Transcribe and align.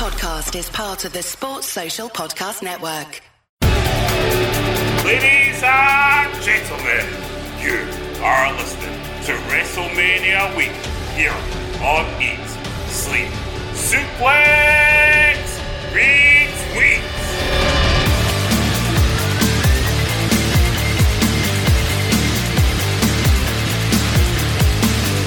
podcast 0.00 0.58
is 0.58 0.70
part 0.70 1.04
of 1.04 1.12
the 1.12 1.22
Sports 1.22 1.66
Social 1.66 2.08
Podcast 2.08 2.62
Network. 2.62 3.20
Ladies 5.04 5.62
and 5.62 6.42
gentlemen, 6.42 7.04
you 7.60 7.76
are 8.24 8.50
listening 8.54 8.98
to 9.26 9.32
WrestleMania 9.52 10.56
Week 10.56 10.72
here 11.14 11.36
on 11.84 12.06
Eat, 12.18 12.48
Sleep, 12.88 13.28
Suplex, 13.74 15.36
Retweets. 15.92 17.69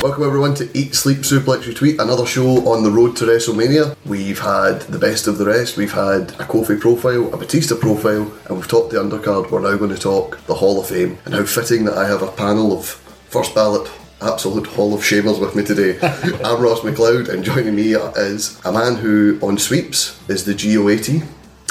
Welcome 0.04 0.26
everyone 0.26 0.54
to 0.56 0.70
Eat, 0.78 0.96
Sleep, 0.96 1.20
Suplex, 1.20 1.62
Retweet, 1.62 1.98
another 1.98 2.26
show 2.26 2.68
on 2.68 2.84
the 2.84 2.92
road 2.92 3.16
to 3.16 3.24
WrestleMania. 3.24 3.96
We've 4.06 4.38
had 4.38 4.82
the 4.82 5.00
best 5.00 5.28
of 5.28 5.38
the 5.38 5.46
rest. 5.46 5.78
We've 5.78 5.94
had 5.94 6.32
a 6.32 6.44
Kofi 6.44 6.78
profile, 6.78 7.34
a 7.34 7.38
Batista 7.38 7.78
profile, 7.78 8.30
and 8.46 8.58
we've 8.58 8.68
talked 8.68 8.92
the 8.92 8.98
undercard. 8.98 9.50
We're 9.50 9.62
now 9.62 9.78
going 9.78 9.96
to 9.96 9.98
talk 9.98 10.46
the 10.46 10.56
Hall 10.56 10.82
of 10.82 10.88
Fame, 10.88 11.20
and 11.24 11.34
how 11.34 11.46
fitting 11.46 11.86
that 11.86 11.98
I 11.98 12.06
have 12.06 12.22
a 12.22 12.30
panel 12.34 12.78
of 12.78 12.86
first 13.30 13.56
ballot 13.56 13.90
absolute 14.20 14.68
Hall 14.68 14.94
of 14.94 15.00
Shamers 15.00 15.40
with 15.40 15.56
me 15.56 15.64
today. 15.64 15.98
I'm 16.44 16.62
Ross 16.62 16.82
McLeod, 16.82 17.30
and 17.30 17.42
joining 17.42 17.74
me 17.74 17.94
is 17.94 18.60
a 18.66 18.74
man 18.74 18.96
who 18.96 19.40
on 19.42 19.58
sweeps 19.58 20.22
is 20.30 20.44
the 20.44 20.54
GO80, 20.54 21.26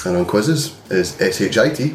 and 0.06 0.16
on 0.16 0.24
quizzes 0.24 0.74
is 0.90 1.18
SHIT. 1.18 1.76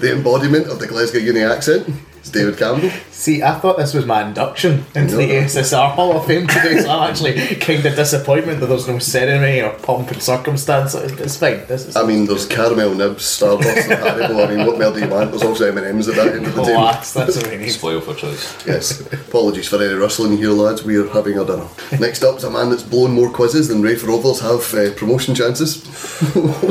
the 0.00 0.12
embodiment 0.16 0.68
of 0.68 0.78
the 0.78 0.86
Glasgow 0.86 1.18
Uni 1.18 1.42
accent. 1.42 1.92
It's 2.22 2.30
David 2.30 2.56
Campbell. 2.56 2.88
See, 3.10 3.42
I 3.42 3.58
thought 3.58 3.78
this 3.78 3.94
was 3.94 4.06
my 4.06 4.22
induction 4.24 4.84
into 4.94 5.16
the 5.16 5.26
No. 5.26 5.32
ESSR 5.32 5.90
Hall 5.90 6.16
of 6.16 6.24
Fame 6.24 6.46
today, 6.46 6.78
so 6.80 6.88
I'm 6.88 7.10
actually 7.10 7.34
kind 7.56 7.84
of 7.84 7.96
disappointed 7.96 8.60
that 8.60 8.66
there's 8.66 8.86
no 8.86 9.00
ceremony 9.00 9.60
or 9.60 9.70
pomp 9.70 10.08
and 10.12 10.22
circumstance. 10.22 10.94
It's 10.94 11.12
it's 11.20 11.36
fine. 11.36 11.66
This 11.66 11.86
is 11.86 11.96
I 11.96 12.06
mean, 12.06 12.26
there's 12.26 12.46
caramel 12.46 12.94
nibs, 12.94 13.24
Starbucks, 13.24 13.90
and 13.90 14.00
Haribo. 14.04 14.46
I 14.48 14.54
mean, 14.54 14.66
what 14.68 14.78
more 14.78 14.92
do 14.92 15.00
you 15.00 15.08
want? 15.08 15.30
There's 15.32 15.42
also 15.42 15.66
M&M's 15.76 16.06
at 16.06 16.14
that 16.14 16.28
end 16.28 16.46
of 16.46 16.54
the 16.54 16.62
table. 16.62 16.78
relax. 16.80 17.12
That's 17.12 17.36
what 17.36 17.50
we 17.50 17.56
need. 17.56 17.70
Spoil 17.70 18.00
for 18.00 18.14
choice. 18.14 18.66
Yes. 18.68 19.00
Apologies 19.12 19.68
for 19.68 19.82
any 19.82 19.94
rustling 19.94 20.36
here, 20.36 20.50
lads. 20.50 20.84
We 20.84 20.96
are 20.98 21.08
having 21.08 21.36
our 21.40 21.44
dinner. 21.44 21.66
Next 21.98 22.22
up 22.22 22.36
is 22.36 22.44
a 22.44 22.50
man 22.50 22.70
that's 22.70 22.84
blown 22.84 23.10
more 23.10 23.30
quizzes 23.30 23.66
than 23.66 23.82
Raith 23.82 24.04
Rovers 24.04 24.38
have 24.40 24.72
uh, 24.74 24.94
promotion 24.96 25.34
chances. 25.34 25.82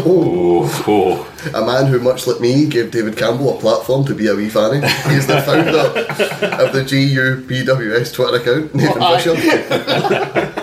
Oh, 0.03 0.83
oh. 0.88 1.27
A 1.55 1.66
man 1.66 1.88
who, 1.88 1.99
much 1.99 2.25
like 2.27 2.39
me, 2.39 2.67
gave 2.67 2.91
David 2.91 3.17
Campbell 3.17 3.57
a 3.57 3.59
platform 3.59 4.05
to 4.05 4.13
be 4.16 4.27
a 4.27 4.35
wee 4.35 4.49
fanny. 4.49 4.77
He 5.09 5.16
is 5.16 5.27
the 5.27 5.41
founder 5.42 6.64
of 6.64 6.73
the 6.73 6.81
GUPWS 6.81 8.14
Twitter 8.14 8.38
account, 8.38 8.75
Nathan 8.75 9.00
Well, 9.00 9.17
Fisher. 9.17 10.47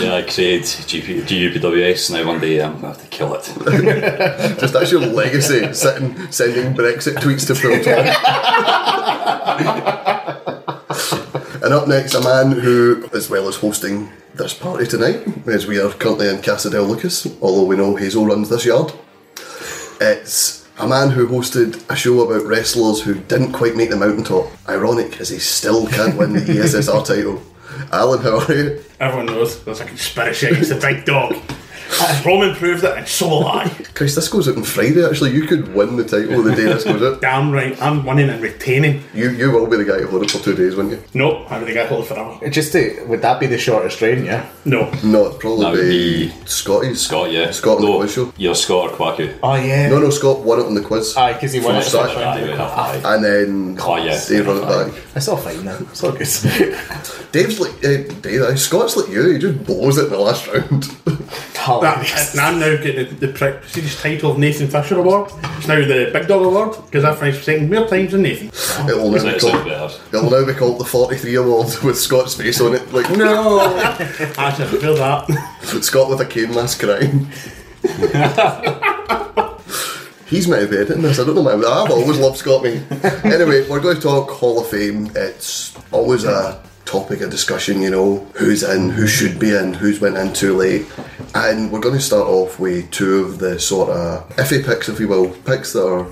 Yeah, 0.00 0.14
I 0.14 0.22
created 0.22 0.64
GP, 0.64 1.22
GUPWS. 1.24 2.10
Now 2.10 2.26
one 2.26 2.40
day 2.40 2.62
I'm 2.62 2.80
going 2.80 2.82
to 2.82 2.88
have 2.88 3.02
to 3.02 3.08
kill 3.08 3.34
it. 3.34 3.44
Just 4.58 4.72
that's 4.72 4.90
your 4.90 5.02
legacy, 5.02 5.74
sitting, 5.74 6.32
sending 6.32 6.72
Brexit 6.72 7.16
tweets 7.16 7.46
to 7.48 7.54
Phil 7.54 7.82
Tom. 7.84 8.06
and 11.62 11.74
up 11.74 11.86
next, 11.86 12.14
a 12.14 12.20
man 12.22 12.52
who, 12.52 13.10
as 13.12 13.28
well 13.28 13.46
as 13.46 13.56
hosting 13.56 14.10
this 14.34 14.54
party 14.54 14.86
tonight, 14.86 15.22
as 15.46 15.66
we 15.66 15.78
are 15.78 15.90
currently 15.90 16.28
in 16.30 16.36
Casadel 16.36 16.88
Lucas, 16.88 17.26
although 17.42 17.64
we 17.66 17.76
know 17.76 17.94
Hazel 17.94 18.24
runs 18.24 18.48
this 18.48 18.64
yard. 18.64 18.92
It's 20.00 20.59
a 20.80 20.88
man 20.88 21.10
who 21.10 21.28
hosted 21.28 21.88
a 21.90 21.94
show 21.94 22.20
about 22.22 22.46
wrestlers 22.46 23.02
who 23.02 23.14
didn't 23.14 23.52
quite 23.52 23.76
make 23.76 23.90
the 23.90 23.96
mountaintop. 23.96 24.46
Ironic, 24.66 25.20
as 25.20 25.28
he 25.28 25.38
still 25.38 25.86
can't 25.86 26.16
win 26.16 26.32
the 26.32 26.40
ESSR 26.40 27.04
title. 27.04 27.42
Alan, 27.92 28.20
how 28.22 28.40
are 28.40 28.52
you? 28.52 28.82
Everyone 28.98 29.26
knows 29.26 29.62
there's 29.64 29.80
a 29.80 29.84
conspiracy 29.84 30.46
against 30.46 30.70
the 30.70 30.76
big 30.76 31.04
dog. 31.04 31.36
Roman 32.24 32.54
proved 32.54 32.84
it, 32.84 32.96
and 32.96 33.06
so 33.08 33.28
will 33.28 33.46
I. 33.48 33.68
Christ, 33.94 34.16
this 34.16 34.28
goes 34.28 34.48
out 34.48 34.56
on 34.56 34.62
Friday. 34.64 35.04
Actually, 35.06 35.32
you 35.32 35.46
could 35.46 35.74
win 35.74 35.96
the 35.96 36.04
title 36.04 36.42
the 36.42 36.54
day 36.54 36.64
this 36.64 36.84
goes 36.84 37.02
out. 37.02 37.20
Damn 37.22 37.50
right, 37.50 37.80
I'm 37.82 38.04
winning 38.04 38.28
and 38.30 38.42
retaining. 38.42 39.02
You 39.14 39.30
you 39.30 39.50
will 39.50 39.66
be 39.66 39.76
the 39.76 39.84
guy 39.84 39.98
who 40.00 40.06
hold 40.08 40.22
it 40.24 40.30
for 40.30 40.38
two 40.38 40.54
days, 40.54 40.76
won't 40.76 40.90
you? 40.90 41.02
Nope, 41.14 41.50
I'm 41.50 41.64
the 41.64 41.72
guy 41.74 41.86
hold 41.86 42.04
it 42.04 42.08
forever. 42.08 42.48
Just 42.50 42.72
to, 42.72 43.04
would 43.06 43.22
that 43.22 43.40
be 43.40 43.46
the 43.46 43.58
shortest 43.58 44.00
reign? 44.00 44.24
Yeah. 44.24 44.48
No. 44.64 44.90
No, 45.02 45.26
it'd 45.26 45.40
probably 45.40 45.64
That 45.64 45.72
would 45.72 45.80
be, 45.82 46.28
be 46.28 46.46
Scotty's. 46.46 47.00
Scott, 47.00 47.30
yeah. 47.32 47.50
Scott 47.50 47.76
on 47.78 47.82
the 47.82 47.88
no, 47.88 47.98
quiz 47.98 48.12
show. 48.12 48.32
You're 48.36 48.54
Scott 48.54 48.92
or 48.92 48.96
Quaku. 48.96 49.38
Oh 49.42 49.54
yeah. 49.56 49.88
No, 49.88 49.98
no, 49.98 50.10
Scott 50.10 50.40
won 50.40 50.60
it 50.60 50.66
on 50.66 50.74
the 50.74 50.82
quiz. 50.82 51.16
Aye, 51.16 51.32
because 51.34 51.52
he 51.52 51.60
won 51.60 51.74
it. 51.76 51.78
First 51.80 51.92
so 51.92 52.06
time. 52.06 52.18
I 52.18 52.56
found 52.56 52.60
Aye, 53.06 53.14
and 53.14 53.24
then 53.24 53.76
Oh, 53.80 53.96
yeah. 53.96 54.16
they 54.28 54.40
run 54.40 54.58
it 54.58 54.92
back. 54.92 55.02
It's 55.16 55.28
all 55.28 55.36
fine 55.36 55.64
now. 55.64 55.76
It's 55.80 56.02
all 56.04 56.12
good. 56.12 56.28
Dave's 57.32 57.60
like, 57.60 57.72
uh, 57.84 58.02
Dave, 58.20 58.40
uh, 58.42 58.56
Scott's 58.56 58.96
like 58.96 59.08
you, 59.08 59.30
he 59.32 59.38
just 59.38 59.64
blows 59.64 59.98
it 59.98 60.04
in 60.06 60.10
the 60.10 60.18
last 60.18 60.46
round. 60.48 60.84
Hilarious. 61.64 62.12
That, 62.12 62.30
and 62.32 62.40
I'm 62.40 62.58
now 62.58 62.82
getting 62.82 63.18
the, 63.18 63.26
the 63.26 63.32
prestigious 63.32 64.00
title 64.00 64.32
of 64.32 64.38
Nathan 64.38 64.68
Fisher 64.68 64.98
Award. 64.98 65.30
It's 65.58 65.68
now 65.68 65.76
the 65.76 66.10
Big 66.12 66.26
Dog 66.26 66.44
Award 66.44 66.76
because 66.86 67.04
I've 67.04 67.18
finished 67.18 67.44
second 67.44 67.70
more 67.70 67.86
times 67.86 68.12
than 68.12 68.22
Nathan. 68.22 68.48
it'll, 68.88 69.10
now 69.10 69.22
be 69.22 69.38
called, 69.38 69.66
it'll 70.12 70.30
now 70.30 70.46
be 70.46 70.54
called 70.54 70.80
the 70.80 70.84
43 70.84 71.34
Award 71.34 71.66
with 71.82 71.98
Scott's 71.98 72.34
face 72.34 72.60
on 72.60 72.74
it. 72.74 72.92
Like, 72.92 73.10
no! 73.10 73.60
Actually, 74.38 74.38
I 74.38 74.80
feel 74.80 74.94
that. 74.96 75.26
Scott 75.82 76.08
with 76.08 76.20
a 76.20 76.26
Kane 76.26 76.54
mask 76.54 76.80
crying. 76.80 77.28
He's 80.26 80.46
meant 80.46 80.62
to 80.62 80.68
be 80.68 80.76
editing 80.76 81.02
this. 81.02 81.18
I 81.18 81.24
don't 81.24 81.34
know. 81.34 81.42
Man. 81.42 81.58
I've 81.58 81.90
always 81.90 82.18
loved 82.18 82.38
Scott. 82.38 82.62
Me. 82.62 82.80
Anyway, 83.24 83.68
we're 83.68 83.80
going 83.80 83.96
to 83.96 84.02
talk 84.02 84.30
Hall 84.30 84.60
of 84.60 84.68
Fame. 84.68 85.10
It's 85.16 85.76
always 85.90 86.24
a 86.24 86.62
topic 86.90 87.20
of 87.20 87.30
discussion. 87.30 87.80
You 87.80 87.90
know, 87.90 88.16
who's 88.34 88.62
in, 88.62 88.90
who 88.90 89.06
should 89.06 89.38
be 89.38 89.54
in, 89.54 89.74
who's 89.74 90.00
went 90.00 90.16
in 90.16 90.32
too 90.32 90.56
late, 90.56 90.86
and 91.34 91.70
we're 91.70 91.80
going 91.80 91.94
to 91.94 92.00
start 92.00 92.26
off 92.26 92.58
with 92.58 92.90
two 92.90 93.20
of 93.20 93.38
the 93.38 93.60
sort 93.60 93.90
of 93.90 94.28
iffy 94.36 94.64
picks, 94.64 94.88
if 94.88 94.98
you 94.98 95.08
will, 95.08 95.30
picks 95.44 95.72
that 95.72 95.86
are. 95.86 96.06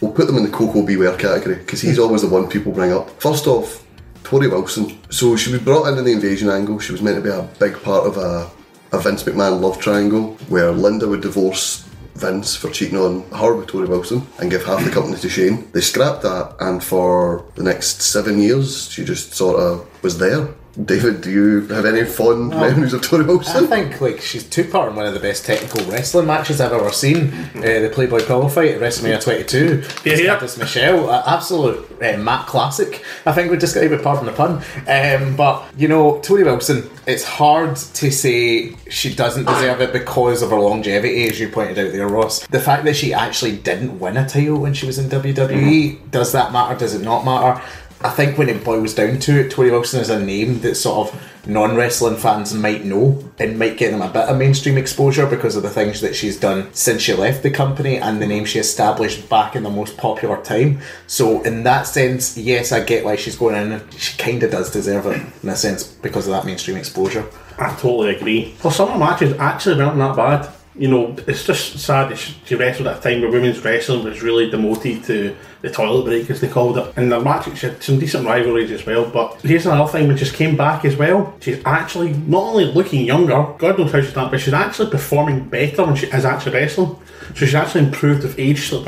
We'll 0.00 0.12
put 0.12 0.26
them 0.28 0.38
in 0.38 0.44
the 0.44 0.50
Koko 0.50 0.82
B. 0.82 0.96
Ware 0.96 1.14
category 1.18 1.56
because 1.56 1.82
he's 1.82 1.98
always 1.98 2.22
the 2.22 2.28
one 2.28 2.48
people 2.48 2.72
bring 2.72 2.90
up. 2.90 3.10
First 3.20 3.46
off, 3.46 3.84
Torrie 4.22 4.50
Wilson. 4.50 4.98
So 5.10 5.36
she 5.36 5.52
was 5.52 5.60
brought 5.60 5.88
in 5.88 5.98
in 5.98 6.04
the 6.04 6.12
invasion 6.12 6.48
angle. 6.48 6.78
She 6.78 6.92
was 6.92 7.02
meant 7.02 7.16
to 7.16 7.22
be 7.22 7.28
a 7.28 7.42
big 7.58 7.82
part 7.82 8.06
of 8.06 8.16
a, 8.16 8.50
a 8.96 9.00
Vince 9.00 9.24
McMahon 9.24 9.60
love 9.60 9.78
triangle 9.78 10.38
where 10.48 10.70
Linda 10.70 11.06
would 11.06 11.20
divorce 11.20 11.89
Vince 12.20 12.54
for 12.54 12.70
cheating 12.70 12.98
on 12.98 13.22
her 13.30 13.54
with 13.54 13.68
Torrie 13.68 13.88
Wilson 13.88 14.26
and 14.38 14.50
give 14.50 14.64
half 14.64 14.84
the 14.84 14.90
company 14.90 15.16
to 15.18 15.28
Shane. 15.28 15.70
They 15.72 15.80
scrapped 15.80 16.22
that, 16.22 16.54
and 16.60 16.82
for 16.82 17.44
the 17.54 17.62
next 17.62 18.02
seven 18.02 18.38
years, 18.38 18.90
she 18.90 19.04
just 19.04 19.34
sort 19.34 19.58
of 19.58 19.86
was 20.02 20.18
there. 20.18 20.48
David, 20.84 21.20
do 21.20 21.30
you 21.30 21.66
have 21.68 21.84
any 21.84 22.04
fond 22.04 22.50
memories 22.50 22.92
of 22.92 23.00
Torrie 23.00 23.26
Wilson? 23.26 23.64
I 23.64 23.66
think 23.66 24.00
like 24.00 24.20
she's 24.20 24.48
took 24.48 24.70
part 24.70 24.90
in 24.90 24.96
one 24.96 25.04
of 25.04 25.14
the 25.14 25.20
best 25.20 25.44
technical 25.44 25.84
wrestling 25.90 26.26
matches 26.26 26.60
I've 26.60 26.72
ever 26.72 26.92
seen. 26.92 27.32
Uh, 27.56 27.80
the 27.80 27.90
Playboy 27.92 28.24
Pillow 28.24 28.48
fight 28.48 28.72
at 28.72 28.80
WrestleMania 28.80 29.20
22. 29.20 29.82
Yeah, 30.04 30.16
yeah. 30.16 30.38
Candice 30.38 30.58
Michelle, 30.58 31.10
uh, 31.10 31.24
absolute 31.26 31.90
uh, 32.00 32.16
Matt 32.18 32.46
classic. 32.46 33.04
I 33.26 33.32
think 33.32 33.50
we'd 33.50 33.58
describe 33.58 33.90
it. 33.90 34.02
Pardon 34.02 34.26
the 34.26 34.32
pun. 34.32 34.62
Um, 34.86 35.36
but 35.36 35.64
you 35.76 35.88
know, 35.88 36.20
Torrie 36.20 36.44
Wilson. 36.44 36.88
It's 37.06 37.24
hard 37.24 37.74
to 37.74 38.12
say 38.12 38.76
she 38.88 39.12
doesn't 39.12 39.46
deserve 39.46 39.80
it 39.80 39.92
because 39.92 40.42
of 40.42 40.50
her 40.50 40.60
longevity, 40.60 41.28
as 41.28 41.40
you 41.40 41.48
pointed 41.48 41.78
out 41.78 41.92
there, 41.92 42.06
Ross. 42.06 42.46
The 42.46 42.60
fact 42.60 42.84
that 42.84 42.94
she 42.94 43.12
actually 43.12 43.56
didn't 43.56 43.98
win 43.98 44.16
a 44.16 44.28
title 44.28 44.58
when 44.58 44.74
she 44.74 44.86
was 44.86 44.98
in 44.98 45.08
WWE 45.08 46.10
does 46.10 46.32
that 46.32 46.52
matter? 46.52 46.78
Does 46.78 46.94
it 46.94 47.02
not 47.02 47.24
matter? 47.24 47.60
I 48.02 48.08
think 48.08 48.38
when 48.38 48.48
it 48.48 48.64
boils 48.64 48.94
down 48.94 49.18
to 49.18 49.40
it, 49.40 49.52
Torrie 49.52 49.70
Wilson 49.70 50.00
is 50.00 50.08
a 50.08 50.18
name 50.18 50.60
that 50.60 50.76
sort 50.76 51.08
of 51.08 51.46
non 51.46 51.76
wrestling 51.76 52.16
fans 52.16 52.54
might 52.54 52.84
know 52.84 53.30
and 53.38 53.58
might 53.58 53.76
get 53.76 53.90
them 53.90 54.00
a 54.00 54.08
bit 54.08 54.28
of 54.28 54.38
mainstream 54.38 54.78
exposure 54.78 55.26
because 55.26 55.54
of 55.54 55.62
the 55.62 55.68
things 55.68 56.00
that 56.00 56.16
she's 56.16 56.40
done 56.40 56.72
since 56.72 57.02
she 57.02 57.12
left 57.12 57.42
the 57.42 57.50
company 57.50 57.98
and 57.98 58.20
the 58.20 58.26
name 58.26 58.46
she 58.46 58.58
established 58.58 59.28
back 59.28 59.54
in 59.54 59.64
the 59.64 59.70
most 59.70 59.98
popular 59.98 60.42
time. 60.42 60.80
So, 61.06 61.42
in 61.42 61.62
that 61.64 61.82
sense, 61.82 62.38
yes, 62.38 62.72
I 62.72 62.82
get 62.82 63.04
why 63.04 63.16
she's 63.16 63.36
going 63.36 63.54
in. 63.54 63.90
She 63.90 64.16
kind 64.16 64.42
of 64.42 64.50
does 64.50 64.70
deserve 64.70 65.04
it 65.06 65.20
in 65.42 65.48
a 65.50 65.56
sense 65.56 65.84
because 65.84 66.26
of 66.26 66.32
that 66.32 66.46
mainstream 66.46 66.78
exposure. 66.78 67.26
I 67.58 67.74
totally 67.74 68.16
agree. 68.16 68.54
Well, 68.64 68.72
some 68.72 68.88
of 68.88 68.94
the 68.94 69.04
matches, 69.04 69.34
actually 69.38 69.76
weren't 69.76 69.98
that 69.98 70.16
bad. 70.16 70.59
You 70.76 70.88
know, 70.88 71.16
it's 71.26 71.44
just 71.44 71.80
sad 71.80 72.10
that 72.10 72.16
she 72.16 72.54
wrestled 72.54 72.86
at 72.86 72.98
a 72.98 73.00
time 73.00 73.20
where 73.20 73.30
women's 73.30 73.62
wrestling 73.64 74.04
was 74.04 74.22
really 74.22 74.48
demoted 74.48 75.02
to 75.04 75.36
the 75.62 75.70
toilet 75.70 76.04
break, 76.04 76.30
as 76.30 76.40
they 76.40 76.48
called 76.48 76.78
it. 76.78 76.92
And 76.96 77.10
the 77.10 77.20
match, 77.20 77.44
she 77.58 77.66
had 77.66 77.82
some 77.82 77.98
decent 77.98 78.24
rivalries 78.24 78.70
as 78.70 78.86
well. 78.86 79.04
But 79.04 79.40
here's 79.42 79.66
another 79.66 79.90
thing: 79.90 80.06
when 80.06 80.16
she's 80.16 80.30
came 80.30 80.56
back 80.56 80.84
as 80.84 80.96
well, 80.96 81.34
she's 81.40 81.60
actually 81.64 82.12
not 82.12 82.44
only 82.44 82.66
looking 82.66 83.04
younger, 83.04 83.52
God 83.58 83.78
knows 83.78 83.92
how 83.92 84.00
she's 84.00 84.12
done, 84.12 84.30
but 84.30 84.40
she's 84.40 84.54
actually 84.54 84.90
performing 84.90 85.48
better 85.48 85.84
when 85.84 85.96
she 85.96 86.06
is 86.06 86.24
actually 86.24 86.54
wrestling. 86.54 86.96
So 87.30 87.34
she's 87.34 87.54
actually 87.54 87.86
improved 87.86 88.22
with 88.22 88.38
age, 88.38 88.68
Slip. 88.68 88.86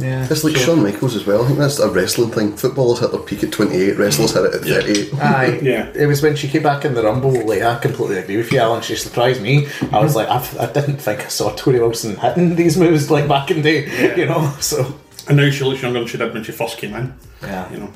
Yeah. 0.00 0.26
It's 0.30 0.42
like 0.44 0.56
Shawn 0.56 0.82
Michaels 0.82 1.14
as 1.14 1.26
well. 1.26 1.42
I 1.44 1.46
think 1.46 1.58
that's 1.58 1.78
a 1.78 1.90
wrestling 1.90 2.30
thing. 2.30 2.56
Footballers 2.56 3.00
hit 3.00 3.10
their 3.12 3.20
peak 3.20 3.44
at 3.44 3.52
28, 3.52 3.96
wrestlers 3.98 4.32
hit 4.34 4.44
it 4.44 4.54
at 4.54 4.60
38. 4.62 5.14
Aye, 5.20 5.58
Yeah. 5.62 5.92
It 5.94 6.06
was 6.06 6.22
when 6.22 6.36
she 6.36 6.48
came 6.48 6.62
back 6.62 6.84
in 6.84 6.94
the 6.94 7.02
Rumble. 7.02 7.32
Like 7.46 7.62
I 7.62 7.78
completely 7.78 8.18
agree 8.18 8.38
with 8.38 8.50
you, 8.52 8.58
Alan. 8.58 8.82
She 8.82 8.96
surprised 8.96 9.42
me. 9.42 9.66
I 9.92 10.00
was 10.00 10.16
like, 10.16 10.28
I've, 10.28 10.58
I 10.58 10.72
didn't 10.72 10.96
think 10.98 11.20
I 11.20 11.28
saw 11.28 11.50
Torrie 11.54 11.80
Wilson 11.80 12.16
hitting 12.16 12.56
these 12.56 12.76
moves 12.76 13.10
like 13.10 13.28
back 13.28 13.50
in 13.50 13.62
the 13.62 13.62
day. 13.84 14.16
You 14.16 14.26
know, 14.26 14.54
so 14.60 14.94
And 15.28 15.36
now 15.36 15.50
she 15.50 15.64
looks 15.64 15.82
younger 15.82 15.98
than 16.00 16.08
she 16.08 16.16
did 16.18 16.32
when 16.32 16.42
she 16.44 16.52
first 16.52 16.78
came 16.78 16.94
in. 16.94 17.14
Yeah. 17.42 17.70
You 17.72 17.78
know. 17.80 17.92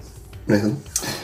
Nathan. 0.47 0.83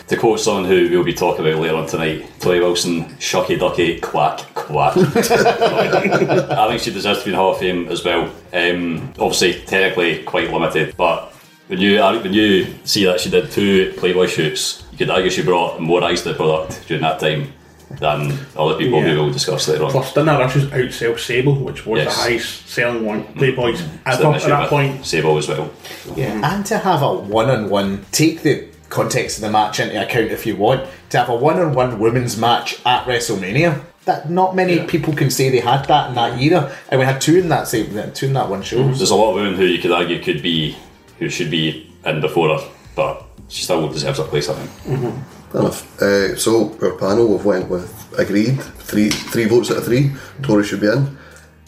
To 0.09 0.17
quote 0.17 0.41
someone 0.41 0.65
who 0.65 0.89
we'll 0.91 1.05
be 1.05 1.13
talking 1.13 1.47
about 1.47 1.61
later 1.61 1.77
on 1.77 1.87
tonight, 1.87 2.25
Torrie 2.41 2.61
Wilson, 2.61 3.05
shucky 3.19 3.59
ducky, 3.59 4.01
quack, 4.01 4.39
quack. 4.55 4.97
I 4.97 6.69
think 6.69 6.83
she 6.83 6.91
deserves 6.93 7.21
to 7.21 7.25
be 7.27 7.31
in 7.31 7.37
the 7.37 7.43
Hall 7.43 7.53
of 7.53 7.59
Fame 7.59 7.89
as 7.89 8.05
well. 8.05 8.33
Um, 8.53 9.13
obviously, 9.19 9.55
technically 9.67 10.23
quite 10.25 10.51
limited, 10.51 10.97
but 10.97 11.33
when 11.69 11.79
you 11.79 12.01
I 12.01 12.17
when 12.21 12.33
you 12.33 12.75
see 12.85 13.05
that 13.05 13.21
she 13.21 13.31
did 13.31 13.51
two 13.51 13.93
Playboy 13.99 14.27
shoots, 14.27 14.85
you 14.91 14.99
could 14.99 15.11
argue 15.11 15.31
she 15.31 15.43
brought 15.43 15.81
more 15.81 16.03
eyes 16.03 16.23
to 16.23 16.31
the 16.31 16.35
product 16.35 16.87
during 16.89 17.03
that 17.03 17.21
time 17.21 17.53
than 17.99 18.33
other 18.57 18.77
people 18.79 19.01
Yeah. 19.03 19.15
who 19.15 19.23
we'll 19.25 19.33
discuss 19.33 19.67
later 19.69 19.85
on. 19.85 19.91
Plus, 19.91 20.13
didn't 20.15 20.29
her 20.29 20.39
Russia's 20.39 20.65
outsell 20.67 21.19
Sable, 21.19 21.57
which 21.57 21.85
was 21.87 22.05
Yes. 22.05 22.17
the 22.17 22.23
highest 22.23 22.69
selling 22.69 23.05
one, 23.05 23.25
Playboys 23.35 23.79
So 23.79 24.33
ever 24.33 24.37
at 24.37 24.43
that 24.43 24.69
point. 24.69 25.05
Sable 25.05 25.37
as 25.39 25.49
well. 25.49 25.71
Yeah, 26.17 26.41
and 26.55 26.65
to 26.67 26.79
have 26.79 27.03
a 27.03 27.13
one-on-one, 27.15 28.07
take 28.13 28.43
the 28.43 28.67
context 28.91 29.39
of 29.39 29.43
the 29.43 29.51
match 29.51 29.81
into 29.81 30.01
account 30.03 30.31
if 30.31 30.45
you 30.45 30.57
want. 30.57 30.87
To 31.11 31.19
have 31.19 31.29
a 31.31 31.35
one-on-one 31.35 31.99
women's 31.99 32.37
match 32.37 32.81
at 32.85 33.05
WrestleMania, 33.07 33.83
that 34.05 34.31
not 34.31 34.55
many 34.55 34.85
people 34.87 35.15
can 35.15 35.31
say 35.31 35.49
they 35.49 35.61
had 35.61 35.85
that 35.87 36.11
in 36.11 36.15
that 36.17 36.41
era, 36.41 36.75
and 36.91 37.01
we 37.01 37.07
had 37.07 37.21
two 37.21 37.39
in 37.39 37.49
that 37.49 37.69
same, 37.69 38.13
two 38.13 38.27
in 38.27 38.33
that 38.35 38.49
one 38.51 38.63
show. 38.63 38.83
There's 38.83 39.11
a 39.11 39.17
lot 39.17 39.31
of 39.31 39.37
women 39.37 39.55
who 39.55 39.65
you 39.65 39.81
could 39.81 39.93
argue 39.93 40.23
could 40.23 40.43
be, 40.43 40.77
who 41.19 41.29
should 41.29 41.51
be 41.51 41.93
in 42.05 42.21
before 42.21 42.49
her, 42.59 42.69
but 42.95 43.25
she 43.49 43.63
still 43.65 43.89
deserves 43.89 44.19
a 44.19 44.25
place, 44.25 44.49
I 44.49 44.55
think. 44.55 45.25
Fair 45.51 45.61
enough. 45.61 46.01
Uh, 46.03 46.37
so 46.37 46.77
our 46.81 46.93
panel 46.93 47.37
have 47.37 47.45
went 47.45 47.69
with 47.69 48.15
agreed 48.19 48.61
three 48.63 49.11
three 49.11 49.47
votes 49.47 49.71
out 49.71 49.79
of 49.79 49.85
three. 49.85 50.13
Torrie 50.43 50.65
should 50.65 50.81
be 50.81 50.87
in. 50.87 51.19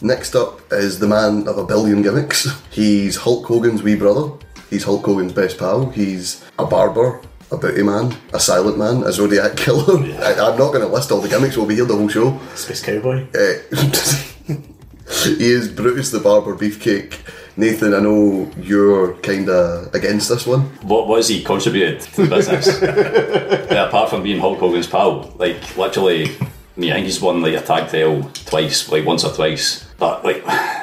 Next 0.01 0.35
up 0.35 0.61
is 0.71 0.99
the 0.99 1.07
man 1.07 1.47
of 1.47 1.57
a 1.57 1.65
billion 1.65 2.01
gimmicks. 2.01 2.47
He's 2.71 3.17
Hulk 3.17 3.45
Hogan's 3.45 3.83
wee 3.83 3.95
brother. 3.95 4.31
He's 4.73 4.85
Hulk 4.85 5.05
Hogan's 5.05 5.33
best 5.33 5.59
pal. 5.59 5.91
He's 5.91 6.43
a 6.57 6.65
barber, 6.65 7.21
a 7.51 7.57
booty 7.57 7.83
man, 7.83 8.17
a 8.33 8.39
silent 8.39 8.75
man, 8.75 9.03
a 9.03 9.11
zodiac 9.11 9.55
killer. 9.55 9.99
I, 10.19 10.31
I'm 10.31 10.57
not 10.57 10.73
going 10.73 10.81
to 10.81 10.87
list 10.87 11.11
all 11.11 11.21
the 11.21 11.29
gimmicks. 11.29 11.55
We'll 11.55 11.67
be 11.67 11.75
here 11.75 11.85
the 11.85 11.95
whole 11.95 12.09
show. 12.09 12.39
Space 12.55 12.81
Cowboy. 12.81 13.27
Uh, 13.35 13.59
he 15.25 15.51
is 15.51 15.67
Brutus 15.67 16.09
the 16.09 16.19
Barber 16.19 16.55
Beefcake. 16.55 17.19
Nathan, 17.55 17.93
I 17.93 17.99
know 17.99 18.49
you're 18.57 19.13
kind 19.17 19.47
of 19.47 19.93
against 19.93 20.29
this 20.29 20.47
one. 20.47 20.61
What 20.81 21.07
what 21.07 21.17
has 21.17 21.27
he 21.27 21.43
contributed 21.43 22.01
to 22.01 22.23
the 22.23 22.35
business? 22.35 22.65
yeah, 23.71 23.89
apart 23.89 24.09
from 24.09 24.23
being 24.23 24.39
Hulk 24.39 24.57
Hogan's 24.57 24.87
pal, 24.87 25.35
like 25.37 25.77
literally, 25.77 26.31
I 26.31 26.47
mean, 26.77 26.89
I 26.89 26.95
think 26.95 27.05
he's 27.05 27.21
won 27.21 27.43
like 27.43 27.53
a 27.53 27.61
tag 27.61 27.91
title 27.91 28.23
twice, 28.45 28.91
like 28.91 29.05
once 29.05 29.23
or 29.23 29.31
twice. 29.35 29.87
But 29.99 30.25
like, 30.25 30.43
that's 30.43 30.82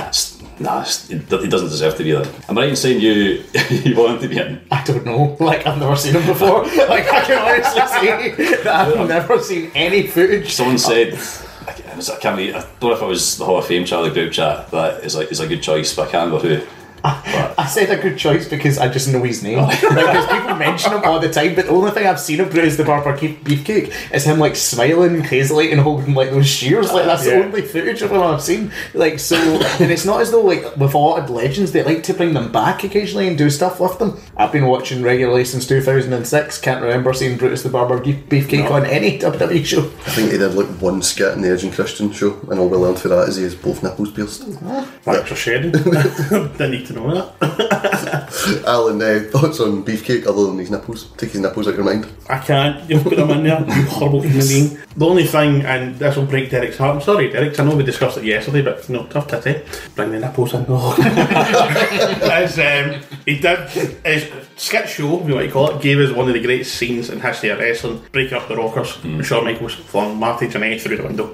nah, 0.61 0.81
it's- 0.83 1.09
he 1.09 1.17
doesn't 1.19 1.69
deserve 1.71 1.97
to 1.97 2.05
be 2.05 2.13
there. 2.13 2.27
Am 2.49 2.57
I 2.59 2.63
right 2.63 2.71
in 2.71 2.77
saying 2.77 3.01
you 3.01 3.43
you 3.71 3.97
want 3.97 4.13
him 4.17 4.21
to 4.21 4.29
be 4.29 4.39
in? 4.41 4.61
I 4.71 4.83
don't 4.85 5.05
know. 5.05 5.37
Like 5.41 5.67
I've 5.67 5.79
never 5.79 5.97
seen 5.97 6.15
him 6.15 6.27
before. 6.27 6.65
like 6.95 7.11
I 7.13 7.21
can 7.25 7.39
honestly 7.39 7.83
say 7.87 8.63
that 8.63 8.67
I've 8.67 9.09
never 9.09 9.39
seen 9.41 9.71
any 9.75 10.07
footage. 10.07 10.53
Someone 10.53 10.79
said. 10.79 11.19
I 11.67 11.73
can't- 11.73 12.31
I 12.31 12.59
I 12.59 12.65
don't 12.81 12.83
know 12.83 12.93
if 12.93 13.03
it 13.03 13.07
was 13.07 13.37
the 13.37 13.45
Hall 13.45 13.59
of 13.59 13.67
Fame 13.67 13.85
Charlie 13.85 14.11
group 14.11 14.33
chat 14.33 14.71
that 14.71 15.05
is 15.05 15.15
like 15.15 15.31
is 15.31 15.41
a 15.41 15.47
good 15.47 15.63
choice, 15.63 15.95
but 15.95 16.09
I 16.09 16.11
can't 16.11 16.33
remember 16.33 16.57
who. 16.57 16.67
I 17.05 17.67
said 17.67 17.91
a 17.91 18.01
good 18.01 18.19
choice 18.19 18.49
because 18.49 18.79
I 18.79 18.89
just 18.89 19.09
know 19.13 19.23
his 19.23 19.43
name. 19.43 19.59
like, 19.59 19.81
because 19.81 20.27
people 20.27 20.55
mention 20.57 20.93
him 20.93 21.03
all 21.05 21.19
the 21.21 21.31
time, 21.31 21.55
but 21.55 21.67
the 21.67 21.73
only 21.73 21.91
thing 21.91 22.07
I've 22.07 22.21
seen 22.21 22.41
of 22.41 22.51
Bruce 22.51 22.77
the 22.77 22.85
Barber 22.85 23.17
Beefcake 23.17 23.93
is 24.15 24.25
him 24.25 24.39
like 24.39 24.57
smiling 24.57 25.23
crazily 25.23 25.73
and 25.73 25.81
holding 25.81 26.15
like 26.15 26.31
those 26.31 26.47
shears. 26.47 26.93
Like 26.93 27.05
that's 27.07 27.25
the 27.25 27.43
only 27.45 27.63
footage 27.63 28.03
of 28.03 28.11
him 28.13 28.21
I've 28.23 28.43
seen. 28.43 28.73
Like 28.95 29.19
so, 29.19 29.37
and 29.81 29.91
it's 29.91 30.05
not 30.05 30.21
as 30.21 30.31
though 30.31 30.43
like 30.43 30.77
with 30.77 30.95
a 30.95 30.99
lot 30.99 31.19
of 31.23 31.31
legends 31.31 31.73
they 31.73 31.83
like 31.83 32.03
to 32.05 32.15
bring 32.15 32.35
them 32.35 32.51
back 32.53 32.85
occasionally 32.85 33.29
and 33.29 33.37
do 33.39 33.51
stuff 33.51 33.81
with 33.81 33.99
them. 33.99 34.21
I've 34.37 34.53
been 34.53 34.67
watching 34.67 35.03
regularly 35.03 35.45
since 35.45 35.67
2006. 35.67 36.59
Can't 36.61 36.83
remember 36.83 37.13
seeing 37.13 37.37
Brutus 37.39 37.63
the 37.63 37.69
Barber 37.71 37.99
Beef- 37.99 38.27
Beefcake 38.29 38.71
on 38.71 38.85
any 38.87 39.19
WWE 39.19 39.65
show. 39.65 39.81
I 40.07 40.11
think 40.11 40.33
he 40.33 40.39
did 40.39 40.55
like 40.55 40.67
one 40.81 41.03
skit 41.03 41.33
in 41.33 41.43
the 41.43 41.51
Edge 41.51 41.65
and 41.65 41.73
Christian 41.73 42.13
show, 42.13 42.39
and 42.51 42.59
all 42.59 42.69
we 42.69 42.77
learned 42.77 42.99
for 42.99 43.09
that 43.09 43.29
is 43.29 43.37
he 43.37 43.43
has 43.45 43.55
both 43.55 43.83
nipples 43.83 44.11
pierced. 44.13 44.43
Thanks 44.45 45.29
for 45.29 45.37
sharing. 45.37 45.73
Didn't 45.73 46.71
need 46.71 46.87
to 46.93 47.01
know 47.01 47.15
that. 47.15 48.65
Alan, 48.67 49.01
uh, 49.03 49.29
thoughts 49.31 49.61
on 49.61 49.85
Beefcake 49.85 50.27
other 50.27 50.47
than 50.47 50.59
his 50.59 50.71
nipples? 50.71 51.11
Take 51.17 51.31
his 51.31 51.41
nipples 51.41 51.69
out 51.69 51.75
your 51.75 51.85
mind. 51.85 52.07
I 52.29 52.39
can't. 52.39 52.89
You 52.89 53.01
put 53.01 53.17
them 53.17 53.31
in 53.31 53.45
there. 53.45 53.61
You 53.61 53.87
horrible 53.87 54.21
human 54.21 54.47
being. 54.47 54.79
The 54.97 55.07
only 55.07 55.27
thing, 55.27 55.63
and 55.63 55.97
this 55.97 56.17
will 56.17 56.27
break 56.27 56.51
Derek's 56.51 56.79
heart. 56.79 56.97
I'm 56.97 57.03
sorry, 57.03 57.31
Derek. 57.31 57.59
I 57.59 57.65
know 57.65 57.77
we 57.77 57.85
discussed 57.85 58.19
it 58.19 58.25
yesterday, 58.25 58.63
but 58.63 58.89
no, 58.89 59.07
tough 59.07 59.29
titty. 59.29 59.63
Bring 59.95 60.13
the 60.13 60.21
nipples 60.21 60.55
in. 60.55 60.65
No. 60.69 60.95
As 60.99 62.59
um, 62.59 63.01
he 63.25 63.39
did, 63.39 63.69
his 63.69 64.31
skit 64.57 64.89
show, 64.89 65.25
you 65.27 65.35
want 65.35 65.47
to 65.47 65.51
call 65.51 65.71
it, 65.71 65.83
gave 65.83 65.99
us 65.99 66.15
one 66.15 66.29
of 66.29 66.35
the 66.35 66.43
great 66.43 66.67
scenes 66.67 67.11
in 67.11 67.21
history 67.21 67.51
of 67.51 67.59
wrestling, 67.59 68.03
breaking 68.13 68.37
up 68.37 68.49
the 68.49 68.57
Rockers. 68.57 68.99
Shawn 69.27 69.45
Michaels 69.45 69.75
flung 69.75 70.19
Marty 70.19 70.49
Jannetty 70.49 70.81
through 70.81 70.97
the 70.97 71.05
window. 71.05 71.33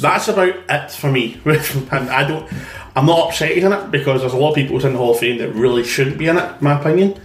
That's 0.00 0.28
about 0.28 0.54
it 0.68 0.90
for 0.90 1.10
me. 1.10 1.40
and 1.46 2.10
I 2.10 2.26
don't. 2.26 2.48
I'm 2.98 3.06
not 3.06 3.28
upset 3.28 3.52
in 3.52 3.72
it 3.72 3.90
because 3.92 4.22
there's 4.22 4.32
a 4.32 4.36
lot 4.36 4.48
of 4.48 4.54
people 4.56 4.84
in 4.84 4.92
the 4.92 4.98
Hall 4.98 5.12
of 5.12 5.20
Fame 5.20 5.38
that 5.38 5.52
really 5.52 5.84
shouldn't 5.84 6.18
be 6.18 6.26
in 6.26 6.36
it, 6.36 6.42
in 6.42 6.58
my 6.60 6.80
opinion. 6.80 7.16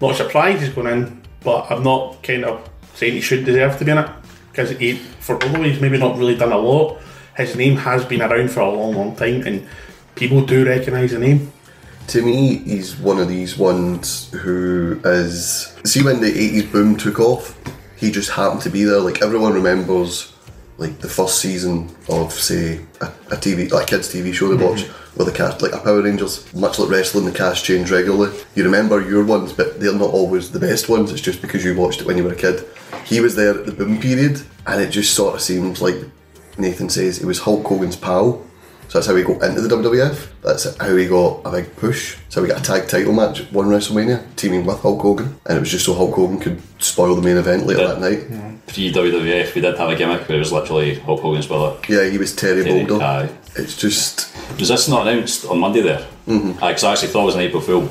Not 0.00 0.16
surprised 0.16 0.60
he's 0.60 0.74
going 0.74 0.88
in, 0.88 1.22
but 1.44 1.70
I'm 1.70 1.84
not 1.84 2.20
kind 2.24 2.44
of 2.44 2.68
saying 2.94 3.12
he 3.12 3.20
should 3.20 3.44
deserve 3.44 3.78
to 3.78 3.84
be 3.84 3.92
in 3.92 3.98
it 3.98 4.10
because 4.50 4.70
he, 4.70 4.94
for 4.94 5.40
although 5.40 5.62
he's 5.62 5.80
maybe 5.80 5.98
not 5.98 6.18
really 6.18 6.34
done 6.34 6.50
a 6.50 6.58
lot, 6.58 7.00
his 7.36 7.54
name 7.54 7.76
has 7.76 8.04
been 8.04 8.22
around 8.22 8.50
for 8.50 8.58
a 8.58 8.70
long, 8.70 8.92
long 8.92 9.14
time, 9.14 9.46
and 9.46 9.68
people 10.16 10.44
do 10.44 10.66
recognise 10.66 11.12
the 11.12 11.20
name. 11.20 11.52
To 12.08 12.22
me, 12.22 12.56
he's 12.56 12.96
one 12.96 13.20
of 13.20 13.28
these 13.28 13.56
ones 13.56 14.32
who 14.32 15.00
is. 15.04 15.78
See, 15.84 16.02
when 16.02 16.20
the 16.20 16.32
80s 16.32 16.72
boom 16.72 16.96
took 16.96 17.20
off, 17.20 17.56
he 17.96 18.10
just 18.10 18.30
happened 18.30 18.62
to 18.62 18.70
be 18.70 18.82
there. 18.82 18.98
Like, 18.98 19.22
everyone 19.22 19.52
remembers, 19.52 20.32
like, 20.80 20.98
the 20.98 21.08
first 21.08 21.40
season 21.40 21.94
of, 22.08 22.32
say, 22.32 22.80
a, 23.02 23.06
a 23.06 23.36
TV, 23.36 23.70
like 23.70 23.84
a 23.84 23.96
kids' 23.96 24.12
TV 24.12 24.32
show 24.32 24.48
they 24.48 24.64
watch, 24.64 24.80
mm-hmm. 24.80 25.18
where 25.18 25.30
the 25.30 25.36
cast, 25.36 25.60
like 25.60 25.74
a 25.74 25.78
Power 25.78 26.00
Rangers, 26.00 26.52
much 26.54 26.78
like 26.78 26.88
wrestling, 26.88 27.26
the 27.26 27.32
cast 27.32 27.66
change 27.66 27.90
regularly. 27.90 28.34
You 28.54 28.64
remember 28.64 29.06
your 29.06 29.22
ones, 29.22 29.52
but 29.52 29.78
they're 29.78 29.92
not 29.92 30.08
always 30.08 30.50
the 30.50 30.58
best 30.58 30.88
ones. 30.88 31.12
It's 31.12 31.20
just 31.20 31.42
because 31.42 31.62
you 31.66 31.76
watched 31.76 32.00
it 32.00 32.06
when 32.06 32.16
you 32.16 32.24
were 32.24 32.32
a 32.32 32.36
kid. 32.36 32.66
He 33.04 33.20
was 33.20 33.36
there 33.36 33.58
at 33.58 33.66
the 33.66 33.72
boom 33.72 34.00
period, 34.00 34.40
and 34.66 34.80
it 34.80 34.90
just 34.90 35.14
sort 35.14 35.34
of 35.34 35.42
seems 35.42 35.82
like 35.82 35.96
Nathan 36.56 36.88
says 36.88 37.18
he 37.18 37.26
was 37.26 37.40
Hulk 37.40 37.66
Hogan's 37.66 37.96
pal. 37.96 38.42
So 38.90 38.98
that's 38.98 39.06
how 39.06 39.14
he 39.14 39.22
got 39.22 39.40
into 39.44 39.60
the 39.60 39.68
WWF. 39.68 40.30
That's 40.42 40.76
how 40.76 40.96
he 40.96 41.06
got 41.06 41.42
a 41.44 41.50
big 41.52 41.76
push. 41.76 42.16
So 42.28 42.42
we 42.42 42.48
got 42.48 42.58
a 42.58 42.64
tag 42.64 42.88
title 42.88 43.12
match 43.12 43.40
one 43.52 43.66
WrestleMania, 43.66 44.34
teaming 44.34 44.66
with 44.66 44.80
Hulk 44.80 45.00
Hogan, 45.00 45.38
and 45.46 45.56
it 45.56 45.60
was 45.60 45.70
just 45.70 45.84
so 45.84 45.94
Hulk 45.94 46.12
Hogan 46.12 46.40
could 46.40 46.60
spoil 46.82 47.14
the 47.14 47.22
main 47.22 47.36
event 47.36 47.66
later 47.66 47.86
that 47.86 48.00
night. 48.00 48.26
Pre 48.66 48.92
WWF, 48.92 49.54
we 49.54 49.60
did 49.60 49.78
have 49.78 49.90
a 49.90 49.94
gimmick 49.94 50.28
where 50.28 50.34
it 50.34 50.40
was 50.40 50.50
literally 50.50 50.96
Hulk 50.96 51.20
Hogan's 51.20 51.46
brother. 51.46 51.78
Yeah, 51.88 52.10
he 52.10 52.18
was 52.18 52.34
Terry 52.34 52.64
Terry, 52.64 52.84
Boulder. 52.84 53.04
aye. 53.04 53.28
It's 53.54 53.76
just 53.76 54.36
Was 54.58 54.70
this 54.70 54.88
not 54.88 55.06
announced 55.06 55.44
on 55.44 55.60
Monday 55.60 55.82
there? 55.82 56.04
Mm-hmm. 56.26 56.54
Because 56.54 56.82
I 56.82 56.90
actually 56.90 57.08
thought 57.08 57.22
it 57.22 57.26
was 57.26 57.34
an 57.36 57.42
April 57.42 57.62
Fool. 57.62 57.88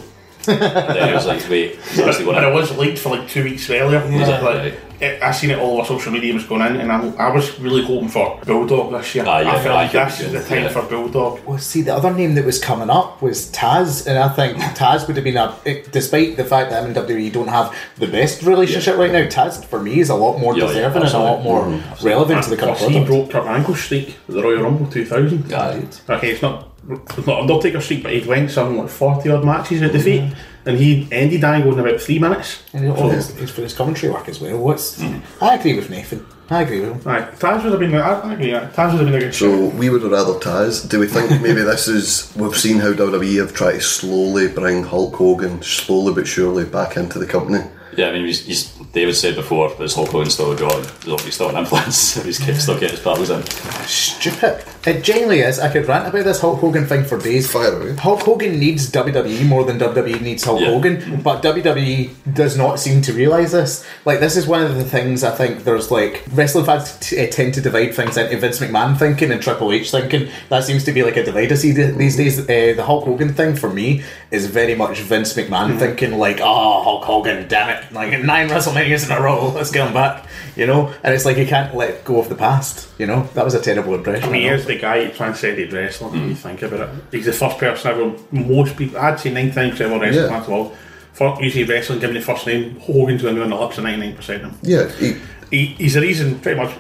And 0.48 0.62
then 0.62 1.10
I 1.10 1.14
was 1.14 1.26
like, 1.28 1.48
wait, 1.50 1.72
is 1.74 2.00
it 2.00 2.08
actually 2.08 2.26
But 2.26 2.34
going 2.42 2.44
it 2.52 2.54
was 2.54 2.78
leaked 2.78 3.00
for 3.00 3.10
like 3.18 3.28
two 3.28 3.44
weeks 3.44 3.70
earlier. 3.70 4.00
it? 4.00 4.12
Like, 4.12 4.42
Right. 4.44 4.74
it, 5.02 5.22
I 5.22 5.32
seen 5.32 5.50
it 5.52 5.60
all 5.60 5.78
over 5.78 5.86
social 5.88 6.12
media 6.12 6.34
was 6.34 6.46
going 6.46 6.62
in, 6.62 6.78
and 6.82 6.92
I, 6.92 7.00
I 7.28 7.34
was 7.34 7.58
really 7.60 7.84
hoping 7.84 8.10
for 8.10 8.40
Bulldog 8.46 8.92
this 8.92 9.16
year. 9.16 9.24
Ah, 9.28 9.40
yeah, 9.40 9.52
I 9.52 9.56
felt 9.56 9.68
I 9.68 9.84
like 9.84 9.92
could 9.92 10.06
this 10.08 10.20
be 10.20 10.26
is 10.26 10.32
the 10.34 10.44
time 10.44 10.64
yeah. 10.64 10.70
for 10.70 10.82
Bulldog. 10.84 11.40
Well, 11.46 11.58
see, 11.58 11.82
the 11.82 11.94
other 11.96 12.14
name 12.14 12.36
that 12.36 12.46
was 12.46 12.60
coming 12.60 12.90
up 12.90 13.22
was 13.22 13.52
Taz, 13.52 14.08
and 14.08 14.18
I 14.18 14.30
think 14.30 14.58
Taz 14.78 15.08
would 15.08 15.16
have 15.18 15.24
been 15.24 15.38
a. 15.38 15.56
it- 15.66 15.92
Despite 15.92 16.38
the 16.38 16.46
fact 16.46 16.70
that 16.72 16.84
WWE 16.96 17.32
don't 17.32 17.48
have 17.48 17.76
the 17.98 18.08
best 18.08 18.44
relationship 18.44 18.98
right 18.98 19.12
now, 19.12 19.26
Taz 19.28 19.64
for 19.66 19.82
me 19.82 20.00
is 20.00 20.10
a 20.10 20.16
lot 20.16 20.38
more 20.40 20.54
Yeah, 20.58 20.64
yeah, 20.66 20.68
deserving 20.70 21.04
and 21.04 21.14
a 21.14 21.20
lot 21.20 21.44
more 21.44 21.66
relevant 22.04 22.44
to 22.44 22.50
the 22.52 22.58
current 22.58 22.78
he 22.78 23.04
broke 23.04 23.30
Kurt 23.32 23.46
Angle's 23.46 23.82
streak 23.82 24.10
at 24.28 24.36
the 24.36 24.42
Royal 24.44 24.64
Rumble 24.64 24.88
2000. 24.88 25.54
Aye. 25.54 25.84
Okay, 26.10 26.32
it's 26.32 26.42
not 26.42 26.69
it's 26.90 27.28
not 27.28 27.42
Undertaker 27.42 27.82
streak, 27.82 28.04
but 28.04 28.12
he'd 28.14 28.26
went 28.26 28.52
something 28.52 28.78
like 28.78 28.90
40 28.90 29.30
odd 29.30 29.46
matches 29.46 29.82
at 29.82 29.92
defeat, 29.92 30.22
Mm-hmm. 30.22 30.70
and 30.70 30.78
he 30.78 31.08
ended 31.12 31.44
Angle 31.44 31.74
in 31.74 31.80
about 31.80 32.02
three 32.02 32.20
minutes. 32.20 32.64
And 32.74 32.84
you 32.84 32.90
know, 32.90 33.12
it's, 33.12 33.30
it's 33.38 33.52
for 33.52 33.62
his 33.62 33.74
commentary 33.74 34.12
work 34.12 34.28
as 34.28 34.40
well. 34.42 34.58
What's 34.58 35.02
I 35.42 35.56
agree 35.56 35.76
with 35.76 35.90
Nathan. 35.90 36.26
I 36.52 36.64
agree 36.64 36.80
with 36.82 36.90
him. 36.94 37.02
Right, 37.04 37.32
Taz 37.34 37.64
would 37.64 37.72
have 37.74 37.80
been. 37.80 37.94
I, 37.94 38.20
I 38.22 38.34
agree. 38.34 38.50
yeah, 38.52 38.70
Taz 38.72 38.92
would 38.94 39.02
have 39.02 39.08
been 39.08 39.16
a 39.16 39.20
good 39.20 39.36
show. 39.36 39.70
so 39.70 39.76
we 39.78 39.90
would 39.90 40.02
have 40.02 40.12
rather 40.12 40.34
Taz. 40.40 40.90
Do 40.90 41.00
we 41.00 41.06
think 41.08 41.30
maybe 41.44 41.62
this 41.62 41.88
is 41.88 42.34
we've 42.36 42.58
seen 42.58 42.80
how 42.80 42.92
WWE 42.94 43.38
have 43.40 43.54
tried 43.54 43.74
to 43.74 43.82
slowly 43.82 44.48
bring 44.48 44.84
Hulk 44.84 45.16
Hogan 45.16 45.62
slowly 45.62 46.14
but 46.16 46.28
surely 46.28 46.66
back 46.66 46.98
into 46.98 47.20
the 47.20 47.28
company. 47.28 47.64
Yeah, 47.96 48.08
I 48.10 48.14
mean, 48.14 48.26
he's, 48.28 48.46
he's, 48.46 48.72
David 48.94 49.16
said 49.16 49.36
before, 49.36 49.74
there's 49.78 49.94
Hulk 49.94 50.10
Hogan 50.10 50.30
still 50.30 50.56
got, 50.56 50.72
there's 50.72 51.08
obviously 51.08 51.32
still 51.32 51.50
an 51.50 51.58
influence. 51.64 52.16
he's 52.24 52.40
kept, 52.40 52.62
still 52.62 52.76
getting 52.80 52.96
his 52.96 53.04
battles 53.04 53.30
in. 53.30 53.44
Stupid. 53.88 54.64
It 54.86 55.04
genuinely 55.04 55.42
is. 55.42 55.60
I 55.60 55.70
could 55.72 55.88
rant 55.88 56.08
about 56.08 56.24
this 56.24 56.40
Hulk 56.40 56.60
Hogan 56.62 56.86
thing 56.86 57.04
for 57.04 57.20
days. 57.20 57.52
Fire 57.52 57.74
away. 57.82 57.96
Hulk 57.98 58.22
Hogan 58.22 58.58
needs 58.58 58.90
WWE 58.90 59.46
more 59.46 59.66
than 59.66 59.78
WWE 59.78 60.22
needs 60.22 60.44
Hulk 60.46 60.62
Yeah. 60.62 60.68
Hogan, 60.68 61.22
but 61.22 61.44
WWE 61.44 62.10
does 62.34 62.58
not 62.58 62.80
seem 62.80 63.02
to 63.02 63.12
realize 63.12 63.52
this. 63.52 63.86
Like, 64.06 64.22
this 64.22 64.38
is 64.38 64.48
one 64.48 64.64
of 64.64 64.76
the 64.76 64.86
things 64.86 65.24
I 65.24 65.32
think 65.32 65.66
there's 65.66 65.92
like 65.92 66.24
wrestling 66.32 66.64
fans 66.64 66.96
t- 67.02 67.20
uh, 67.22 67.28
tend 67.30 67.56
to 67.56 67.62
divide 67.62 67.94
things 67.94 68.16
into 68.16 68.38
Vince 68.38 68.60
McMahon 68.60 68.98
thinking 68.98 69.32
and 69.32 69.42
Triple 69.42 69.74
H 69.74 69.92
thinking. 69.92 70.30
That 70.48 70.64
seems 70.64 70.86
to 70.86 70.94
be 70.94 71.04
like 71.04 71.18
a 71.18 71.24
divide 71.26 71.52
I 71.52 71.56
see 71.56 71.74
th- 71.74 71.96
these 71.96 72.16
days. 72.16 72.40
Uh, 72.40 72.46
the 72.76 72.84
Hulk 72.86 73.04
Hogan 73.04 73.34
thing 73.34 73.58
for 73.58 73.70
me 73.70 74.04
is 74.32 74.46
very 74.46 74.76
much 74.76 75.00
Vince 75.00 75.34
McMahon 75.34 75.78
thinking, 75.78 76.18
like, 76.18 76.40
oh, 76.42 76.84
Hulk 76.84 77.04
Hogan, 77.04 77.48
damn 77.50 77.70
it, 77.70 77.92
like 77.92 78.12
nine 78.24 78.48
WrestleManias 78.48 79.06
in 79.06 79.12
a 79.18 79.22
row, 79.22 79.50
let's 79.50 79.72
get 79.72 79.86
him 79.88 79.94
back, 79.94 80.26
you 80.56 80.66
know? 80.66 80.94
And 81.04 81.14
it's 81.14 81.26
like 81.26 81.36
you 81.36 81.46
can't 81.46 81.76
let 81.76 82.06
go 82.06 82.20
of 82.22 82.30
the 82.30 82.36
past, 82.36 82.88
you 82.98 83.06
know? 83.08 83.24
That 83.34 83.44
was 83.44 83.56
a 83.56 83.62
terrible 83.62 83.94
impression. 83.96 84.30
I 84.30 84.32
mean, 84.32 84.42
I 84.44 84.46
know. 84.46 84.50
here's 84.56 84.69
the 84.70 84.80
guy 84.80 85.06
who 85.06 85.12
transcended 85.12 85.74
wrestling. 85.74 86.12
When 86.12 86.30
you 86.30 86.36
mm. 86.36 86.38
think 86.38 86.62
about 86.62 86.90
it, 86.90 86.90
he's 87.12 87.26
the 87.26 87.34
first 87.34 87.58
person 87.58 87.92
ever. 87.92 88.16
Most 88.32 88.78
people, 88.78 88.98
I'd 89.00 89.20
say 89.20 89.32
nine 89.32 89.50
of 89.50 89.58
all 89.58 90.00
wrestling 90.00 90.14
Yeah. 90.14 90.30
fans 90.30 90.48
will. 90.48 90.76
For 91.14 91.38
usually 91.42 91.66
wrestling, 91.66 92.00
given 92.00 92.16
the 92.16 92.22
first 92.22 92.48
name, 92.48 92.80
Hogan's 92.80 93.22
going 93.22 93.36
to 93.36 93.42
be 93.42 93.44
on 93.44 93.50
the 93.50 93.56
lips 93.58 93.78
of 93.78 93.84
ninety 93.84 94.08
nine 94.08 94.16
percent 94.16 94.44
of 94.44 94.52
them. 94.52 94.60
Yeah, 94.62 94.88
he, 95.00 95.18
He, 95.52 95.66
he's 95.82 95.96
the 95.96 96.02
reason, 96.02 96.40
pretty 96.40 96.62
much. 96.62 96.72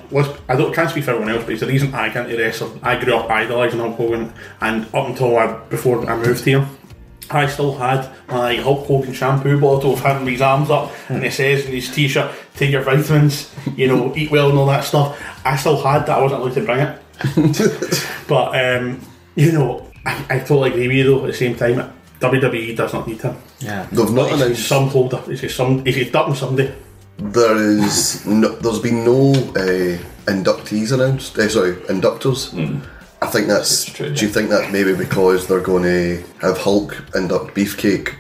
I 0.48 0.56
don't 0.56 0.74
can't 0.74 0.90
speak 0.90 1.04
for 1.04 1.12
everyone 1.12 1.34
else, 1.34 1.44
but 1.44 1.52
he's 1.52 1.60
the 1.60 1.68
reason 1.68 1.94
I 1.94 2.14
got 2.14 2.30
into 2.30 2.42
wrestling. 2.42 2.80
I 2.84 3.04
grew 3.04 3.16
up 3.16 3.30
idolising 3.30 3.80
Hulk 3.80 3.98
Hogan, 3.98 4.32
and 4.62 4.86
up 4.94 5.08
until 5.10 5.36
I, 5.38 5.58
before 5.70 6.08
I 6.10 6.16
moved 6.16 6.46
here. 6.46 6.66
I 7.32 7.46
still 7.46 7.76
had 7.76 8.10
my 8.28 8.56
Hulk 8.56 8.88
Hogan 8.88 9.14
shampoo 9.14 9.60
bottle 9.60 9.94
of 9.94 10.00
him 10.04 10.26
with 10.26 10.34
his 10.34 10.42
arms 10.42 10.72
up 10.72 10.90
hmm. 10.90 11.14
and 11.14 11.26
it 11.26 11.34
says 11.34 11.66
in 11.66 11.74
his 11.74 11.94
t-shirt, 11.94 12.32
take 12.56 12.72
your 12.72 12.82
vitamins, 12.82 13.54
you 13.76 13.88
know, 13.88 14.14
eat 14.16 14.32
well 14.32 14.50
and 14.50 14.58
all 14.58 14.66
that 14.66 14.84
stuff. 14.84 15.22
I 15.46 15.56
still 15.56 15.80
had 15.80 16.08
that, 16.08 16.18
I 16.18 16.22
wasn't 16.22 16.42
allowed 16.42 16.56
to 16.56 16.66
bring 16.66 16.80
it. 16.80 16.99
but, 18.28 18.56
um, 18.60 19.00
you 19.36 19.52
know, 19.52 19.90
I, 20.06 20.26
I 20.30 20.40
totally 20.40 20.70
agree 20.72 20.88
with 20.88 20.98
you 20.98 21.04
though, 21.06 21.26
at 21.26 21.28
the 21.28 21.34
same 21.34 21.56
time, 21.56 21.94
WWE 22.20 22.76
does 22.76 22.94
not 22.94 23.08
need 23.08 23.22
him. 23.22 23.36
yeah. 23.60 23.88
they've 23.92 24.10
not 24.12 24.32
He's 24.32 24.42
announced. 24.42 24.68
some 24.68 24.88
holder, 24.90 25.22
Is 25.30 25.42
just 25.42 25.56
some, 25.56 25.86
Is 25.88 25.96
he's 25.96 26.12
dumping 26.12 26.36
somebody. 26.36 26.74
There 27.18 27.56
is 27.58 28.26
no, 28.26 28.50
there's 28.56 28.80
been 28.80 29.04
no 29.04 29.32
uh, 29.32 29.98
inductees 30.26 30.94
announced. 30.94 31.38
Uh, 31.38 31.50
sorry, 31.50 31.74
inductors. 31.88 32.54
I 33.22 33.28
think 33.28 33.48
that's. 33.48 33.88
It's 33.88 33.94
true, 33.98 34.14
do 34.14 34.26
you 34.26 34.32
think 34.32 34.50
that 34.50 34.72
maybe 34.72 34.96
because 34.96 35.46
they're 35.48 35.60
going 35.60 35.84
to 35.84 36.24
have 36.42 36.58
Hulk 36.58 36.96
induct 37.16 37.54
Beefcake, 37.56 38.16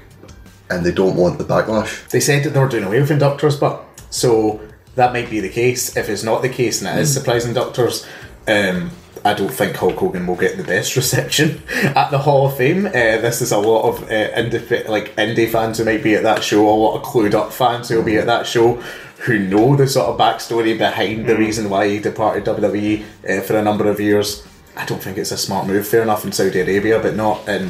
and 0.69 0.85
they 0.85 0.91
don't 0.91 1.15
want 1.15 1.37
the 1.37 1.45
backlash? 1.45 2.09
They 2.09 2.19
said 2.19 2.43
that 2.43 2.49
they 2.49 2.59
were 2.59 2.67
doing 2.67 2.83
away 2.83 2.99
with 2.99 3.09
inductors, 3.09 3.57
but 3.57 3.85
so 4.09 4.59
that 4.95 5.13
might 5.13 5.29
be 5.29 5.39
the 5.39 5.47
case. 5.49 5.95
If 5.95 6.09
it's 6.09 6.23
not 6.23 6.41
the 6.41 6.49
case 6.49 6.81
and 6.81 6.97
it 6.97 7.01
is 7.01 7.13
surprising, 7.13 7.53
inductors, 7.53 8.05
um, 8.49 8.91
I 9.25 9.33
don't 9.33 9.51
think 9.51 9.75
Hulk 9.75 9.95
Hogan 9.95 10.27
will 10.27 10.35
get 10.35 10.57
the 10.57 10.63
best 10.63 10.95
reception 10.95 11.61
at 11.69 12.09
the 12.09 12.19
Hall 12.19 12.47
of 12.47 12.57
Fame. 12.57 12.85
Uh, 12.87 12.91
this 12.91 13.41
is 13.41 13.51
a 13.51 13.57
lot 13.57 13.89
of 13.89 14.03
uh, 14.03 14.31
indie, 14.31 14.87
like 14.87 15.15
indie 15.15 15.49
fans 15.49 15.77
who 15.77 15.85
might 15.85 16.03
be 16.03 16.15
at 16.15 16.23
that 16.23 16.43
show, 16.43 16.67
a 16.67 16.71
lot 16.71 16.97
of 16.97 17.03
clued 17.03 17.33
up 17.33 17.51
fans 17.51 17.89
who 17.89 17.97
will 17.97 18.03
be 18.03 18.17
at 18.17 18.25
that 18.25 18.47
show. 18.47 18.81
Who 19.23 19.37
know 19.37 19.75
the 19.75 19.85
sort 19.85 20.07
of 20.07 20.17
backstory 20.17 20.77
behind 20.77 21.27
the 21.27 21.35
reason 21.35 21.69
why 21.69 21.89
he 21.89 21.99
departed 21.99 22.45
WWE 22.45 23.03
uh, 23.27 23.41
for 23.41 23.57
a 23.57 23.61
number 23.61 23.89
of 23.89 23.99
years? 23.99 24.47
I 24.77 24.85
don't 24.85 25.03
think 25.03 25.17
it's 25.17 25.31
a 25.31 25.37
smart 25.37 25.67
move. 25.67 25.85
Fair 25.85 26.03
enough 26.03 26.23
in 26.23 26.31
Saudi 26.31 26.61
Arabia, 26.61 26.99
but 26.99 27.17
not 27.17 27.45
in 27.49 27.69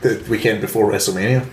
the 0.00 0.24
weekend 0.30 0.62
before 0.62 0.90
WrestleMania. 0.90 1.46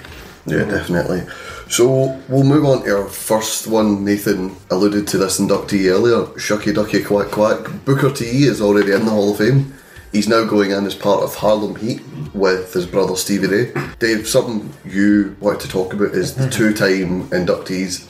Yeah, 0.46 0.64
definitely. 0.64 1.24
So 1.68 2.22
we'll 2.30 2.44
move 2.44 2.64
on 2.66 2.84
to 2.84 2.98
our 2.98 3.08
first 3.08 3.68
one. 3.68 4.06
Nathan 4.06 4.56
alluded 4.70 5.08
to 5.08 5.18
this 5.18 5.40
inductee 5.40 5.90
earlier. 5.92 6.26
Shucky 6.38 6.74
Ducky 6.74 7.04
Quack 7.04 7.32
Quack. 7.32 7.84
Booker 7.86 8.12
T 8.12 8.44
is 8.44 8.62
already 8.62 8.92
in 8.92 9.06
the 9.06 9.12
Hall 9.12 9.32
of 9.32 9.40
Fame. 9.40 9.74
He's 10.12 10.30
now 10.30 10.46
going 10.46 10.72
in 10.72 10.86
as 10.86 10.96
part 10.96 11.24
of 11.24 11.36
Harlem 11.36 11.76
Heat 11.76 12.02
with 12.34 12.72
his 12.74 12.86
brother 12.86 13.16
Stevie 13.18 13.48
Ray. 13.48 13.74
Dave, 14.00 14.28
something 14.28 14.72
you 14.86 15.36
wanted 15.42 15.62
to 15.62 15.68
talk 15.68 15.92
about 15.94 16.12
is 16.14 16.36
the 16.36 16.44
mm-hmm. 16.44 16.52
two-time 16.52 17.30
inductees. 17.30 18.08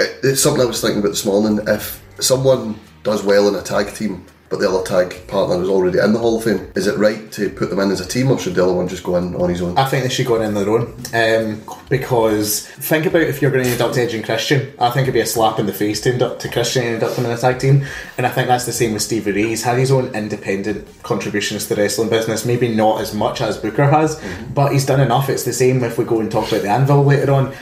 It- 0.00 0.18
It's 0.22 0.42
something 0.42 0.60
I 0.60 0.66
was 0.66 0.80
thinking 0.80 0.98
about 0.98 1.10
this 1.10 1.24
morning. 1.24 1.64
If 1.66 2.02
someone 2.20 2.78
does 3.04 3.22
well 3.22 3.48
in 3.48 3.54
a 3.54 3.62
tag 3.62 3.94
team, 3.94 4.26
but 4.48 4.60
the 4.60 4.68
other 4.68 4.84
tag 4.84 5.26
partner 5.26 5.60
is 5.62 5.68
already 5.68 5.98
in 5.98 6.12
the 6.12 6.18
Hall 6.18 6.38
of 6.38 6.44
Fame, 6.44 6.70
is 6.74 6.86
it 6.86 6.98
right 6.98 7.30
to 7.32 7.50
put 7.50 7.70
them 7.70 7.80
in 7.80 7.90
as 7.90 8.00
a 8.00 8.06
team, 8.06 8.30
or 8.30 8.38
should 8.38 8.54
the 8.54 8.62
other 8.62 8.72
one 8.72 8.88
just 8.88 9.02
go 9.02 9.16
in 9.16 9.34
on 9.36 9.48
his 9.48 9.62
own? 9.62 9.76
I 9.76 9.88
think 9.88 10.04
they 10.04 10.10
should 10.10 10.26
go 10.26 10.36
in 10.36 10.42
on 10.42 10.54
their 10.54 10.68
own. 10.68 10.94
Um, 11.12 11.62
because 11.88 12.66
think 12.66 13.06
about 13.06 13.22
if 13.22 13.40
you're 13.40 13.50
going 13.50 13.64
to 13.64 13.72
induct 13.72 13.96
Edge 13.96 14.14
and 14.14 14.24
Christian, 14.24 14.72
I 14.78 14.90
think 14.90 15.04
it'd 15.04 15.14
be 15.14 15.20
a 15.20 15.26
slap 15.26 15.58
in 15.58 15.66
the 15.66 15.72
face 15.72 16.00
to 16.02 16.12
induct 16.12 16.42
to 16.42 16.48
Christian 16.48 16.84
and 16.84 16.94
induct 16.94 17.16
him 17.16 17.24
in 17.24 17.30
a 17.30 17.36
tag 17.36 17.58
team. 17.58 17.86
And 18.16 18.26
I 18.26 18.30
think 18.30 18.48
that's 18.48 18.66
the 18.66 18.72
same 18.72 18.92
with 18.92 19.02
Stevie 19.02 19.32
Ray. 19.32 19.48
He's 19.48 19.64
had 19.64 19.78
his 19.78 19.90
own 19.90 20.14
independent 20.14 20.86
contributions 21.02 21.66
to 21.66 21.74
the 21.74 21.82
wrestling 21.82 22.10
business, 22.10 22.44
maybe 22.44 22.68
not 22.68 23.00
as 23.00 23.14
much 23.14 23.40
as 23.40 23.56
Booker 23.58 23.86
has, 23.86 24.22
but 24.54 24.72
he's 24.72 24.86
done 24.86 25.00
enough. 25.00 25.28
It's 25.28 25.44
the 25.44 25.52
same 25.52 25.82
if 25.84 25.98
we 25.98 26.04
go 26.04 26.20
and 26.20 26.30
talk 26.30 26.48
about 26.48 26.62
the 26.62 26.70
Anvil 26.70 27.04
later 27.04 27.32
on. 27.32 27.54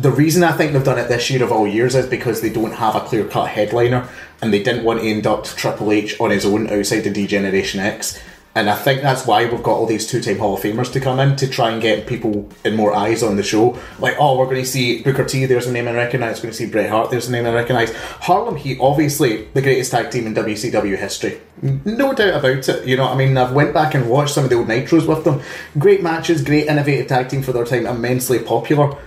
The 0.00 0.12
reason 0.12 0.44
I 0.44 0.52
think 0.52 0.72
they've 0.72 0.84
done 0.84 0.98
it 0.98 1.08
this 1.08 1.28
year 1.28 1.42
of 1.42 1.50
all 1.50 1.66
years 1.66 1.96
is 1.96 2.06
because 2.06 2.40
they 2.40 2.50
don't 2.50 2.72
have 2.72 2.94
a 2.94 3.00
clear 3.00 3.24
cut 3.24 3.48
headliner 3.48 4.08
and 4.42 4.52
they 4.52 4.62
didn't 4.62 4.84
want 4.84 5.00
to 5.00 5.06
induct 5.06 5.56
Triple 5.56 5.92
H 5.92 6.20
on 6.20 6.30
his 6.30 6.44
own 6.44 6.68
outside 6.68 7.06
of 7.06 7.14
D 7.14 7.26
Generation 7.26 7.80
X. 7.80 8.20
And 8.54 8.68
I 8.68 8.76
think 8.76 9.00
that's 9.00 9.26
why 9.26 9.46
we've 9.46 9.62
got 9.62 9.76
all 9.76 9.86
these 9.86 10.06
two 10.06 10.20
time 10.20 10.38
Hall 10.38 10.54
of 10.54 10.60
Famers 10.60 10.92
to 10.92 11.00
come 11.00 11.18
in 11.20 11.36
to 11.36 11.48
try 11.48 11.70
and 11.70 11.80
get 11.80 12.06
people 12.06 12.50
and 12.66 12.76
more 12.76 12.94
eyes 12.94 13.22
on 13.22 13.36
the 13.36 13.42
show. 13.42 13.78
Like, 13.98 14.16
oh, 14.18 14.36
we're 14.36 14.44
going 14.44 14.60
to 14.60 14.66
see 14.66 15.02
Booker 15.02 15.24
T, 15.24 15.46
there's 15.46 15.66
a 15.66 15.72
name 15.72 15.88
I 15.88 15.94
recognise. 15.94 16.38
We're 16.38 16.42
going 16.42 16.52
to 16.52 16.58
see 16.58 16.66
Bret 16.66 16.90
Hart, 16.90 17.10
there's 17.10 17.28
a 17.28 17.32
name 17.32 17.46
I 17.46 17.54
recognise. 17.54 17.94
Harlem 17.96 18.56
Heat, 18.56 18.78
obviously, 18.78 19.46
the 19.54 19.62
greatest 19.62 19.90
tag 19.90 20.10
team 20.10 20.26
in 20.26 20.34
WCW 20.34 20.98
history. 20.98 21.40
No 21.62 22.12
doubt 22.12 22.40
about 22.40 22.68
it. 22.68 22.86
You 22.86 22.98
know, 22.98 23.08
I 23.08 23.16
mean, 23.16 23.38
I've 23.38 23.52
went 23.52 23.72
back 23.72 23.94
and 23.94 24.10
watched 24.10 24.34
some 24.34 24.44
of 24.44 24.50
the 24.50 24.56
old 24.56 24.68
Nitros 24.68 25.08
with 25.08 25.24
them. 25.24 25.40
Great 25.78 26.02
matches, 26.02 26.44
great 26.44 26.66
innovative 26.66 27.06
tag 27.06 27.30
team 27.30 27.42
for 27.42 27.52
their 27.52 27.64
time, 27.64 27.86
immensely 27.86 28.38
popular. 28.38 28.98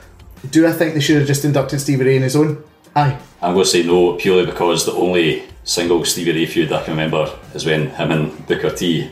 Do 0.49 0.65
I 0.65 0.71
think 0.71 0.95
they 0.95 0.99
should 1.01 1.17
have 1.17 1.27
just 1.27 1.45
inducted 1.45 1.81
Stevie 1.81 2.03
Ray 2.03 2.15
in 2.15 2.23
his 2.23 2.35
own? 2.35 2.63
Aye. 2.95 3.19
I'm 3.41 3.53
going 3.53 3.65
to 3.65 3.69
say 3.69 3.83
no 3.83 4.13
purely 4.13 4.45
because 4.45 4.85
the 4.85 4.93
only 4.93 5.43
single 5.65 6.05
Stevie 6.05 6.31
Ray 6.31 6.45
feud 6.45 6.71
I 6.71 6.83
can 6.83 6.93
remember 6.93 7.37
is 7.53 7.65
when 7.65 7.89
him 7.89 8.11
and 8.11 8.47
Booker 8.47 8.69
T 8.69 9.11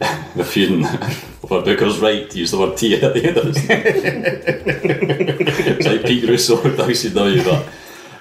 were 0.36 0.44
feuding 0.44 0.84
over 1.42 1.62
Booker's 1.62 1.98
right 1.98 2.28
to 2.28 2.38
use 2.38 2.50
the 2.50 2.58
word 2.58 2.76
T 2.76 3.02
at 3.02 3.14
the 3.14 3.26
end 3.26 3.38
of 3.38 3.46
it. 3.48 3.56
it's 5.78 5.86
like 5.86 6.04
Pete 6.04 6.28
Russo 6.28 6.62
with 6.62 6.78
WCW, 6.78 7.44
but 7.44 7.66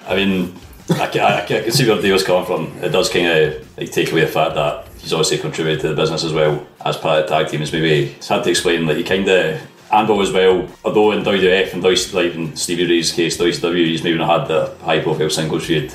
I 0.08 0.16
mean, 0.16 0.56
I 0.90 1.08
can, 1.08 1.22
I, 1.22 1.46
can, 1.46 1.72
see 1.72 1.88
where 1.88 2.02
Dale's 2.02 2.24
coming 2.24 2.46
from. 2.46 2.84
It 2.84 2.90
does 2.90 3.10
kind 3.10 3.28
of 3.28 3.78
like 3.78 3.92
take 3.92 4.12
away 4.12 4.22
the 4.22 4.28
fact 4.28 4.56
that 4.56 4.88
he's 5.00 5.14
obviously 5.14 5.40
contributed 5.40 5.82
to 5.82 5.90
the 5.90 5.96
business 5.96 6.24
as 6.24 6.34
well 6.34 6.66
as 6.86 6.98
part 6.98 7.24
of 7.24 7.30
the 7.30 7.36
tag 7.36 7.50
team. 7.50 7.62
Is 7.62 7.74
maybe 7.74 8.12
it's 8.12 8.28
hard 8.28 8.44
to 8.44 8.50
explain. 8.50 8.86
Like 8.86 8.98
he 8.98 9.04
kind 9.04 9.28
of 9.28 9.62
Anvil 9.94 10.22
as 10.22 10.32
well. 10.32 10.68
Although 10.84 11.12
in 11.12 11.24
WWF 11.24 11.74
and 11.74 11.84
WC, 11.84 12.14
like 12.14 12.34
in 12.36 12.56
Stevie 12.56 12.88
Ray's 12.88 13.12
case, 13.12 13.38
WCW, 13.38 13.86
he's 13.86 14.04
maybe 14.04 14.18
not 14.18 14.40
had 14.40 14.48
the 14.48 14.76
high 14.84 15.00
profile 15.02 15.30
singles 15.30 15.66
feud. 15.66 15.94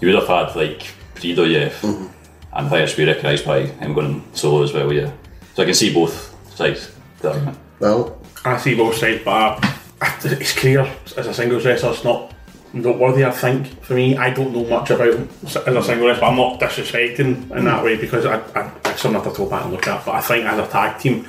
You 0.00 0.08
would 0.08 0.16
have 0.16 0.28
had 0.28 0.56
like 0.56 0.86
pre 1.14 1.34
WWF, 1.34 1.84
and 1.84 2.10
I 2.52 2.68
think 2.68 2.82
it 2.82 2.88
should 2.88 2.96
be 2.96 3.06
recognised 3.06 3.44
by 3.44 3.66
him 3.66 3.94
going 3.94 4.24
solo 4.32 4.62
as 4.62 4.72
well. 4.72 4.92
Yeah, 4.92 5.12
so 5.54 5.62
I 5.62 5.66
can 5.66 5.74
see 5.74 5.92
both 5.94 6.34
sides. 6.54 6.88
of 6.88 7.20
the 7.20 7.30
argument. 7.32 7.58
Well, 7.80 8.20
I 8.44 8.56
see 8.58 8.74
both 8.74 8.96
sides, 8.96 9.22
but 9.24 9.64
uh, 10.00 10.10
his 10.20 10.52
career 10.52 10.90
as 11.16 11.26
a 11.26 11.34
singles 11.34 11.64
wrestler 11.64 11.90
is 11.90 12.04
not 12.04 12.34
noteworthy. 12.72 13.24
I 13.24 13.30
think 13.30 13.82
for 13.82 13.94
me, 13.94 14.16
I 14.16 14.30
don't 14.30 14.52
know 14.52 14.64
much 14.64 14.90
about 14.90 15.14
him 15.14 15.28
as 15.44 15.56
a 15.56 15.82
single 15.82 16.08
wrestler. 16.08 16.20
But 16.20 16.30
I'm 16.30 16.36
not 16.36 16.60
disrespecting 16.60 17.50
in 17.56 17.64
that 17.64 17.84
way 17.84 17.96
because 17.96 18.26
I, 18.26 18.38
I, 18.54 18.72
it's 18.86 19.02
something 19.02 19.20
I 19.20 19.24
have 19.24 19.32
to 19.32 19.38
go 19.38 19.48
back 19.48 19.64
and 19.64 19.72
look 19.72 19.86
at. 19.86 20.04
But 20.04 20.14
I 20.16 20.20
think 20.20 20.44
as 20.44 20.58
a 20.58 20.70
tag 20.70 21.00
team, 21.00 21.26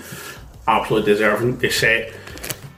absolutely 0.70 1.14
deserving. 1.14 1.58
They 1.58 1.70
set 1.70 2.14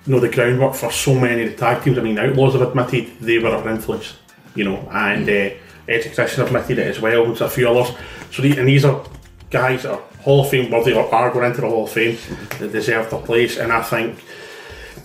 you 0.06 0.14
know 0.14 0.20
the 0.20 0.30
groundwork 0.30 0.76
for 0.76 0.92
so 0.92 1.14
many 1.14 1.44
of 1.44 1.52
the 1.52 1.58
tag 1.58 1.84
teams. 1.84 1.98
I 1.98 2.02
mean, 2.02 2.16
the 2.16 2.30
Outlaws 2.30 2.54
have 2.54 2.64
admitted 2.64 3.20
they 3.20 3.38
were 3.40 3.50
of 3.50 3.68
influence, 3.68 4.18
you 4.56 4.64
know, 4.64 4.78
and 4.92 5.28
uh, 5.28 5.56
Edge 5.88 6.06
and 6.06 6.16
Christian 6.16 6.46
admitted 6.46 6.80
it 6.80 6.88
as 6.88 7.00
well. 7.00 7.26
And 7.26 7.40
a 7.40 7.50
few 7.50 7.70
others. 7.70 7.96
So 8.32 8.42
the, 8.42 8.58
and 8.58 8.68
these 8.68 8.86
are 8.86 9.04
guys 9.50 9.84
that 9.84 9.94
are 9.94 10.02
Hall 10.22 10.42
of 10.42 10.50
Fame 10.50 10.72
worthy 10.72 10.94
or 10.94 11.14
are 11.14 11.32
going 11.32 11.46
into 11.46 11.62
the 11.62 11.68
Hall 11.70 11.84
of 11.84 11.92
Fame 11.92 12.18
that 12.60 12.72
deserve 12.72 13.10
their 13.10 13.20
place. 13.20 13.58
And 13.58 13.72
I 13.72 13.82
think 13.84 14.24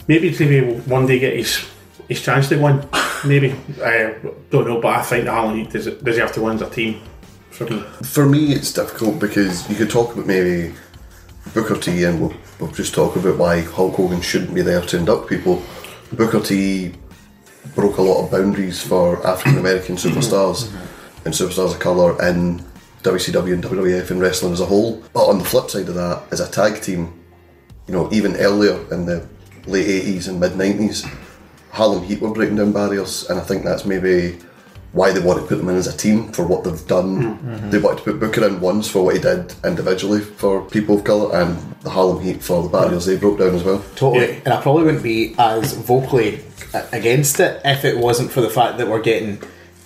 maybe 0.08 0.32
Stevie 0.32 0.60
will 0.62 0.80
one 0.80 1.06
day 1.06 1.18
get 1.18 1.36
his 1.36 1.68
his 2.08 2.22
chance 2.22 2.48
to 2.48 2.56
win. 2.56 2.88
Maybe 3.24 3.54
I 3.82 4.14
don't 4.50 4.66
know, 4.66 4.80
but 4.80 4.94
I 4.94 5.02
think 5.02 5.26
Harlem 5.26 5.56
Heat 5.56 5.70
des- 5.70 6.00
deserve 6.02 6.32
to 6.32 6.42
win 6.42 6.54
as 6.54 6.62
a 6.62 6.70
team 6.70 7.00
for 7.50 7.64
me. 7.64 7.80
for 8.02 8.26
me, 8.26 8.52
it's 8.52 8.72
difficult 8.72 9.18
because 9.18 9.68
you 9.68 9.76
could 9.76 9.90
talk 9.90 10.12
about 10.12 10.26
maybe 10.26 10.74
Booker 11.54 11.76
T, 11.76 12.04
and 12.04 12.20
we'll, 12.20 12.34
we'll 12.60 12.70
just 12.70 12.94
talk 12.94 13.16
about 13.16 13.38
why 13.38 13.60
Hulk 13.60 13.94
Hogan 13.94 14.20
shouldn't 14.20 14.54
be 14.54 14.62
there 14.62 14.80
to 14.80 14.96
induct 14.96 15.28
people. 15.28 15.62
Booker 16.12 16.40
T 16.40 16.92
broke 17.75 17.98
a 17.98 18.02
lot 18.02 18.25
of 18.25 18.30
boundaries 18.30 18.82
for 18.82 19.25
African 19.26 19.58
American 19.58 19.96
superstars 19.96 20.72
and 21.25 21.34
superstars 21.34 21.75
of 21.75 21.80
colour 21.80 22.12
in 22.26 22.64
WCW 23.02 23.54
and 23.54 23.64
WWF 23.64 24.10
and 24.10 24.20
wrestling 24.20 24.52
as 24.52 24.60
a 24.60 24.66
whole. 24.66 25.02
But 25.12 25.26
on 25.26 25.38
the 25.38 25.44
flip 25.44 25.70
side 25.70 25.88
of 25.88 25.94
that, 25.94 26.22
as 26.30 26.40
a 26.40 26.50
tag 26.50 26.80
team, 26.80 27.12
you 27.86 27.94
know, 27.94 28.08
even 28.12 28.36
earlier 28.36 28.78
in 28.92 29.06
the 29.06 29.28
late 29.66 29.86
80s 29.86 30.28
and 30.28 30.40
mid 30.40 30.52
90s, 30.52 31.08
Harlem 31.70 32.04
Heat 32.04 32.20
were 32.20 32.32
breaking 32.32 32.56
down 32.56 32.72
barriers, 32.72 33.28
and 33.28 33.38
I 33.38 33.42
think 33.42 33.64
that's 33.64 33.84
maybe 33.84 34.38
why 34.96 35.12
they 35.12 35.20
want 35.20 35.38
to 35.38 35.46
put 35.46 35.58
them 35.58 35.68
in 35.68 35.76
as 35.76 35.86
a 35.86 35.94
team 35.96 36.32
for 36.32 36.46
what 36.46 36.64
they've 36.64 36.86
done. 36.86 37.36
Mm-hmm. 37.36 37.70
They 37.70 37.78
wanted 37.78 37.98
to 37.98 38.04
put 38.04 38.18
Booker 38.18 38.46
in 38.46 38.60
once 38.60 38.88
for 38.88 39.04
what 39.04 39.14
he 39.14 39.20
did 39.20 39.54
individually 39.62 40.22
for 40.22 40.62
people 40.64 40.96
of 40.96 41.04
colour, 41.04 41.38
and 41.38 41.58
the 41.82 41.90
Harlem 41.90 42.22
Heat 42.22 42.42
for 42.42 42.62
the 42.62 42.70
barriers 42.70 43.04
they 43.04 43.18
broke 43.18 43.38
down 43.38 43.54
as 43.54 43.62
well. 43.62 43.84
Totally. 43.94 44.26
Yeah. 44.26 44.40
And 44.46 44.54
I 44.54 44.62
probably 44.62 44.84
wouldn't 44.84 45.02
be 45.02 45.34
as 45.38 45.74
vocally 45.74 46.40
against 46.92 47.38
it 47.40 47.60
if 47.62 47.84
it 47.84 47.98
wasn't 47.98 48.32
for 48.32 48.40
the 48.40 48.48
fact 48.48 48.78
that 48.78 48.88
we're 48.88 49.02
getting 49.02 49.36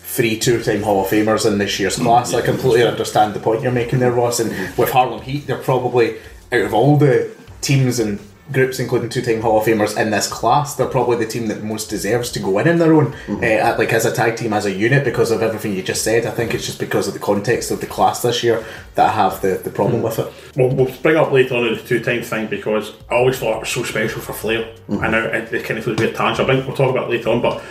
three 0.03 0.39
two-time 0.39 0.83
Hall 0.83 1.05
of 1.05 1.11
Famers 1.11 1.45
in 1.45 1.59
this 1.59 1.81
year's 1.81 1.97
class. 1.97 2.33
I 2.33 2.43
completely 2.43 2.85
understand 2.85 3.35
the 3.35 3.41
point 3.41 3.63
you're 3.63 3.73
making 3.73 3.99
there, 3.99 4.13
Ross. 4.13 4.39
And 4.39 4.53
mm-hmm. 4.53 4.81
with 4.81 4.91
Harlem 4.91 5.23
Heat, 5.23 5.49
they're 5.49 5.59
probably 5.59 6.19
out 6.53 6.63
of 6.63 6.73
all 6.73 6.97
the 6.97 7.35
teams 7.63 7.99
and 7.99 8.21
groups, 8.53 8.79
including 8.79 9.09
two-time 9.09 9.41
Hall 9.41 9.59
of 9.59 9.67
Famers 9.67 9.97
in 10.01 10.11
this 10.11 10.27
class, 10.27 10.75
they're 10.75 10.87
probably 10.87 11.17
the 11.17 11.31
team 11.31 11.49
that 11.49 11.63
most 11.63 11.89
deserves 11.91 12.31
to 12.33 12.41
go 12.41 12.59
in 12.59 12.69
in 12.69 12.79
their 12.79 12.95
own, 12.95 13.15
uh, 13.29 13.75
like 13.79 13.93
as 13.93 14.05
a 14.05 14.13
tag 14.13 14.37
team, 14.37 14.53
as 14.53 14.67
a 14.67 14.73
unit, 14.73 15.05
because 15.05 15.31
of 15.31 15.43
everything 15.43 15.75
you 15.75 15.83
just 15.83 16.03
said. 16.03 16.27
I 16.27 16.31
think 16.31 16.55
it's 16.55 16.67
just 16.67 16.79
because 16.79 17.09
of 17.09 17.15
the 17.15 17.21
context 17.21 17.71
of 17.71 17.81
the 17.81 17.87
class 17.87 18.23
this 18.23 18.43
year 18.43 18.65
that 18.95 19.11
I 19.11 19.13
have 19.13 19.41
the, 19.41 19.61
the 19.63 19.71
problem 19.71 20.03
mm. 20.03 20.05
with 20.05 20.19
it. 20.19 20.33
We'll, 20.57 20.75
we'll 20.75 20.95
bring 21.03 21.17
up 21.17 21.33
later 21.33 21.55
on 21.55 21.75
the 21.75 21.81
two 21.81 22.03
time 22.03 22.23
thing 22.23 22.49
because 22.49 22.93
I 23.11 23.15
always 23.15 23.39
thought 23.39 23.57
it 23.57 23.61
was 23.61 23.69
so 23.69 23.85
special 23.85 24.21
for 24.21 24.33
Flair. 24.33 24.65
Mm-hmm. 24.89 25.05
I 25.05 25.09
know 25.09 25.25
it, 25.27 25.53
it 25.53 25.65
kind 25.65 25.79
of 25.79 25.85
feels 25.85 25.99
a 25.99 26.03
bit 26.03 26.17
tangent. 26.17 26.49
I 26.49 26.55
think 26.55 26.67
we'll 26.67 26.77
talk 26.77 26.91
about 26.91 27.11
it 27.11 27.17
later 27.17 27.31
on, 27.31 27.43
but 27.43 27.63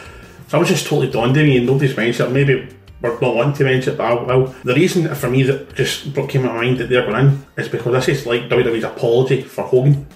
that 0.49 0.57
was 0.57 0.67
just 0.67 0.87
totally 0.87 1.11
dawned 1.11 1.37
on 1.37 1.43
me 1.43 1.57
and 1.57 1.65
nobody's 1.65 1.95
mentioned 1.95 2.29
it. 2.29 2.33
Maybe 2.33 2.75
we're 3.01 3.19
not 3.19 3.35
wanting 3.35 3.53
to 3.53 3.63
mention 3.63 3.93
it, 3.93 3.97
but 3.97 4.05
I 4.05 4.35
will. 4.35 4.47
The 4.63 4.73
reason 4.73 5.13
for 5.15 5.29
me 5.29 5.43
that 5.43 5.75
just 5.75 6.13
came 6.15 6.27
to 6.27 6.39
my 6.43 6.53
mind 6.53 6.79
that 6.79 6.89
they're 6.89 7.05
going 7.05 7.27
in 7.27 7.45
is 7.57 7.69
because 7.69 7.93
this 7.93 8.19
is 8.19 8.25
like 8.25 8.49
WWE's 8.49 8.83
apology 8.83 9.41
for 9.41 9.63
Hogan. 9.63 10.07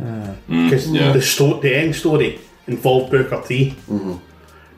Ah. 0.00 0.34
Because 0.48 0.90
yeah. 0.90 1.12
the, 1.12 1.22
sto- 1.22 1.60
the 1.60 1.74
end 1.74 1.94
story 1.94 2.40
involved 2.66 3.10
Booker 3.10 3.42
T. 3.46 3.70
Mm-hmm. 3.70 4.14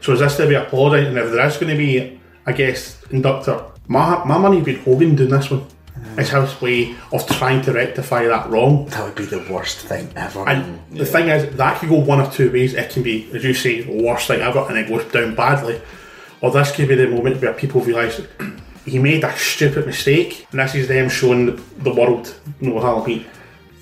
So 0.00 0.12
is 0.12 0.20
this 0.20 0.36
to 0.36 0.46
be 0.46 0.54
a 0.54 0.62
apologising? 0.62 1.08
And 1.08 1.18
if 1.18 1.32
there 1.32 1.46
is 1.46 1.56
going 1.56 1.70
to 1.70 1.78
be 1.78 2.20
I 2.46 2.52
guess, 2.52 3.02
inductor, 3.10 3.64
my, 3.86 4.24
my 4.24 4.38
money 4.38 4.56
would 4.56 4.64
be 4.64 4.76
Hogan 4.76 5.14
doing 5.14 5.30
this 5.30 5.50
one. 5.50 5.66
It's 6.18 6.30
his 6.30 6.60
way 6.60 6.94
of 7.12 7.26
trying 7.26 7.62
to 7.62 7.72
rectify 7.72 8.26
that 8.26 8.50
wrong. 8.50 8.86
That 8.86 9.04
would 9.04 9.14
be 9.14 9.24
the 9.24 9.46
worst 9.50 9.78
thing 9.78 10.12
ever. 10.16 10.46
And 10.48 10.80
the 10.90 11.06
thing 11.06 11.28
is, 11.28 11.56
that 11.56 11.78
could 11.78 11.88
go 11.88 11.96
one 11.96 12.20
of 12.20 12.32
two 12.32 12.52
ways. 12.52 12.74
It 12.74 12.90
can 12.90 13.02
be, 13.02 13.30
as 13.32 13.42
you 13.42 13.54
say, 13.54 13.82
the 13.82 14.02
worst 14.02 14.26
thing 14.26 14.40
ever, 14.40 14.66
and 14.68 14.76
it 14.76 14.88
goes 14.88 15.04
down 15.10 15.34
badly. 15.34 15.80
Or 16.40 16.50
this 16.50 16.74
could 16.74 16.88
be 16.88 16.94
the 16.94 17.08
moment 17.08 17.40
where 17.40 17.52
people 17.54 17.80
realise 17.80 18.20
he 18.84 18.98
made 18.98 19.24
a 19.24 19.36
stupid 19.36 19.86
mistake, 19.86 20.46
and 20.50 20.60
this 20.60 20.74
is 20.74 20.88
them 20.88 21.08
showing 21.08 21.46
the, 21.46 21.62
the 21.78 21.94
world, 21.94 22.34
no 22.60 22.80
Harlem 22.80 23.08
Heat, 23.08 23.26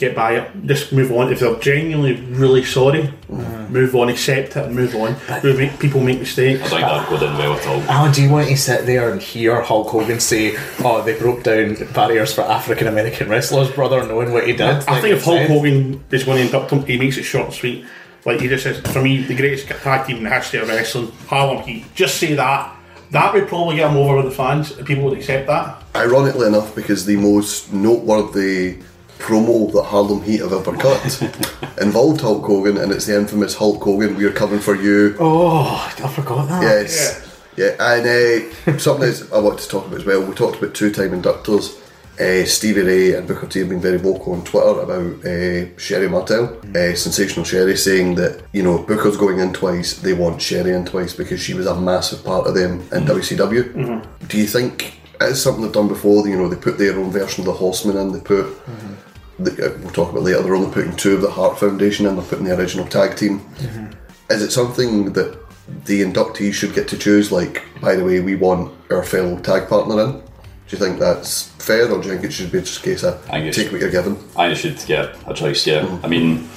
get 0.02 0.14
by 0.14 0.36
it, 0.36 0.66
just 0.66 0.92
move 0.92 1.10
on. 1.12 1.32
If 1.32 1.40
they're 1.40 1.56
genuinely 1.56 2.14
really 2.36 2.64
sorry, 2.64 3.04
mm. 3.30 3.70
move 3.70 3.94
on, 3.94 4.08
accept 4.08 4.56
it, 4.56 4.64
and 4.66 4.74
move 4.74 4.94
on. 4.94 5.16
We 5.42 5.56
make, 5.56 5.78
people 5.78 6.00
make 6.00 6.18
mistakes. 6.18 6.60
I 6.62 6.68
think 6.68 6.80
that 6.80 7.10
would 7.10 7.20
go 7.20 7.26
down 7.26 7.38
well 7.38 7.54
at 7.54 7.66
all. 7.66 7.80
Alan, 7.82 8.12
do 8.12 8.22
you 8.22 8.30
want 8.30 8.48
to 8.48 8.56
sit 8.56 8.84
there 8.84 9.10
and 9.10 9.22
hear 9.22 9.62
Hulk 9.62 9.88
Hogan 9.88 10.20
say, 10.20 10.56
"Oh, 10.80 11.02
they 11.02 11.18
broke 11.18 11.42
down 11.44 11.76
barriers 11.94 12.34
for 12.34 12.42
African 12.42 12.86
American 12.86 13.28
wrestlers, 13.28 13.70
brother," 13.70 14.06
knowing 14.06 14.32
what 14.32 14.46
he 14.46 14.52
did? 14.52 14.62
I 14.62 14.74
like 14.74 15.02
think 15.02 15.16
if 15.16 15.24
Hulk 15.24 15.38
said? 15.38 15.50
Hogan 15.50 16.04
is 16.10 16.24
going 16.24 16.38
to 16.38 16.44
induct 16.44 16.70
him, 16.70 16.84
he 16.84 16.98
makes 16.98 17.16
it 17.16 17.22
short 17.22 17.46
and 17.46 17.54
sweet. 17.54 17.84
Like 18.24 18.40
he 18.40 18.48
just 18.48 18.62
says, 18.62 18.78
for 18.92 19.02
me, 19.02 19.22
the 19.22 19.34
greatest 19.34 19.66
tag 19.66 20.06
team 20.06 20.18
in 20.18 20.24
the 20.24 20.30
history 20.30 20.60
of 20.60 20.68
wrestling, 20.68 21.10
Harlem 21.26 21.62
Heat. 21.64 21.92
Just 21.94 22.18
say 22.18 22.34
that. 22.34 22.76
That 23.10 23.34
would 23.34 23.48
probably 23.48 23.76
get 23.76 23.90
him 23.90 23.96
over 23.98 24.16
with 24.16 24.26
the 24.26 24.30
fans. 24.30 24.72
People 24.72 25.04
would 25.04 25.18
accept 25.18 25.46
that. 25.48 25.82
Ironically 25.94 26.46
enough, 26.46 26.74
because 26.74 27.04
the 27.04 27.16
most 27.16 27.72
noteworthy 27.72 28.78
promo 29.22 29.72
that 29.72 29.84
Harlem 29.84 30.22
Heat 30.22 30.40
have 30.40 30.52
ever 30.52 30.76
cut 30.76 31.22
involved 31.80 32.20
Hulk 32.20 32.44
Hogan, 32.44 32.76
and 32.76 32.92
it's 32.92 33.06
the 33.06 33.16
infamous 33.16 33.54
Hulk 33.54 33.82
Hogan, 33.82 34.16
we're 34.16 34.32
coming 34.32 34.58
for 34.60 34.74
you. 34.74 35.16
Oh, 35.20 35.92
I 36.02 36.08
forgot 36.08 36.48
that. 36.48 36.62
Yes. 36.62 37.28
Yeah, 37.56 37.76
and 37.78 38.06
uh, 38.06 38.78
something 38.78 39.10
that 39.10 39.28
I 39.32 39.38
want 39.38 39.58
to 39.60 39.68
talk 39.68 39.86
about 39.86 40.00
as 40.00 40.06
well. 40.06 40.24
We 40.24 40.34
talked 40.34 40.58
about 40.58 40.74
two-time 40.74 41.10
inductors. 41.10 41.78
Uh, 42.20 42.44
Stevie 42.44 42.82
Ray 42.82 43.14
and 43.14 43.26
Booker 43.26 43.46
T 43.46 43.60
have 43.60 43.68
been 43.70 43.80
very 43.80 43.96
vocal 43.96 44.34
on 44.34 44.44
Twitter 44.44 44.80
about 44.80 45.24
uh, 45.24 45.78
Sherri 45.78 46.08
Martel, 46.08 46.58
uh, 46.76 46.94
sensational 46.94 47.44
Sherri, 47.44 47.76
saying 47.76 48.16
that 48.16 48.42
you 48.52 48.62
know 48.62 48.82
Booker's 48.82 49.16
going 49.16 49.38
in 49.38 49.52
twice. 49.52 49.94
They 49.94 50.12
want 50.12 50.40
Sherri 50.42 50.72
in 50.72 50.84
twice 50.84 51.14
because 51.14 51.40
she 51.40 51.54
was 51.54 51.66
a 51.66 51.80
massive 51.80 52.22
part 52.24 52.46
of 52.46 52.54
them 52.54 52.80
in 52.92 53.04
WCW. 53.04 54.28
Do 54.28 54.38
you 54.38 54.46
think 54.46 55.00
it's 55.20 55.40
something 55.42 55.62
they've 55.62 55.72
done 55.72 55.88
before? 55.88 56.26
You 56.28 56.36
know, 56.36 56.48
they 56.48 56.56
put 56.60 56.76
their 56.78 56.98
own 56.98 57.10
version 57.10 57.42
of 57.42 57.46
the 57.46 57.52
Horseman 57.52 57.96
in. 57.96 58.12
They 58.12 58.20
put. 58.20 58.46
Uh, 58.46 58.94
Uh, 59.40 59.50
we'll 59.80 59.90
talk 59.90 60.10
about 60.10 60.22
later. 60.22 60.42
They're 60.42 60.54
only 60.54 60.72
putting 60.72 60.96
two 60.96 61.14
of 61.14 61.22
the 61.22 61.30
Heart 61.30 61.58
Foundation 61.58 62.06
in. 62.06 62.16
They're 62.16 62.24
putting 62.24 62.44
the 62.44 62.56
original 62.56 62.86
tag 62.86 63.16
team. 63.16 63.40
Mm-hmm. 63.40 63.86
Is 64.30 64.42
it 64.42 64.50
something 64.50 65.12
that 65.14 65.38
the 65.84 66.02
inductees 66.02 66.54
should 66.54 66.74
get 66.74 66.88
to 66.88 66.98
choose? 66.98 67.32
Like, 67.32 67.62
by 67.80 67.94
the 67.96 68.04
way, 68.04 68.20
we 68.20 68.34
want 68.36 68.72
our 68.90 69.02
fellow 69.02 69.38
tag 69.38 69.68
partner 69.68 70.00
in. 70.04 70.12
Do 70.12 70.22
you 70.68 70.78
think 70.78 70.98
that's 70.98 71.48
fair, 71.58 71.90
or 71.90 72.00
do 72.00 72.08
you 72.08 72.14
think 72.14 72.24
it 72.24 72.32
should 72.32 72.50
be 72.52 72.60
just 72.60 72.78
a 72.80 72.82
case 72.82 73.02
of 73.02 73.14
I 73.28 73.32
think 73.32 73.46
it 73.46 73.52
take 73.54 73.64
should- 73.64 73.72
what 73.72 73.80
you're 73.82 73.90
given? 73.90 74.16
I 74.36 74.54
should 74.54 74.82
get 74.86 75.16
a 75.26 75.34
choice, 75.34 75.66
yeah. 75.66 75.82
Mm-hmm. 75.82 76.04
I 76.06 76.08
mean, 76.08 76.48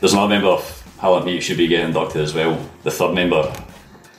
there's 0.00 0.12
another 0.12 0.28
member 0.30 0.48
of 0.48 0.96
Harlem 0.98 1.28
Heat 1.28 1.40
should 1.42 1.58
be 1.58 1.68
getting 1.68 1.86
inducted 1.88 2.22
as 2.22 2.34
well. 2.34 2.58
The 2.82 2.90
third 2.90 3.14
member 3.14 3.52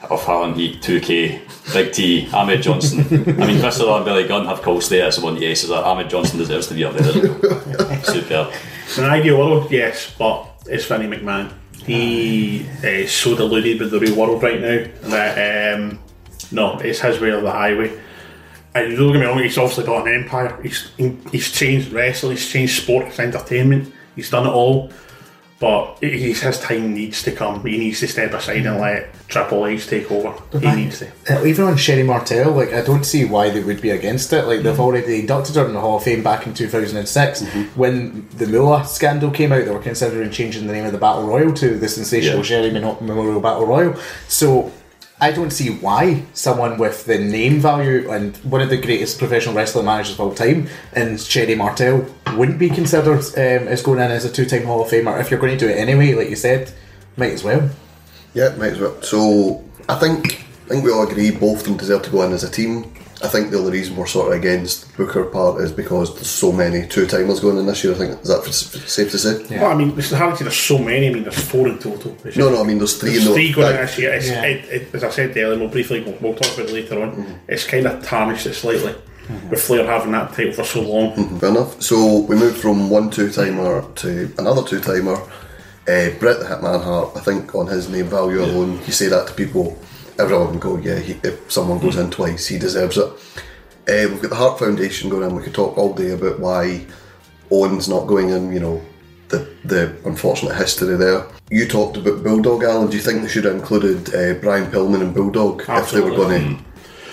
of 0.04 0.24
Harlem 0.24 0.56
Heat, 0.56 0.82
2K, 0.82 1.74
Big 1.74 1.94
T, 1.94 2.30
Ahmed 2.34 2.62
Johnson. 2.62 3.02
I 3.42 3.46
mean, 3.46 3.60
Chris 3.60 3.80
and 3.80 4.06
Billy 4.06 4.28
Gunn 4.28 4.46
have 4.46 4.62
call 4.62 4.80
there, 4.80 5.08
of 5.08 5.24
one 5.24 5.38
yes, 5.38 5.62
so 5.62 5.68
that 5.68 5.84
Ahmed 5.84 6.10
Johnson 6.10 6.38
deserves 6.38 6.68
to 6.68 6.74
be 6.74 6.86
up 6.86 6.94
there. 6.94 7.14
Superb. 8.04 8.54
In 8.98 9.04
an 9.04 9.10
ideal 9.10 9.38
world, 9.38 9.72
yes, 9.72 10.14
but 10.18 10.48
it's 10.66 10.86
Vinnie 10.86 11.08
McMahon. 11.08 11.52
He 11.86 12.62
is 12.84 13.12
so 13.12 13.36
deluded 13.36 13.80
with 13.80 13.92
the 13.92 14.00
real 14.00 14.16
world 14.16 14.42
right 14.42 14.60
now 14.60 14.86
that 15.10 15.76
um, 15.76 16.00
no, 16.52 16.78
it's 16.80 17.00
his 17.00 17.20
way 17.20 17.32
or 17.32 17.42
the 17.42 17.52
highway. 17.52 18.00
And 18.76 18.96
don't 18.96 19.14
get 19.14 19.20
me 19.20 19.26
wrong, 19.26 19.40
he's 19.40 19.58
obviously 19.58 19.86
got 19.86 20.08
an 20.08 20.14
empire. 20.14 20.62
He's 20.62 20.92
he's 21.32 21.52
changed 21.52 21.92
wrestling, 21.92 22.38
he's 22.38 22.48
changed 22.48 22.82
sports, 22.82 23.20
entertainment. 23.20 23.94
He's 24.16 24.30
done 24.30 24.46
it 24.46 24.52
all. 24.52 24.92
But 25.60 25.98
his 26.00 26.60
time 26.62 26.94
needs 26.94 27.22
to 27.24 27.34
come. 27.34 27.66
He 27.66 27.78
needs 27.78 28.00
to 28.00 28.08
step 28.08 28.34
aside 28.34 28.66
and 28.66 28.76
hmm. 28.76 28.82
let 28.82 29.28
Triple 29.28 29.66
H 29.66 29.88
take 29.88 30.10
over. 30.10 30.34
He 30.58 30.72
needs 30.74 31.00
to. 31.00 31.12
Uh, 31.30 31.46
even 31.46 31.66
on 31.66 31.76
Sherri 31.76 32.04
Martel, 32.04 32.52
like 32.52 32.72
I 32.72 32.82
don't 32.82 33.04
see 33.04 33.26
why 33.26 33.50
they 33.50 33.62
would 33.62 33.82
be 33.82 33.90
against 33.90 34.32
it. 34.32 34.46
Like 34.46 34.62
they've 34.62 34.74
hmm. 34.74 34.82
already 34.82 35.20
inducted 35.20 35.56
her 35.56 35.66
in 35.66 35.74
the 35.74 35.82
Hall 35.82 35.98
of 35.98 36.04
Fame 36.04 36.24
back 36.24 36.48
in 36.48 36.54
2006. 36.54 37.42
Mm-hmm. 37.42 37.62
When 37.78 38.30
the 38.38 38.48
Moolah 38.48 38.86
scandal 38.86 39.32
came 39.32 39.52
out, 39.52 39.66
they 39.66 39.72
were 39.72 39.80
considering 39.80 40.32
changing 40.32 40.66
the 40.66 40.74
name 40.74 40.86
of 40.86 40.94
the 40.94 40.98
Battle 40.98 41.28
Royal 41.28 41.54
to 41.56 41.78
the 41.78 41.90
Sensational 41.90 42.38
Yeah. 42.38 42.44
Sherri 42.44 42.72
Memo- 42.72 43.00
Memorial 43.02 43.42
Battle 43.42 43.66
Royal. 43.66 43.96
So 44.30 44.72
I 45.22 45.32
don't 45.32 45.52
see 45.52 45.70
why 45.70 46.24
someone 46.34 46.78
with 46.78 47.06
the 47.06 47.18
name 47.18 47.60
value 47.60 48.10
and 48.10 48.38
one 48.38 48.62
of 48.62 48.70
the 48.70 48.78
greatest 48.78 49.20
professional 49.20 49.54
wrestling 49.54 49.86
managers 49.86 50.14
of 50.14 50.22
all 50.22 50.34
time, 50.34 50.70
and 50.94 51.20
Sherri 51.20 51.56
Martel, 51.56 52.06
wouldn't 52.36 52.58
be 52.58 52.70
considered 52.70 53.20
um, 53.20 53.68
as 53.68 53.82
going 53.82 54.00
in 54.00 54.12
as 54.12 54.24
a 54.24 54.32
two-time 54.32 54.64
Hall 54.64 54.82
of 54.82 54.90
Famer. 54.90 55.20
If 55.20 55.30
you're 55.30 55.40
going 55.40 55.58
to 55.58 55.66
do 55.66 55.70
it 55.70 55.78
anyway, 55.78 56.14
like 56.14 56.30
you 56.30 56.38
said, 56.38 56.72
might 57.18 57.34
as 57.34 57.44
well. 57.44 57.70
Yeah, 58.34 58.56
might 58.56 58.74
as 58.74 58.80
well. 58.80 59.02
So 59.02 59.64
I 59.90 59.96
think 59.96 60.46
I 60.66 60.70
think 60.70 60.86
we 60.86 60.92
all 60.92 61.06
agree 61.06 61.32
both 61.32 61.62
of 61.62 61.64
them 61.66 61.78
deserve 61.78 62.04
to 62.04 62.12
go 62.12 62.22
in 62.22 62.32
as 62.32 62.44
a 62.44 62.50
team. 62.50 62.94
I 63.22 63.28
think 63.28 63.52
the 63.52 63.58
only 63.58 63.74
reason 63.74 63.98
we're 63.98 64.06
sort 64.06 64.32
of 64.32 64.40
against 64.40 64.96
Booker 64.96 65.26
part 65.26 65.60
is 65.62 65.72
because 65.74 66.16
there's 66.16 66.30
so 66.30 66.52
many 66.52 66.88
two 66.88 67.06
timers 67.06 67.42
going 67.42 67.58
in 67.58 67.66
this 67.66 67.84
year. 67.84 67.94
I 67.94 67.98
think 67.98 68.22
is 68.22 68.30
that 68.30 68.40
f- 68.40 68.48
f- 68.48 68.88
safe 68.88 69.12
to 69.12 69.18
say? 69.18 69.58
Well, 69.60 69.72
I 69.72 69.76
mean, 69.76 69.98
it's 69.98 70.12
hard 70.12 70.34
to 70.34 70.38
say 70.38 70.44
there's 70.46 70.56
so 70.56 70.78
many. 70.78 71.10
I 71.10 71.14
mean, 71.14 71.24
there's 71.24 71.44
four 71.44 71.68
in 71.68 71.80
total. 71.80 72.16
It's 72.24 72.38
No, 72.38 72.50
no. 72.50 72.62
I 72.62 72.64
mean, 72.64 72.78
there's 72.78 72.98
three 72.98 73.12
There's 73.12 73.26
in 73.26 73.30
the 73.30 73.36
three 73.36 73.52
going 73.52 73.76
in 73.76 73.82
this 73.82 73.98
year. 73.98 74.14
It's, 74.14 74.28
Yeah. 74.28 74.44
it, 74.44 74.66
it, 74.70 74.96
as 74.96 75.04
I 75.04 75.10
said 75.10 75.36
earlier, 75.36 75.60
we'll 75.60 75.68
briefly 75.70 76.02
we'll, 76.02 76.18
we'll 76.22 76.36
talk 76.36 76.54
about 76.54 76.70
it 76.70 76.74
later 76.74 77.02
on. 77.02 77.12
Mm-hmm. 77.12 77.34
It's 77.50 77.66
kind 77.68 77.86
of 77.86 78.04
tarnished 78.04 78.46
it 78.46 78.54
slightly 78.54 78.94
mm-hmm. 78.94 79.50
with 79.50 79.62
Flair 79.62 79.86
having 79.86 80.12
that 80.14 80.34
title 80.34 80.54
for 80.54 80.64
so 80.64 80.82
long. 80.82 81.16
Mm-hmm. 81.16 81.38
Fair 81.40 81.50
enough. 81.50 81.82
So 81.82 82.20
we 82.22 82.36
moved 82.36 82.58
from 82.58 82.90
one 82.90 83.10
two 83.10 83.30
timer 83.32 83.86
to 83.96 84.34
another 84.38 84.64
two 84.64 84.80
timer. 84.80 85.18
Uh, 85.88 86.12
Bret 86.20 86.40
the 86.40 86.46
Hitman 86.46 86.84
Hart, 86.84 87.18
I 87.18 87.20
think 87.20 87.56
on 87.56 87.66
his 87.66 87.90
name 87.90 88.06
value 88.06 88.44
alone, 88.44 88.80
you 88.86 88.94
say 88.94 89.08
that 89.08 89.28
to 89.28 89.34
people, 89.34 89.76
everyone 90.20 90.52
would 90.52 90.60
go, 90.60 90.78
yeah, 90.78 91.00
he, 91.00 91.14
if 91.24 91.52
someone 91.52 91.80
goes 91.80 91.96
in 91.96 92.12
twice, 92.12 92.48
he 92.48 92.60
deserves 92.60 92.98
it. 92.98 93.08
Uh, 93.88 94.08
we've 94.10 94.22
got 94.22 94.30
the 94.30 94.36
Heart 94.36 94.60
Foundation 94.60 95.10
going 95.10 95.28
in, 95.28 95.36
we 95.36 95.44
could 95.44 95.54
talk 95.54 95.78
all 95.78 95.94
day 95.94 96.12
about 96.12 96.40
why 96.40 96.86
Owen's 97.50 97.90
not 97.90 98.06
going 98.06 98.30
in, 98.30 98.52
you 98.54 98.60
know, 98.60 98.82
the, 99.30 99.50
the 99.64 99.96
unfortunate 100.06 100.56
history 100.56 100.96
there. 100.96 101.26
You 101.50 101.68
talked 101.68 101.98
about 101.98 102.24
Bulldog, 102.24 102.64
Alan. 102.64 102.90
Do 102.90 102.98
you 102.98 103.02
think 103.02 103.22
they 103.22 103.28
should 103.28 103.46
have 103.46 103.56
included 103.56 104.14
uh, 104.14 104.40
Brian 104.40 104.70
Pillman 104.72 105.02
and 105.02 105.14
Bulldog 105.14 105.62
if 105.62 105.68
they 105.68 105.74
were 105.74 105.80
Absolutely. 105.80 106.16
going 106.16 106.58
to? 106.58 106.64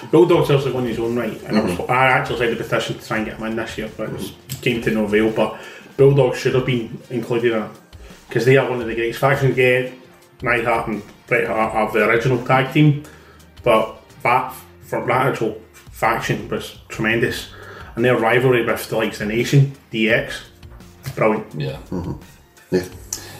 Bulldog's 0.08 0.50
obviously 0.50 0.72
won 0.72 0.86
his 0.86 0.98
own 0.98 1.16
right, 1.16 1.42
and 1.44 1.58
I, 1.58 1.60
was, 1.62 1.80
I 1.88 2.06
actually 2.06 2.38
signed 2.38 2.52
a 2.52 2.56
petition 2.56 2.98
to 2.98 3.06
try 3.06 3.16
and 3.18 3.26
get 3.26 3.38
him 3.38 3.46
in 3.46 3.56
this 3.56 3.78
year, 3.78 3.90
but 3.96 4.10
it 4.10 4.12
was, 4.12 4.32
came 4.60 4.80
to 4.82 4.90
no 4.90 5.04
avail. 5.04 5.32
But 5.32 5.58
Bulldog 5.96 6.36
should 6.36 6.54
have 6.54 6.66
been 6.66 7.00
included 7.10 7.52
in 7.52 7.62
it 7.62 7.70
because 8.28 8.44
they 8.44 8.56
are 8.56 8.68
one 8.68 8.80
of 8.80 8.86
the 8.86 8.94
greatest 8.94 9.18
factions. 9.18 9.56
Yeah, 9.56 9.90
Neidhart 10.42 10.88
and 10.88 11.02
Bret 11.26 11.48
Hart 11.48 11.74
are 11.74 11.92
the 11.92 12.08
original 12.08 12.44
tag 12.44 12.72
team, 12.72 13.04
but 13.62 13.98
that 14.22 14.54
for 14.82 15.04
that 15.06 15.26
actual 15.26 15.60
faction 15.74 16.48
was 16.48 16.78
tremendous, 16.88 17.48
and 17.94 18.04
their 18.04 18.16
rivalry 18.16 18.64
with 18.64 18.88
the 18.88 18.96
likes 18.96 19.20
of 19.20 19.28
the 19.28 19.34
Nation, 19.34 19.72
DX, 19.92 20.42
brilliant. 21.14 21.46
Yeah. 21.60 21.78
mm-hmm. 21.90 22.12
Yeah. 22.70 22.84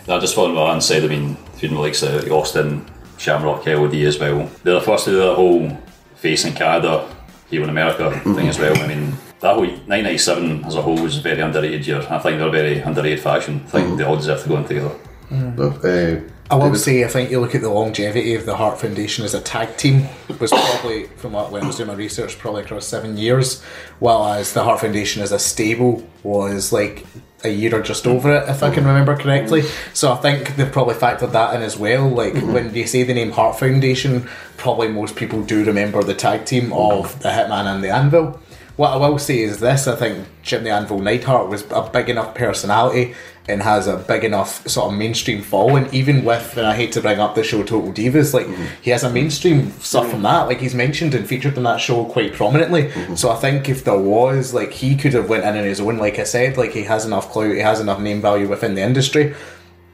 Now, 0.08 0.20
just 0.20 0.34
following 0.34 0.54
what 0.54 0.68
Alan 0.68 0.80
said, 0.80 1.04
I 1.04 1.08
mean, 1.08 1.34
feeding 1.54 1.76
the 1.76 1.82
likes 1.82 2.02
of 2.02 2.30
Austin, 2.30 2.86
Shamrock, 3.18 3.66
LOD 3.66 3.94
as 3.94 4.18
well. 4.18 4.50
They're 4.62 4.74
the 4.74 4.80
first 4.80 5.04
to 5.06 5.10
do 5.10 5.18
that 5.18 5.34
whole 5.34 5.76
face 6.16 6.44
in 6.44 6.54
Canada, 6.54 7.12
here 7.50 7.62
in 7.62 7.68
America 7.68 8.10
thing 8.20 8.48
as 8.48 8.58
well. 8.58 8.76
I 8.76 8.86
mean, 8.86 9.12
that 9.40 9.54
whole 9.54 9.66
997 9.66 10.64
as 10.64 10.74
a 10.74 10.82
whole 10.82 11.00
was 11.00 11.18
a 11.18 11.20
very 11.20 11.40
underrated 11.40 11.86
year. 11.86 12.06
I 12.08 12.18
think 12.18 12.38
they're 12.38 12.48
a 12.48 12.50
very 12.50 12.78
underrated 12.78 13.20
faction. 13.20 13.62
I 13.66 13.70
think 13.70 13.98
they 13.98 14.04
all 14.04 14.16
deserve 14.16 14.42
to 14.42 14.48
go 14.48 14.56
in 14.56 14.64
together. 14.64 14.94
Uh, 15.30 16.20
I 16.50 16.54
will 16.54 16.66
David? 16.66 16.78
say, 16.78 17.04
I 17.04 17.08
think 17.08 17.30
you 17.30 17.40
look 17.40 17.54
at 17.54 17.60
the 17.60 17.70
longevity 17.70 18.34
of 18.34 18.46
the 18.46 18.56
Heart 18.56 18.80
Foundation 18.80 19.24
as 19.24 19.34
a 19.34 19.40
tag 19.40 19.76
team 19.76 20.06
was 20.38 20.50
probably, 20.50 21.06
from 21.06 21.32
what 21.32 21.50
when 21.50 21.64
I 21.64 21.66
was 21.66 21.76
doing 21.76 21.88
my 21.88 21.94
research, 21.94 22.38
probably 22.38 22.62
across 22.62 22.86
seven 22.86 23.16
years, 23.16 23.62
whereas 23.98 24.52
the 24.52 24.62
Heart 24.62 24.80
Foundation 24.80 25.22
as 25.22 25.32
a 25.32 25.38
stable 25.38 26.06
was 26.22 26.72
like 26.72 27.04
a 27.44 27.48
year 27.48 27.74
or 27.74 27.82
just 27.82 28.06
over 28.06 28.34
it, 28.34 28.48
if 28.48 28.62
I 28.62 28.72
can 28.72 28.86
remember 28.86 29.16
correctly. 29.16 29.62
So 29.92 30.12
I 30.12 30.16
think 30.16 30.56
they've 30.56 30.70
probably 30.70 30.94
factored 30.94 31.32
that 31.32 31.54
in 31.54 31.62
as 31.62 31.76
well. 31.76 32.08
Like 32.08 32.34
mm-hmm. 32.34 32.52
when 32.52 32.74
you 32.74 32.86
say 32.86 33.02
the 33.02 33.14
name 33.14 33.32
Heart 33.32 33.58
Foundation, 33.58 34.28
probably 34.56 34.88
most 34.88 35.16
people 35.16 35.42
do 35.42 35.64
remember 35.64 36.02
the 36.02 36.14
tag 36.14 36.44
team 36.44 36.72
of 36.72 37.20
the 37.22 37.28
Hitman 37.28 37.66
and 37.66 37.82
the 37.82 37.90
Anvil. 37.90 38.40
What 38.76 38.92
I 38.92 38.96
will 38.96 39.18
say 39.18 39.38
is 39.38 39.60
this: 39.60 39.86
I 39.86 39.96
think 39.96 40.26
Jim 40.42 40.64
the 40.64 40.70
Anvil 40.70 41.00
Neidhart 41.00 41.48
was 41.48 41.64
a 41.70 41.88
big 41.90 42.10
enough 42.10 42.34
personality 42.34 43.14
and 43.48 43.62
has 43.62 43.86
a 43.86 43.96
big 43.96 44.24
enough 44.24 44.66
sort 44.68 44.92
of 44.92 44.98
mainstream 44.98 45.40
following. 45.40 45.88
Even 45.94 46.24
with, 46.24 46.56
and 46.56 46.66
I 46.66 46.74
hate 46.74 46.92
to 46.92 47.00
bring 47.00 47.20
up 47.20 47.34
the 47.36 47.44
show 47.44 47.62
Total 47.62 47.92
Divas, 47.92 48.34
like 48.34 48.46
mm-hmm. 48.46 48.66
he 48.82 48.90
has 48.90 49.04
a 49.04 49.10
mainstream 49.10 49.70
stuff 49.80 50.06
from 50.06 50.14
mm-hmm. 50.14 50.22
that. 50.24 50.48
Like 50.48 50.60
he's 50.60 50.74
mentioned 50.74 51.14
and 51.14 51.26
featured 51.26 51.56
in 51.56 51.62
that 51.62 51.80
show 51.80 52.04
quite 52.04 52.32
prominently. 52.34 52.88
Mm-hmm. 52.88 53.14
So 53.14 53.30
I 53.30 53.36
think 53.36 53.68
if 53.68 53.84
there 53.84 53.98
was, 53.98 54.52
like, 54.52 54.72
he 54.72 54.96
could 54.96 55.14
have 55.14 55.28
went 55.28 55.44
in 55.44 55.56
on 55.56 55.64
his 55.64 55.80
own. 55.80 55.96
Like 55.96 56.18
I 56.18 56.24
said, 56.24 56.56
like 56.56 56.72
he 56.72 56.82
has 56.82 57.06
enough 57.06 57.30
clout, 57.30 57.54
he 57.54 57.60
has 57.60 57.80
enough 57.80 58.00
name 58.00 58.20
value 58.20 58.48
within 58.48 58.74
the 58.74 58.82
industry. 58.82 59.34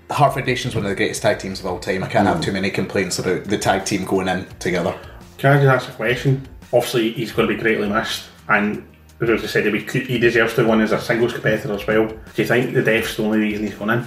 The 0.09 0.15
Heart 0.15 0.35
Foundation 0.35 0.71
is 0.71 0.75
one 0.75 0.85
of 0.85 0.91
the 0.91 0.97
greatest 0.97 1.23
tag 1.23 1.39
teams 1.39 1.61
of 1.61 1.67
all 1.67 1.79
time. 1.79 2.03
I 2.03 2.09
can't 2.09 2.27
have 2.27 2.41
too 2.41 2.53
many 2.53 2.71
complaints 2.71 3.19
about 3.19 3.45
the 3.45 3.59
tag 3.59 3.85
team 3.85 4.05
going 4.05 4.29
in 4.29 4.47
together. 4.59 4.99
Can 5.39 5.53
I 5.53 5.63
just 5.63 5.87
ask 5.87 5.89
a 5.89 5.97
question? 5.97 6.49
Obviously, 6.73 7.13
he's 7.13 7.33
going 7.33 7.49
to 7.49 7.55
be 7.55 7.61
greatly 7.61 7.89
missed, 7.89 8.25
and 8.49 8.85
as 9.21 9.45
I 9.45 9.47
said, 9.47 9.73
he, 9.73 10.19
deserves 10.19 10.55
to 10.55 10.67
win 10.67 10.81
as 10.81 10.91
a 10.93 11.01
singles 11.01 11.33
competitor 11.33 11.73
as 11.73 11.87
well. 11.87 12.09
Do 12.09 12.17
you 12.43 12.45
think 12.45 12.75
the 12.75 12.83
death's 12.83 13.17
the 13.17 13.23
only 13.23 13.39
reason 13.39 13.65
he's 13.67 13.77
going 13.77 13.91
in? 13.91 14.07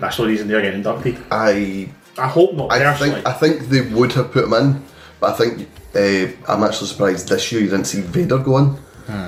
That's 0.00 0.16
the 0.16 0.26
reason 0.26 0.48
they're 0.48 0.60
getting 0.60 0.78
inducted. 0.78 1.16
I 1.30 1.88
I 2.18 2.26
hope 2.28 2.54
not 2.54 2.72
I 2.72 2.78
personally. 2.80 3.14
think 3.14 3.26
I 3.26 3.32
think 3.32 3.68
they 3.68 3.82
would 3.82 4.12
have 4.14 4.32
put 4.32 4.44
him 4.44 4.52
in, 4.54 4.82
but 5.20 5.32
I 5.32 5.36
think 5.36 5.68
uh, 5.94 6.52
I'm 6.52 6.64
actually 6.64 6.88
surprised 6.88 7.28
this 7.28 7.52
year 7.52 7.60
you 7.62 7.68
didn't 7.70 7.86
see 7.86 8.00
Vader 8.00 8.38
go 8.38 8.58
in 8.58 8.76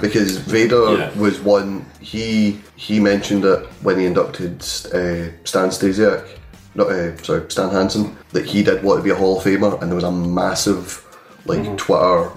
because 0.01 0.37
Vader 0.39 0.97
Yeah. 0.99 1.19
was 1.19 1.41
one 1.41 1.85
he 2.01 2.61
he 2.77 2.99
mentioned 3.01 3.45
it 3.45 3.67
when 3.83 3.99
he 4.01 4.07
inducted 4.07 4.61
uh, 4.93 5.31
Stan 5.45 5.69
Stasiak, 5.71 6.27
not 6.75 6.89
uh, 6.91 7.17
sorry 7.23 7.49
Stan 7.51 7.71
Hansen, 7.71 8.17
that 8.33 8.45
he 8.47 8.63
did 8.65 8.83
want 8.83 8.99
to 8.99 9.05
be 9.05 9.11
a 9.11 9.15
Hall 9.15 9.39
of 9.39 9.45
Famer, 9.45 9.81
and 9.81 9.91
there 9.91 9.95
was 9.97 10.05
a 10.05 10.11
massive 10.13 11.05
like 11.47 11.77
Twitter. 11.77 12.31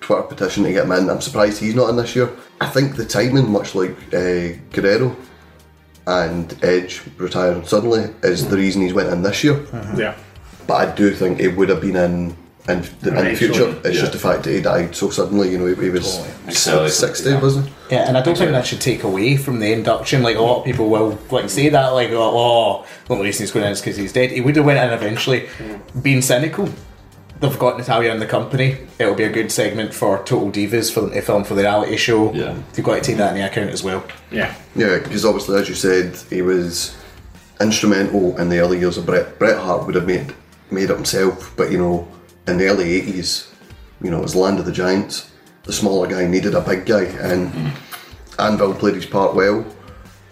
Twitter 0.00 0.22
petition 0.22 0.64
to 0.64 0.72
get 0.72 0.84
him 0.84 0.92
in. 0.92 1.10
I'm 1.10 1.20
surprised 1.20 1.60
he's 1.60 1.74
not 1.74 1.90
in 1.90 1.96
this 1.96 2.16
year. 2.16 2.30
I 2.60 2.66
think 2.66 2.96
the 2.96 3.04
timing, 3.04 3.50
much 3.50 3.74
like 3.74 3.96
uh, 4.12 4.56
Guerrero 4.72 5.16
and 6.06 6.56
Edge 6.64 7.02
retiring 7.18 7.64
suddenly, 7.66 8.12
is 8.22 8.48
the 8.48 8.56
reason 8.56 8.82
he's 8.82 8.94
went 8.94 9.10
in 9.10 9.22
this 9.22 9.44
year 9.44 9.64
yeah. 9.96 10.16
but 10.66 10.74
I 10.74 10.94
do 10.94 11.14
think 11.14 11.38
it 11.40 11.56
would 11.56 11.68
have 11.68 11.80
been 11.80 11.96
in 11.96 12.36
in 12.68 12.82
the, 13.00 13.18
in 13.18 13.24
the 13.24 13.34
future. 13.36 13.54
so- 13.54 13.80
it's 13.84 13.96
yeah. 13.96 14.00
just 14.00 14.12
the 14.12 14.18
fact 14.18 14.44
that 14.44 14.52
he 14.52 14.60
died 14.60 14.94
so 14.94 15.10
suddenly. 15.10 15.50
You 15.50 15.58
know, 15.58 15.66
he, 15.66 15.74
he 15.82 15.90
was 15.90 16.18
Exactly. 16.46 16.88
sixty, 16.90 17.34
wasn't 17.34 17.66
he? 17.66 17.72
Yeah, 17.90 18.06
and 18.06 18.16
I 18.16 18.22
don't 18.22 18.36
think 18.36 18.52
that 18.52 18.66
should 18.66 18.80
take 18.80 19.02
away 19.02 19.36
from 19.36 19.58
the 19.60 19.72
induction. 19.72 20.22
Like 20.22 20.36
a 20.36 20.42
lot 20.42 20.58
of 20.60 20.64
people 20.64 20.88
will 20.88 21.18
like 21.30 21.48
say 21.50 21.68
that, 21.70 21.88
like, 21.88 22.10
oh, 22.12 22.86
the 23.06 23.14
only 23.14 23.26
reason 23.26 23.44
he's 23.44 23.50
going 23.50 23.66
in 23.66 23.72
is 23.72 23.80
because 23.80 23.96
he's 23.96 24.12
dead. 24.12 24.30
He 24.30 24.40
would 24.40 24.56
have 24.56 24.64
went 24.64 24.78
in 24.78 24.92
eventually. 24.92 25.48
Being 26.00 26.22
cynical, 26.22 26.68
they've 27.40 27.58
got 27.58 27.78
Natalya 27.78 28.12
in 28.12 28.20
the 28.20 28.26
company. 28.26 28.78
It'll 28.98 29.14
be 29.14 29.24
a 29.24 29.32
good 29.32 29.50
segment 29.50 29.92
for 29.92 30.18
Total 30.24 30.50
Divas 30.50 30.92
for 30.92 31.00
them 31.00 31.10
to 31.10 31.22
film 31.22 31.44
for 31.44 31.54
the 31.54 31.62
reality 31.62 31.96
show. 31.96 32.32
Yeah. 32.32 32.56
they've 32.72 32.84
got 32.84 32.96
to 32.96 33.00
take 33.00 33.16
that 33.16 33.34
into 33.34 33.46
account 33.46 33.70
as 33.70 33.82
well. 33.82 34.04
Yeah. 34.30 34.54
Yeah, 34.74 34.98
because 34.98 35.24
obviously, 35.24 35.58
as 35.60 35.68
you 35.68 35.74
said, 35.74 36.16
he 36.28 36.42
was 36.42 36.96
instrumental 37.60 38.38
in 38.38 38.48
the 38.48 38.58
early 38.58 38.78
years 38.78 38.96
of 38.96 39.06
Bret. 39.06 39.38
Bret 39.38 39.58
Hart 39.58 39.86
would 39.86 39.94
have 39.94 40.06
made 40.06 40.34
made 40.70 40.90
it 40.90 40.96
himself, 40.96 41.52
but 41.56 41.72
you 41.72 41.78
know, 41.78 42.08
in 42.46 42.56
the 42.56 42.66
early 42.66 42.92
eighties, 42.92 43.52
you 44.00 44.10
know, 44.10 44.18
it 44.18 44.22
was 44.22 44.36
Land 44.36 44.58
of 44.58 44.66
the 44.66 44.72
Giants. 44.72 45.30
The 45.64 45.72
smaller 45.72 46.06
guy 46.06 46.26
needed 46.26 46.54
a 46.54 46.60
big 46.60 46.86
guy, 46.86 47.04
and 47.04 47.52
mm-hmm. 47.52 48.40
Anvil 48.40 48.74
played 48.74 48.94
his 48.94 49.06
part 49.06 49.34
well. 49.34 49.64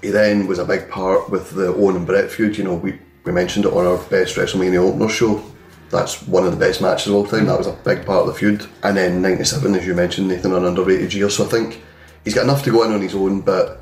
He 0.01 0.11
then 0.11 0.47
was 0.47 0.59
a 0.59 0.65
big 0.65 0.89
part 0.89 1.29
with 1.29 1.51
the 1.51 1.75
Owen 1.75 1.97
and 1.97 2.07
Bret 2.07 2.31
feud. 2.31 2.57
You 2.57 2.65
know, 2.65 2.75
we, 2.75 2.99
we 3.25 3.33
mentioned 3.33 3.65
it 3.65 3.73
on 3.73 3.85
our 3.85 3.99
best 4.05 4.37
WrestleMania 4.37 4.79
opener 4.79 5.09
show. 5.09 5.43
That's 5.91 6.23
one 6.27 6.45
of 6.45 6.53
the 6.53 6.59
best 6.59 6.81
matches 6.83 7.09
of 7.09 7.15
all 7.15 7.27
time. 7.27 7.47
That 7.47 7.59
was 7.59 7.67
a 7.67 7.73
big 7.73 8.05
part 8.05 8.21
of 8.23 8.27
the 8.27 8.35
feud. 8.35 8.67
And 8.83 8.97
then 8.97 9.23
'97, 9.23 9.75
as 9.75 9.87
you 9.87 9.95
mentioned, 9.95 10.29
Nathan, 10.29 10.53
an 10.55 10.65
underrated 10.65 11.15
year. 11.15 11.31
So 11.31 11.45
I 11.45 11.49
think 11.49 11.83
he's 12.25 12.35
got 12.35 12.45
enough 12.45 12.63
to 12.65 12.71
go 12.71 12.83
in 12.85 12.93
on 12.93 13.01
his 13.01 13.15
own, 13.15 13.41
but 13.41 13.81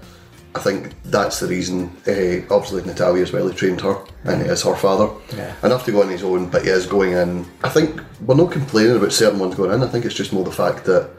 I 0.54 0.60
think 0.60 0.94
that's 1.04 1.40
the 1.40 1.48
reason. 1.48 1.90
Uh, 2.06 2.46
obviously, 2.54 2.82
Natalya 2.84 3.22
as 3.22 3.32
well. 3.32 3.48
He 3.48 3.54
trained 3.56 3.80
her, 3.80 3.98
and 4.24 4.42
he 4.42 4.48
is 4.48 4.62
her 4.62 4.76
father. 4.76 5.12
Yeah. 5.36 5.54
Enough 5.64 5.84
to 5.86 5.92
go 5.92 6.02
on 6.02 6.08
his 6.08 6.22
own, 6.22 6.48
but 6.48 6.62
he 6.62 6.68
is 6.70 6.86
going 6.86 7.12
in. 7.12 7.44
I 7.64 7.68
think 7.70 8.00
we're 8.24 8.36
not 8.36 8.52
complaining 8.52 8.96
about 8.96 9.12
certain 9.12 9.40
ones 9.40 9.54
going 9.56 9.72
in. 9.72 9.82
I 9.82 9.88
think 9.88 10.04
it's 10.04 10.14
just 10.14 10.32
more 10.32 10.44
the 10.44 10.52
fact 10.52 10.84
that, 10.84 11.10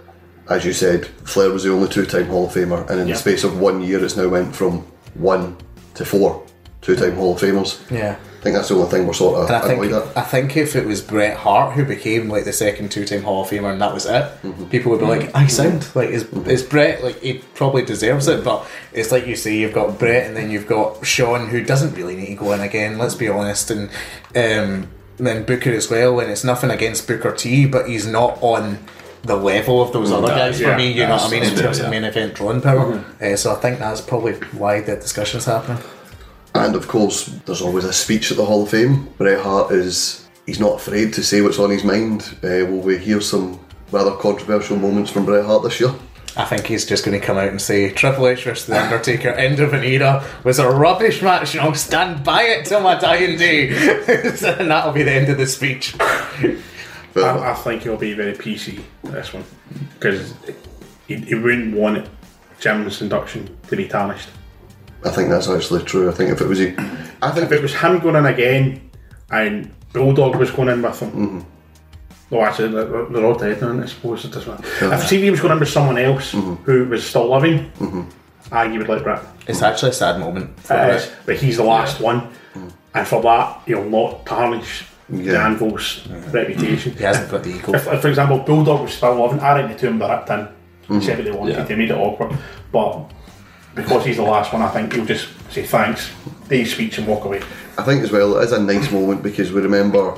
as 0.49 0.63
you 0.65 0.71
said, 0.73 1.05
Flair 1.25 1.51
was 1.51 1.63
the 1.65 1.71
only 1.73 1.89
two-time 1.89 2.27
Hall 2.27 2.47
of 2.47 2.53
Famer, 2.53 2.89
and 2.89 3.01
in 3.01 3.07
Yeah. 3.09 3.13
the 3.15 3.19
space 3.19 3.43
of 3.43 3.59
one 3.59 3.81
year, 3.81 4.03
it's 4.03 4.15
now 4.15 4.29
went 4.29 4.55
from 4.55 4.85
one 5.15 5.57
to 5.95 6.05
four 6.05 6.41
two-time 6.81 7.15
Hall 7.17 7.33
of 7.35 7.41
Famers. 7.41 7.79
Yeah. 7.91 8.15
I 8.47 8.49
think 8.49 8.55
that's 8.55 8.69
the 8.69 8.75
only 8.75 8.89
thing 8.89 9.07
we're 9.07 9.13
sort 9.13 9.39
of 9.39 9.51
I 9.51 9.59
think. 9.67 9.93
I 10.15 10.21
think 10.21 10.55
if 10.55 10.75
it 10.75 10.85
was 10.85 11.01
Bret 11.01 11.35
Hart 11.35 11.73
who 11.73 11.83
became 11.83 12.29
like 12.29 12.45
the 12.45 12.53
second 12.53 12.91
two-time 12.91 13.23
Hall 13.23 13.41
of 13.41 13.49
Famer 13.49 13.71
and 13.71 13.81
that 13.81 13.93
was 13.93 14.05
it, 14.05 14.23
mm-hmm. 14.41 14.65
people 14.65 14.91
would 14.91 14.99
be 14.99 15.05
like, 15.05 15.35
"I 15.35 15.45
mm-hmm. 15.45 15.47
sound 15.47 15.95
like 15.95 16.09
is 16.09 16.23
mm-hmm. 16.23 16.49
is 16.49 16.61
Bret 16.61 17.03
like 17.03 17.19
he 17.19 17.39
probably 17.55 17.83
deserves 17.83 18.27
it." 18.27 18.43
But 18.43 18.65
it's 18.93 19.11
like 19.11 19.25
you 19.25 19.35
say, 19.35 19.57
you've 19.57 19.73
got 19.73 19.97
Bret 19.97 20.27
and 20.27 20.37
then 20.37 20.51
you've 20.51 20.67
got 20.67 21.05
Shawn 21.05 21.49
who 21.49 21.63
doesn't 21.63 21.95
really 21.95 22.15
need 22.15 22.27
to 22.27 22.35
go 22.35 22.51
in 22.53 22.61
again. 22.61 22.97
Let's 22.97 23.15
be 23.15 23.27
honest, 23.27 23.71
and 23.71 23.89
um, 24.35 24.87
then 25.17 25.43
Booker 25.43 25.71
as 25.71 25.89
well. 25.89 26.19
And 26.19 26.31
it's 26.31 26.43
nothing 26.43 26.69
against 26.69 27.07
Booker 27.07 27.35
T, 27.35 27.65
but 27.65 27.89
he's 27.89 28.05
not 28.05 28.37
on 28.41 28.77
the 29.23 29.35
level 29.35 29.81
of 29.81 29.91
those 29.91 30.11
mm, 30.11 30.17
other 30.19 30.27
guys 30.27 30.57
for 30.57 30.67
yeah, 30.67 30.77
me. 30.77 30.91
You 30.91 31.03
know 31.07 31.17
what 31.17 31.23
I 31.23 31.29
mean 31.31 31.43
in 31.43 31.55
terms 31.55 31.79
of 31.79 31.89
main 31.89 32.03
event 32.03 32.35
drawing 32.35 32.61
power. 32.61 33.03
Uh, 33.19 33.35
so 33.35 33.51
I 33.51 33.55
think 33.55 33.79
that's 33.79 33.99
probably 33.99 34.33
why 34.57 34.81
the 34.81 34.95
discussion's 34.95 35.45
happening. 35.45 35.83
And 36.57 36.75
of 36.75 36.87
course, 36.87 37.25
there's 37.45 37.61
always 37.61 37.85
a 37.85 37.93
speech 37.93 38.31
at 38.31 38.37
the 38.37 38.45
Hall 38.45 38.63
of 38.63 38.69
Fame. 38.69 39.07
Bret 39.17 39.41
Hart 39.41 39.71
is, 39.71 40.27
he's 40.45 40.59
not 40.59 40.75
afraid 40.75 41.13
to 41.13 41.23
say 41.23 41.41
what's 41.41 41.59
on 41.59 41.69
his 41.69 41.83
mind. 41.83 42.37
Uh, 42.43 42.65
will 42.65 42.81
we 42.81 42.97
hear 42.97 43.21
some 43.21 43.59
rather 43.91 44.11
controversial 44.15 44.77
moments 44.77 45.11
from 45.11 45.25
Bret 45.25 45.45
Hart 45.45 45.63
this 45.63 45.79
year? 45.79 45.93
I 46.35 46.45
think 46.45 46.67
he's 46.67 46.85
just 46.85 47.03
going 47.03 47.19
to 47.19 47.25
come 47.25 47.37
out 47.37 47.47
and 47.47 47.59
say 47.59 47.91
Triple 47.91 48.27
H 48.27 48.43
versus 48.43 48.67
The 48.67 48.79
Undertaker, 48.79 49.29
end 49.29 49.59
of 49.59 49.73
an 49.73 49.83
era, 49.83 50.23
was 50.43 50.59
a 50.59 50.69
rubbish 50.69 51.23
match 51.23 51.55
and 51.55 51.61
I'll 51.61 51.73
stand 51.73 52.23
by 52.23 52.43
it 52.43 52.65
till 52.65 52.81
my 52.81 52.93
dying 52.93 53.37
day. 53.37 53.69
and 54.07 54.69
that'll 54.69 54.93
be 54.93 55.03
the 55.03 55.11
end 55.11 55.29
of 55.29 55.37
the 55.37 55.47
speech. 55.47 55.95
I, 55.99 56.59
I 57.15 57.53
think 57.55 57.83
he'll 57.83 57.97
be 57.97 58.13
very 58.13 58.33
PC 58.33 58.81
this 59.03 59.33
one 59.33 59.43
because 59.95 60.33
he, 61.07 61.15
he 61.15 61.33
wouldn't 61.33 61.75
want 61.75 62.07
Jim's 62.59 63.01
induction 63.01 63.57
to 63.69 63.75
be 63.75 63.87
tarnished. 63.87 64.29
I 65.05 65.09
think 65.09 65.29
that's 65.29 65.47
actually 65.49 65.83
true. 65.83 66.09
I 66.09 66.13
think 66.13 66.31
if 66.31 66.41
it 66.41 66.47
was, 66.47 66.59
a, 66.61 66.69
I 67.21 67.31
think 67.31 67.45
If 67.45 67.51
it 67.51 67.61
was 67.61 67.73
him 67.75 67.99
going 67.99 68.15
in 68.15 68.25
again 68.25 68.89
and 69.31 69.71
Bulldog 69.93 70.35
was 70.35 70.51
going 70.51 70.69
in 70.69 70.81
with 70.81 70.99
him, 70.99 71.11
Mm-hmm. 71.11 71.39
well, 72.29 72.45
actually, 72.45 72.69
they're, 72.69 73.05
they're 73.05 73.25
all 73.25 73.35
dead 73.35 73.61
now, 73.61 73.81
I 73.81 73.85
suppose. 73.85 74.25
It 74.25 74.31
doesn't 74.33 74.49
matter. 74.49 74.93
If 74.93 75.01
CV 75.09 75.31
was 75.31 75.39
going 75.39 75.53
in 75.53 75.59
with 75.59 75.69
someone 75.69 75.97
else 75.97 76.33
Mm-hmm. 76.33 76.63
who 76.63 76.85
was 76.85 77.05
still 77.07 77.29
living, 77.31 77.71
I, 78.51 78.65
you 78.65 78.79
would 78.79 78.89
like 78.89 79.03
Bret. 79.03 79.21
It's 79.47 79.61
actually 79.61 79.91
a 79.91 79.93
sad 79.93 80.19
moment 80.19 80.59
for 80.59 80.73
It 80.73 80.77
Bret. 80.77 80.95
is, 81.01 81.11
but 81.25 81.35
he's 81.37 81.57
the 81.57 81.63
last 81.63 81.99
one, 82.01 82.29
and 82.93 83.07
for 83.07 83.21
that, 83.21 83.61
he'll 83.65 83.83
not 83.89 84.25
tarnish 84.25 84.85
the 85.09 85.23
Yeah. 85.23 85.57
Reputation. 86.31 86.93
He 86.97 87.03
hasn't 87.03 87.29
got 87.31 87.43
the 87.43 87.51
ego. 87.51 87.73
If, 87.73 87.87
if, 87.87 88.01
for 88.01 88.07
example, 88.09 88.39
Bulldog 88.39 88.81
was 88.81 88.93
still 88.93 89.21
living, 89.21 89.39
I 89.39 89.55
think 89.61 89.73
the 89.73 89.79
two 89.79 89.87
of 89.93 89.99
them 89.99 90.09
were 90.09 90.15
ripped 90.15 90.29
in, 90.91 91.01
said 91.01 91.17
what 91.17 91.25
they 91.25 91.31
wanted, 91.31 91.55
Yeah. 91.55 91.63
they 91.63 91.75
made 91.75 91.91
it 91.91 91.97
awkward. 91.97 92.37
But 92.71 93.11
because 93.77 94.03
he's 94.05 94.17
the 94.17 94.23
last 94.23 94.51
one, 94.51 94.61
I 94.61 94.69
think 94.69 94.91
he'll 94.93 95.05
just 95.05 95.29
say 95.51 95.63
thanks, 95.63 96.11
do 96.49 96.55
his 96.57 96.71
speech, 96.73 96.97
and 96.97 97.07
walk 97.07 97.23
away. 97.25 97.41
I 97.77 97.83
think 97.83 98.03
as 98.03 98.11
well 98.11 98.37
it 98.37 98.43
is 98.43 98.51
a 98.51 98.61
nice 98.61 98.91
moment 98.91 99.23
because 99.23 99.51
we 99.53 99.61
remember 99.61 100.15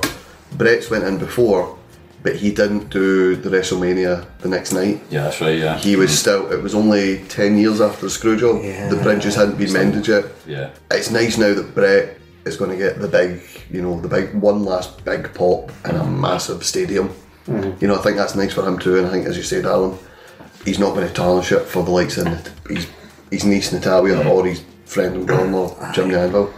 Bret's 0.56 0.90
went 0.90 1.04
in 1.04 1.18
before, 1.18 1.76
but 2.22 2.34
he 2.36 2.50
didn't 2.50 2.88
do 2.90 3.36
the 3.36 3.50
WrestleMania 3.50 4.26
the 4.40 4.48
next 4.48 4.72
night. 4.72 5.00
Yeah, 5.10 5.24
that's 5.24 5.40
right. 5.40 5.58
Yeah, 5.58 5.78
He 5.78 5.94
was 5.96 6.18
still. 6.18 6.50
It 6.50 6.62
was 6.62 6.74
only 6.74 7.18
ten 7.28 7.56
years 7.58 7.80
after 7.80 8.06
the 8.06 8.10
screw 8.10 8.36
job. 8.38 8.62
Yeah. 8.64 8.88
The 8.88 8.96
bridges 8.96 9.34
hadn't 9.36 9.58
been 9.58 9.72
mended 9.72 10.08
yet. 10.08 10.24
yeah. 10.46 10.70
It's 10.90 11.10
nice 11.10 11.38
now 11.38 11.54
that 11.54 11.74
Bret 11.74 12.18
is 12.46 12.56
going 12.56 12.70
to 12.70 12.76
get 12.76 12.98
the 12.98 13.08
big, 13.08 13.42
you 13.70 13.82
know, 13.82 14.00
the 14.00 14.08
big 14.08 14.34
one 14.34 14.64
last 14.64 15.04
big 15.04 15.32
pop 15.34 15.70
in 15.86 15.94
a 15.94 16.04
massive 16.04 16.64
stadium. 16.64 17.10
Mm-hmm. 17.46 17.78
You 17.82 17.88
know, 17.88 17.98
I 17.98 18.02
think 18.02 18.16
that's 18.16 18.34
nice 18.34 18.52
for 18.54 18.66
him 18.66 18.78
too. 18.78 18.96
And 18.98 19.06
I 19.06 19.10
think, 19.10 19.26
as 19.26 19.36
you 19.36 19.42
said, 19.42 19.66
Alan, 19.66 19.98
he's 20.64 20.78
not 20.78 20.94
going 20.94 21.06
to 21.06 21.12
tarnish 21.12 21.52
it 21.52 21.64
for 21.66 21.82
the 21.84 21.90
likes 21.90 22.16
of 22.18 22.24
Nat- 22.26 22.50
his, 23.30 23.42
his 23.42 23.44
niece 23.44 23.72
Natalya 23.72 24.28
or 24.28 24.46
his 24.46 24.62
friend 24.84 25.14
and 25.16 25.26
brother-in-law 25.26 25.92
Jim 25.92 26.08
the 26.08 26.18
Anvil. 26.20 26.52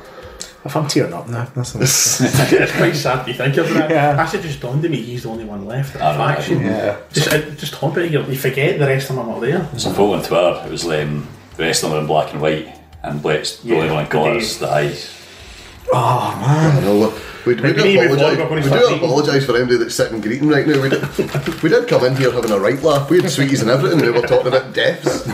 If 0.65 0.77
I'm 0.77 0.87
tearing 0.87 1.13
up 1.13 1.29
now, 1.29 1.45
that's 1.57 1.75
all. 1.75 1.83
it's 1.83 2.73
quite 2.77 2.95
sad 2.95 3.27
to 3.27 3.35
think 3.35 3.57
of 3.57 3.69
that. 3.75 3.91
Yeah. 3.91 4.17
Actually, 4.17 4.43
just 4.45 4.61
dawned 4.61 4.85
on 4.85 4.91
me 4.93 5.03
he's 5.03 5.25
the 5.25 5.29
only 5.31 5.45
one 5.45 5.67
left 5.67 5.97
in 5.97 6.01
I 6.03 6.13
the 6.13 6.19
know, 6.19 6.35
faction. 6.35 6.61
yeah. 6.61 6.97
Just, 7.13 7.33
it 7.33 7.59
just 7.59 7.75
haunted 7.75 8.13
you. 8.13 8.23
You 8.25 8.37
forget 8.37 8.79
the 8.79 8.87
rest 8.87 9.11
of 9.11 9.17
them 9.17 9.29
are 9.29 9.33
not 9.33 9.41
there. 9.41 9.69
Some 9.79 9.93
folk 9.95 10.17
on 10.17 10.23
Twitter, 10.25 10.63
it 10.65 10.71
was 10.71 10.85
um, 10.87 11.27
the 11.57 11.65
rest 11.65 11.83
of 11.83 11.91
them 11.91 11.99
in 12.01 12.07
black 12.07 12.33
and 12.33 12.41
white, 12.41 12.69
and 13.03 13.21
Blake's 13.21 13.57
the 13.59 13.75
only 13.75 13.87
Yeah, 13.87 13.93
one 13.93 14.03
in 14.05 14.09
the 14.09 14.13
colours 14.13 14.59
that 14.61 14.71
I. 14.73 14.95
I 15.93 16.81
know. 16.81 17.13
We, 17.45 17.55
we, 17.55 17.61
do 17.61 17.63
we 17.63 17.83
need 17.83 17.97
to 17.97 18.09
move 18.09 18.19
apologise. 18.19 18.39
forward, 18.39 18.51
we're 18.51 18.71
going 18.71 18.83
to 18.83 18.89
do 18.89 19.05
apologise 19.05 19.47
for 19.47 19.57
anybody 19.57 19.77
that's 19.79 19.95
sitting 19.95 20.21
greeting 20.21 20.49
right 20.49 20.67
now. 20.67 20.81
We 20.81 20.89
did, 20.91 21.63
we 21.63 21.69
did 21.69 21.89
come 21.89 22.05
in 22.05 22.17
here 22.17 22.31
having 22.31 22.51
a 22.53 22.59
right 22.59 22.81
laugh. 22.83 23.11
We 23.11 23.21
had 23.21 23.31
sweeties 23.31 23.63
and 23.63 23.71
everything. 23.71 24.01
and 24.01 24.15
We 24.15 24.21
were 24.21 24.27
talking 24.27 24.49
about 24.49 24.73
deaths. 24.73 25.25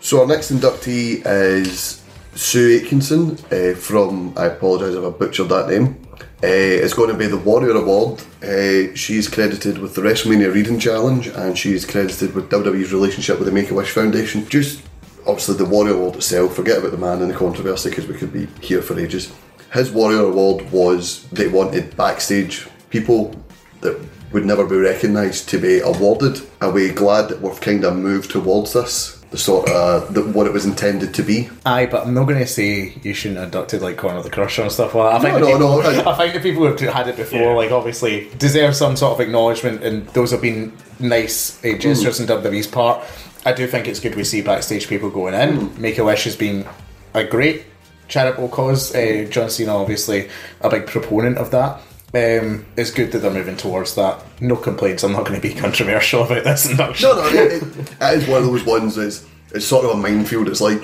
so 0.06 0.20
our 0.20 0.26
next 0.26 0.50
inductee 0.50 1.22
is 1.24 2.02
Sue 2.34 2.80
Atkinson 2.82 3.32
uh, 3.50 3.74
from. 3.74 4.32
I 4.36 4.46
apologise 4.46 4.94
if 4.94 5.04
I 5.04 5.10
butchered 5.10 5.48
that 5.50 5.68
name. 5.68 6.00
Uh, 6.44 6.48
it's 6.48 6.94
going 6.94 7.10
to 7.10 7.16
be 7.16 7.26
the 7.26 7.38
Warrior 7.38 7.76
Award. 7.76 8.20
Uh, 8.42 8.92
she's 8.96 9.28
credited 9.28 9.78
with 9.78 9.94
the 9.94 10.02
WrestleMania 10.02 10.52
Reading 10.52 10.78
Challenge, 10.78 11.28
and 11.28 11.56
she's 11.56 11.84
credited 11.84 12.34
with 12.34 12.50
WWE's 12.50 12.92
relationship 12.92 13.38
with 13.38 13.46
the 13.46 13.52
Make 13.52 13.70
a 13.70 13.74
Wish 13.74 13.90
Foundation. 13.90 14.48
Just 14.48 14.82
obviously 15.26 15.56
the 15.56 15.64
Warrior 15.64 15.94
Award 15.94 16.16
itself. 16.16 16.56
Forget 16.56 16.78
about 16.78 16.90
the 16.90 16.98
man 16.98 17.22
and 17.22 17.30
the 17.30 17.36
controversy 17.36 17.90
because 17.90 18.08
we 18.08 18.14
could 18.14 18.32
be 18.32 18.46
here 18.60 18.82
for 18.82 18.98
ages. 18.98 19.32
His 19.72 19.90
Warrior 19.90 20.24
Award 20.24 20.70
was 20.70 21.26
they 21.30 21.48
wanted 21.48 21.96
backstage 21.96 22.66
people 22.90 23.34
that 23.80 23.98
would 24.32 24.44
never 24.46 24.66
be 24.66 24.76
recognised 24.76 25.48
to 25.50 25.58
be 25.58 25.80
awarded. 25.80 26.40
Are 26.60 26.70
we 26.70 26.90
glad 26.90 27.28
that 27.28 27.40
we've 27.40 27.60
kind 27.60 27.84
of 27.84 27.96
moved 27.96 28.30
towards 28.30 28.72
this? 28.72 29.18
The 29.30 29.38
sort 29.38 29.66
of 29.70 30.12
the, 30.12 30.22
what 30.22 30.46
it 30.46 30.52
was 30.52 30.66
intended 30.66 31.14
to 31.14 31.22
be. 31.22 31.48
Aye, 31.64 31.86
but 31.86 32.06
I'm 32.06 32.12
not 32.12 32.24
going 32.24 32.38
to 32.38 32.46
say 32.46 32.98
you 33.02 33.14
shouldn't 33.14 33.38
have 33.38 33.46
inducted 33.46 33.80
like 33.80 33.96
Connor 33.96 34.22
the 34.22 34.28
Crusher 34.28 34.60
and 34.60 34.70
stuff 34.70 34.94
like 34.94 35.10
that. 35.10 35.20
I 35.26 35.32
think, 35.32 35.40
No, 35.40 35.46
the 35.46 35.58
no, 35.58 35.76
people, 35.82 35.92
no, 36.04 36.10
I- 36.10 36.12
I 36.14 36.16
think 36.18 36.34
the 36.34 36.40
people 36.40 36.66
who've 36.66 36.78
had 36.92 37.08
it 37.08 37.16
before, 37.16 37.40
Yeah. 37.40 37.52
like 37.54 37.70
obviously, 37.70 38.28
deserve 38.36 38.76
some 38.76 38.94
sort 38.94 39.14
of 39.14 39.20
acknowledgement, 39.20 39.82
and 39.82 40.06
those 40.08 40.32
have 40.32 40.42
been 40.42 40.76
nice 41.00 41.58
uh, 41.64 41.78
gestures 41.78 42.20
on 42.20 42.26
WWE's 42.26 42.66
part. 42.66 43.02
I 43.46 43.52
do 43.52 43.66
think 43.66 43.88
it's 43.88 44.00
good 44.00 44.14
we 44.16 44.24
see 44.24 44.42
backstage 44.42 44.86
people 44.86 45.08
going 45.08 45.32
in. 45.32 45.56
Hmm. 45.68 45.80
Make 45.80 45.96
a 45.96 46.04
Wish 46.04 46.24
has 46.24 46.36
been 46.36 46.66
a 47.14 47.24
great 47.24 47.64
charitable 48.12 48.48
cause. 48.50 48.94
Uh, 48.94 49.26
John 49.30 49.48
Cena, 49.48 49.74
obviously, 49.74 50.28
a 50.60 50.68
big 50.68 50.86
proponent 50.86 51.38
of 51.38 51.50
that. 51.50 51.80
Um, 52.14 52.66
it's 52.76 52.90
good 52.90 53.10
that 53.12 53.20
they're 53.20 53.32
moving 53.32 53.56
towards 53.56 53.94
that. 53.94 54.22
No 54.38 54.56
complaints. 54.56 55.02
I'm 55.02 55.12
not 55.12 55.24
going 55.24 55.40
to 55.40 55.48
be 55.48 55.54
controversial 55.60 56.24
about 56.24 56.44
this 56.44 56.66
induction. 56.70 57.08
No, 57.08 57.16
no, 57.16 57.26
it, 57.28 57.62
it, 57.62 57.62
it 57.62 58.18
is 58.18 58.28
one 58.28 58.42
of 58.42 58.46
those 58.48 58.64
ones 58.64 58.96
that's 58.96 59.26
it's 59.54 59.66
sort 59.66 59.86
of 59.86 59.92
a 59.92 59.96
minefield. 59.96 60.48
It's 60.48 60.60
like, 60.60 60.82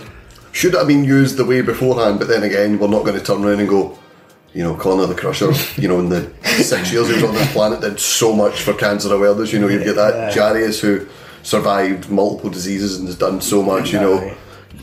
should 0.53 0.73
it 0.73 0.79
have 0.79 0.88
been 0.88 1.05
used 1.05 1.37
the 1.37 1.45
way 1.45 1.61
beforehand? 1.61 2.19
But 2.19 2.29
then 2.29 2.43
again, 2.45 2.79
we're 2.79 2.88
not 2.88 3.05
going 3.05 3.19
to 3.19 3.25
turn 3.25 3.45
around 3.45 3.61
and 3.61 3.69
go, 3.69 3.99
you 4.55 4.64
know, 4.64 4.75
Connor 4.75 5.07
the 5.07 5.14
Crusher, 5.14 5.53
you 5.81 5.87
know, 5.87 6.01
in 6.01 6.09
the 6.09 6.33
six 6.43 6.91
years 6.91 7.09
he 7.09 7.14
was 7.14 7.25
on 7.25 7.35
this 7.35 7.53
planet, 7.53 7.83
did 7.83 8.01
so 8.01 8.35
much 8.35 8.62
for 8.62 8.73
cancer 8.73 9.12
awareness. 9.12 9.53
You 9.53 9.59
know, 9.59 9.69
you 9.69 9.85
get 9.85 9.97
that 9.97 10.35
Jarrius 10.35 10.81
who 10.81 11.07
survived 11.43 12.09
multiple 12.11 12.49
diseases 12.49 12.99
and 12.99 13.07
has 13.07 13.19
done 13.19 13.43
so 13.43 13.62
much, 13.62 13.93
you 13.93 14.01
know. 14.01 14.35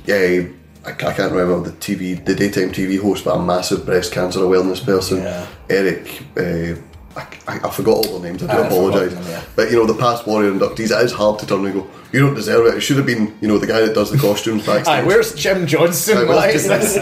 Yeah, 0.05 0.47
I, 0.85 0.91
I 0.91 1.13
can't 1.13 1.31
remember 1.31 1.69
the 1.69 1.75
TV, 1.77 2.23
the 2.23 2.35
daytime 2.35 2.71
TV 2.71 2.99
host, 3.01 3.25
but 3.25 3.35
a 3.35 3.41
massive 3.43 3.85
breast 3.85 4.11
cancer 4.13 4.43
awareness 4.43 4.79
person. 4.79 5.17
Yeah. 5.23 5.47
Eric, 5.69 6.21
uh, 6.37 6.79
I, 7.17 7.25
I, 7.47 7.67
I 7.67 7.69
forgot 7.71 8.05
all 8.05 8.19
their 8.19 8.29
names, 8.31 8.43
I 8.43 8.53
do 8.55 8.61
apologise. 8.63 9.13
yeah. 9.27 9.43
But 9.55 9.71
you 9.71 9.77
know, 9.77 9.85
the 9.85 9.95
past 9.99 10.27
Warrior 10.27 10.51
inductees, 10.51 10.91
it 10.91 11.03
is 11.05 11.13
hard 11.13 11.39
to 11.39 11.47
turn 11.47 11.65
and 11.65 11.73
go, 11.73 11.87
you 12.11 12.19
don't 12.19 12.33
deserve 12.35 12.67
it. 12.67 12.75
It 12.77 12.81
should 12.81 12.97
have 12.97 13.05
been, 13.05 13.35
you 13.41 13.47
know, 13.47 13.57
the 13.57 13.67
guy 13.67 13.81
that 13.81 13.95
does 13.95 14.11
the 14.11 14.17
costumes 14.17 14.65
backstage. 14.65 14.87
Aye, 14.87 15.03
where's 15.03 15.33
Jim 15.33 15.65
Johnston? 15.65 16.17
Where's 16.17 16.29
Why 16.29 16.47
is 16.49 16.63
Jim- 16.63 16.79
this? 16.79 16.95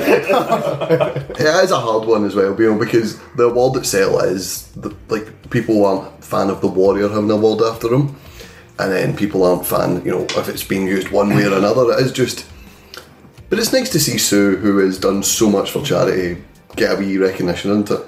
it 1.39 1.63
is 1.63 1.71
a 1.71 1.79
hard 1.79 2.07
one 2.07 2.25
as 2.25 2.35
well, 2.35 2.55
you 2.59 2.71
know, 2.73 2.79
because 2.79 3.19
the 3.35 3.43
award 3.45 3.77
itself 3.77 4.23
is 4.25 4.67
the, 4.73 4.95
like 5.09 5.49
people 5.49 5.85
aren't 5.85 6.23
fan 6.23 6.49
of 6.49 6.61
the 6.61 6.67
Warrior 6.67 7.09
having 7.09 7.25
an 7.25 7.31
award 7.31 7.61
after 7.61 7.93
him, 7.93 8.15
and 8.79 8.91
then 8.91 9.15
people 9.15 9.43
aren't 9.43 9.65
fan, 9.65 10.03
you 10.05 10.11
know, 10.11 10.23
if 10.23 10.47
it's 10.47 10.63
being 10.63 10.87
used 10.87 11.09
one 11.11 11.29
way 11.29 11.45
or 11.45 11.57
another. 11.57 11.91
It 11.93 11.99
is 11.99 12.11
just, 12.11 12.45
but 13.53 13.59
it's 13.59 13.71
nice 13.71 13.89
to 13.91 13.99
see 13.99 14.17
Sue, 14.17 14.57
who 14.57 14.79
has 14.79 14.97
done 14.97 15.21
so 15.21 15.47
much 15.47 15.69
for 15.69 15.83
charity, 15.85 16.41
get 16.75 16.95
a 16.95 16.97
wee 16.97 17.19
recognition, 17.19 17.69
isn't 17.69 17.91
it? 17.91 17.99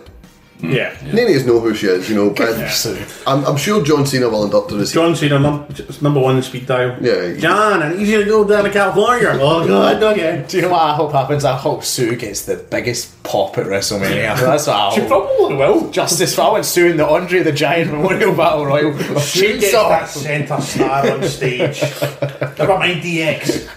Hmm. 0.60 0.71
Yeah. 0.71 0.97
None 1.13 1.25
of 1.29 1.36
us 1.36 1.45
know 1.45 1.60
who 1.60 1.75
she 1.75 1.86
is, 1.86 2.10
you 2.10 2.15
know. 2.15 2.29
But 2.31 2.69
Sue. 2.69 2.97
I'm, 3.27 3.45
I'm 3.45 3.58
sure 3.58 3.84
John 3.84 4.08
Cena 4.08 4.27
will 4.27 4.45
induct 4.45 4.71
her 4.71 4.79
as 4.79 4.91
John 4.91 5.15
Cena, 5.15 5.38
num- 5.38 5.67
number 6.01 6.19
one 6.19 6.38
in 6.38 6.41
speed 6.43 6.65
dial. 6.65 6.97
Yeah. 6.99 7.34
John, 7.38 7.84
I 7.84 7.93
need 7.93 8.08
you 8.08 8.23
to 8.23 8.25
go 8.25 8.43
down 8.47 8.63
to 8.63 8.71
California. 8.71 9.31
Oh, 9.34 9.67
God, 9.67 10.01
okay. 10.01 10.45
Do 10.47 10.58
you 10.58 10.63
know 10.63 10.69
what 10.69 10.81
I 10.81 10.95
hope 10.95 11.12
happens? 11.12 11.45
I 11.45 11.55
hope 11.55 11.84
Sue 11.84 12.15
gets 12.15 12.45
the 12.45 12.55
biggest 12.55 13.21
pop 13.21 13.58
at 13.60 13.67
WrestleMania. 13.67 14.36
That's 14.39 14.65
what 14.65 14.75
I 14.75 14.89
hope. 14.89 14.93
She 14.95 15.05
probably 15.05 15.55
will. 15.58 15.91
Justice 15.91 16.34
for 16.34 16.41
I 16.41 16.49
want 16.53 16.65
Sue 16.65 16.88
in 16.88 16.97
the 16.97 17.05
Andre 17.05 17.43
the 17.43 17.51
Giant 17.51 17.91
Memorial 17.91 18.34
Battle 18.34 18.65
Royal. 18.65 18.97
She 19.19 19.60
gets 19.60 19.73
that 19.73 20.08
centre 20.08 20.60
star 20.62 21.12
on 21.12 21.21
stage. 21.23 21.81
Never 22.58 22.79
mind 22.79 23.03
DX. 23.03 23.67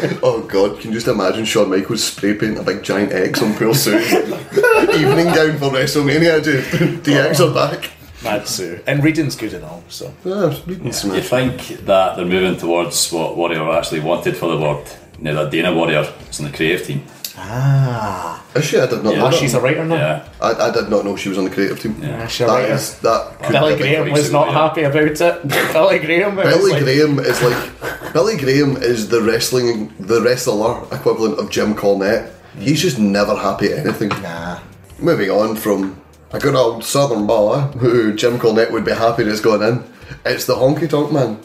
Oh 0.22 0.42
god, 0.48 0.78
can 0.80 0.90
you 0.90 0.94
just 0.96 1.08
imagine 1.08 1.44
Shawn 1.44 1.70
Michaels 1.70 2.04
spray 2.04 2.34
paint 2.34 2.58
a 2.58 2.62
big 2.62 2.82
giant 2.82 3.12
X 3.12 3.42
on 3.42 3.54
poor 3.54 3.74
Sue's 3.74 4.12
evening 4.12 5.26
gown 5.34 5.58
for 5.58 5.70
WrestleMania? 5.70 6.42
Dude, 6.42 7.02
DX 7.04 7.40
are 7.50 7.54
back. 7.54 7.90
Mad 8.22 8.46
Sue. 8.46 8.80
And 8.86 9.02
Reading's 9.02 9.34
good 9.36 9.54
and 9.54 9.64
all, 9.64 9.82
so. 9.88 10.12
Ah, 10.26 10.54
reading 10.66 10.92
some- 10.92 11.14
You 11.14 11.22
think 11.22 11.68
that 11.86 12.16
they're 12.16 12.24
moving 12.26 12.58
towards 12.58 13.10
what 13.12 13.36
Warrior 13.36 13.70
actually 13.72 14.00
wanted 14.00 14.36
for 14.36 14.48
the 14.50 14.56
award? 14.56 14.86
Now 15.18 15.34
that 15.42 15.50
Dana 15.50 15.74
Warrior 15.74 16.06
is 16.28 16.38
on 16.40 16.50
the 16.50 16.56
creative 16.56 16.86
team. 16.86 17.02
Ah. 17.38 18.42
Is 18.54 18.64
she? 18.64 18.78
I 18.78 18.86
did 18.86 19.02
not 19.04 19.12
Yeah. 19.12 19.18
know. 19.20 19.26
Oh, 19.26 19.30
that. 19.30 19.38
she's 19.38 19.54
a 19.54 19.60
writer 19.60 19.84
now? 19.84 19.94
Yeah. 19.94 20.28
I, 20.40 20.68
I 20.68 20.70
did 20.70 20.88
not 20.88 21.04
know 21.04 21.16
she 21.16 21.28
was 21.28 21.38
on 21.38 21.44
the 21.44 21.50
creative 21.50 21.80
team. 21.80 21.96
Yeah. 22.02 22.26
she's 22.26 22.40
a 22.42 22.46
That 22.46 22.54
writer. 22.62 22.72
is 22.74 22.98
that. 23.00 23.42
could 23.42 23.52
Billy 23.52 23.74
be- 23.74 23.80
Graham 23.80 24.10
was 24.10 24.28
ago, 24.28 24.38
not 24.44 24.46
yeah. 24.48 24.62
happy 24.68 24.82
about 24.82 25.02
it. 25.20 25.42
Billy 25.72 25.98
Graham 25.98 26.36
was 26.36 26.46
Billy 26.46 26.72
like, 26.72 26.82
Graham 26.82 27.18
is 27.20 27.42
like 27.42 28.12
Billy 28.12 28.36
Graham 28.36 28.76
is 28.78 29.08
the 29.08 29.20
wrestling 29.22 29.92
the 30.00 30.20
wrestler 30.20 30.82
equivalent 30.92 31.38
of 31.38 31.50
Jim 31.50 31.74
Cornette. 31.74 32.30
He's 32.58 32.82
just 32.82 32.98
never 32.98 33.36
happy 33.36 33.72
at 33.72 33.86
anything. 33.86 34.08
Nah. 34.08 34.58
Moving 34.98 35.30
on 35.30 35.56
from 35.56 36.00
a 36.32 36.38
good 36.38 36.54
old 36.54 36.84
southern 36.84 37.26
boy 37.26 37.60
who 37.78 38.14
Jim 38.14 38.38
Cornette 38.38 38.70
would 38.72 38.84
be 38.84 38.92
happy 38.92 39.22
that's 39.24 39.40
gone 39.40 39.62
in. 39.62 39.84
It's 40.24 40.44
the 40.46 40.54
honky 40.56 40.88
tonk 40.90 41.12
man. 41.12 41.38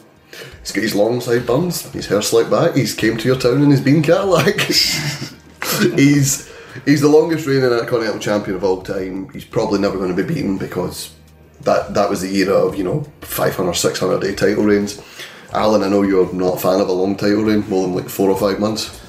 He's 0.60 0.72
got 0.72 0.82
his 0.82 0.94
long 0.96 1.20
sideburns, 1.20 1.82
his 1.92 2.06
hair 2.08 2.20
slicked 2.20 2.50
back, 2.50 2.74
he's 2.74 2.92
came 2.92 3.16
to 3.16 3.26
your 3.28 3.38
town 3.38 3.62
in 3.62 3.70
his 3.70 3.80
bean 3.80 4.02
Cadillac. 4.02 4.56
he's 5.96 6.52
he's 6.84 7.00
the 7.00 7.08
longest 7.08 7.46
reigning 7.46 7.64
Intercontinental 7.64 8.20
Champion 8.20 8.56
of 8.56 8.64
all 8.64 8.82
time. 8.82 9.28
He's 9.30 9.44
probably 9.44 9.80
never 9.80 9.96
going 9.98 10.14
to 10.14 10.22
be 10.22 10.34
beaten 10.34 10.58
because 10.58 11.14
that 11.62 11.94
that 11.94 12.08
was 12.10 12.20
the 12.20 12.34
era 12.36 12.54
of, 12.54 12.76
you 12.76 12.84
know, 12.84 13.06
500, 13.22 13.74
600 13.74 14.20
day 14.20 14.34
title 14.34 14.64
reigns. 14.64 15.02
Alan, 15.52 15.82
I 15.82 15.88
know 15.88 16.02
you're 16.02 16.32
not 16.32 16.56
a 16.56 16.58
fan 16.58 16.80
of 16.80 16.88
a 16.88 16.92
long 16.92 17.16
title 17.16 17.44
reign, 17.44 17.68
more 17.68 17.86
than 17.86 17.94
like 17.94 18.08
four 18.08 18.30
or 18.30 18.38
five 18.38 18.60
months. 18.60 19.00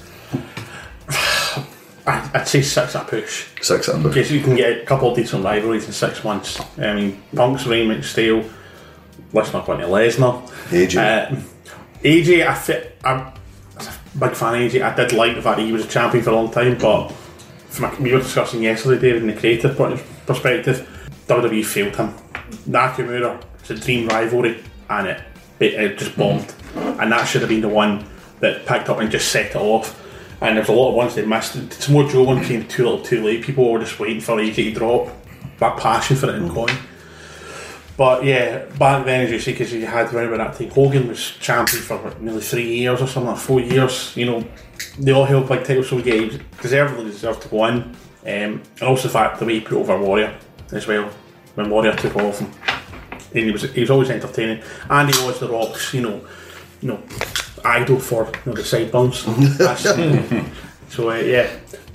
I- 2.07 2.29
I'd 2.33 2.47
say 2.47 2.61
six 2.61 2.95
a 2.95 2.99
push. 2.99 3.47
Six, 3.61 3.89
I 3.89 4.01
Because 4.01 4.31
you 4.31 4.39
can 4.41 4.55
get 4.55 4.81
a 4.81 4.85
couple 4.85 5.11
of 5.11 5.17
decent 5.17 5.43
rivalries 5.43 5.85
in 5.87 5.91
six 5.91 6.23
months. 6.23 6.59
I 6.77 6.93
mean, 6.93 7.21
Punk's 7.35 7.67
reign 7.67 7.89
went 7.89 8.05
stale. 8.05 8.45
Let's 9.33 9.51
not 9.51 9.65
go 9.65 9.73
into 9.73 9.87
Lesnar. 9.87 10.47
AJ. 10.69 10.95
Uh, 10.97 11.35
AJ, 12.03 12.47
I 12.47 12.53
a 13.03 13.33
big 14.19 14.35
fan 14.35 14.55
of 14.55 14.71
AJ. 14.71 14.81
I 14.81 14.95
did 14.95 15.13
like 15.13 15.35
the 15.35 15.41
fact 15.41 15.57
that 15.57 15.65
he 15.65 15.71
was 15.71 15.85
a 15.85 15.87
champion 15.87 16.23
for 16.23 16.31
a 16.31 16.35
long 16.35 16.51
time, 16.51 16.77
but 16.77 17.09
from 17.69 17.85
a, 17.85 18.01
we 18.01 18.13
were 18.13 18.19
discussing 18.19 18.63
yesterday, 18.63 18.99
David, 18.99 19.23
in 19.23 19.27
the 19.27 19.39
creative 19.39 19.75
perspective, 20.25 20.87
WWE 21.27 21.65
failed 21.65 21.95
him. 21.95 22.13
Nakamura, 22.67 23.41
it's 23.59 23.69
a 23.69 23.75
dream 23.75 24.07
rivalry, 24.07 24.63
and 24.89 25.07
it, 25.07 25.21
it, 25.59 25.73
it 25.73 25.97
just 25.97 26.17
bombed. 26.17 26.53
And 26.75 27.11
that 27.11 27.25
should 27.25 27.41
have 27.41 27.49
been 27.49 27.61
the 27.61 27.69
one 27.69 28.05
that 28.39 28.65
picked 28.65 28.89
up 28.89 28.99
and 28.99 29.11
just 29.11 29.31
set 29.31 29.51
it 29.51 29.55
off. 29.55 30.03
And 30.41 30.57
there's 30.57 30.69
a 30.69 30.73
lot 30.73 30.89
of 30.89 30.95
ones 30.95 31.15
they 31.15 31.25
missed. 31.25 31.55
It's 31.55 31.89
more 31.89 32.07
Joe 32.07 32.23
one 32.23 32.43
came 32.43 32.67
too 32.67 32.83
little 32.83 33.01
too 33.01 33.23
late. 33.23 33.43
People 33.43 33.71
were 33.71 33.79
just 33.79 33.99
waiting 33.99 34.21
for 34.21 34.37
AJ 34.37 34.55
to 34.55 34.71
drop. 34.71 35.09
That 35.57 35.77
passion 35.77 36.15
for 36.15 36.29
it 36.29 36.35
in 36.35 36.47
going. 36.47 36.75
But 37.97 38.23
yeah, 38.23 38.65
back 38.77 39.05
then, 39.05 39.25
as 39.25 39.31
you 39.31 39.39
see, 39.39 39.53
because 39.53 39.73
you 39.73 39.85
had 39.87 40.13
around 40.13 40.31
about 40.31 40.51
that 40.51 40.59
time, 40.59 40.69
Hogan 40.69 41.07
was 41.07 41.31
champion 41.39 41.81
for 41.81 41.97
what, 41.97 42.21
nearly 42.21 42.41
three 42.41 42.77
years 42.77 43.01
or 43.01 43.07
something, 43.07 43.31
like 43.31 43.41
four 43.41 43.59
years. 43.59 44.15
You 44.15 44.27
know, 44.27 44.47
they 44.99 45.11
all 45.11 45.25
held 45.25 45.49
big 45.49 45.63
titles, 45.63 45.89
so 45.89 45.97
yeah, 45.97 46.13
he 46.13 46.39
deservedly 46.61 47.05
deserved 47.05 47.41
to 47.41 47.47
go 47.47 47.65
in. 47.65 47.75
Um, 47.75 47.95
and 48.23 48.83
also 48.83 49.07
the 49.07 49.13
fact 49.13 49.39
the 49.39 49.45
way 49.45 49.55
he 49.55 49.61
put 49.61 49.77
over 49.77 49.97
Warrior 49.97 50.37
as 50.71 50.85
well, 50.85 51.09
when 51.55 51.71
Warrior 51.71 51.95
took 51.95 52.15
off 52.17 52.39
him. 52.39 52.51
And 53.33 53.45
he 53.45 53.51
was 53.51 53.63
he 53.63 53.81
was 53.81 53.89
always 53.89 54.11
entertaining, 54.11 54.61
and 54.89 55.13
he 55.13 55.25
was 55.25 55.39
the 55.39 55.49
Rock's, 55.49 55.93
you 55.93 56.01
know, 56.01 56.21
you 56.81 56.89
know, 56.89 57.01
idol 57.65 57.99
for 57.99 58.25
you 58.25 58.31
know, 58.45 58.53
the 58.53 58.63
sideburns. 58.63 59.25
So 60.89 61.09
uh, 61.11 61.15
yeah, 61.15 61.49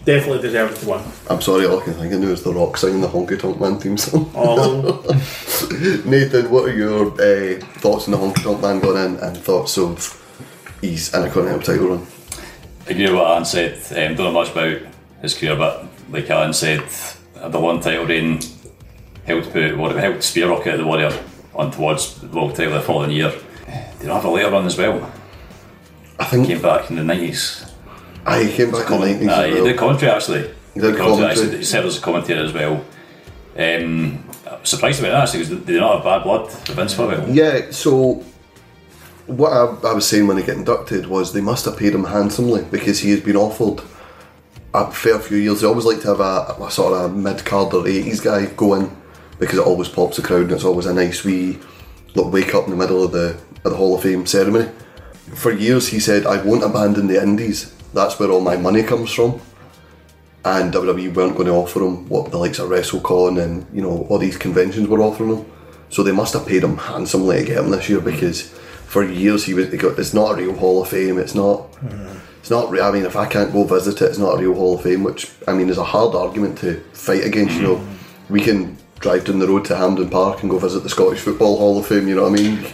definitely 0.05 0.43
deserves 0.43 0.81
to 0.81 0.89
win. 0.91 1.03
I'm 1.31 1.41
sorry, 1.41 1.67
all 1.67 1.81
I 1.81 1.85
can 1.85 1.95
think 1.95 2.13
of 2.13 2.21
now 2.21 2.29
is 2.29 2.43
The 2.43 2.53
Rock 2.53 2.77
singing 2.77 3.01
the 3.01 3.09
Honky 3.09 3.39
Tonk 3.39 3.61
Man 3.61 3.79
theme 3.79 3.97
song. 3.97 4.31
Oh, 4.35 5.03
Nathan, 6.05 6.51
what 6.51 6.69
are 6.69 6.75
your 6.77 7.09
uh, 7.13 7.61
thoughts 7.79 8.07
on 8.09 8.13
the 8.13 8.19
Honky 8.19 8.43
Tonk 8.43 8.61
Man 8.61 8.81
going 8.81 9.05
in 9.15 9.21
and 9.21 9.37
thoughts 9.37 9.79
of 9.79 10.19
his 10.81 11.15
Intercontinental 11.15 11.61
title 11.63 11.89
run? 11.89 12.07
agree 12.89 13.05
with 13.07 13.15
what 13.15 13.37
Anne 13.37 13.45
said. 13.45 13.75
Um, 13.91 14.17
don't 14.17 14.33
know 14.33 14.33
much 14.33 14.51
about 14.51 14.79
his 15.21 15.39
career, 15.39 15.57
but 15.57 15.87
like 16.11 16.29
Alan 16.31 16.53
said, 16.53 16.83
the 17.35 17.61
one 17.61 17.81
title 17.81 18.05
reign 18.07 18.41
helped 19.25 19.53
put 19.53 19.77
what 19.79 19.95
helped 19.97 20.25
spear 20.25 20.49
rocket 20.49 20.77
the 20.79 20.85
Warrior 20.87 21.13
on 21.55 21.71
towards 21.71 22.21
the 22.21 22.27
world 22.27 22.57
title 22.57 22.73
the 22.75 22.81
following 22.81 23.13
year. 23.13 23.33
Did 24.01 24.09
not 24.09 24.17
have 24.17 24.25
a 24.25 24.31
later 24.31 24.51
run 24.51 24.67
as 24.67 24.77
well. 24.77 25.13
I 26.19 26.25
think 26.25 26.49
Came 26.49 26.61
back 26.61 26.91
in 26.91 26.97
the 26.97 27.05
nineties. 27.05 27.65
I 28.27 28.47
came 28.49 28.71
back 28.71 28.91
in 28.91 29.27
the. 29.27 29.47
He 29.47 29.55
did 29.55 29.77
commentary 29.77 30.13
actually. 30.13 30.55
He 30.75 30.81
did 30.81 30.97
commentary. 30.97 31.31
Actually, 31.31 31.57
he 31.59 31.65
served 31.65 31.87
as 31.87 31.99
a 31.99 32.01
commentator 32.01 32.41
as 32.43 32.53
well. 32.53 32.85
Um, 33.57 34.25
I'm 34.51 34.65
surprised 34.65 35.01
about 35.01 35.11
that 35.11 35.23
actually 35.25 35.41
because 35.41 35.65
they 35.65 35.73
did 35.75 35.81
not 35.81 35.97
have 35.97 36.05
bad 36.05 36.23
blood 36.23 36.45
with 36.45 36.69
Vince 36.69 36.95
for 36.95 37.07
while. 37.07 37.29
Yeah, 37.29 37.71
so 37.71 38.25
what 39.27 39.53
I, 39.53 39.91
I 39.91 39.93
was 39.95 40.07
saying 40.09 40.27
when 40.27 40.37
he 40.37 40.43
got 40.43 40.57
inducted 40.57 41.07
was 41.07 41.33
they 41.33 41.41
must 41.41 41.65
have 41.67 41.77
paid 41.77 41.95
him 41.95 42.05
handsomely 42.05 42.65
because 42.71 43.01
he 43.01 43.11
has 43.11 43.21
been 43.21 43.37
offered 43.37 43.83
a 44.75 44.91
fair 44.91 45.19
few 45.19 45.37
years. 45.37 45.61
They 45.61 45.67
always 45.67 45.85
like 45.85 46.01
to 46.03 46.09
have 46.09 46.21
a, 46.21 46.57
a 46.63 46.71
sort 46.71 46.95
of 46.95 47.15
mid 47.15 47.45
card 47.45 47.75
or 47.75 47.85
80s 47.85 48.23
guy 48.23 48.47
go 48.47 48.75
in 48.75 48.97
because 49.39 49.59
it 49.59 49.67
always 49.67 49.89
pops 49.89 50.17
the 50.17 50.23
crowd 50.23 50.43
and 50.43 50.53
it's 50.53 50.65
always 50.65 50.87
a 50.87 50.95
nice 50.95 51.25
wee 51.25 51.59
look, 52.15 52.33
wake 52.33 52.55
up 52.55 52.65
in 52.65 52.71
the 52.71 52.77
middle 52.77 53.03
of 53.03 53.13
the, 53.13 53.39
of 53.65 53.73
the 53.73 53.77
Hall 53.77 53.95
of 53.95 54.03
Fame 54.03 54.27
ceremony. 54.27 54.71
For 55.35 55.53
years 55.53 55.89
he 55.89 55.99
said, 56.01 56.27
I 56.27 56.43
won't 56.43 56.65
abandon 56.65 57.07
the 57.07 57.23
Indies. 57.23 57.75
That's 57.93 58.19
where 58.19 58.31
all 58.31 58.41
my 58.41 58.57
money 58.57 58.83
comes 58.83 59.13
from. 59.13 59.41
And 60.45 60.73
WWE 60.73 61.15
weren't 61.15 61.35
going 61.37 61.47
to 61.47 61.53
offer 61.53 61.83
him 61.83 62.09
what 62.09 62.31
the 62.31 62.39
likes 62.39 62.59
of 62.59 62.69
WrestleCon 62.69 63.41
and 63.41 63.67
you 63.73 63.81
know 63.81 64.07
all 64.09 64.19
these 64.19 64.37
conventions 64.37 64.89
were 64.89 65.01
offering 65.01 65.37
him. 65.37 65.53
So 65.89 66.03
they 66.03 66.11
must 66.13 66.33
have 66.35 66.47
paid 66.47 66.65
him 66.65 66.79
handsomely 66.79 67.39
to 67.41 67.45
get 67.45 67.59
him 67.59 67.71
this 67.71 67.89
year 67.89 68.01
because 68.01 68.49
for 68.87 69.05
years 69.05 69.45
he 69.45 69.55
was. 69.55 69.73
It's 69.73 70.13
not 70.13 70.33
a 70.33 70.37
real 70.37 70.55
Hall 70.55 70.83
of 70.83 70.89
Fame. 70.89 71.19
It's 71.19 71.35
not. 71.35 71.67
It's 72.41 72.51
not. 72.51 72.77
I 72.81 72.91
mean, 72.91 73.05
if 73.05 73.15
I 73.15 73.27
can't 73.27 73.53
go 73.53 73.65
visit 73.65 74.03
it, 74.03 74.07
it's 74.07 74.19
not 74.19 74.35
a 74.35 74.39
real 74.39 74.55
Hall 74.55 74.75
of 74.75 74.83
Fame. 74.83 75.05
Which 75.05 75.31
I 75.47 75.53
mean 75.53 75.71
is 75.71 75.79
a 75.79 75.85
hard 75.85 76.17
argument 76.17 76.59
to 76.59 76.81
fight 76.93 77.25
against. 77.25 77.55
You 77.55 77.63
know, 77.63 77.77
mm-hmm. 77.77 78.33
we 78.33 78.41
can 78.41 78.77
drive 78.99 79.25
down 79.25 79.39
the 79.39 79.47
road 79.47 79.65
to 79.67 79.77
Hampden 79.77 80.11
Park 80.11 80.43
and 80.43 80.51
go 80.51 80.59
visit 80.59 80.83
the 80.83 80.91
Scottish 80.91 81.21
Football 81.21 81.57
Hall 81.57 81.79
of 81.79 81.87
Fame. 81.87 82.09
You 82.09 82.17
know 82.17 82.29
what 82.29 82.39
I 82.39 82.43
mean? 82.43 82.67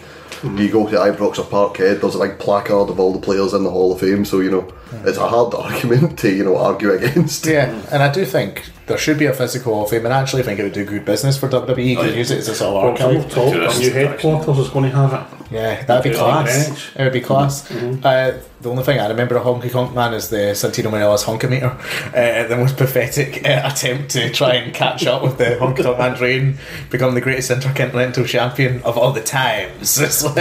You 0.42 0.70
go 0.70 0.88
to 0.88 0.96
Ibrox 0.96 1.38
or 1.38 1.44
Parkhead, 1.44 2.00
there's 2.00 2.14
a 2.14 2.18
big 2.20 2.38
placard 2.38 2.90
of 2.90 3.00
all 3.00 3.12
the 3.12 3.20
players 3.20 3.54
in 3.54 3.64
the 3.64 3.70
Hall 3.70 3.92
of 3.92 4.00
Fame. 4.00 4.24
So 4.24 4.40
you 4.40 4.50
know, 4.50 4.72
it's 5.04 5.18
a 5.18 5.28
hard 5.28 5.54
argument 5.58 6.18
to 6.20 6.34
you 6.34 6.44
know 6.44 6.56
argue 6.56 6.92
against. 6.92 7.46
Yeah, 7.46 7.70
and 7.90 8.02
I 8.02 8.12
do 8.12 8.24
think 8.24 8.64
there 8.86 8.98
should 8.98 9.18
be 9.18 9.26
a 9.26 9.32
physical 9.32 9.74
Hall 9.74 9.84
of 9.84 9.90
Fame, 9.90 10.04
and 10.04 10.14
I 10.14 10.20
actually 10.20 10.42
think 10.42 10.60
it 10.60 10.62
would 10.64 10.72
do 10.72 10.84
good 10.84 11.04
business 11.04 11.36
for 11.38 11.48
WWE. 11.48 11.84
You 11.84 11.96
could 11.96 12.14
use 12.14 12.30
it 12.30 12.38
as 12.38 12.48
a 12.48 12.54
sort 12.54 12.76
of 12.76 13.00
archive. 13.00 13.22
have 13.22 13.32
talked, 13.32 13.78
new 13.78 13.90
headquarters 13.90 14.58
is 14.58 14.68
going 14.68 14.90
to 14.90 14.96
have 14.96 15.12
it. 15.14 15.37
Yeah, 15.50 15.82
that'd 15.84 16.02
be 16.04 16.10
Yeah, 16.16 16.22
class. 16.22 16.68
bench. 16.68 16.90
It 16.96 17.02
would 17.04 17.12
be 17.12 17.20
class. 17.20 17.70
Uh, 17.70 18.40
the 18.60 18.70
only 18.70 18.82
thing 18.82 19.00
I 19.00 19.08
remember 19.08 19.36
of 19.36 19.44
Honky 19.44 19.70
Tonk 19.70 19.94
Man 19.94 20.12
is 20.12 20.28
the 20.28 20.52
Santino 20.54 20.90
Marella's 20.90 21.24
Honkometer, 21.24 21.74
uh, 22.14 22.46
the 22.48 22.56
most 22.56 22.76
pathetic 22.76 23.46
uh, 23.46 23.62
attempt 23.64 24.10
to 24.10 24.30
try 24.30 24.54
and 24.56 24.74
catch 24.74 25.06
up 25.06 25.22
with 25.22 25.38
the 25.38 25.56
Honky 25.60 25.82
Tonk 25.82 25.98
Man 25.98 26.20
reign, 26.20 26.58
become 26.90 27.14
the 27.14 27.20
greatest 27.20 27.50
intercontinental 27.50 28.24
champion 28.26 28.82
of 28.82 28.98
all 28.98 29.12
the 29.12 29.22
times. 29.22 29.94
That's 29.96 30.22
what 30.22 30.36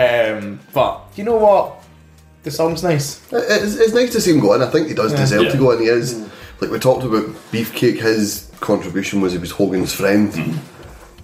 um, 0.00 0.60
but 0.72 1.02
you 1.16 1.24
know 1.24 1.36
what? 1.36 1.82
The 2.42 2.50
song's 2.50 2.82
nice. 2.82 3.20
It's, 3.32 3.76
it's 3.76 3.92
nice 3.94 4.12
to 4.12 4.20
see 4.20 4.32
him 4.32 4.40
go 4.40 4.54
in. 4.54 4.62
I 4.62 4.70
think 4.70 4.88
he 4.88 4.94
does 4.94 5.12
deserve 5.12 5.42
Yeah. 5.44 5.50
to 5.50 5.58
go 5.58 5.70
in. 5.72 5.80
He 5.80 5.86
is. 5.86 6.26
Like 6.60 6.70
we 6.70 6.78
talked 6.78 7.04
about 7.04 7.26
Beefcake, 7.52 7.98
his 8.00 8.50
contribution 8.60 9.20
was 9.20 9.32
he 9.32 9.38
was 9.38 9.50
Hogan's 9.50 9.92
friend. 9.92 10.32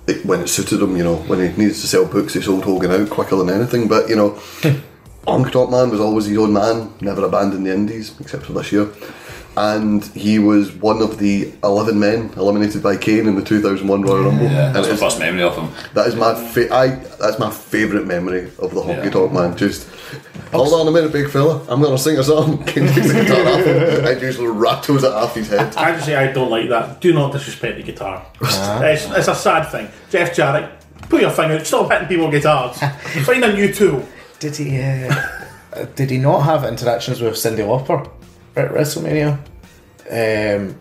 It- 0.06 0.24
when 0.26 0.40
it 0.40 0.48
suited 0.48 0.80
him, 0.82 0.96
you 0.96 1.04
know, 1.04 1.16
when 1.28 1.38
he 1.40 1.48
needed 1.56 1.74
to 1.74 1.86
sell 1.86 2.04
books, 2.06 2.34
he 2.34 2.40
sold 2.42 2.64
Hogan 2.64 2.90
out 2.90 3.10
quicker 3.10 3.36
than 3.36 3.50
anything. 3.50 3.88
But, 3.88 4.08
you 4.08 4.16
know, 4.16 4.30
Honky 5.26 5.52
Tonk 5.52 5.70
Man 5.70 5.90
was 5.90 6.00
always 6.00 6.26
his 6.26 6.36
own 6.38 6.52
man, 6.52 6.92
never 7.00 7.24
abandoned 7.24 7.64
the 7.66 7.72
Indies, 7.72 8.12
except 8.20 8.44
for 8.46 8.52
this 8.54 8.72
year. 8.72 8.88
And 9.56 10.02
he 10.06 10.38
was 10.38 10.72
one 10.72 11.02
of 11.02 11.18
the 11.18 11.52
11 11.62 11.98
men 11.98 12.30
eliminated 12.38 12.82
by 12.82 12.96
Kane 12.96 13.26
in 13.26 13.34
the 13.36 13.42
2001 13.44 14.00
Royal 14.02 14.24
Rumble. 14.24 14.44
Yeah, 14.46 14.66
And 14.68 14.76
that's 14.76 14.88
my 14.88 14.96
first 14.96 15.18
memory 15.18 15.42
of 15.42 15.54
him. 15.56 15.68
that 15.92 16.06
is 16.06 16.14
my 16.16 16.34
fa- 16.34 16.72
I 16.74 16.88
that's 17.20 17.38
my 17.38 17.50
favourite 17.50 18.06
memory 18.06 18.44
of 18.58 18.72
the 18.74 18.80
Honky 18.80 19.04
Yeah. 19.04 19.10
Tonk 19.10 19.32
Man. 19.32 19.54
Just 19.56 19.88
hold 20.52 20.72
on 20.72 20.88
a 20.88 20.90
minute, 20.90 21.12
big 21.12 21.28
fella. 21.30 21.62
I'm 21.68 21.82
gonna 21.82 21.98
sing 21.98 22.16
a 22.18 22.24
song. 22.24 22.64
King 22.64 22.86
takes 22.88 23.08
the 23.08 23.12
guitar 23.24 23.46
off 23.46 23.64
him 23.64 24.06
and 24.06 24.20
just 24.20 24.38
rattles 24.40 25.04
it 25.04 25.12
off 25.12 25.34
his 25.34 25.48
head. 25.48 25.76
I 25.76 25.92
just 25.92 26.06
say 26.06 26.14
I 26.16 26.32
don't 26.32 26.50
like 26.50 26.70
that. 26.70 27.02
Do 27.02 27.12
not 27.12 27.32
disrespect 27.32 27.76
the 27.76 27.82
guitar. 27.82 28.24
it's, 28.40 29.04
it's 29.10 29.28
a 29.28 29.34
sad 29.34 29.64
thing. 29.70 29.88
Jeff 30.10 30.34
Jarrett, 30.34 30.70
put 31.10 31.20
your 31.20 31.30
finger. 31.30 31.56
out. 31.56 31.66
Stop 31.66 31.90
hitting 31.92 32.08
people 32.08 32.24
with 32.28 32.34
guitars. 32.42 32.78
Find 33.26 33.44
a 33.44 33.52
new 33.52 33.70
tool. 33.72 34.02
Did 34.38 34.56
he? 34.56 34.80
Uh, 34.80 35.84
did 35.94 36.10
he 36.10 36.16
not 36.18 36.40
have 36.40 36.64
interactions 36.64 37.20
with 37.20 37.34
Cyndi 37.34 37.58
Lauper 37.58 38.10
at 38.56 38.70
WrestleMania? 38.70 39.38
Um, 40.10 40.78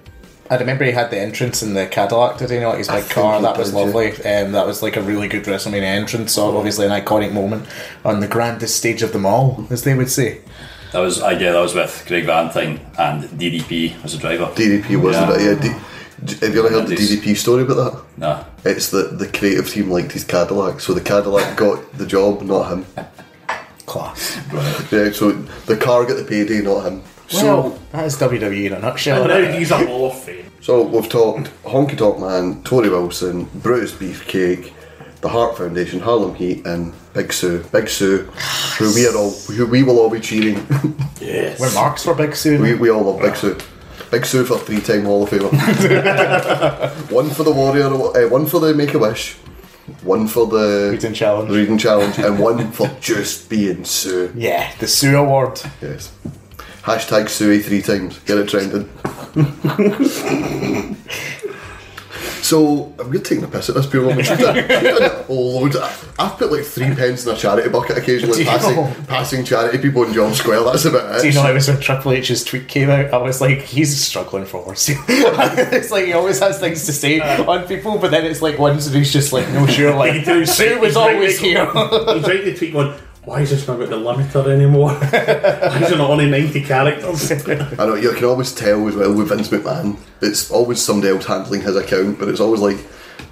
I 0.49 0.57
remember 0.57 0.83
he 0.83 0.91
had 0.91 1.11
the 1.11 1.19
entrance 1.19 1.63
in 1.63 1.73
the 1.73 1.87
Cadillac. 1.87 2.37
Did 2.37 2.49
he 2.49 2.59
not? 2.59 2.77
His 2.77 2.89
big 2.89 3.09
car. 3.09 3.41
That 3.41 3.57
was 3.57 3.71
did, 3.71 3.77
yeah. 3.77 3.85
lovely. 3.85 4.11
Um, 4.25 4.51
that 4.51 4.67
was 4.67 4.81
like 4.83 4.97
a 4.97 5.01
really 5.01 5.29
good 5.29 5.43
WrestleMania 5.45 5.83
entrance. 5.83 6.33
So 6.33 6.57
obviously 6.57 6.85
an 6.85 6.91
iconic 6.91 7.31
moment 7.31 7.65
on 8.03 8.19
the 8.19 8.27
grandest 8.27 8.75
stage 8.77 9.01
of 9.01 9.13
them 9.13 9.25
all, 9.25 9.65
as 9.69 9.83
they 9.83 9.93
would 9.93 10.09
say. 10.09 10.41
That 10.91 10.99
was 10.99 11.21
I 11.21 11.31
yeah, 11.33 11.53
that 11.53 11.59
was 11.61 11.73
with 11.73 12.03
Greg 12.05 12.25
Valentine 12.25 12.85
and 12.99 13.23
DDP 13.23 14.03
as 14.03 14.13
a 14.13 14.17
driver. 14.17 14.47
DDP 14.47 15.01
wasn't 15.01 15.29
Yeah. 15.29 15.51
it? 15.51 15.63
Yeah. 15.63 15.79
D- 16.25 16.35
have 16.45 16.53
you 16.53 16.65
ever 16.65 16.69
heard 16.69 16.87
the 16.87 16.95
DDP 16.95 17.35
story 17.37 17.63
about 17.63 17.93
that? 17.93 18.03
Nah. 18.17 18.43
It's 18.65 18.89
that 18.91 19.17
the 19.17 19.27
creative 19.27 19.69
team 19.69 19.89
liked 19.89 20.11
his 20.11 20.23
Cadillac, 20.25 20.81
so 20.81 20.93
the 20.93 20.99
Cadillac 21.01 21.55
got 21.57 21.93
the 21.97 22.05
job, 22.05 22.41
not 22.41 22.71
him. 22.71 22.85
Class. 23.85 24.37
Yeah, 24.91 25.11
so 25.11 25.31
the 25.31 25.77
car 25.77 26.05
got 26.05 26.17
the 26.17 26.25
payday, 26.25 26.61
not 26.61 26.83
him. 26.85 27.01
So, 27.31 27.79
that 27.91 28.05
is 28.05 28.17
WWE 28.17 28.65
in 28.67 28.73
a 28.73 28.79
nutshell. 28.79 29.27
Now 29.27 29.39
he's 29.51 29.71
a 29.71 29.77
Hall 29.85 30.07
of 30.11 30.19
Fame. 30.23 30.45
so 30.61 30.83
we've 30.83 31.07
talked 31.09 31.49
Honky 31.63 31.97
Tonk 31.97 32.19
Man, 32.19 32.61
Torrie 32.63 32.89
Wilson, 32.91 33.45
Brutus 33.55 33.91
Beefcake, 33.93 34.71
the 35.21 35.29
Hart 35.29 35.57
Foundation, 35.57 35.99
Harlem 35.99 36.35
Heat, 36.35 36.65
and 36.65 36.93
Big 37.13 37.31
Sue. 37.31 37.63
Big 37.71 37.87
Sue, 37.87 38.23
who 38.77 38.93
we 38.93 39.07
are 39.07 39.15
all, 39.15 39.31
who 39.31 39.65
we 39.65 39.83
will 39.83 39.99
all 39.99 40.09
be 40.09 40.19
cheering. 40.19 40.65
Yes. 41.21 41.59
We're 41.59 41.71
marks 41.75 42.03
for 42.03 42.15
Big 42.15 42.35
Sue. 42.35 42.59
we, 42.59 42.73
we 42.73 42.89
all 42.89 43.03
love 43.03 43.21
Big 43.21 43.35
Sue. 43.35 43.55
Big 44.09 44.25
Sue 44.25 44.43
for 44.43 44.57
three-time 44.57 45.05
Hall 45.05 45.23
of 45.23 45.29
Famer. 45.29 45.51
one 47.11 47.29
for 47.29 47.43
the 47.43 47.51
Warrior, 47.51 47.85
uh, 47.85 48.27
one 48.29 48.47
for 48.47 48.59
the 48.59 48.73
Make 48.73 48.93
a 48.95 48.99
Wish, 48.99 49.35
one 50.03 50.27
for 50.27 50.47
the 50.47 50.89
Reading 50.91 51.13
challenge. 51.13 51.49
the 51.49 51.57
Reading 51.57 51.77
Challenge, 51.77 52.17
and 52.19 52.39
one 52.39 52.71
for 52.71 52.87
just 52.99 53.49
being 53.51 53.85
Sue. 53.85 54.33
Yeah, 54.35 54.71
the 54.79 54.87
Sue 54.87 55.15
Award. 55.15 55.61
Yes. 55.81 56.11
Hashtag 56.83 57.29
Suey 57.29 57.59
three 57.59 57.81
times. 57.81 58.19
Get 58.19 58.37
it 58.39 58.49
trending. 58.49 58.89
so 62.41 62.93
we're 63.07 63.21
taking 63.21 63.43
a 63.43 63.47
piss 63.47 63.69
at 63.69 63.75
this 63.75 63.85
pure 63.85 64.03
moment. 64.03 64.29
I've 64.29 64.39
done 64.39 64.57
it 64.57 65.29
loads. 65.29 65.75
I've 65.77 66.37
put 66.37 66.51
like 66.51 66.63
three 66.63 66.93
pence 66.95 67.25
in 67.25 67.33
a 67.33 67.37
charity 67.37 67.69
bucket 67.69 67.97
occasionally, 67.99 68.43
passing, 68.43 68.75
know? 68.75 68.95
passing 69.07 69.45
charity 69.45 69.77
people 69.77 70.03
in 70.03 70.13
John 70.13 70.33
Square. 70.33 70.63
That's 70.63 70.85
about 70.85 71.17
it. 71.17 71.21
Do 71.21 71.27
you 71.29 71.33
know 71.35 71.49
it 71.49 71.53
was 71.53 71.67
when 71.67 71.79
Triple 71.79 72.13
H's 72.13 72.43
tweet 72.43 72.67
came 72.67 72.89
out? 72.89 73.13
I 73.13 73.17
was 73.17 73.41
like, 73.41 73.59
he's 73.59 73.95
struggling 74.03 74.45
for 74.45 74.65
words. 74.65 74.89
it's 75.07 75.91
like 75.91 76.05
he 76.05 76.13
always 76.13 76.39
has 76.39 76.59
things 76.59 76.85
to 76.87 76.93
say 76.93 77.19
uh. 77.19 77.43
on 77.49 77.67
people, 77.67 77.99
but 77.99 78.09
then 78.09 78.25
it's 78.25 78.41
like 78.41 78.57
once 78.57 78.87
and 78.87 78.95
he's 78.95 79.13
just 79.13 79.31
like, 79.33 79.47
no, 79.49 79.67
sure, 79.67 79.95
like 79.95 80.25
Sue 80.47 80.79
was 80.79 80.89
He's 80.89 80.97
always 80.97 81.39
to- 81.39 81.45
here. 81.45 81.65
He's 81.67 82.23
right 82.27 82.43
the 82.43 82.55
tweet 82.57 82.73
going, 82.73 82.99
why 83.23 83.41
is 83.41 83.51
this 83.51 83.67
not 83.67 83.77
got 83.77 83.89
the 83.89 83.97
limiter 83.97 84.47
anymore? 84.51 84.93
why 84.93 85.81
is 85.83 85.91
it 85.91 85.97
not 85.97 86.09
only 86.09 86.29
90 86.29 86.61
characters? 86.63 87.31
I 87.31 87.85
know 87.85 87.95
you 87.95 88.11
can 88.13 88.25
always 88.25 88.53
tell 88.53 88.87
as 88.87 88.95
well 88.95 89.13
with 89.13 89.29
Vince 89.29 89.49
McMahon. 89.49 89.97
It's 90.21 90.49
always 90.49 90.81
somebody 90.81 91.13
else 91.13 91.25
handling 91.25 91.61
his 91.61 91.75
account, 91.75 92.17
but 92.19 92.29
it's 92.29 92.39
always 92.39 92.61
like 92.61 92.77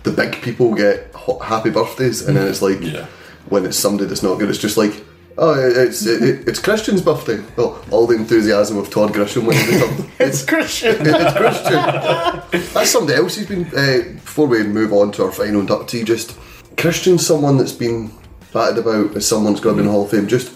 the 0.03 0.11
big 0.11 0.41
people 0.41 0.73
get 0.75 1.13
happy 1.43 1.69
birthdays, 1.71 2.21
and 2.27 2.37
then 2.37 2.47
it's 2.47 2.61
like 2.61 2.81
Yeah. 2.81 3.07
when 3.49 3.65
it's 3.65 3.77
somebody 3.77 4.07
that's 4.07 4.23
not 4.23 4.37
good, 4.39 4.49
it's 4.49 4.59
just 4.59 4.77
like. 4.77 5.05
Oh, 5.41 5.53
it's 5.57 6.05
it, 6.05 6.45
it's 6.49 6.59
Christian's 6.59 7.01
birthday. 7.01 7.41
Well, 7.55 7.81
all 7.91 8.05
the 8.05 8.15
enthusiasm 8.17 8.77
of 8.77 8.89
Todd 8.89 9.13
Grisham 9.13 9.45
when 9.45 9.55
he 9.55 9.79
something. 9.79 10.11
it's 10.19 10.43
Christian. 10.43 10.95
it's 10.99 11.37
Christian. 11.37 12.73
That's 12.73 12.89
somebody 12.89 13.17
else 13.17 13.37
he's 13.37 13.47
been. 13.47 13.65
Uh, 13.67 14.15
before 14.15 14.47
we 14.47 14.63
move 14.63 14.91
on 14.91 15.13
to 15.13 15.23
our 15.23 15.31
final 15.31 15.61
inductee, 15.61 16.03
just 16.03 16.37
Christian's 16.77 17.25
someone 17.25 17.55
that's 17.57 17.71
been 17.71 18.11
batted 18.53 18.77
about 18.79 19.15
as 19.15 19.27
someone's 19.27 19.59
going 19.59 19.77
to 19.77 19.81
be 19.81 19.85
in 19.85 19.87
the 19.87 19.91
Hall 19.93 20.05
of 20.05 20.11
Fame. 20.11 20.27
Just, 20.27 20.51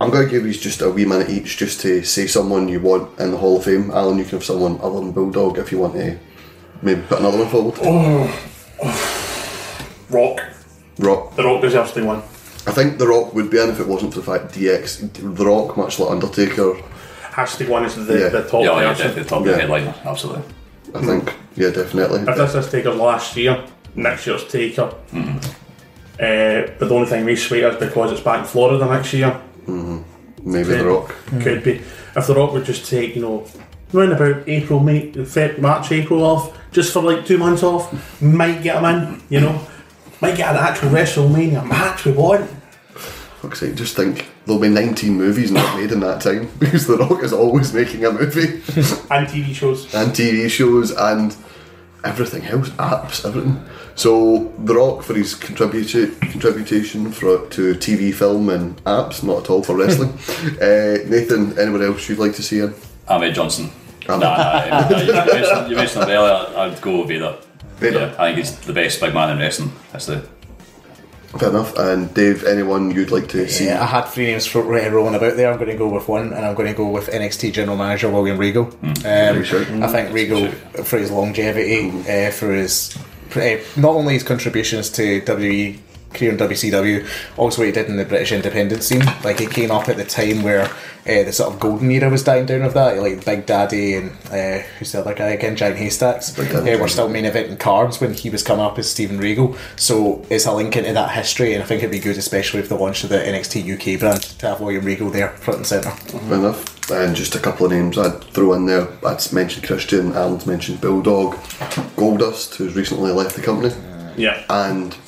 I'm 0.00 0.10
going 0.10 0.24
to 0.24 0.30
give 0.30 0.46
you 0.46 0.52
just 0.52 0.80
a 0.80 0.90
wee 0.90 1.04
minute 1.04 1.28
each 1.30 1.56
just 1.56 1.80
to 1.82 2.02
say 2.04 2.26
someone 2.26 2.68
you 2.68 2.80
want 2.80 3.18
in 3.18 3.30
the 3.30 3.36
Hall 3.36 3.56
of 3.58 3.64
Fame. 3.64 3.90
Alan, 3.90 4.18
you 4.18 4.24
can 4.24 4.32
have 4.38 4.44
someone 4.44 4.78
other 4.80 5.00
than 5.00 5.12
Bulldog 5.12 5.58
if 5.58 5.72
you 5.72 5.78
want 5.78 5.94
to 5.94 6.18
maybe 6.82 7.02
put 7.02 7.18
another 7.20 7.38
one 7.38 7.48
forward. 7.48 7.74
Oh, 7.82 8.28
Rock. 10.10 10.42
Rock. 10.98 11.36
The 11.36 11.44
Rock 11.44 11.60
deserves 11.62 11.92
to 11.92 12.04
one. 12.04 12.18
I 12.66 12.72
think 12.72 12.98
The 12.98 13.06
Rock 13.06 13.34
would 13.34 13.50
be 13.50 13.58
in 13.58 13.70
if 13.70 13.80
it 13.80 13.86
wasn't 13.86 14.12
for 14.14 14.20
the 14.20 14.26
fact 14.26 14.54
DX, 14.54 15.12
The 15.36 15.44
Rock, 15.44 15.76
much 15.76 15.98
like 15.98 16.10
Undertaker, 16.10 16.74
Has 17.32 17.56
to 17.56 17.72
win 17.72 17.84
as 17.84 17.94
the, 17.94 18.18
Yeah. 18.18 18.28
the 18.30 18.42
top 18.48 18.64
Yeah, 18.64 18.80
yeah, 18.80 18.88
person. 18.88 19.06
definitely 19.06 19.28
top 19.28 19.46
Yeah. 19.46 19.56
headliner, 19.58 19.94
absolutely. 20.04 20.42
I 20.94 21.00
think. 21.02 21.34
Yeah, 21.56 21.70
definitely. 21.70 22.20
If 22.20 22.36
this 22.36 22.54
is 22.54 22.68
Taker's 22.70 22.96
last 22.96 23.36
year, 23.36 23.62
next 23.94 24.26
year's 24.26 24.44
Taker. 24.48 24.92
Mm-hmm. 25.12 25.38
Uh, 26.18 26.70
but 26.78 26.88
the 26.88 26.94
only 26.94 27.08
thing 27.08 27.24
we 27.24 27.36
sway 27.36 27.60
is 27.60 27.76
because 27.76 28.12
it's 28.12 28.20
back 28.20 28.40
in 28.40 28.44
Florida 28.44 28.84
next 28.86 29.12
year. 29.12 29.40
Maybe 29.66 30.68
The 30.70 30.84
Rock. 30.84 31.14
Could 31.42 31.62
be. 31.62 31.80
If 32.16 32.26
The 32.26 32.34
Rock 32.34 32.52
would 32.52 32.64
just 32.64 32.88
take, 32.90 33.14
you 33.14 33.22
know, 33.22 33.46
round 33.92 34.12
about 34.12 34.48
April, 34.48 34.80
May, 34.80 35.12
Feb, 35.12 35.58
March, 35.60 35.92
April 35.92 36.22
off, 36.24 36.58
just 36.72 36.92
for 36.92 37.02
like 37.02 37.24
two 37.26 37.38
months 37.38 37.62
off, 37.62 38.20
might 38.22 38.62
get 38.62 38.82
him 38.82 38.84
in, 38.84 39.22
you 39.28 39.40
know, 39.40 39.60
might 40.20 40.36
get 40.36 40.50
an 40.50 40.56
actual 40.56 40.90
WrestleMania 40.90 41.66
match 41.66 42.04
we 42.04 42.12
want. 42.12 42.48
Fuck's 43.40 43.60
sake, 43.60 43.76
just 43.76 43.94
think 43.94 44.26
there'll 44.46 44.60
be 44.60 44.68
19 44.68 45.12
movies 45.12 45.52
not 45.52 45.76
made 45.76 45.92
in 45.92 46.00
that 46.00 46.20
time 46.20 46.50
because 46.58 46.86
The 46.88 46.96
Rock 46.96 47.22
is 47.22 47.32
always 47.32 47.72
making 47.72 48.04
a 48.04 48.10
movie 48.10 48.54
And 49.10 49.28
TV 49.28 49.54
shows. 49.54 49.94
and 49.94 50.10
TV 50.12 50.50
shows 50.50 50.90
and 50.90 51.36
everything 52.04 52.44
else, 52.46 52.70
apps, 52.70 53.24
everything. 53.24 53.62
So 53.98 54.52
The 54.58 54.76
Rock 54.76 55.02
for 55.02 55.14
his 55.14 55.34
contribution 55.34 56.14
contribution 56.20 57.10
for, 57.10 57.48
to 57.48 57.74
TV, 57.74 58.14
film, 58.14 58.48
and 58.48 58.76
apps, 58.84 59.24
not 59.24 59.42
at 59.42 59.50
all 59.50 59.64
for 59.64 59.76
wrestling. 59.76 60.10
uh, 60.62 61.02
Nathan, 61.10 61.58
anyone 61.58 61.82
else 61.82 62.08
you'd 62.08 62.20
like 62.20 62.32
to 62.34 62.42
see 62.44 62.60
in? 62.60 62.72
Ahmed 63.08 63.34
Johnson. 63.34 63.72
Ahmed. 64.08 64.20
Nah, 64.20 64.36
nah, 64.36 64.88
nah, 64.88 64.98
you, 65.00 65.12
mentioned, 65.12 65.70
you 65.70 65.76
mentioned 65.76 66.04
him 66.04 66.10
earlier. 66.10 66.56
I'd 66.56 66.80
go 66.80 67.00
with 67.00 67.08
Vader. 67.08 67.38
Vader. 67.78 67.98
Yeah, 67.98 68.22
I 68.22 68.26
think 68.28 68.38
he's 68.38 68.56
the 68.60 68.72
best 68.72 69.00
big 69.00 69.14
man 69.14 69.30
in 69.30 69.38
wrestling. 69.40 69.72
That's 69.90 70.06
the 70.06 70.28
Fair 71.36 71.50
enough. 71.50 71.76
And 71.76 72.14
Dave, 72.14 72.44
anyone 72.44 72.92
you'd 72.92 73.10
like 73.10 73.26
to 73.30 73.48
see? 73.48 73.66
Yeah, 73.66 73.82
I 73.82 73.86
had 73.86 74.02
three 74.02 74.26
names 74.26 74.46
for, 74.46 74.60
uh, 74.60 74.88
rolling 74.90 75.16
about 75.16 75.36
there. 75.36 75.50
I'm 75.50 75.58
going 75.58 75.70
to 75.70 75.76
go 75.76 75.88
with 75.88 76.06
one, 76.06 76.32
and 76.32 76.46
I'm 76.46 76.54
going 76.54 76.68
to 76.68 76.74
go 76.74 76.88
with 76.88 77.08
NXT 77.08 77.52
General 77.52 77.76
Manager 77.76 78.08
William 78.08 78.38
Regal. 78.38 78.66
Um, 79.04 79.42
sure. 79.42 79.62
I 79.82 79.88
think 79.88 80.12
Regal, 80.12 80.52
for 80.84 80.98
his 80.98 81.10
longevity, 81.10 81.90
uh, 82.08 82.30
for 82.30 82.52
his 82.52 82.96
not 83.76 83.94
only 83.94 84.14
his 84.14 84.22
contributions 84.22 84.90
to 84.90 85.20
WWE 85.22 85.78
career 86.12 86.32
in 86.32 86.38
WCW, 86.38 87.06
also 87.36 87.60
what 87.62 87.66
he 87.66 87.72
did 87.72 87.86
in 87.86 87.96
the 87.96 88.04
British 88.04 88.32
independent 88.32 88.82
scene. 88.82 89.04
Like 89.24 89.38
he 89.38 89.46
came 89.46 89.70
up 89.70 89.88
at 89.88 89.96
the 89.96 90.04
time 90.04 90.42
where 90.42 90.64
uh, 91.08 91.24
the 91.24 91.32
sort 91.32 91.52
of 91.52 91.60
golden 91.60 91.90
era 91.90 92.10
was 92.10 92.22
dying 92.22 92.46
down 92.46 92.62
of 92.62 92.74
that. 92.74 92.98
Like 92.98 93.24
Big 93.24 93.46
Daddy 93.46 93.94
and 93.94 94.10
uh, 94.30 94.58
who's 94.78 94.92
the 94.92 95.00
other 95.00 95.14
guy 95.14 95.28
again, 95.28 95.56
Giant 95.56 95.78
Haystacks. 95.78 96.30
Big 96.30 96.48
Uh, 96.54 96.60
Daddy, 96.60 96.80
were 96.80 96.88
still 96.88 97.08
main 97.08 97.24
eventing 97.24 97.58
cards 97.58 98.00
when 98.00 98.14
he 98.14 98.30
was 98.30 98.42
coming 98.42 98.64
up 98.64 98.78
as 98.78 98.90
Stephen 98.90 99.18
Regal. 99.18 99.56
So 99.76 100.24
it's 100.30 100.46
a 100.46 100.52
link 100.52 100.76
into 100.76 100.92
that 100.92 101.10
history, 101.12 101.54
and 101.54 101.62
I 101.62 101.66
think 101.66 101.82
it'd 101.82 101.90
be 101.90 101.98
good, 101.98 102.18
especially 102.18 102.60
with 102.60 102.68
the 102.68 102.76
launch 102.76 103.04
of 103.04 103.10
the 103.10 103.18
NXT 103.18 103.94
UK 103.94 104.00
brand, 104.00 104.22
to 104.22 104.48
have 104.48 104.60
William 104.60 104.84
Regal 104.84 105.10
there 105.10 105.30
front 105.30 105.58
and 105.58 105.66
centre. 105.66 105.90
Fair 105.90 106.38
enough. 106.38 106.90
And 106.90 107.14
just 107.14 107.34
a 107.34 107.38
couple 107.38 107.66
of 107.66 107.72
names 107.72 107.98
I'd 107.98 108.24
throw 108.24 108.54
in 108.54 108.64
there. 108.66 108.88
I'd 109.04 109.32
mentioned 109.32 109.66
Christian, 109.66 110.12
Alan's 110.12 110.46
mentioned 110.46 110.80
Bulldog, 110.80 111.34
Goldust, 111.96 112.54
who's 112.54 112.74
recently 112.74 113.12
left 113.12 113.36
the 113.36 113.42
company. 113.42 113.74
Yeah. 114.16 114.42
And 114.48 114.92
the, 114.92 115.07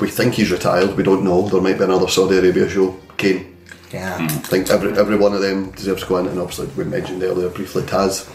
we 0.00 0.10
think 0.10 0.34
he's 0.34 0.50
retired, 0.50 0.96
we 0.96 1.02
don't 1.02 1.24
know. 1.24 1.48
There 1.48 1.60
might 1.60 1.78
be 1.78 1.84
another 1.84 2.08
Saudi 2.08 2.36
Arabia 2.38 2.68
show. 2.68 2.98
Kane. 3.16 3.56
Yeah. 3.92 4.18
Hmm. 4.18 4.24
I 4.24 4.28
think 4.28 4.70
every, 4.70 4.92
every 4.98 5.16
one 5.16 5.32
of 5.32 5.40
them 5.40 5.70
deserves 5.72 6.02
to 6.02 6.08
go 6.08 6.18
in, 6.18 6.26
and 6.26 6.38
obviously 6.38 6.66
we 6.76 6.84
mentioned 6.84 7.22
earlier 7.22 7.48
briefly 7.48 7.82
Taz. 7.82 8.30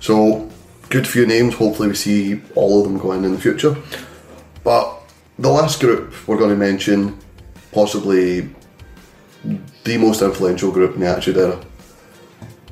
So, 0.00 0.50
good 0.90 1.06
few 1.08 1.26
names. 1.26 1.54
Hopefully, 1.54 1.88
we 1.88 1.94
see 1.94 2.42
all 2.54 2.80
of 2.80 2.84
them 2.84 2.98
go 2.98 3.12
in 3.12 3.24
in 3.24 3.32
the 3.32 3.40
future. 3.40 3.76
But 4.62 5.00
the 5.38 5.50
last 5.50 5.80
group 5.80 6.14
we're 6.28 6.38
going 6.38 6.50
to 6.50 6.56
mention, 6.56 7.18
possibly 7.72 8.50
the 9.84 9.98
most 9.98 10.22
influential 10.22 10.70
group 10.70 10.94
in 10.94 11.00
the 11.00 11.08
Attitude 11.08 11.36
Era. 11.36 11.64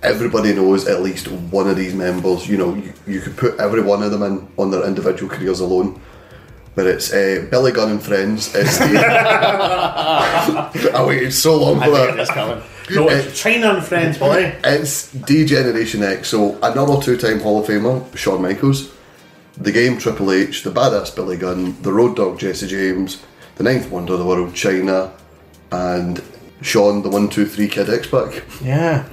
Everybody 0.03 0.53
knows 0.53 0.89
at 0.89 1.01
least 1.01 1.29
one 1.29 1.69
of 1.69 1.77
these 1.77 1.95
members. 1.95 2.49
You 2.49 2.57
know, 2.57 2.75
you, 2.75 2.93
you 3.07 3.21
could 3.21 3.37
put 3.37 3.61
every 3.61 3.83
one 3.83 4.03
of 4.03 4.11
them 4.11 4.23
in 4.23 4.49
on 4.57 4.71
their 4.71 4.87
individual 4.87 5.31
careers 5.31 5.61
alone. 5.61 6.01
But 6.75 6.87
it's 6.87 7.13
uh, 7.13 7.47
Billy 7.51 7.71
Gunn 7.73 7.91
and 7.91 8.03
Friends. 8.03 8.55
It's 8.55 8.79
the 8.79 8.85
I 10.95 11.05
waited 11.07 11.33
so 11.33 11.61
long 11.61 11.81
for 11.81 11.91
that. 11.91 12.19
It's 12.19 12.31
coming. 12.31 12.63
No, 12.91 13.09
it's 13.09 13.43
Chyna 13.43 13.77
and 13.77 13.85
Friends, 13.85 14.19
boy. 14.19 14.55
It's 14.65 15.13
D 15.13 15.45
Generation 15.45 16.03
X, 16.03 16.29
so 16.29 16.59
another 16.63 17.01
two 17.01 17.17
time 17.17 17.41
Hall 17.41 17.61
of 17.61 17.67
Famer, 17.67 18.17
Shawn 18.17 18.43
Michaels, 18.43 18.93
the 19.57 19.71
game 19.73 19.99
Triple 19.99 20.33
H, 20.33 20.63
the 20.63 20.71
badass 20.71 21.15
Billy 21.15 21.37
Gunn, 21.37 21.81
the 21.83 21.93
road 21.93 22.17
dog 22.17 22.39
Jesse 22.39 22.67
James, 22.67 23.23
the 23.57 23.65
ninth 23.65 23.91
wonder 23.91 24.15
of 24.15 24.19
the 24.19 24.25
world, 24.25 24.53
Chyna, 24.55 25.13
and 25.71 26.23
Sean, 26.63 27.03
the 27.03 27.09
one, 27.11 27.29
two, 27.29 27.47
three 27.47 27.69
kid 27.69 27.91
X 27.91 28.07
Pac. 28.09 28.43
Yeah. 28.63 29.07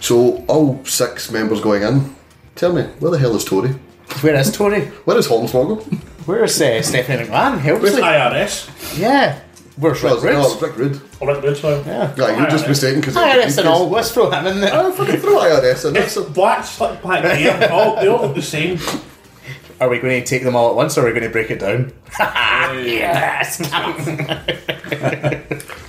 So, 0.00 0.44
all 0.48 0.84
six 0.84 1.30
members 1.30 1.60
going 1.60 1.82
in. 1.82 2.14
Tell 2.56 2.72
me, 2.72 2.82
where 2.98 3.10
the 3.10 3.18
hell 3.18 3.34
is 3.34 3.44
Torrie? 3.44 3.74
Where 4.20 4.34
is 4.34 4.50
Torrie? 4.56 4.88
Where 5.06 5.16
is 5.16 5.26
Hornswoggle? 5.28 6.00
Where's 6.26 6.60
uh, 6.60 6.82
Stephanie 6.82 7.24
McMahon? 7.28 7.58
Helps 7.58 7.82
With 7.82 7.96
me. 7.96 8.00
IRS. 8.02 8.98
Yeah. 8.98 9.40
Where's 9.76 10.02
No, 10.02 10.20
Rick 10.20 10.24
it's- 10.34 10.34
no, 10.34 10.42
Rude? 10.42 10.52
it's 10.52 10.62
Rick 10.62 10.76
Rude. 10.76 11.00
Or 11.20 11.28
Rick 11.34 11.42
Rude, 11.42 11.56
sorry. 11.56 11.82
Yeah. 11.86 12.14
Yeah, 12.16 12.38
you're 12.38 12.50
just 12.50 12.68
mistaken 12.68 13.00
because 13.00 13.16
IRS 13.16 13.58
and 13.58 13.66
all. 13.68 13.88
Let's 13.90 14.12
throw 14.12 14.30
him 14.30 14.46
in 14.46 14.60
there. 14.60 14.70
Oh, 14.72 14.92
fucking 14.92 15.16
throw 15.18 15.38
IRS 15.40 15.84
in. 15.88 15.96
It's 15.96 16.14
That's 16.14 16.16
a, 16.16 16.22
black, 16.30 16.64
slick 16.64 17.02
black 17.02 17.24
hair. 17.24 17.70
all, 17.72 17.96
they 17.96 18.06
all 18.08 18.22
look 18.22 18.34
the 18.36 18.42
same. 18.42 18.78
Are 19.80 19.88
we 19.88 19.98
going 19.98 20.22
to 20.22 20.26
take 20.26 20.44
them 20.44 20.54
all 20.54 20.70
at 20.70 20.76
once 20.76 20.96
or 20.96 21.02
are 21.02 21.06
we 21.06 21.10
going 21.10 21.24
to 21.24 21.28
break 21.30 21.50
it 21.50 21.58
down? 21.58 21.92
yes! 22.86 23.58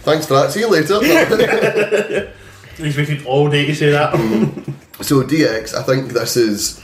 thanks 0.03 0.25
for 0.25 0.33
that. 0.33 0.51
See 0.51 0.61
you 0.61 0.67
later. 0.69 0.99
He's 2.77 2.97
waited 2.97 3.25
all 3.25 3.49
day 3.49 3.65
to 3.67 3.75
say 3.75 3.91
that. 3.91 4.13
So 5.01 5.21
DX, 5.23 5.73
I 5.75 5.83
think 5.83 6.13
this 6.13 6.37
is 6.37 6.81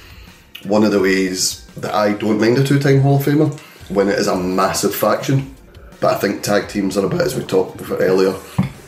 one 0.63 0.83
of 0.83 0.91
the 0.91 0.99
ways 0.99 1.65
that 1.77 1.93
I 1.93 2.13
don't 2.13 2.39
mind 2.39 2.57
a 2.57 2.63
two-time 2.63 3.01
Hall 3.01 3.17
of 3.17 3.23
Famer 3.25 3.57
when 3.89 4.07
it 4.09 4.17
is 4.19 4.27
a 4.27 4.35
massive 4.35 4.95
faction. 4.95 5.55
But 5.99 6.15
I 6.15 6.17
think 6.19 6.43
tag 6.43 6.67
teams 6.69 6.97
are 6.97 7.05
a 7.05 7.09
bit 7.09 7.21
as 7.21 7.35
we 7.35 7.43
talked 7.43 7.79
about 7.81 8.01
earlier. 8.01 8.35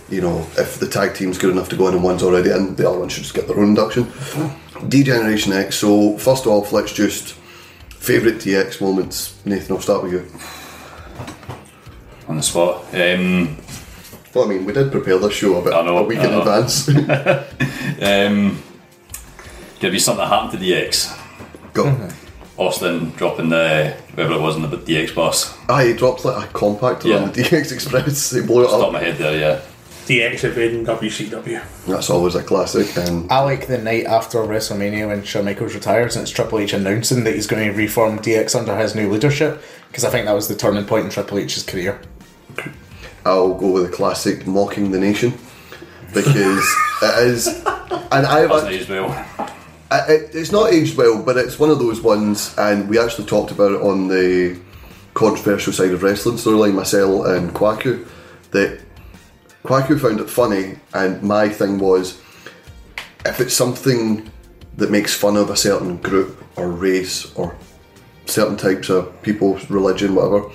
You 0.09 0.21
know, 0.21 0.39
if 0.57 0.79
the 0.79 0.87
tag 0.87 1.15
team's 1.15 1.37
good 1.37 1.51
enough 1.51 1.69
to 1.69 1.75
go 1.75 1.87
in 1.87 1.93
and 1.95 2.03
one's 2.03 2.23
already 2.23 2.51
in, 2.51 2.75
the 2.75 2.87
other 2.89 2.99
one 2.99 3.09
should 3.09 3.23
just 3.23 3.35
get 3.35 3.47
their 3.47 3.57
own 3.59 3.69
induction. 3.69 4.11
Degeneration 4.87 5.53
X. 5.53 5.75
So 5.77 6.17
first 6.17 6.45
off, 6.45 6.71
let's 6.71 6.93
just 6.93 7.33
favourite 7.89 8.37
DX 8.39 8.81
moments. 8.81 9.39
Nathan, 9.45 9.75
I'll 9.75 9.81
start 9.81 10.03
with 10.03 10.11
you. 10.13 10.27
on 12.27 12.37
the 12.37 12.43
spot. 12.43 12.83
Um, 12.93 13.57
Well, 14.33 14.45
I 14.45 14.47
mean, 14.47 14.65
we 14.65 14.73
did 14.73 14.91
prepare 14.91 15.17
this 15.19 15.33
show 15.33 15.55
a 15.59 15.63
bit 15.63 15.73
I 15.73 15.83
know, 15.83 15.97
a 15.99 16.03
week 16.03 16.19
I 16.19 16.25
in 16.25 16.31
know. 16.31 16.39
advance. 16.41 16.87
um, 18.01 18.61
gonna 19.79 19.91
be 19.91 19.99
something 19.99 20.23
that 20.23 20.29
happened 20.29 20.59
to 20.59 20.65
DX. 20.65 21.19
Go. 21.73 22.09
Austin 22.57 23.09
dropping 23.11 23.49
the 23.49 23.95
whatever 24.13 24.35
it 24.35 24.41
was 24.41 24.55
in 24.55 24.61
the 24.61 24.77
DX 24.77 25.15
bus. 25.15 25.57
Ah, 25.69 25.79
he 25.81 25.93
dropped 25.93 26.23
like 26.23 26.49
a 26.49 26.53
compact 26.53 27.03
Yeah. 27.03 27.17
on 27.17 27.31
the 27.31 27.41
DX 27.43 27.71
Express. 27.71 28.29
They 28.29 28.41
blew 28.41 28.63
it 28.63 28.67
Stop 28.67 28.87
up. 28.87 28.91
my 28.93 28.99
head 28.99 29.17
there, 29.17 29.37
yeah. 29.37 29.61
DX 30.05 30.43
invading 30.43 30.85
WCW. 30.85 31.61
That's 31.87 32.09
always 32.09 32.35
a 32.35 32.43
classic. 32.43 32.95
And 32.97 33.31
I 33.31 33.39
like 33.39 33.67
the 33.67 33.77
night 33.77 34.05
after 34.05 34.39
WrestleMania 34.39 35.07
when 35.07 35.23
Shawn 35.23 35.45
Michaels 35.45 35.73
retires 35.73 36.15
and 36.15 36.23
it's 36.23 36.31
Triple 36.31 36.59
H 36.59 36.73
announcing 36.73 37.23
that 37.23 37.33
he's 37.35 37.47
going 37.47 37.65
to 37.71 37.75
reform 37.75 38.19
DX 38.19 38.55
under 38.59 38.75
his 38.77 38.93
new 38.95 39.09
leadership 39.09 39.63
because 39.87 40.03
I 40.03 40.09
think 40.09 40.25
that 40.25 40.33
was 40.35 40.47
the 40.49 40.55
turning 40.55 40.85
point 40.85 41.05
in 41.05 41.09
Triple 41.11 41.39
H's 41.39 41.63
career. 41.63 41.99
I'll 43.25 43.53
go 43.53 43.71
with 43.71 43.89
the 43.89 43.95
classic 43.95 44.45
mocking 44.45 44.91
the 44.91 44.99
nation 44.99 45.33
because 46.13 46.35
it 47.01 47.27
is, 47.27 47.47
and 48.11 48.27
I've 48.27 48.49
Wasn't 48.49 48.73
act- 48.73 48.81
aged 48.81 48.89
well. 48.89 49.25
It, 49.93 50.33
it's 50.33 50.51
not 50.51 50.73
aged 50.73 50.97
well, 50.97 51.21
but 51.21 51.37
it's 51.37 51.59
one 51.59 51.69
of 51.69 51.77
those 51.77 52.01
ones, 52.01 52.55
and 52.57 52.89
we 52.89 52.97
actually 52.97 53.27
talked 53.27 53.51
about 53.51 53.73
it 53.73 53.81
on 53.81 54.07
the 54.07 54.59
controversial 55.13 55.71
side 55.71 55.91
of 55.91 56.01
wrestling 56.01 56.37
storyline, 56.37 56.73
myself 56.73 57.27
and 57.27 57.51
Kwaku, 57.51 58.07
that 58.51 58.81
Kwaku 59.63 59.99
found 59.99 60.19
it 60.19 60.29
funny, 60.29 60.79
and 60.93 61.21
my 61.21 61.47
thing 61.47 61.77
was 61.77 62.19
if 63.25 63.39
it's 63.39 63.53
something 63.53 64.29
that 64.77 64.89
makes 64.89 65.13
fun 65.13 65.37
of 65.37 65.49
a 65.49 65.55
certain 65.55 65.97
group 65.97 66.43
or 66.57 66.71
race 66.71 67.33
or 67.35 67.55
certain 68.25 68.57
types 68.57 68.89
of 68.89 69.21
people, 69.21 69.59
religion, 69.69 70.15
whatever, 70.15 70.49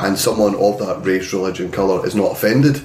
and 0.00 0.18
someone 0.18 0.54
of 0.56 0.78
that 0.78 1.04
race, 1.04 1.32
religion, 1.32 1.70
colour 1.70 2.04
is 2.06 2.14
not 2.14 2.32
offended, 2.32 2.82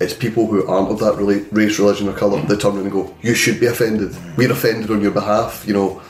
it's 0.00 0.12
people 0.14 0.46
who 0.46 0.66
aren't 0.66 0.90
of 0.90 0.98
that 1.00 1.14
rela- 1.14 1.46
race, 1.52 1.78
religion, 1.78 2.08
or 2.08 2.12
colour 2.12 2.40
that 2.42 2.60
turn 2.60 2.72
around 2.76 2.82
and 2.82 2.92
go, 2.92 3.14
You 3.22 3.34
should 3.34 3.58
be 3.60 3.66
offended. 3.66 4.14
We're 4.36 4.52
offended 4.52 4.90
on 4.90 5.00
your 5.00 5.12
behalf. 5.12 5.64
You 5.66 5.74
know, 5.74 6.02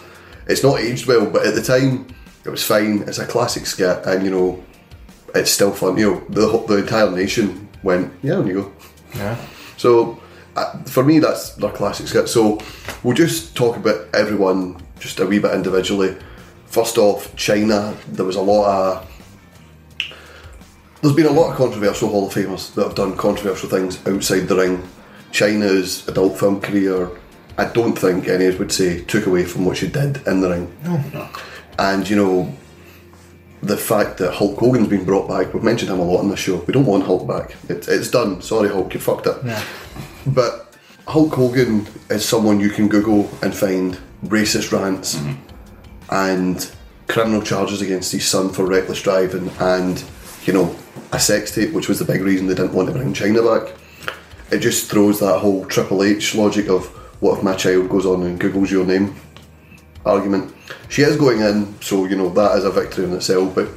it's 0.48 0.62
not 0.62 0.80
aged 0.80 1.06
well, 1.06 1.26
but 1.30 1.46
at 1.46 1.54
the 1.54 1.62
time, 1.62 2.06
it 2.44 2.50
was 2.50 2.62
fine. 2.64 3.04
It's 3.06 3.18
a 3.18 3.26
classic 3.26 3.66
skit, 3.66 4.04
and 4.06 4.24
you 4.24 4.30
know, 4.30 4.64
it's 5.34 5.50
still 5.50 5.72
fun. 5.72 5.96
You 5.96 6.10
know, 6.10 6.20
the, 6.28 6.66
the 6.66 6.78
entire 6.78 7.10
nation 7.10 7.68
went, 7.82 8.12
Yeah, 8.22 8.36
on 8.36 8.46
you 8.46 8.54
go. 8.54 8.72
Yeah. 9.14 9.36
So 9.76 10.20
uh, 10.56 10.82
for 10.84 11.04
me, 11.04 11.18
that's 11.18 11.54
their 11.54 11.70
classic 11.70 12.08
skit. 12.08 12.28
So 12.28 12.58
we'll 13.02 13.14
just 13.16 13.56
talk 13.56 13.76
about 13.76 14.08
everyone 14.14 14.82
just 14.98 15.20
a 15.20 15.26
wee 15.26 15.38
bit 15.38 15.54
individually. 15.54 16.16
First 16.66 16.98
off, 16.98 17.34
China. 17.36 17.96
There 18.08 18.24
was 18.24 18.36
a 18.36 18.42
lot 18.42 18.66
of. 18.98 19.12
There's 21.02 21.14
been 21.14 21.26
a 21.26 21.30
lot 21.30 21.50
of 21.50 21.56
controversial 21.56 22.08
Hall 22.08 22.26
of 22.26 22.34
Famers 22.34 22.74
that 22.74 22.84
have 22.84 22.94
done 22.94 23.16
controversial 23.16 23.68
things 23.68 24.04
outside 24.06 24.48
the 24.48 24.56
ring. 24.56 24.88
Chyna's 25.30 26.06
adult 26.08 26.38
film 26.38 26.60
career, 26.60 27.10
I 27.58 27.66
don't 27.66 27.96
think 27.96 28.28
any 28.28 28.46
of 28.46 28.54
us 28.54 28.58
would 28.58 28.72
say 28.72 29.02
took 29.02 29.26
away 29.26 29.44
from 29.44 29.64
what 29.66 29.76
she 29.76 29.88
did 29.88 30.26
in 30.26 30.40
the 30.40 30.50
ring. 30.50 30.76
No. 30.84 31.28
And 31.78 32.08
you 32.08 32.16
know, 32.16 32.52
the 33.62 33.76
fact 33.76 34.18
that 34.18 34.34
Hulk 34.34 34.58
Hogan's 34.58 34.88
been 34.88 35.04
brought 35.04 35.28
back, 35.28 35.52
we've 35.52 35.62
mentioned 35.62 35.90
him 35.90 36.00
a 36.00 36.04
lot 36.04 36.20
on 36.20 36.28
the 36.28 36.36
show. 36.36 36.56
We 36.56 36.72
don't 36.72 36.86
want 36.86 37.04
Hulk 37.04 37.26
back. 37.26 37.54
It, 37.68 37.88
it's 37.88 38.10
done. 38.10 38.40
Sorry, 38.40 38.68
Hulk, 38.68 38.94
you 38.94 39.00
fucked 39.00 39.26
it. 39.26 39.36
Yeah. 39.44 39.62
But 40.26 40.74
Hulk 41.06 41.34
Hogan 41.34 41.86
is 42.10 42.24
someone 42.24 42.58
you 42.58 42.70
can 42.70 42.88
Google 42.88 43.30
and 43.42 43.54
find 43.54 43.98
racist 44.24 44.72
rants 44.72 45.16
mm-hmm. 45.16 46.14
and 46.14 46.70
criminal 47.08 47.42
charges 47.42 47.82
against 47.82 48.12
his 48.12 48.26
son 48.26 48.50
for 48.50 48.66
reckless 48.66 49.02
driving 49.02 49.50
and, 49.60 50.02
you 50.44 50.52
know, 50.52 50.74
a 51.16 51.20
sex 51.20 51.54
tape, 51.54 51.72
which 51.72 51.88
was 51.88 51.98
the 51.98 52.04
big 52.04 52.20
reason 52.20 52.46
they 52.46 52.54
didn't 52.54 52.74
want 52.74 52.88
to 52.88 52.94
bring 52.94 53.12
Chyna 53.12 53.42
back. 53.42 53.74
It 54.50 54.58
just 54.58 54.90
throws 54.90 55.18
that 55.20 55.38
whole 55.38 55.64
Triple 55.64 56.02
H 56.04 56.34
logic 56.34 56.68
of 56.68 56.86
what 57.20 57.38
if 57.38 57.44
my 57.44 57.56
child 57.56 57.88
goes 57.88 58.06
on 58.06 58.22
and 58.22 58.38
Googles 58.38 58.70
your 58.70 58.84
name 58.84 59.16
argument. 60.04 60.54
She 60.88 61.02
is 61.02 61.16
going 61.16 61.40
in, 61.40 61.80
so, 61.80 62.04
you 62.04 62.16
know, 62.16 62.28
that 62.30 62.56
is 62.58 62.64
a 62.64 62.70
victory 62.70 63.04
in 63.06 63.14
itself, 63.14 63.54
but 63.54 63.68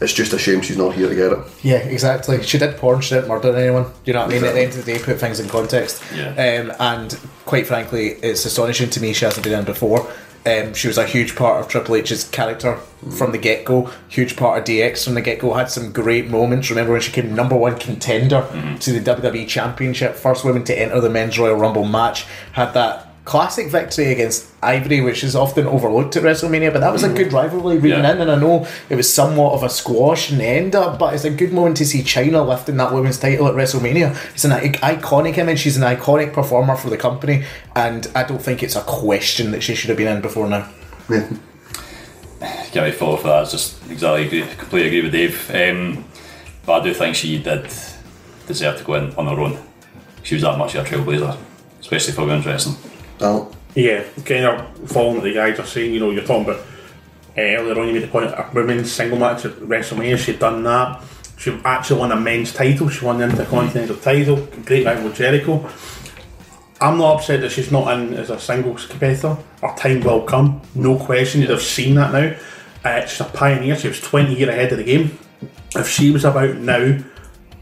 it's 0.00 0.12
just 0.12 0.32
a 0.32 0.38
shame 0.38 0.60
she's 0.60 0.76
not 0.76 0.94
here 0.94 1.08
to 1.08 1.14
get 1.14 1.32
it. 1.32 1.38
Yeah, 1.62 1.78
exactly. 1.78 2.42
She 2.44 2.56
did 2.56 2.76
porn, 2.76 3.00
she 3.00 3.14
didn't 3.14 3.28
murder 3.28 3.54
anyone. 3.56 3.84
Do 3.84 3.90
You 4.04 4.12
know 4.12 4.20
what 4.20 4.30
I 4.30 4.34
mean? 4.34 4.44
At 4.44 4.54
the 4.54 4.60
end 4.60 4.74
of 4.74 4.84
the 4.84 4.92
day, 4.92 4.98
put 5.02 5.18
things 5.18 5.40
in 5.40 5.48
context. 5.48 6.02
Yeah. 6.14 6.30
Um, 6.30 6.72
and 6.78 7.18
quite 7.44 7.66
frankly, 7.66 8.10
it's 8.22 8.44
astonishing 8.44 8.90
to 8.90 9.00
me 9.00 9.12
she 9.12 9.24
hasn't 9.24 9.44
been 9.44 9.58
in 9.58 9.64
before. 9.64 10.08
Um, 10.46 10.74
she 10.74 10.86
was 10.86 10.96
a 10.96 11.04
huge 11.04 11.34
part 11.34 11.60
of 11.60 11.68
Triple 11.68 11.96
H's 11.96 12.24
character 12.24 12.76
from 13.18 13.32
the 13.32 13.38
get 13.38 13.64
go, 13.64 13.90
huge 14.08 14.36
part 14.36 14.58
of 14.58 14.64
DX 14.64 15.04
from 15.04 15.14
the 15.14 15.20
get 15.20 15.40
go. 15.40 15.54
Had 15.54 15.70
some 15.70 15.92
great 15.92 16.28
moments. 16.28 16.70
Remember 16.70 16.92
when 16.92 17.00
she 17.00 17.10
came 17.10 17.34
number 17.34 17.56
one 17.56 17.78
contender 17.78 18.46
to 18.80 18.92
the 18.92 19.00
WWE 19.00 19.48
Championship, 19.48 20.14
first 20.14 20.44
woman 20.44 20.62
to 20.64 20.78
enter 20.78 21.00
the 21.00 21.10
Men's 21.10 21.36
Royal 21.38 21.56
Rumble 21.56 21.84
match. 21.84 22.26
Had 22.52 22.72
that 22.74 23.05
classic 23.26 23.66
victory 23.68 24.06
against 24.12 24.46
Ivory, 24.62 25.00
which 25.00 25.22
is 25.24 25.34
often 25.36 25.66
overlooked 25.66 26.14
at 26.16 26.22
WrestleMania, 26.22 26.72
but 26.72 26.78
that 26.80 26.92
was 26.92 27.02
a 27.02 27.08
good 27.08 27.32
rivalry 27.32 27.76
reading 27.76 28.02
Yeah. 28.04 28.12
in, 28.12 28.20
and 28.20 28.30
I 28.30 28.36
know 28.36 28.66
it 28.88 28.94
was 28.94 29.12
somewhat 29.12 29.52
of 29.52 29.62
a 29.64 29.68
squash 29.68 30.30
and 30.30 30.38
the 30.40 30.44
end 30.46 30.74
up, 30.76 30.98
but 30.98 31.12
it's 31.12 31.24
a 31.24 31.30
good 31.30 31.52
moment 31.52 31.76
to 31.78 31.84
see 31.84 32.02
Chyna 32.02 32.46
lifting 32.46 32.76
that 32.78 32.92
women's 32.94 33.18
title 33.18 33.48
at 33.48 33.54
WrestleMania. 33.54 34.16
It's 34.32 34.44
an 34.44 34.52
i- 34.52 34.70
iconic 34.94 35.38
image, 35.38 35.58
she's 35.58 35.76
an 35.76 35.82
iconic 35.82 36.32
performer 36.32 36.76
for 36.76 36.88
the 36.88 36.96
company, 36.96 37.42
and 37.74 38.06
I 38.14 38.22
don't 38.22 38.40
think 38.40 38.62
it's 38.62 38.76
a 38.76 38.80
question 38.82 39.50
that 39.50 39.62
she 39.62 39.74
should 39.74 39.88
have 39.88 39.98
been 39.98 40.08
in 40.08 40.20
before 40.22 40.48
now. 40.48 40.66
Yeah. 41.10 41.24
Can't 42.40 42.76
really 42.76 42.92
follow 42.92 43.16
for 43.16 43.28
that. 43.28 43.42
It's 43.42 43.52
just 43.52 43.90
exactly 43.90 44.26
agree, 44.26 44.44
completely 44.56 44.86
agree 44.88 45.02
with 45.02 45.12
Dave. 45.12 45.50
Um, 45.52 46.04
but 46.64 46.80
I 46.80 46.84
do 46.84 46.94
think 46.94 47.16
she 47.16 47.38
did 47.42 47.66
deserve 48.46 48.78
to 48.78 48.84
go 48.84 48.94
in 48.94 49.12
on 49.16 49.26
her 49.26 49.40
own. 49.40 49.58
She 50.22 50.34
was 50.36 50.42
that 50.42 50.58
much 50.58 50.74
of 50.76 50.86
a 50.86 50.88
trailblazer, 50.88 51.36
especially 51.80 52.12
for 52.12 52.22
women's 52.22 52.46
wrestling. 52.46 52.76
Al, 53.20 53.54
Yeah, 53.74 54.04
kind 54.24 54.44
of 54.44 54.90
following 54.90 55.22
the 55.22 55.32
guys 55.32 55.58
are 55.58 55.66
saying, 55.66 55.92
you 55.92 56.00
know, 56.00 56.10
you're 56.10 56.24
talking 56.24 56.44
about 56.44 56.60
uh, 56.60 57.40
earlier 57.40 57.78
on, 57.80 57.88
you 57.88 57.94
made 57.94 58.02
the 58.02 58.08
point 58.08 58.26
a 58.26 58.48
women's 58.54 58.90
single 58.90 59.18
match 59.18 59.44
at 59.44 59.52
WrestleMania, 59.52 60.18
she'd 60.18 60.38
done 60.38 60.62
that. 60.62 61.02
She 61.38 61.58
actually 61.64 62.00
won 62.00 62.12
a 62.12 62.16
men's 62.16 62.52
title, 62.52 62.88
she 62.88 63.04
won 63.04 63.18
the 63.18 63.24
Intercontinental 63.24 63.96
title, 63.96 64.46
great 64.64 64.86
rival 64.86 65.04
with 65.04 65.16
Jericho. 65.16 65.68
I'm 66.80 66.98
not 66.98 67.16
upset 67.16 67.40
that 67.40 67.52
she's 67.52 67.72
not 67.72 67.92
in 67.96 68.14
as 68.14 68.30
a 68.30 68.38
singles 68.38 68.86
competitor. 68.86 69.36
Her 69.62 69.74
time 69.76 70.00
will 70.00 70.22
come, 70.22 70.60
no 70.74 70.98
question. 70.98 71.40
You'd 71.40 71.50
have 71.50 71.62
seen 71.62 71.94
that 71.94 72.12
now. 72.12 72.36
Uh, 72.84 73.06
she's 73.06 73.20
a 73.20 73.24
pioneer. 73.24 73.76
She 73.76 73.88
was 73.88 74.00
20 74.00 74.34
years 74.34 74.48
ahead 74.48 74.72
of 74.72 74.78
the 74.78 74.84
game. 74.84 75.18
If 75.74 75.88
she 75.88 76.10
was 76.10 76.24
about 76.24 76.56
now, 76.56 76.98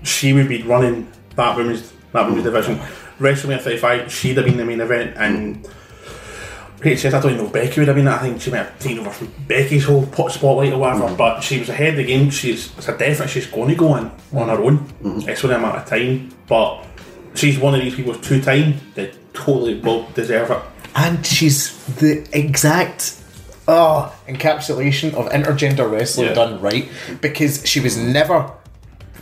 she 0.03 0.33
would 0.33 0.49
be 0.49 0.63
running 0.63 1.11
that 1.37 1.57
women's 1.57 1.93
that 2.13 2.27
women's 2.27 2.45
division. 2.45 2.81
WrestleMania 3.19 3.61
35, 3.61 4.13
she'd 4.13 4.37
have 4.37 4.47
been 4.47 4.57
the 4.57 4.65
main 4.65 4.81
event, 4.81 5.17
and 5.17 5.69
Pete 6.81 6.99
says 6.99 7.15
I 7.15 7.21
don't 7.21 7.33
even 7.33 7.47
know 7.47 7.51
Becky 7.51 7.81
would 7.81 7.89
have 7.89 7.97
been. 7.97 8.05
that. 8.05 8.21
I 8.21 8.25
think 8.25 8.41
she 8.43 8.51
might 8.51 8.59
have 8.59 8.79
taken 8.79 8.99
over 9.01 9.11
from 9.11 9.33
Becky's 9.49 9.85
whole 9.87 10.05
pot 10.07 10.33
spotlight 10.33 10.73
or 10.73 10.79
whatever. 10.79 11.05
Mm. 11.09 11.17
But 11.17 11.41
she 11.41 11.59
was 11.59 11.69
ahead 11.71 11.91
of 11.91 11.97
the 11.97 12.05
game. 12.05 12.29
She's 12.31 12.77
it's 12.77 12.89
a 12.89 12.99
definite. 12.99 13.31
She's 13.31 13.47
going 13.47 13.71
to 13.71 13.75
go 13.75 13.97
in 13.97 14.11
on 14.35 14.49
her 14.49 14.63
own. 14.63 14.79
Mm-hmm. 15.03 15.29
It's 15.29 15.43
only 15.45 15.57
a 15.57 15.61
matter 15.61 15.79
of 15.79 15.87
time. 15.87 16.31
But 16.47 16.85
she's 17.35 17.59
one 17.59 17.75
of 17.75 17.81
these 17.81 17.95
people 17.95 18.15
two 18.17 18.43
time 18.43 18.75
that 18.97 19.17
totally 19.33 19.81
will 19.81 20.07
deserve 20.13 20.51
it. 20.51 20.59
And 20.95 21.25
she's 21.25 21.75
the 21.97 22.29
exact 22.33 23.19
oh, 23.67 24.15
encapsulation 24.29 25.15
of 25.15 25.31
intergender 25.33 25.91
wrestling 25.91 26.29
Yeah. 26.29 26.35
done 26.35 26.61
right 26.61 26.87
because 27.23 27.67
she 27.67 27.81
was 27.81 27.97
never. 27.97 28.51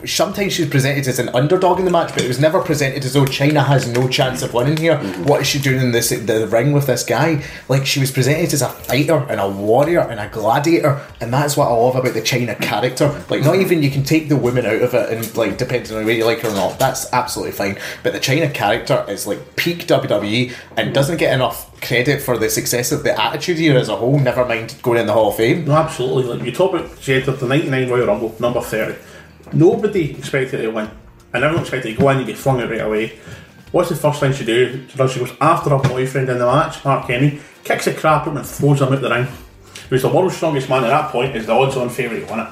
Sometimes 0.05 0.53
she's 0.53 0.67
presented 0.67 1.07
as 1.07 1.19
an 1.19 1.29
underdog 1.29 1.79
in 1.79 1.85
the 1.85 1.91
match, 1.91 2.13
but 2.13 2.23
it 2.23 2.27
was 2.27 2.39
never 2.39 2.61
presented 2.61 3.05
as 3.05 3.13
though 3.13 3.25
Chyna 3.25 3.65
has 3.65 3.87
no 3.87 4.07
chance 4.07 4.41
of 4.41 4.53
winning 4.53 4.77
here. 4.77 4.97
Mm-hmm. 4.97 5.23
What 5.23 5.41
is 5.41 5.47
she 5.47 5.59
doing 5.59 5.79
in 5.79 5.91
this 5.91 6.09
the 6.09 6.47
ring 6.47 6.73
with 6.73 6.87
this 6.87 7.03
guy? 7.03 7.43
Like 7.69 7.85
she 7.85 7.99
was 7.99 8.11
presented 8.11 8.53
as 8.53 8.61
a 8.61 8.69
fighter 8.69 9.25
and 9.29 9.39
a 9.39 9.49
warrior 9.49 10.01
and 10.01 10.19
a 10.19 10.27
gladiator, 10.29 11.01
and 11.21 11.33
that's 11.33 11.55
what 11.55 11.67
I 11.67 11.71
love 11.71 11.95
about 11.95 12.13
the 12.13 12.21
Chyna 12.21 12.59
character. 12.61 13.07
Like 13.29 13.41
not 13.41 13.53
mm-hmm. 13.53 13.61
even 13.61 13.83
you 13.83 13.91
can 13.91 14.03
take 14.03 14.29
the 14.29 14.37
women 14.37 14.65
out 14.65 14.81
of 14.81 14.93
it, 14.93 15.09
and 15.09 15.37
like 15.37 15.57
depending 15.57 15.95
on 15.95 16.05
whether 16.05 16.17
you 16.17 16.25
like 16.25 16.39
her 16.41 16.49
or 16.49 16.53
not, 16.53 16.79
that's 16.79 17.11
absolutely 17.13 17.53
fine. 17.53 17.77
But 18.03 18.13
the 18.13 18.19
Chyna 18.19 18.53
character 18.53 19.05
is 19.07 19.27
like 19.27 19.55
peak 19.55 19.87
WWE 19.87 20.53
and 20.71 20.77
mm-hmm. 20.77 20.93
doesn't 20.93 21.17
get 21.17 21.33
enough 21.33 21.69
credit 21.81 22.21
for 22.21 22.37
the 22.37 22.49
success 22.49 22.91
of 22.91 23.03
the 23.03 23.19
Attitude 23.21 23.59
Era 23.59 23.79
as 23.79 23.89
a 23.89 23.95
whole. 23.95 24.19
Never 24.19 24.45
mind 24.45 24.75
going 24.81 24.99
in 24.99 25.07
the 25.07 25.13
Hall 25.13 25.29
of 25.29 25.35
Fame. 25.35 25.65
No, 25.65 25.73
absolutely. 25.73 26.23
Like 26.33 26.45
you 26.45 26.51
talk 26.51 26.73
about 26.73 26.89
she 26.99 27.13
entered 27.13 27.39
the 27.39 27.47
'99 27.47 27.89
Royal 27.89 28.07
Rumble, 28.07 28.35
number 28.39 28.61
thirty. 28.61 28.97
Nobody 29.53 30.11
expected 30.11 30.59
her 30.59 30.65
to 30.65 30.71
win, 30.71 30.89
and 31.33 31.43
everyone 31.43 31.63
expected 31.63 31.95
to 31.95 32.01
go 32.01 32.09
in 32.09 32.17
and 32.17 32.27
get 32.27 32.37
flung 32.37 32.61
out 32.61 32.69
right 32.69 32.81
away. 32.81 33.19
What's 33.71 33.89
the 33.89 33.95
first 33.95 34.19
thing 34.19 34.33
she 34.33 34.45
do? 34.45 34.87
She 34.87 34.97
does. 34.97 35.11
She 35.11 35.19
goes 35.19 35.33
after 35.41 35.69
her 35.71 35.79
boyfriend 35.79 36.29
in 36.29 36.37
the 36.37 36.45
match, 36.45 36.83
Mark 36.85 37.05
Henry, 37.05 37.41
kicks 37.63 37.85
the 37.85 37.93
crap 37.93 38.21
out 38.21 38.27
of 38.27 38.33
him 38.33 38.37
and 38.37 38.45
throws 38.45 38.81
him 38.81 38.93
out 38.93 39.01
the 39.01 39.09
ring. 39.09 39.27
Who's 39.89 40.01
the 40.03 40.09
world's 40.09 40.35
strongest 40.35 40.69
man 40.69 40.83
at 40.83 40.89
that 40.89 41.11
point 41.11 41.35
is 41.35 41.45
the 41.45 41.53
odds-on 41.53 41.89
favourite 41.89 42.27
to 42.27 42.31
win 42.31 42.39
it. 42.39 42.49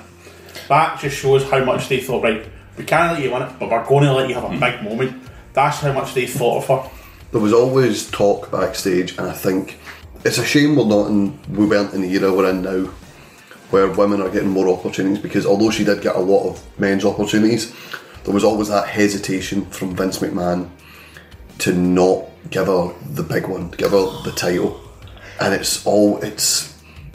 That 0.67 0.99
just 0.99 1.17
shows 1.17 1.43
how 1.49 1.63
much 1.63 1.89
they 1.89 1.99
thought. 1.99 2.23
Right, 2.23 2.45
we 2.77 2.83
can't 2.83 3.13
let 3.13 3.23
you 3.23 3.31
win 3.31 3.43
it, 3.43 3.53
but 3.59 3.69
we're 3.69 3.85
going 3.85 4.03
to 4.03 4.13
let 4.13 4.29
you 4.29 4.35
have 4.35 4.45
a 4.45 4.49
hmm. 4.49 4.59
big 4.59 4.83
moment. 4.83 5.23
That's 5.53 5.79
how 5.79 5.93
much 5.93 6.13
they 6.13 6.27
thought 6.27 6.63
of 6.63 6.67
her. 6.67 6.91
there 7.31 7.41
was 7.41 7.53
always 7.53 8.09
talk 8.09 8.51
backstage, 8.51 9.17
and 9.17 9.27
I 9.27 9.33
think 9.33 9.77
it's 10.23 10.37
a 10.37 10.45
shame 10.45 10.75
we're 10.75 10.85
not 10.85 11.07
in, 11.07 11.39
we 11.51 11.65
weren't 11.65 11.93
in 11.93 12.01
the 12.01 12.13
era 12.13 12.33
we're 12.33 12.49
in 12.49 12.61
now, 12.61 12.89
where 13.71 13.89
women 13.89 14.21
are 14.21 14.29
getting 14.29 14.49
more 14.49 14.69
opportunities. 14.69 15.19
Because 15.19 15.45
although 15.45 15.71
she 15.71 15.83
did 15.83 16.01
get 16.01 16.15
a 16.15 16.19
lot 16.19 16.47
of 16.47 16.79
men's 16.79 17.05
opportunities, 17.05 17.73
there 18.23 18.33
was 18.33 18.43
always 18.43 18.67
that 18.67 18.87
hesitation 18.87 19.65
from 19.65 19.95
Vince 19.95 20.19
McMahon 20.19 20.69
to 21.59 21.73
not 21.73 22.25
give 22.49 22.67
her 22.67 22.93
the 23.11 23.23
big 23.23 23.47
one, 23.47 23.71
give 23.71 23.91
her 23.91 24.23
the 24.23 24.33
title, 24.35 24.79
and 25.39 25.53
it's 25.53 25.85
all 25.85 26.17
it's. 26.21 26.71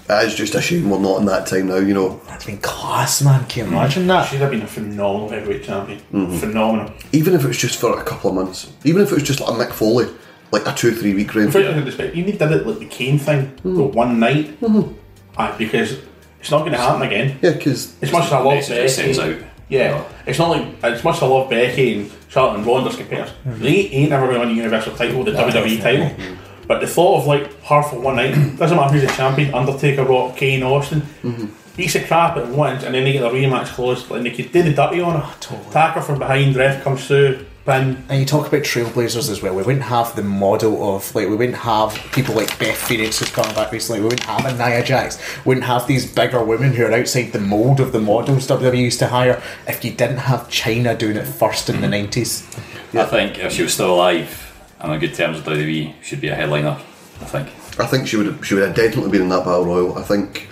It 0.09 0.29
is 0.29 0.37
just 0.37 0.55
a 0.55 0.63
shame 0.63 0.89
we're 0.89 1.01
not 1.01 1.19
in 1.19 1.27
that 1.27 1.49
time 1.49 1.67
now, 1.67 1.79
you 1.79 1.93
know. 1.93 2.21
That's 2.29 2.47
been 2.47 2.59
class, 2.59 3.23
man. 3.23 3.45
Can 3.47 3.67
you 3.67 3.73
imagine 3.73 4.05
mm. 4.05 4.07
that? 4.07 4.29
She'd 4.29 4.37
have 4.37 4.53
been 4.53 4.63
a 4.63 4.67
phenomenal 4.69 5.29
heavyweight 5.29 5.65
champion. 5.65 5.99
Mm-hmm. 6.13 6.37
Phenomenal. 6.37 6.93
Even 7.11 7.35
if 7.35 7.43
it 7.43 7.49
was 7.49 7.59
just 7.59 7.81
for 7.81 7.99
a 7.99 8.05
couple 8.05 8.31
of 8.31 8.37
months, 8.37 8.73
even 8.85 9.03
if 9.03 9.11
it 9.11 9.15
was 9.15 9.25
just 9.25 9.41
like 9.41 9.49
a 9.49 9.53
Mick 9.53 9.73
Foley, 9.73 10.07
like 10.53 10.65
a 10.65 10.73
two, 10.73 10.95
three 10.95 11.13
week 11.13 11.35
reign. 11.35 11.51
For 11.51 11.59
yeah. 11.59 11.83
respect, 11.83 12.15
you 12.15 12.25
need 12.25 12.39
to 12.39 12.49
do 12.49 12.55
it 12.55 12.65
like 12.65 12.79
the 12.79 12.87
Kane 12.87 13.19
thing, 13.19 13.47
mm-hmm. 13.47 13.75
the 13.75 13.83
one 13.83 14.21
night, 14.21 14.61
mm-hmm. 14.61 14.93
Aye, 15.39 15.55
because 15.59 15.99
it's 16.47 16.53
not 16.53 16.61
going 16.61 16.71
to 16.73 16.79
happen 16.79 17.03
again. 17.03 17.39
Yeah, 17.43 17.51
because 17.55 18.01
As 18.01 18.13
much 18.13 18.27
as 18.27 18.33
I 18.33 18.39
love 18.39 18.55
message 18.55 18.79
it 18.79 18.89
sends 18.91 19.19
Becky, 19.19 19.43
out. 19.43 19.51
yeah, 19.69 20.05
it's 20.27 20.39
not 20.39 20.51
like 20.51 20.85
as 20.85 21.03
much 21.03 21.17
as 21.17 21.23
I 21.25 21.27
love 21.27 21.51
Becky 21.51 21.99
and 21.99 22.13
Charlotte 22.29 22.59
and 22.59 22.67
Ronda's 22.67 22.95
competitors. 22.95 23.35
They 23.45 23.89
ain't 23.89 24.13
ever 24.13 24.27
going 24.27 24.35
to 24.35 24.47
win 24.47 24.49
the 24.51 24.55
Universal 24.55 24.95
title, 24.97 25.25
the 25.25 25.33
WWE 25.33 25.83
title. 25.83 26.37
But 26.69 26.81
the 26.81 26.87
thought 26.87 27.23
of 27.23 27.27
like 27.27 27.53
her 27.65 27.83
for 27.83 27.99
one 27.99 28.15
night 28.17 28.35
doesn't 28.59 28.77
matter 28.77 28.93
who's 28.93 29.03
the 29.03 29.09
champion, 29.17 29.53
Undertaker, 29.55 30.05
Rock, 30.05 30.37
Kane, 30.37 30.63
Austin. 30.63 31.01
Mm-hmm. 31.25 31.47
Beats 31.77 31.93
the 31.95 32.05
crap 32.05 32.37
at 32.37 32.47
once, 32.49 32.85
and 32.85 32.95
then 32.95 33.03
they 33.05 33.13
get 33.13 33.21
the 33.23 33.29
rematch 33.31 33.67
closed, 33.75 34.09
and 34.13 34.25
they 34.25 34.31
could 34.31 34.53
do 34.53 34.63
the 34.63 34.73
dirty 34.73 35.01
on 35.01 35.15
her. 35.15 35.21
Ah, 35.23 35.37
totally. 35.41 35.69
Attack 35.71 35.95
her 35.97 36.01
from 36.03 36.19
behind, 36.21 36.55
ref 36.55 36.83
comes 36.85 37.07
through, 37.07 37.45
pin. 37.67 38.05
And 38.09 38.21
you 38.21 38.25
talk 38.25 38.47
about 38.47 38.63
trailblazers 38.63 39.31
as 39.31 39.43
well. 39.43 39.55
We 39.55 39.63
wouldn't 39.63 39.85
have 39.85 40.17
the 40.17 40.23
model 40.23 40.95
of 40.95 41.15
like 41.15 41.29
we 41.29 41.37
wouldn't 41.37 41.59
have 41.59 41.95
people 42.13 42.35
like 42.35 42.59
Beth 42.59 42.77
Phoenix 42.77 43.19
who's 43.19 43.31
coming 43.31 43.55
back 43.55 43.73
recently. 43.73 44.01
We 44.01 44.07
wouldn't 44.07 44.25
have 44.25 44.47
a 44.47 44.57
Nia 44.57 44.85
Jax. 44.85 45.19
We 45.45 45.51
Wouldn't 45.51 45.67
have 45.67 45.87
these 45.87 46.11
bigger 46.11 46.43
women 46.43 46.73
who 46.73 46.87
are 46.87 46.93
outside 46.93 47.33
the 47.33 47.41
mold 47.41 47.81
of 47.81 47.93
the 47.93 48.01
models 48.01 48.47
WWE 48.47 48.79
used 48.79 49.01
to 49.01 49.09
hire 49.09 49.43
if 49.67 49.85
you 49.85 49.91
didn't 49.91 50.19
have 50.19 50.49
Chyna 50.49 50.97
doing 50.97 51.17
it 51.17 51.27
first 51.27 51.69
in 51.69 51.77
the 51.77 51.83
mm-hmm. 51.83 51.91
nineties. 51.91 52.47
I 52.95 53.05
think 53.05 53.39
if 53.39 53.53
she 53.53 53.63
was 53.63 53.75
still 53.75 53.95
alive 53.95 54.43
and 54.81 54.93
on 54.93 54.99
good 55.01 55.15
terms 55.15 55.37
with 55.37 55.47
WWE, 55.47 55.95
she'd 56.03 56.21
be 56.21 56.29
a 56.29 56.35
headliner. 56.35 56.79
I 57.21 57.25
think. 57.25 57.49
I 57.79 57.87
think 57.87 58.07
she 58.07 58.17
would 58.17 58.45
she 58.45 58.55
would 58.55 58.65
have 58.65 58.77
definitely 58.77 59.11
been 59.11 59.23
in 59.23 59.29
that 59.31 59.45
battle 59.45 59.67
royal. 59.67 59.99
I 59.99 60.03
think. 60.03 60.49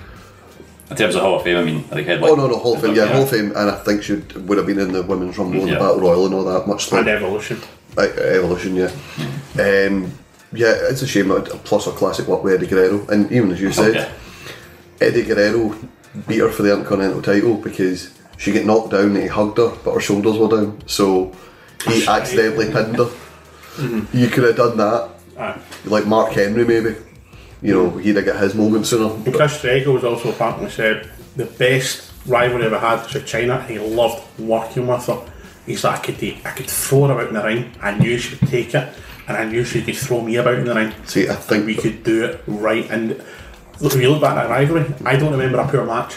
In 0.94 0.98
terms 0.98 1.16
of 1.16 1.22
Hall 1.22 1.34
of 1.36 1.42
Fame, 1.42 1.56
I 1.56 1.64
mean, 1.64 1.84
like 1.90 2.06
headline. 2.06 2.30
Oh 2.30 2.34
no, 2.36 2.46
no 2.46 2.56
Hall 2.56 2.74
of 2.76 2.80
Fame, 2.80 2.94
yeah, 2.94 3.06
Hall 3.06 3.22
of 3.24 3.30
Fame, 3.30 3.50
and 3.56 3.68
I 3.68 3.74
think 3.82 4.04
she 4.04 4.12
would 4.12 4.48
would 4.48 4.58
have 4.58 4.66
been 4.68 4.78
in 4.78 4.92
the 4.92 5.02
women's 5.02 5.36
rumble 5.36 5.60
and 5.62 5.68
the 5.72 5.74
battle 5.76 5.98
royal 5.98 6.26
and 6.26 6.34
all 6.36 6.44
that. 6.44 6.68
Much 6.68 6.92
And 6.92 7.08
Evolution. 7.08 7.60
uh, 7.98 8.02
evolution, 8.02 8.76
yeah. 8.76 8.90
Um, 9.58 10.12
yeah, 10.52 10.72
it's 10.88 11.02
a 11.02 11.06
shame. 11.08 11.30
Plus, 11.64 11.88
a 11.88 11.90
classic 11.90 12.28
work 12.28 12.44
with 12.44 12.54
Eddie 12.54 12.68
Guerrero, 12.68 13.04
and 13.08 13.30
even 13.32 13.50
as 13.50 13.60
you 13.60 13.72
said, 13.72 13.96
Okay. 13.96 14.12
Eddie 15.00 15.24
Guerrero 15.24 15.74
beat 16.28 16.38
her 16.38 16.48
for 16.52 16.62
the 16.62 16.72
Intercontinental 16.72 17.22
title 17.22 17.56
because 17.56 18.16
she 18.36 18.52
get 18.52 18.64
knocked 18.64 18.92
down 18.92 19.06
and 19.06 19.16
he 19.16 19.26
hugged 19.26 19.58
her, 19.58 19.72
but 19.84 19.94
her 19.94 20.00
shoulders 20.00 20.38
were 20.38 20.46
down, 20.48 20.80
so 20.86 21.32
he 21.88 22.06
accidentally 22.06 22.70
pinned 22.70 22.98
her. 22.98 23.10
You 24.12 24.28
could 24.28 24.44
have 24.44 24.56
done 24.56 24.76
that, 24.76 25.10
Aye. 25.36 25.58
like 25.86 26.06
Mark 26.06 26.30
Henry, 26.34 26.64
maybe. 26.64 26.94
You 27.64 27.72
know, 27.72 27.90
he'd 27.96 28.16
have 28.16 28.26
got 28.26 28.40
his 28.42 28.54
moment 28.54 28.86
sooner. 28.86 29.14
And 29.14 29.34
Chris 29.34 29.62
Jericho 29.62 29.92
was 29.94 30.04
also 30.04 30.30
apparently 30.30 30.68
said 30.68 31.10
the 31.34 31.46
best 31.46 32.12
rival 32.26 32.58
rivalry 32.58 32.66
ever 32.66 32.78
had 32.78 33.02
was 33.02 33.14
with 33.14 33.24
Chyna. 33.24 33.66
He 33.66 33.78
loved 33.78 34.22
working 34.38 34.86
with 34.86 35.06
her. 35.06 35.24
He's 35.64 35.82
like, 35.82 36.00
I 36.00 36.02
could, 36.02 36.18
take- 36.18 36.44
I 36.44 36.50
could 36.50 36.68
throw 36.68 37.06
her 37.06 37.20
out 37.20 37.28
in 37.28 37.34
the 37.34 37.42
ring. 37.42 37.72
I 37.80 37.96
knew 37.96 38.18
she 38.18 38.36
would 38.36 38.50
take 38.50 38.74
it, 38.74 38.86
and 39.26 39.36
I 39.36 39.46
knew 39.46 39.64
she 39.64 39.82
could 39.82 39.96
throw 39.96 40.20
me 40.20 40.36
about 40.36 40.56
in 40.56 40.66
the 40.66 40.74
ring. 40.74 40.92
See, 41.06 41.26
I 41.26 41.34
think 41.36 41.64
we 41.64 41.74
could 41.74 42.04
do 42.04 42.24
it 42.26 42.42
right. 42.46 42.88
And 42.90 43.16
look, 43.80 43.94
if 43.94 44.00
you 44.02 44.10
look 44.10 44.20
back 44.20 44.36
at 44.36 44.42
that 44.46 44.50
rivalry, 44.50 44.92
I 45.06 45.16
don't 45.16 45.32
remember 45.32 45.58
a 45.58 45.66
poor 45.66 45.86
match 45.86 46.16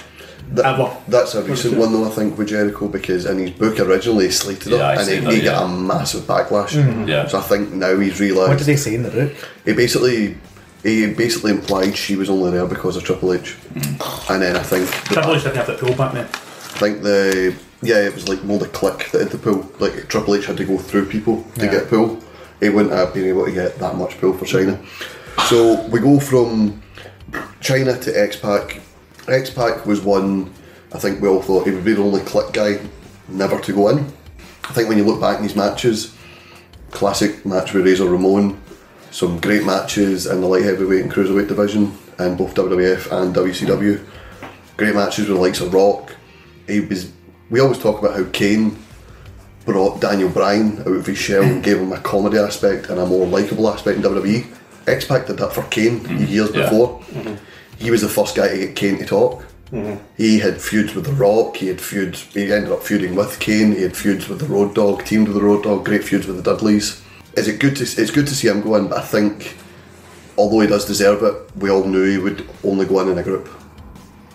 ever. 0.61 0.97
That's 1.07 1.33
a 1.35 1.43
recent 1.43 1.77
one 1.77 1.93
though, 1.93 2.05
I 2.05 2.09
think, 2.09 2.37
with 2.37 2.49
Jericho 2.49 2.89
because 2.89 3.25
in 3.25 3.37
his 3.37 3.51
book 3.51 3.79
originally 3.79 4.25
he 4.25 4.31
slated 4.31 4.73
Yeah, 4.73 4.79
I 4.79 4.93
it 4.95 4.99
and 4.99 5.09
he, 5.09 5.19
that, 5.19 5.33
he 5.33 5.41
got 5.41 5.63
a 5.63 5.67
massive 5.69 6.23
backlash. 6.23 7.07
Yeah. 7.07 7.27
So 7.27 7.39
I 7.39 7.41
think 7.41 7.71
now 7.71 7.97
he's 7.97 8.19
realised. 8.19 8.49
What 8.49 8.57
did 8.57 8.67
they 8.67 8.75
say 8.75 8.95
in 8.95 9.03
the 9.03 9.11
book? 9.11 9.33
He 9.65 9.73
basically 9.73 10.37
he 10.87 11.05
basically 11.13 11.51
implied 11.51 11.97
she 11.97 12.15
was 12.15 12.29
only 12.29 12.51
there 12.51 12.65
because 12.65 12.95
of 12.95 13.03
Triple 13.03 13.33
H, 13.33 13.57
mm. 13.73 14.33
and 14.33 14.41
then 14.41 14.55
I 14.55 14.63
think 14.63 14.89
the, 15.09 15.15
Triple 15.15 15.35
H 15.35 15.43
didn't 15.43 15.57
have 15.57 15.67
that 15.67 15.79
pull 15.79 15.93
back 15.93 16.13
then. 16.13 16.25
I 16.25 16.79
think 16.79 17.01
the 17.03 17.55
yeah 17.81 17.99
it 18.05 18.13
was 18.13 18.29
like 18.29 18.41
more 18.45 18.57
the 18.57 18.67
Kliq 18.67 19.11
that 19.11 19.21
had 19.23 19.31
the 19.31 19.37
pull. 19.37 19.69
Like 19.79 20.07
Triple 20.07 20.35
H 20.35 20.45
had 20.45 20.55
to 20.57 20.65
go 20.65 20.77
through 20.77 21.07
people 21.07 21.43
to 21.55 21.65
Yeah. 21.65 21.71
get 21.71 21.89
pull. 21.89 22.23
He 22.61 22.69
wouldn't 22.69 22.93
have 22.93 23.13
been 23.13 23.25
able 23.25 23.45
to 23.45 23.51
get 23.51 23.77
that 23.79 23.97
much 23.97 24.17
pull 24.19 24.33
for 24.33 24.45
Chyna. 24.45 24.79
So 25.49 25.85
we 25.89 25.99
go 25.99 26.19
from 26.19 26.81
Chyna 27.59 28.01
to 28.03 28.19
X 28.19 28.37
Pac. 28.37 28.79
X 29.27 29.49
Pac 29.49 29.85
was 29.85 30.01
one. 30.01 30.53
I 30.93 30.99
think 30.99 31.21
we 31.21 31.27
all 31.27 31.41
thought 31.41 31.67
he 31.67 31.71
would 31.71 31.83
be 31.83 31.93
the 31.93 32.01
only 32.01 32.21
Kliq 32.21 32.53
guy 32.53 32.79
never 33.27 33.59
to 33.59 33.73
go 33.73 33.89
in. 33.89 33.99
I 34.69 34.73
think 34.73 34.87
when 34.87 34.97
you 34.97 35.03
look 35.03 35.19
back 35.19 35.37
in 35.37 35.43
these 35.43 35.55
matches, 35.55 36.15
classic 36.91 37.45
match 37.45 37.73
with 37.73 37.85
Razor 37.85 38.05
Ramon, 38.05 38.59
some 39.11 39.39
great 39.39 39.65
matches 39.65 40.25
in 40.25 40.41
the 40.41 40.47
light 40.47 40.63
heavyweight 40.63 41.03
and 41.03 41.11
cruiserweight 41.11 41.47
division 41.47 41.97
in 42.19 42.35
both 42.35 42.53
WWF 42.55 43.11
and 43.11 43.35
WCW. 43.35 44.03
Great 44.75 44.95
matches 44.95 45.27
with 45.27 45.37
the 45.37 45.41
likes 45.41 45.61
of 45.61 45.73
Rock. 45.73 46.15
He 46.67 46.81
was. 46.81 47.11
We 47.49 47.61
always 47.61 47.79
talk 47.79 47.99
about 47.99 48.15
how 48.15 48.29
Kane 48.31 48.77
brought 49.65 50.01
Daniel 50.01 50.29
Bryan 50.29 50.79
out 50.79 50.87
of 50.87 51.05
his 51.05 51.17
shell 51.17 51.43
and 51.43 51.63
gave 51.63 51.77
him 51.77 51.91
a 51.91 51.99
comedy 51.99 52.37
aspect 52.37 52.89
and 52.89 52.99
a 52.99 53.05
more 53.05 53.25
likable 53.25 53.69
aspect 53.69 53.97
in 53.97 54.03
WWE. 54.03 54.45
X 54.87 55.05
Pac 55.05 55.27
did 55.27 55.37
that 55.37 55.53
for 55.53 55.63
Kane 55.63 55.99
mm-hmm. 55.99 56.25
years 56.25 56.49
Yeah. 56.53 56.63
before. 56.63 56.99
Mm-hmm. 57.11 57.35
He 57.77 57.91
was 57.91 58.01
the 58.01 58.09
first 58.09 58.35
guy 58.35 58.47
to 58.47 58.57
get 58.57 58.75
Kane 58.75 58.97
to 58.99 59.05
talk. 59.05 59.45
Mm-hmm. 59.71 60.01
He 60.15 60.39
had 60.39 60.61
feuds 60.61 60.95
with 60.95 61.05
The 61.05 61.11
Rock. 61.11 61.57
He 61.57 61.67
had 61.67 61.81
feuds. 61.81 62.21
He 62.33 62.51
ended 62.51 62.71
up 62.71 62.81
feuding 62.83 63.15
with 63.15 63.39
Kane. 63.39 63.73
He 63.73 63.81
had 63.81 63.97
feuds 63.97 64.29
with 64.29 64.39
the 64.39 64.45
Road 64.45 64.73
Dog. 64.73 65.03
Teamed 65.03 65.27
with 65.27 65.35
the 65.35 65.43
Road 65.43 65.63
Dog. 65.63 65.83
Great 65.83 66.03
feuds 66.03 66.25
with 66.25 66.37
the 66.37 66.43
Dudleys. 66.43 67.01
Is 67.37 67.47
it 67.47 67.59
good 67.59 67.75
to? 67.77 67.83
It's 67.83 68.11
good 68.11 68.27
to 68.27 68.35
see 68.35 68.47
him 68.47 68.61
go 68.61 68.75
in, 68.75 68.87
but 68.87 68.97
I 68.97 69.01
think, 69.01 69.55
although 70.37 70.59
he 70.59 70.67
does 70.67 70.85
deserve 70.85 71.21
it, 71.21 71.55
we 71.55 71.69
all 71.69 71.83
knew 71.83 72.03
he 72.03 72.17
would 72.17 72.49
only 72.63 72.85
go 72.85 72.99
in 73.01 73.09
in 73.09 73.17
a 73.17 73.23
group 73.23 73.47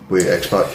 with 0.09 0.28
X 0.28 0.46
Pac. 0.46 0.66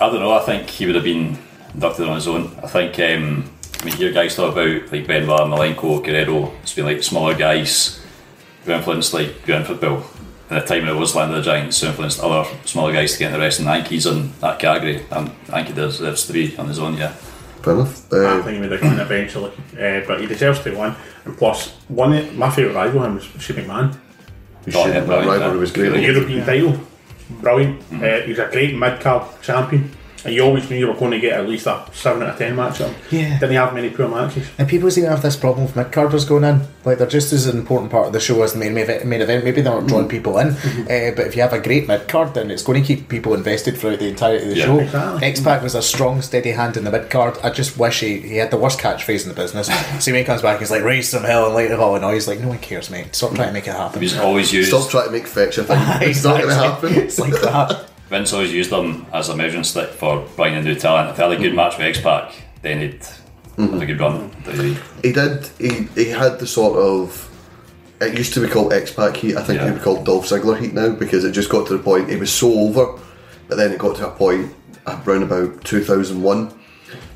I 0.00 0.08
don't 0.08 0.20
know. 0.20 0.32
I 0.32 0.44
think 0.44 0.70
he 0.70 0.86
would 0.86 0.94
have 0.94 1.04
been 1.04 1.36
inducted 1.74 2.08
on 2.08 2.14
his 2.14 2.28
own. 2.28 2.56
I 2.62 2.68
think. 2.68 2.98
Um, 3.00 3.50
I 3.80 3.84
mean, 3.84 3.96
your 3.96 4.12
guys 4.12 4.34
talk 4.34 4.52
about 4.52 4.92
like 4.92 5.06
Benoit, 5.06 5.40
Malenko, 5.42 6.04
Guerrero. 6.04 6.52
It's 6.62 6.74
been 6.74 6.84
like 6.84 7.02
smaller 7.02 7.34
guys 7.34 8.04
who 8.64 8.72
influenced 8.72 9.14
like 9.14 9.44
Grand 9.44 9.66
Football. 9.66 10.04
At 10.50 10.66
the 10.66 10.74
time 10.74 10.86
when 10.86 10.96
it 10.96 10.98
was 10.98 11.14
Land 11.14 11.30
of 11.32 11.36
the 11.36 11.42
Giants, 11.42 11.80
who 11.80 11.88
influenced 11.88 12.20
other 12.20 12.48
smaller 12.64 12.92
guys 12.92 13.12
to 13.12 13.18
get 13.18 13.26
in 13.26 13.32
the 13.34 13.38
rest. 13.38 13.60
And 13.60 13.68
I 13.68 13.78
think 13.78 13.88
he's 13.88 14.06
on 14.06 14.32
that 14.40 14.58
category. 14.58 15.04
And 15.10 15.28
I 15.50 15.62
think 15.62 15.68
he 15.68 15.74
deserves 15.74 16.26
to 16.26 16.32
be 16.32 16.56
on 16.56 16.68
his 16.68 16.78
own. 16.78 16.96
Yeah. 16.96 17.14
Fair 17.62 17.74
enough. 17.74 18.12
I 18.12 18.16
Uh, 18.16 18.42
think 18.42 18.54
he 18.56 18.60
would 18.60 18.72
have 18.72 18.82
won 18.82 19.00
eventually, 19.00 19.50
uh, 19.80 20.00
but 20.06 20.20
he 20.20 20.26
deserves 20.26 20.60
to 20.60 20.70
win. 20.70 20.94
And 21.24 21.36
plus, 21.36 21.70
one 21.88 22.12
of 22.12 22.34
my 22.36 22.50
favourite 22.50 22.74
rival 22.74 23.04
him 23.04 23.14
was 23.16 23.24
Shane 23.38 23.56
McMahon. 23.56 23.94
his 24.64 24.76
Oh, 24.76 24.84
shit, 24.84 24.94
yeah, 24.94 25.00
rivalry 25.26 25.58
was 25.58 25.72
great. 25.72 25.90
The 25.90 26.00
European 26.00 26.44
title, 26.46 26.78
brilliant. 27.40 27.80
Uh, 27.92 28.20
he's 28.26 28.38
a 28.38 28.48
great 28.50 28.76
mid 28.76 29.00
card 29.00 29.22
champion, 29.42 29.90
and 30.28 30.36
you 30.36 30.42
always 30.44 30.68
knew 30.70 30.76
you 30.76 30.86
were 30.86 30.94
going 30.94 31.10
to 31.10 31.20
get 31.20 31.32
at 31.40 31.48
least 31.48 31.66
a 31.66 31.84
seven 31.92 32.22
out 32.22 32.30
of 32.30 32.38
ten 32.38 32.54
match. 32.54 32.80
of 32.80 32.88
him. 32.88 32.94
Yeah. 33.10 33.38
didn't 33.38 33.56
have 33.56 33.74
many 33.74 33.90
poor 33.90 34.08
matches. 34.08 34.48
And 34.58 34.68
people 34.68 34.90
seem 34.90 35.04
to 35.04 35.10
have 35.10 35.22
this 35.22 35.36
problem 35.36 35.66
with 35.66 35.74
mid 35.76 35.90
carders 35.92 36.24
going 36.24 36.44
in. 36.44 36.60
Like 36.84 36.98
they're 36.98 37.06
just 37.06 37.32
as 37.32 37.46
an 37.46 37.58
important 37.58 37.90
part 37.90 38.06
of 38.06 38.12
the 38.12 38.20
show 38.20 38.42
as 38.42 38.52
the 38.52 38.58
main 38.58 38.74
main 38.74 38.86
main 39.08 39.20
event. 39.20 39.44
Maybe 39.44 39.60
they're 39.60 39.72
not 39.74 39.86
drawing 39.88 40.08
people 40.08 40.38
in, 40.38 40.48
uh, 40.48 41.12
but 41.16 41.26
if 41.26 41.36
you 41.36 41.42
have 41.42 41.52
a 41.52 41.60
great 41.60 41.86
mid 41.88 42.08
card, 42.08 42.34
then 42.34 42.50
it's 42.50 42.62
going 42.62 42.80
to 42.82 42.86
keep 42.86 43.08
people 43.08 43.34
invested 43.34 43.76
throughout 43.76 43.98
the 43.98 44.08
entirety 44.08 44.44
of 44.44 44.50
the 44.50 44.56
Yeah. 44.56 44.64
show. 44.64 44.78
Exactly. 44.80 45.26
X 45.28 45.40
Pac 45.40 45.62
was 45.62 45.74
a 45.74 45.82
strong, 45.82 46.22
steady 46.22 46.50
hand 46.52 46.76
in 46.76 46.84
the 46.84 46.90
mid 46.90 47.10
card. 47.10 47.36
I 47.42 47.50
just 47.50 47.78
wish 47.78 48.00
he, 48.00 48.20
he 48.20 48.36
had 48.36 48.50
the 48.50 48.56
worst 48.56 48.78
catchphrase 48.78 49.22
in 49.24 49.28
the 49.28 49.34
business. 49.34 49.66
See 50.04 50.12
when 50.12 50.20
he 50.20 50.24
comes 50.24 50.42
back, 50.42 50.60
he's 50.60 50.70
like 50.70 50.82
raise 50.82 51.08
some 51.08 51.24
hell 51.24 51.46
and 51.46 51.54
light 51.54 51.70
of 51.70 51.80
Illinois. 51.80 52.14
He's 52.14 52.28
like, 52.28 52.40
no 52.40 52.48
one 52.48 52.58
cares, 52.58 52.90
mate. 52.90 53.14
Stop 53.14 53.34
trying 53.34 53.48
to 53.48 53.52
make 53.54 53.66
it 53.66 53.72
happen. 53.74 54.00
He's 54.00 54.16
always 54.18 54.52
used. 54.52 54.68
Stop 54.68 54.90
trying 54.90 55.06
to 55.06 55.12
make 55.12 55.26
fetch 55.26 55.58
a 55.58 55.64
thing. 55.64 55.78
It's 56.08 56.24
not 56.24 56.36
going 56.40 56.48
to 56.48 56.54
happen. 56.54 56.94
It's 56.94 57.18
like 57.18 57.32
that. 57.42 57.86
Vince 58.08 58.32
always 58.32 58.52
used 58.52 58.70
them 58.70 59.06
as 59.12 59.28
a 59.28 59.36
measuring 59.36 59.64
stick 59.64 59.90
for 59.90 60.26
bringing 60.36 60.60
in 60.60 60.64
new 60.64 60.74
talent. 60.74 61.10
If 61.10 61.16
they 61.16 61.22
had 61.22 61.32
a 61.32 61.36
good 61.36 61.48
mm-hmm. 61.48 61.56
match 61.56 61.76
with 61.76 61.86
X 61.86 62.00
Pac, 62.00 62.34
then 62.62 62.80
he'd 62.80 63.02
have 63.02 63.58
a 63.58 63.62
mm-hmm. 63.62 63.78
good 63.80 64.00
run. 64.00 64.30
He 65.02 65.12
did. 65.12 65.46
He, 65.58 66.02
he 66.02 66.10
had 66.10 66.38
the 66.38 66.46
sort 66.46 66.78
of. 66.78 67.24
It 68.00 68.16
used 68.16 68.32
to 68.34 68.40
be 68.40 68.48
called 68.48 68.72
X 68.72 68.92
Pac 68.92 69.16
Heat. 69.16 69.36
I 69.36 69.42
think 69.42 69.58
Yeah. 69.58 69.66
it 69.66 69.70
would 69.72 69.78
be 69.78 69.84
called 69.84 70.06
Dolph 70.06 70.26
Ziggler 70.26 70.58
Heat 70.58 70.72
now 70.72 70.90
because 70.90 71.24
it 71.24 71.32
just 71.32 71.50
got 71.50 71.66
to 71.66 71.76
the 71.76 71.82
point. 71.82 72.10
It 72.10 72.20
was 72.20 72.32
so 72.32 72.52
over, 72.52 72.98
but 73.48 73.56
then 73.56 73.72
it 73.72 73.78
got 73.78 73.96
to 73.96 74.08
a 74.08 74.10
point 74.10 74.54
uh, 74.86 75.00
around 75.04 75.24
about 75.24 75.64
2001 75.64 76.54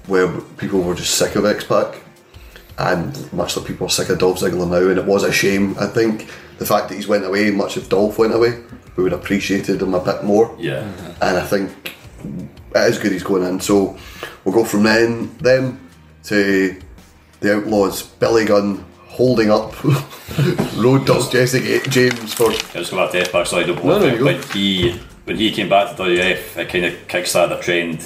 where 0.09 0.29
people 0.59 0.83
were 0.83 0.95
just 0.95 1.15
sick 1.15 1.37
of 1.37 1.47
X 1.47 1.65
Pac, 1.65 2.03
and 2.79 3.33
much 3.33 3.57
like 3.57 3.67
people 3.67 3.87
are 3.87 3.91
sick 3.91 4.09
of 4.09 4.19
Dolph 4.19 4.41
Ziggler 4.41 4.69
now. 4.69 4.89
And 4.89 4.99
it 4.99 5.07
was 5.07 5.23
a 5.23 5.33
shame. 5.33 5.77
I 5.79 5.87
think 5.87 6.29
the 6.63 6.69
fact 6.75 6.89
that 6.89 6.95
he's 6.95 7.09
went 7.09 7.25
away, 7.25 7.51
much 7.51 7.77
if 7.77 7.89
Dolph 7.89 8.19
went 8.19 8.33
away, 8.35 8.53
we 8.97 9.03
would 9.03 9.13
have 9.13 9.21
appreciated 9.23 9.83
him 9.83 9.95
a 9.95 10.01
bit 10.05 10.23
more 10.23 10.55
Yeah. 10.59 10.85
and 11.21 11.37
I 11.39 11.47
think 11.47 11.95
it 12.25 12.81
is 12.91 12.99
good 12.99 13.13
he's 13.13 13.23
going 13.25 13.43
in. 13.43 13.61
So 13.61 13.97
we'll 14.45 14.55
go 14.55 14.65
from 14.65 14.85
then 14.85 15.37
them 15.39 15.79
to 16.25 16.77
the 17.41 17.57
Outlaws, 17.57 18.03
Billy 18.03 18.45
Gunn 18.45 18.85
holding 19.09 19.51
up 19.51 19.75
Road 20.77 21.05
Dog 21.07 21.31
Jesse 21.31 21.81
James 21.91 22.33
for 22.35 22.51
I 22.51 22.79
was 22.79 22.91
going 22.91 23.03
back 23.05 23.13
to 23.13 23.21
F 23.21 23.33
back, 23.33 23.47
so 23.47 23.59
I 23.59 23.65
don't 23.65 23.85
No, 23.85 23.99
no, 23.99 24.07
you 24.07 24.19
go. 24.19 24.25
when 24.27 24.43
he 24.55 24.93
when 25.25 25.37
he 25.37 25.51
came 25.53 25.69
back 25.69 25.97
to 25.97 26.03
WF, 26.03 26.57
it 26.57 26.69
kind 26.69 26.85
of 26.85 26.95
kickstarted 27.09 27.59
a 27.59 27.63
trend 27.63 28.01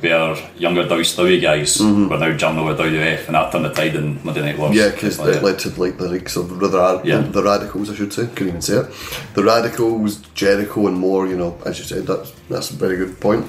where 0.00 0.36
younger 0.58 0.84
WCW 0.84 1.40
guys 1.40 1.80
were 1.80 2.18
now 2.18 2.36
jumping 2.36 2.62
over 2.62 2.74
WF, 2.82 3.26
and 3.26 3.34
that 3.34 3.50
turned 3.52 3.64
the 3.64 3.72
tide 3.72 3.94
in 3.96 4.22
Monday 4.24 4.42
Night 4.42 4.58
Wars. 4.58 4.70
Mm-hmm. 4.76 4.78
yeah, 4.78 4.90
because 4.90 5.18
Like 5.18 5.36
it 5.36 5.42
led 5.42 5.58
to 5.60 5.80
like 5.80 5.96
the 5.98 6.08
likes 6.08 6.36
of 6.36 6.48
the, 6.60 6.68
the, 6.68 7.00
Yeah. 7.04 7.20
the 7.20 7.42
Radicalz, 7.42 7.90
I 7.90 7.94
should 7.94 8.12
say. 8.12 8.26
Couldn't 8.26 8.48
even 8.48 8.62
say 8.62 8.78
it. 8.78 8.86
The 9.34 9.42
Radicalz, 9.42 10.32
Jericho, 10.34 10.86
and 10.88 10.98
more. 10.98 11.26
You 11.26 11.36
know, 11.36 11.58
as 11.64 11.78
you 11.78 11.84
said, 11.84 12.06
that's 12.06 12.32
that's 12.48 12.70
a 12.70 12.74
very 12.74 12.96
good 12.96 13.20
point. 13.20 13.46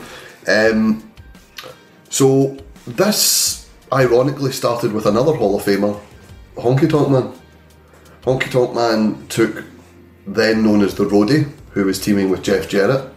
Um, 0.48 1.04
so 2.10 2.58
this 2.86 3.70
ironically 3.92 4.52
started 4.52 4.94
with 4.94 5.06
another 5.06 5.34
Hall 5.34 5.58
of 5.58 5.64
Famer, 5.66 6.00
Honky 6.56 6.90
Tonk 6.90 7.10
Man. 7.10 7.34
Honky 8.24 8.50
Tonk 8.52 8.74
Man 8.76 9.28
took 9.28 9.64
then 10.26 10.64
known 10.64 10.82
as 10.82 10.96
the 10.96 11.06
Roadie, 11.06 11.50
who 11.72 11.86
was 11.86 12.00
teaming 12.00 12.30
with 12.30 12.44
Jeff 12.44 12.68
Jarrett 12.70 13.10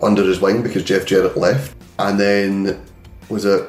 under 0.00 0.22
his 0.24 0.40
wing 0.40 0.62
because 0.62 0.84
Jeff 0.84 1.06
Jarrett 1.06 1.36
left, 1.36 1.74
and 1.98 2.18
then 2.18 2.82
was 3.28 3.44
it 3.44 3.68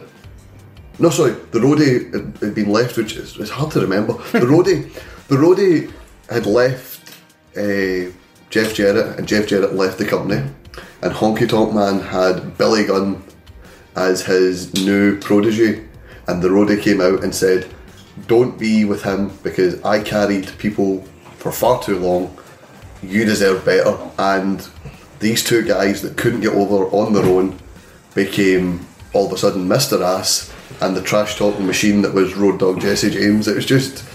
no, 1.00 1.10
sorry, 1.10 1.32
the 1.52 1.60
roadie 1.60 2.14
had, 2.40 2.54
been 2.54 2.70
left, 2.70 2.98
which 2.98 3.16
is 3.16 3.38
it's 3.38 3.50
hard 3.50 3.72
to 3.72 3.82
remember. 3.82 4.14
The 4.32 4.46
roadie, 4.46 4.92
the 5.28 5.36
roadie 5.36 5.92
had 6.30 6.46
left 6.46 7.18
uh, 7.58 8.12
Jeff 8.50 8.76
Jarrett, 8.76 9.18
and 9.18 9.28
Jeff 9.28 9.48
Jarrett 9.48 9.74
left 9.74 9.98
the 9.98 10.06
company, 10.06 10.48
and 11.02 11.12
Honky 11.14 11.50
Tonk 11.50 11.74
Man 11.74 12.00
had 12.00 12.58
Billy 12.58 12.86
Gunn 12.86 13.24
as 13.96 14.24
his 14.24 14.74
new 14.86 15.20
protege, 15.20 15.84
and 16.28 16.42
the 16.42 16.50
roadie 16.50 16.82
came 16.82 17.02
out 17.02 17.24
and 17.24 17.34
said, 17.34 17.68
"Don't 18.28 18.60
be 18.60 18.86
with 18.86 19.02
him 19.02 19.32
because 19.42 19.84
I 19.84 20.00
carried 20.00 20.56
people 20.60 21.02
for 21.38 21.52
far 21.52 21.82
too 21.82 21.98
long. 21.98 22.38
You 23.02 23.26
deserve 23.26 23.66
better." 23.66 23.98
And 24.20 24.68
these 25.20 25.44
two 25.44 25.64
guys 25.64 26.04
that 26.04 26.18
couldn't 26.18 26.42
get 26.42 26.54
over 26.54 26.86
on 26.96 27.14
their 27.14 27.26
own 27.26 27.60
became 28.16 28.86
all 29.14 29.28
of 29.28 29.32
a 29.32 29.38
sudden 29.38 29.68
Mr. 29.68 30.02
Ass 30.02 30.54
and 30.82 30.96
the 30.96 31.02
trash 31.02 31.38
talking 31.38 31.66
machine 31.66 32.02
that 32.02 32.14
was 32.14 32.36
Road 32.36 32.60
Dog 32.60 32.82
Jesse 32.82 33.10
James. 33.10 33.48
It 33.48 33.56
was 33.56 33.66
just 33.66 34.06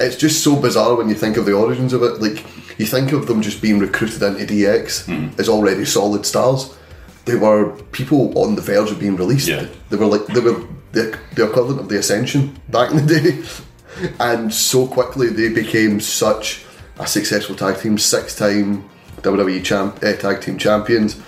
it's 0.00 0.16
just 0.16 0.42
so 0.42 0.56
bizarre 0.56 0.96
when 0.96 1.08
you 1.08 1.14
think 1.14 1.36
of 1.36 1.46
the 1.46 1.52
origins 1.52 1.92
of 1.92 2.02
it. 2.02 2.20
Like 2.20 2.44
you 2.78 2.86
think 2.86 3.12
of 3.12 3.26
them 3.26 3.42
just 3.42 3.62
being 3.62 3.78
recruited 3.78 4.22
into 4.22 4.44
DX 4.44 5.38
as 5.38 5.48
already 5.48 5.84
solid 5.84 6.26
stars. 6.26 6.76
They 7.24 7.36
were 7.36 7.70
people 7.92 8.36
on 8.38 8.54
the 8.54 8.60
verge 8.62 8.90
of 8.90 8.98
being 9.00 9.16
released. 9.16 9.48
Yeah. 9.48 9.66
They 9.88 9.96
were 9.96 10.06
like 10.06 10.26
they 10.26 10.40
were 10.40 10.62
the, 10.92 11.18
the 11.34 11.48
equivalent 11.48 11.80
of 11.80 11.88
the 11.88 11.98
Ascension 11.98 12.58
back 12.68 12.90
in 12.90 13.06
the 13.06 13.20
day, 14.00 14.10
and 14.20 14.52
so 14.52 14.86
quickly 14.86 15.28
they 15.28 15.48
became 15.48 16.00
such 16.00 16.64
a 16.98 17.06
successful 17.06 17.56
tag 17.56 17.80
team, 17.80 17.98
six-time 17.98 18.88
WWE 19.22 19.64
champ, 19.64 19.96
uh, 20.02 20.12
tag 20.12 20.40
team 20.42 20.58
champions, 20.58 21.20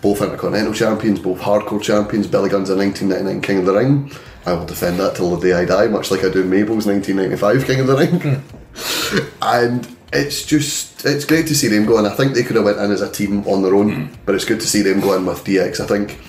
both 0.00 0.20
Intercontinental 0.20 0.74
champions, 0.74 1.20
both 1.20 1.40
hardcore 1.40 1.82
champions. 1.82 2.26
Billy 2.26 2.48
Gunn's 2.48 2.70
a 2.70 2.76
1999 2.76 3.42
King 3.42 3.58
of 3.58 3.66
the 3.66 3.74
Ring. 3.74 4.10
I 4.44 4.52
will 4.52 4.66
defend 4.66 5.00
that 5.00 5.16
till 5.16 5.34
the 5.34 5.48
day 5.48 5.54
I 5.54 5.64
die, 5.64 5.88
much 5.88 6.10
like 6.10 6.24
I 6.24 6.30
do 6.30 6.44
Mabel's 6.44 6.86
1995 6.86 7.66
King 7.66 7.80
of 7.80 7.86
the 7.88 7.96
Ring. 7.96 8.20
Hmm. 8.20 9.28
and 9.42 9.96
it's 10.12 10.44
just 10.44 11.04
it's 11.04 11.24
great 11.24 11.46
to 11.48 11.54
see 11.54 11.68
them 11.68 11.86
go 11.86 11.98
in. 11.98 12.06
I 12.06 12.14
think 12.14 12.34
they 12.34 12.42
could 12.42 12.56
have 12.56 12.64
went 12.64 12.78
in 12.78 12.90
as 12.90 13.02
a 13.02 13.10
team 13.10 13.46
on 13.46 13.62
their 13.62 13.74
own, 13.74 13.92
hmm. 14.06 14.14
but 14.24 14.34
it's 14.34 14.44
good 14.44 14.60
to 14.60 14.66
see 14.66 14.82
them 14.82 15.00
go 15.00 15.14
in 15.14 15.26
with 15.26 15.44
DX. 15.44 15.80
I 15.80 15.86
think 15.86 16.20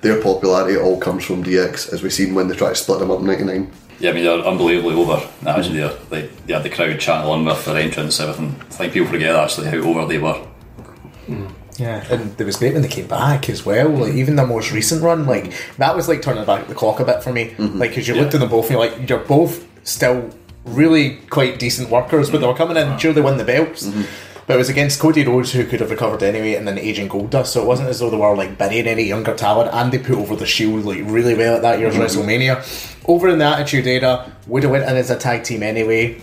their 0.00 0.20
popularity 0.20 0.76
all 0.76 0.98
comes 0.98 1.24
from 1.24 1.44
DX, 1.44 1.92
as 1.92 2.02
we've 2.02 2.12
seen 2.12 2.34
when 2.34 2.48
they 2.48 2.56
try 2.56 2.70
to 2.70 2.74
split 2.74 3.00
them 3.00 3.10
up 3.10 3.20
in 3.20 3.26
'99. 3.26 3.70
Yeah, 4.00 4.10
I 4.10 4.12
mean 4.14 4.24
they're 4.24 4.38
unbelievably 4.38 4.94
over. 4.94 5.28
Actually, 5.46 5.78
they're 5.78 5.98
like 6.10 6.46
they 6.46 6.54
had 6.54 6.62
the 6.62 6.70
crowd 6.70 6.98
chanting 6.98 7.26
along 7.26 7.44
with 7.44 7.64
their 7.64 7.76
entrance, 7.76 8.18
everything. 8.18 8.56
I 8.60 8.74
think 8.74 8.92
people 8.94 9.08
forget 9.08 9.36
actually 9.36 9.68
how 9.68 9.76
over 9.76 10.06
they 10.06 10.18
were. 10.18 10.34
Hmm. 11.26 11.46
Yeah, 11.80 12.04
and 12.10 12.38
it 12.38 12.44
was 12.44 12.56
great 12.56 12.74
when 12.74 12.82
they 12.82 12.88
came 12.88 13.06
back 13.06 13.48
as 13.48 13.64
well. 13.64 13.88
Like 13.88 14.12
even 14.12 14.36
the 14.36 14.46
most 14.46 14.70
recent 14.70 15.02
run, 15.02 15.24
like 15.24 15.54
that 15.78 15.96
was 15.96 16.08
like 16.08 16.20
turning 16.20 16.44
back 16.44 16.68
the 16.68 16.74
clock 16.74 17.00
a 17.00 17.04
bit 17.06 17.22
for 17.22 17.32
me. 17.32 17.50
Mm-hmm. 17.50 17.78
Like 17.78 17.90
because 17.90 18.06
you 18.06 18.14
looked 18.14 18.34
at 18.34 18.40
them 18.40 18.50
both, 18.50 18.66
and 18.66 18.72
you're 18.72 18.80
like, 18.80 19.08
you're 19.08 19.18
both 19.18 19.66
still 19.88 20.30
really 20.66 21.16
quite 21.30 21.58
decent 21.58 21.88
workers, 21.88 22.30
but 22.30 22.42
they 22.42 22.46
were 22.46 22.54
coming 22.54 22.76
in. 22.76 22.88
Uh-huh. 22.88 22.98
Sure, 22.98 23.12
they 23.14 23.22
won 23.22 23.38
the 23.38 23.44
belts. 23.44 23.86
Mm-hmm. 23.86 24.02
But 24.46 24.54
it 24.54 24.58
was 24.58 24.68
against 24.68 25.00
Cody 25.00 25.24
Rhodes, 25.24 25.52
who 25.52 25.64
could 25.64 25.80
have 25.80 25.90
recovered 25.90 26.22
anyway, 26.22 26.54
and 26.54 26.68
then 26.68 26.76
aging 26.76 27.08
Goldust. 27.08 27.46
So 27.46 27.62
it 27.62 27.66
wasn't 27.66 27.88
as 27.88 28.00
though 28.00 28.10
they 28.10 28.16
were 28.18 28.36
like 28.36 28.58
burying 28.58 28.86
any 28.86 29.04
younger 29.04 29.34
talent, 29.34 29.70
and 29.72 29.90
they 29.90 29.98
put 29.98 30.18
over 30.18 30.36
the 30.36 30.44
Shield 30.44 30.84
like 30.84 31.00
really 31.04 31.34
well 31.34 31.56
at 31.56 31.62
that 31.62 31.78
year's 31.78 31.94
mm-hmm. 31.94 32.02
WrestleMania. 32.02 33.08
Over 33.08 33.30
in 33.30 33.38
the 33.38 33.46
Attitude 33.46 33.86
Era, 33.86 34.30
would 34.46 34.64
have 34.64 34.72
went 34.72 34.84
in 34.84 34.96
as 34.96 35.08
a 35.08 35.16
tag 35.16 35.44
team 35.44 35.62
anyway. 35.62 36.20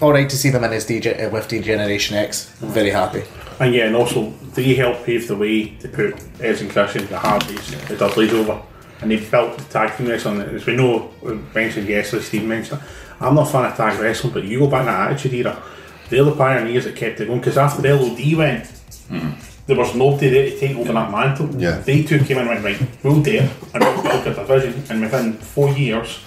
All 0.00 0.12
right 0.12 0.28
to 0.28 0.36
see 0.36 0.50
them 0.50 0.64
in 0.64 0.72
as 0.72 0.86
DJ 0.86 1.26
uh, 1.26 1.30
with 1.30 1.46
D 1.46 1.60
Generation 1.60 2.16
X. 2.16 2.48
Very 2.60 2.90
happy. 2.90 3.22
And 3.60 3.74
yeah, 3.74 3.86
and 3.86 3.94
also 3.94 4.30
they 4.54 4.74
helped 4.74 5.04
pave 5.04 5.28
the 5.28 5.36
way 5.36 5.76
to 5.76 5.88
put 5.88 6.14
Edge 6.40 6.62
and 6.62 6.70
Christian, 6.70 7.06
the 7.06 7.18
Hardys, 7.18 7.70
the 7.88 7.96
Dudleys 7.96 8.32
over. 8.32 8.60
And 9.02 9.10
they 9.10 9.16
built 9.16 9.58
the 9.58 9.64
tag 9.64 9.96
team 9.96 10.08
wrestling. 10.08 10.40
As 10.40 10.64
we 10.64 10.76
know, 10.76 11.10
we 11.22 11.34
mentioned 11.54 11.86
yesterday, 11.86 12.22
Steve 12.22 12.44
mentioned 12.44 12.80
it. 12.80 12.88
I'm 13.20 13.34
not 13.34 13.48
a 13.48 13.52
fan 13.52 13.66
of 13.66 13.76
tag 13.76 14.00
wrestling, 14.00 14.32
but 14.32 14.44
you 14.44 14.60
go 14.60 14.66
back 14.66 14.80
in 14.80 14.86
that 14.86 15.10
Attitude 15.12 15.46
Era, 15.46 15.62
they're 16.08 16.24
the 16.24 16.34
pioneers 16.34 16.84
that 16.84 16.96
kept 16.96 17.20
it 17.20 17.26
going. 17.26 17.40
Because 17.40 17.58
after 17.58 17.82
the 17.82 17.94
LOD 17.94 18.34
went, 18.34 18.66
hmm. 19.08 19.30
there 19.66 19.76
was 19.76 19.94
nobody 19.94 20.30
there 20.30 20.50
to 20.50 20.58
take 20.58 20.76
over 20.76 20.92
that 20.92 21.10
mantle. 21.10 21.54
Yeah. 21.60 21.78
They 21.78 22.02
two 22.02 22.18
came 22.24 22.38
in 22.38 22.48
and 22.48 22.62
went, 22.62 22.64
right, 22.64 22.88
we'll 23.04 23.22
do 23.22 23.32
it. 23.32 23.50
And 23.74 23.84
we'll 23.84 24.02
build 24.02 24.26
a 24.26 24.34
division. 24.34 24.84
And 24.88 25.02
within 25.02 25.34
four 25.34 25.68
years, 25.70 26.18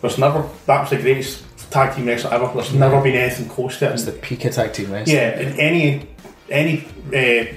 there's 0.00 0.18
never, 0.18 0.48
that 0.66 0.82
was 0.82 0.90
the 0.90 0.98
greatest 0.98 1.44
tag 1.72 1.96
team 1.96 2.06
wrestling 2.06 2.32
ever. 2.32 2.52
There's 2.54 2.72
never 2.72 3.00
been 3.00 3.16
anything 3.16 3.48
close 3.48 3.78
to 3.80 3.86
it. 3.86 3.92
It's 3.94 4.04
the 4.04 4.12
peak 4.12 4.44
of 4.44 4.54
tag 4.54 4.72
team 4.72 4.92
wrestling. 4.92 5.16
Yeah, 5.16 5.40
in 5.40 5.58
any 5.58 6.08
any 6.52 6.84
uh, 7.08 7.52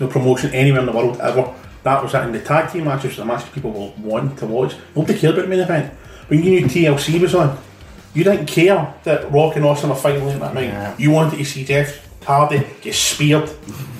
no 0.00 0.08
promotion 0.08 0.52
anywhere 0.52 0.80
in 0.80 0.86
the 0.86 0.92
world 0.92 1.20
ever, 1.20 1.54
that 1.82 2.02
was 2.02 2.14
it. 2.14 2.22
And 2.22 2.34
the 2.34 2.40
tag 2.40 2.72
team 2.72 2.84
matches 2.84 3.10
was 3.10 3.16
the 3.16 3.24
matches 3.24 3.48
people 3.50 3.70
will 3.72 3.92
want 3.98 4.38
to 4.38 4.46
watch. 4.46 4.74
Nobody 4.94 5.18
cared 5.18 5.34
about 5.34 5.42
the 5.42 5.48
main 5.48 5.60
event. 5.60 5.92
When 6.28 6.42
you 6.42 6.50
knew 6.50 6.66
TLC 6.66 7.20
was 7.20 7.34
on, 7.34 7.58
you 8.14 8.24
didn't 8.24 8.46
care 8.46 8.94
that 9.04 9.30
Rock 9.30 9.56
and 9.56 9.64
Austin 9.64 9.90
were 9.90 9.96
fighting 9.96 10.24
late 10.24 10.38
that 10.38 10.54
night. 10.54 10.68
Yeah. 10.68 10.96
You 10.98 11.10
wanted 11.10 11.36
to 11.36 11.44
see 11.44 11.64
Jeff 11.64 12.22
Hardy 12.24 12.66
get 12.80 12.94
speared 12.94 13.50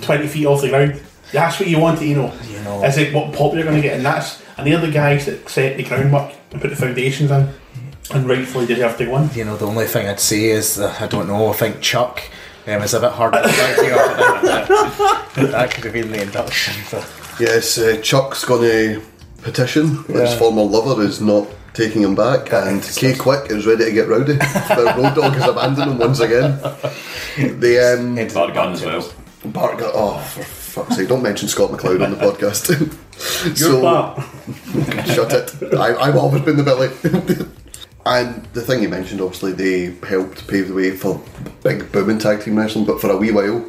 20 0.02 0.26
feet 0.28 0.46
off 0.46 0.62
the 0.62 0.68
ground. 0.68 1.02
That's 1.32 1.58
what 1.58 1.68
you 1.68 1.78
wanted, 1.78 2.08
you 2.08 2.16
know. 2.16 2.32
You 2.48 2.60
know. 2.60 2.82
Is 2.84 2.96
it 2.96 3.12
what 3.12 3.34
pop 3.34 3.54
you're 3.54 3.64
going 3.64 3.76
to 3.76 3.82
get? 3.82 3.96
And 3.96 4.06
that's 4.06 4.42
and 4.56 4.66
they're 4.66 4.80
the 4.80 4.90
guys 4.90 5.26
that 5.26 5.48
set 5.48 5.76
the 5.76 5.82
groundwork 5.82 6.32
and 6.52 6.60
put 6.60 6.70
the 6.70 6.76
foundations 6.76 7.30
in, 7.30 7.48
and 8.12 8.28
rightfully 8.28 8.66
deserve 8.66 8.96
to 8.98 9.10
win. 9.10 9.28
You 9.34 9.44
know, 9.44 9.56
the 9.56 9.66
only 9.66 9.86
thing 9.86 10.06
I'd 10.06 10.20
say 10.20 10.44
is 10.44 10.76
that 10.76 11.02
I 11.02 11.06
don't 11.06 11.26
know. 11.26 11.48
I 11.48 11.52
think 11.52 11.80
Chuck 11.80 12.22
um, 12.66 12.82
it's 12.82 12.92
a 12.94 13.00
bit 13.00 13.12
hard 13.12 13.32
to 13.34 13.42
back 13.42 13.76
you 13.78 13.94
up. 13.94 15.34
That 15.34 15.70
could 15.72 15.84
have 15.84 15.92
been 15.92 16.10
the 16.10 16.22
induction. 16.22 16.74
But 16.90 17.10
Yes, 17.40 17.78
uh, 17.78 18.00
Chuck's 18.02 18.44
going 18.44 18.62
to 18.62 19.02
petition. 19.42 20.04
His 20.04 20.30
Yeah. 20.30 20.36
former 20.38 20.62
lover 20.62 21.02
is 21.02 21.20
not 21.20 21.46
taking 21.74 22.02
him 22.02 22.14
back, 22.14 22.52
and 22.52 22.80
K-Kwik 22.82 23.50
is 23.50 23.66
ready 23.66 23.84
to 23.86 23.92
get 23.92 24.08
rowdy. 24.08 24.36
but 24.68 24.96
Road 24.96 25.14
Dog 25.14 25.32
has 25.34 25.48
abandoned 25.48 25.90
him 25.92 25.98
once 25.98 26.20
again. 26.20 26.58
The 27.36 27.96
um, 27.98 28.14
Bart 28.32 28.54
Gunn 28.54 28.72
as 28.74 28.82
well. 28.84 29.12
Bart 29.46 29.78
got 29.78 29.92
oh 29.94 30.18
for 30.20 30.42
fuck's 30.44 30.96
sake! 30.96 31.08
Don't 31.08 31.22
mention 31.22 31.48
Scott 31.48 31.70
McLeod 31.70 32.02
on 32.04 32.12
the 32.12 32.16
podcast. 32.16 32.70
Your 33.44 33.54
so 33.56 33.80
part. 33.82 35.06
shut 35.08 35.32
it. 35.32 35.74
I, 35.74 35.94
I've 35.96 36.16
always 36.16 36.42
been 36.42 36.56
the 36.56 36.62
Billy. 36.62 37.46
And 38.06 38.44
the 38.52 38.60
thing 38.60 38.82
you 38.82 38.88
mentioned, 38.88 39.20
obviously, 39.20 39.52
they 39.52 39.94
helped 40.06 40.46
pave 40.46 40.68
the 40.68 40.74
way 40.74 40.90
for 40.96 41.22
big 41.62 41.90
booming 41.90 42.18
tag 42.18 42.42
team 42.42 42.56
wrestling. 42.56 42.84
But 42.84 43.00
for 43.00 43.10
a 43.10 43.16
wee 43.16 43.30
while, 43.30 43.64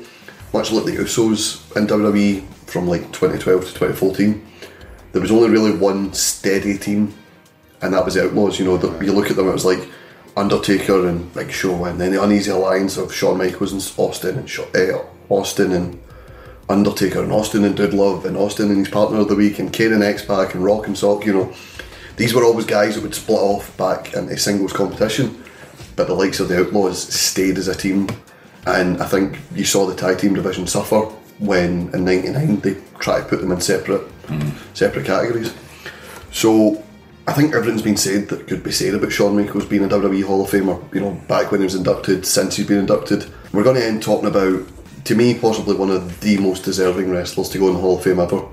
much 0.53 0.71
like 0.71 0.85
the 0.85 0.97
Usos 0.97 1.75
in 1.75 1.87
WWE 1.87 2.45
from 2.65 2.87
like 2.87 3.11
2012 3.13 3.61
to 3.61 3.67
2014, 3.67 4.45
there 5.13 5.21
was 5.21 5.31
only 5.31 5.49
really 5.49 5.77
one 5.77 6.13
steady 6.13 6.77
team, 6.77 7.13
and 7.81 7.93
that 7.93 8.03
was 8.03 8.15
the 8.15 8.25
Outlaws. 8.25 8.59
You 8.59 8.65
know, 8.65 8.77
the, 8.77 9.05
you 9.05 9.13
look 9.13 9.29
at 9.29 9.37
them, 9.37 9.47
it 9.47 9.53
was 9.53 9.65
like 9.65 9.87
Undertaker 10.35 11.07
and 11.07 11.33
Big 11.33 11.51
Show, 11.51 11.85
and 11.85 11.99
then 11.99 12.11
the 12.11 12.21
uneasy 12.21 12.51
alliance 12.51 12.97
of 12.97 13.13
Shawn 13.13 13.37
Michaels 13.37 13.71
and 13.71 13.93
Austin 13.97 14.37
and 14.37 14.49
Shaw, 14.49 14.65
eh, 14.73 14.91
Austin 15.29 15.71
and 15.71 16.01
Undertaker 16.67 17.23
and 17.23 17.31
Austin 17.31 17.63
and 17.63 17.77
Dude 17.77 17.93
Love 17.93 18.25
and 18.25 18.35
Austin 18.35 18.69
and 18.69 18.79
his 18.79 18.89
partner 18.89 19.19
of 19.19 19.29
the 19.29 19.35
week 19.35 19.59
and 19.59 19.71
Kane 19.71 19.93
and 19.93 20.03
X 20.03 20.25
Pac 20.25 20.55
and 20.55 20.63
Rock 20.63 20.87
and 20.87 20.97
Sock, 20.97 21.25
you 21.25 21.33
know. 21.33 21.53
These 22.17 22.33
were 22.33 22.43
always 22.43 22.65
guys 22.65 22.95
that 22.95 23.01
would 23.01 23.15
split 23.15 23.39
off 23.39 23.75
back 23.77 24.13
into 24.13 24.37
singles 24.37 24.73
competition, 24.73 25.43
but 25.95 26.07
the 26.07 26.13
likes 26.13 26.39
of 26.39 26.47
the 26.47 26.59
Outlaws 26.59 27.01
stayed 27.01 27.57
as 27.57 27.67
a 27.67 27.75
team. 27.75 28.09
And 28.65 29.01
I 29.01 29.05
think 29.05 29.39
you 29.53 29.65
saw 29.65 29.85
the 29.85 29.95
tag 29.95 30.19
team 30.19 30.33
division 30.33 30.65
suffer 30.65 31.01
when 31.39 31.93
in 31.93 32.05
'99 32.05 32.59
they 32.61 32.77
tried 32.99 33.21
to 33.21 33.27
put 33.27 33.41
them 33.41 33.51
in 33.51 33.61
separate 33.61 34.07
mm. 34.23 34.75
separate 34.75 35.05
categories. 35.05 35.53
So 36.31 36.83
I 37.27 37.33
think 37.33 37.53
everything's 37.53 37.81
been 37.81 37.97
said 37.97 38.29
that 38.29 38.47
could 38.47 38.63
be 38.63 38.71
said 38.71 38.93
about 38.93 39.11
Shawn 39.11 39.35
Michaels 39.35 39.65
being 39.65 39.83
a 39.83 39.87
WWE 39.87 40.23
Hall 40.23 40.43
of 40.43 40.51
Famer. 40.51 40.93
You 40.93 41.01
know, 41.01 41.11
back 41.27 41.51
when 41.51 41.61
he 41.61 41.65
was 41.65 41.75
inducted, 41.75 42.25
since 42.25 42.55
he's 42.55 42.67
been 42.67 42.79
inducted. 42.79 43.25
We're 43.51 43.63
going 43.63 43.77
to 43.77 43.85
end 43.85 44.03
talking 44.03 44.27
about, 44.27 44.67
to 45.05 45.15
me, 45.15 45.33
possibly 45.39 45.75
one 45.75 45.89
of 45.89 46.19
the 46.19 46.37
most 46.37 46.65
deserving 46.65 47.09
wrestlers 47.09 47.49
to 47.49 47.57
go 47.57 47.67
in 47.69 47.73
the 47.73 47.79
Hall 47.79 47.97
of 47.97 48.03
Fame 48.03 48.19
ever. 48.19 48.45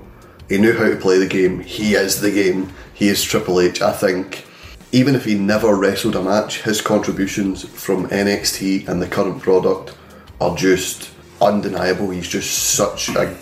He 0.49 0.57
knew 0.57 0.77
how 0.77 0.89
to 0.89 0.95
play 0.95 1.17
the 1.17 1.27
game. 1.27 1.59
He 1.61 1.95
is 1.95 2.21
the 2.21 2.31
game. 2.31 2.73
He 2.93 3.07
is 3.07 3.23
Triple 3.23 3.59
H. 3.59 3.81
I 3.81 3.91
think, 3.91 4.45
even 4.91 5.15
if 5.15 5.25
he 5.25 5.35
never 5.35 5.75
wrestled 5.75 6.15
a 6.15 6.21
match, 6.21 6.61
his 6.61 6.81
contributions 6.81 7.63
from 7.63 8.07
NXT 8.09 8.87
and 8.87 9.01
the 9.01 9.07
current 9.07 9.41
product 9.41 9.95
are 10.39 10.55
just 10.55 11.11
undeniable. 11.41 12.09
He's 12.09 12.29
just 12.29 12.75
such 12.75 13.09
a. 13.09 13.35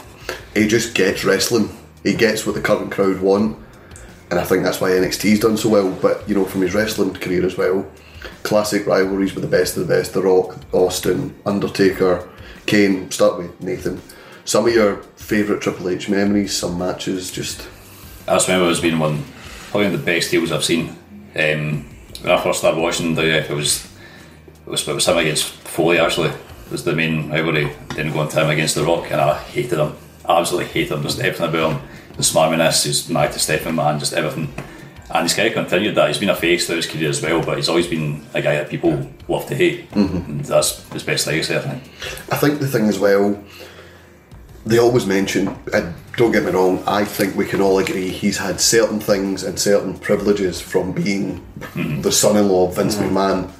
He 0.53 0.67
just 0.67 0.95
gets 0.95 1.25
wrestling. 1.25 1.69
He 2.03 2.13
gets 2.13 2.45
what 2.45 2.55
the 2.55 2.61
current 2.61 2.91
crowd 2.91 3.21
want 3.21 3.57
and 4.31 4.39
I 4.39 4.45
think 4.45 4.63
that's 4.63 4.79
why 4.79 4.91
NXT's 4.91 5.41
done 5.41 5.57
so 5.57 5.69
well. 5.69 5.91
But 5.91 6.27
you 6.27 6.33
know, 6.33 6.45
from 6.45 6.61
his 6.61 6.73
wrestling 6.73 7.13
career 7.13 7.45
as 7.45 7.57
well, 7.57 7.85
classic 8.43 8.87
rivalries 8.87 9.35
with 9.35 9.43
the 9.43 9.49
best 9.49 9.75
of 9.75 9.85
the 9.85 9.93
best: 9.93 10.13
The 10.13 10.21
Rock, 10.21 10.57
Austin, 10.71 11.35
Undertaker, 11.45 12.27
Kane. 12.65 13.11
Start 13.11 13.37
with 13.37 13.61
Nathan. 13.61 14.01
Some 14.45 14.67
of 14.67 14.73
your 14.73 14.97
favourite 15.15 15.61
Triple 15.61 15.89
H 15.89 16.09
memories, 16.09 16.53
some 16.53 16.77
matches, 16.77 17.31
just 17.31 17.67
I 18.27 18.33
just 18.33 18.47
remember 18.47 18.65
it 18.65 18.69
was 18.69 18.81
being 18.81 18.99
one, 18.99 19.23
probably 19.69 19.87
one 19.87 19.95
of 19.95 19.99
the 19.99 20.05
best 20.05 20.31
deals 20.31 20.51
I've 20.51 20.63
seen. 20.63 20.89
Um, 21.35 21.85
when 22.21 22.31
I 22.31 22.41
first 22.43 22.59
started 22.59 22.79
watching, 22.79 23.15
the 23.15 23.49
it 23.49 23.49
was 23.49 23.85
it 24.65 24.69
was 24.69 24.87
it 24.87 24.93
was 24.93 25.07
him 25.07 25.17
against 25.17 25.45
Foley 25.45 25.99
actually. 25.99 26.29
It 26.29 26.71
was 26.71 26.83
the 26.83 26.93
main 26.95 27.29
rivalry. 27.29 27.71
Then 27.95 28.11
going 28.13 28.29
to 28.29 28.43
him 28.43 28.49
against 28.49 28.75
The 28.75 28.83
Rock, 28.83 29.11
and 29.11 29.19
I 29.19 29.37
hated 29.37 29.79
him. 29.79 29.95
I 30.25 30.39
absolutely 30.39 30.71
hated 30.71 30.93
him. 30.93 31.03
Just 31.03 31.19
everything 31.19 31.49
about 31.49 31.73
him. 31.73 31.89
The 32.15 32.23
smarminess, 32.23 32.85
his 32.85 33.09
married 33.09 33.33
to 33.33 33.39
Stephen 33.39 33.75
Man, 33.75 33.99
just 33.99 34.13
everything. 34.13 34.53
And 35.09 35.23
he's 35.23 35.33
kind 35.33 35.49
of 35.49 35.53
continued 35.53 35.95
that. 35.95 36.07
He's 36.07 36.19
been 36.19 36.29
a 36.29 36.35
face 36.35 36.65
throughout 36.65 36.77
his 36.77 36.87
career 36.87 37.09
as 37.09 37.21
well, 37.21 37.43
but 37.43 37.57
he's 37.57 37.67
always 37.67 37.87
been 37.87 38.23
a 38.33 38.41
guy 38.41 38.55
that 38.55 38.69
people 38.69 39.09
love 39.27 39.45
to 39.47 39.55
hate. 39.55 39.91
And 39.93 40.45
that's 40.45 40.89
his 40.93 41.03
best 41.03 41.27
legacy, 41.27 41.53
I 41.55 41.59
think. 41.59 41.83
I 42.31 42.37
think 42.37 42.59
the 42.59 42.67
thing 42.67 42.87
as 42.87 42.97
well, 42.97 43.43
they 44.65 44.77
always 44.77 45.05
mention, 45.05 45.55
and 45.73 45.93
don't 46.17 46.31
get 46.31 46.43
me 46.43 46.51
wrong, 46.51 46.83
I 46.85 47.05
think 47.05 47.35
we 47.35 47.45
can 47.45 47.61
all 47.61 47.79
agree 47.79 48.09
he's 48.09 48.37
had 48.37 48.59
certain 48.59 48.99
things 48.99 49.43
and 49.43 49.59
certain 49.59 49.97
privileges 49.97 50.61
from 50.61 50.91
being 50.91 51.45
mm-hmm. 51.59 52.01
the 52.01 52.11
son 52.11 52.37
in 52.37 52.47
law 52.47 52.67
of 52.67 52.75
Vince 52.75 52.95
mm-hmm. 52.95 53.15
McMahon. 53.15 53.51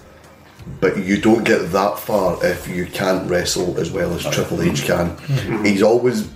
But 0.80 0.97
you 0.97 1.20
don't 1.20 1.43
get 1.43 1.72
that 1.72 1.99
far 1.99 2.43
if 2.45 2.68
you 2.68 2.86
can't 2.86 3.30
wrestle 3.30 3.80
as 3.80 3.89
well 3.91 4.14
as 4.14 4.24
Triple 4.24 4.62
H 4.62 4.84
can. 4.84 5.18
Mm-hmm. 5.18 5.66
He's 5.66 5.82
always 5.82 6.30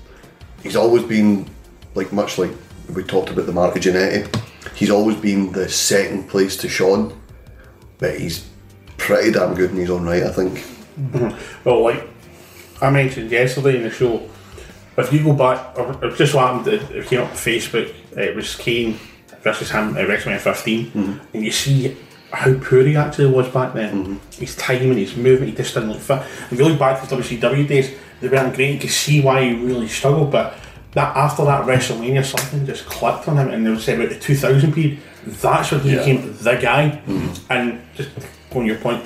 he's 0.64 0.76
always 0.76 1.04
been 1.04 1.48
like 1.94 2.12
much 2.12 2.40
like 2.40 2.52
we 2.94 3.04
talked 3.04 3.30
about 3.30 3.46
the 3.46 3.52
Marty 3.52 3.80
Jannetty. 3.80 4.42
He's 4.74 4.90
always 4.90 5.16
been 5.16 5.52
the 5.52 5.70
second 5.70 6.28
place 6.28 6.58
to 6.58 6.70
Shawn, 6.70 7.20
but 8.00 8.20
he's 8.20 8.50
pretty 8.98 9.32
damn 9.32 9.54
good 9.54 9.70
in 9.72 9.78
his 9.78 9.92
own 9.92 10.06
right, 10.06 10.24
I 10.24 10.32
think. 10.32 10.66
Well, 11.64 11.84
like 11.84 12.08
I 12.82 12.90
mentioned 12.90 13.30
yesterday 13.30 13.78
in 13.78 13.84
the 13.84 13.92
show, 13.92 14.28
if 14.98 15.14
you 15.14 15.24
go 15.24 15.34
back, 15.34 15.78
or 15.78 15.94
or 16.04 16.12
just 16.12 16.34
what 16.34 16.48
happened, 16.48 16.74
it 16.74 16.92
it 16.92 17.08
came 17.08 17.22
up 17.22 17.30
on 17.30 17.36
Facebook, 17.36 17.94
it 18.16 18.36
was 18.36 18.56
Kane 18.56 18.98
versus 19.42 19.70
him 19.70 19.98
at 19.98 20.06
uh, 20.06 20.12
WrestleMania 20.12 20.40
15, 20.40 20.86
mm-hmm. 20.86 21.14
and 21.34 21.44
you 21.46 21.52
see 21.52 21.96
how 22.32 22.54
poor 22.56 22.82
he 22.84 22.96
actually 22.96 23.30
was 23.30 23.48
back 23.50 23.74
then. 23.74 23.94
Mm-hmm. 23.94 24.42
His 24.42 24.56
timing, 24.56 24.98
his 24.98 25.16
movement, 25.16 25.52
he 25.52 25.56
just 25.56 25.74
didn't 25.74 25.92
look 25.92 26.02
fit. 26.02 26.22
If 26.52 26.58
you 26.58 26.66
look 26.66 26.80
back 26.80 27.08
to 27.08 27.16
his 27.16 27.40
WCW 27.40 27.68
days, 27.68 27.96
they 28.20 28.28
weren't 28.28 28.56
great, 28.56 28.74
you 28.74 28.80
could 28.80 28.90
see 28.90 29.22
why 29.22 29.44
he 29.44 29.54
really 29.54 29.88
struggled, 29.88 30.32
but 30.32 30.56
that 30.94 31.16
after 31.16 31.44
that 31.46 31.66
WrestleMania, 31.66 32.24
something 32.26 32.66
just 32.66 32.86
clicked 32.86 33.28
on 33.28 33.38
him, 33.38 33.50
and 33.50 33.66
they 33.66 33.70
would 33.70 33.82
say 33.82 33.96
about 33.96 34.10
the 34.10 34.20
2000 34.20 34.74
period, 34.74 35.00
that's 35.26 35.72
when 35.72 35.82
he 35.82 35.92
Yeah. 35.92 35.98
became 36.00 36.38
the 36.38 36.56
guy. 36.56 37.02
Mm-hmm. 37.06 37.52
And 37.52 37.82
just 37.96 38.10
on 38.56 38.66
your 38.66 38.78
point, 38.78 39.04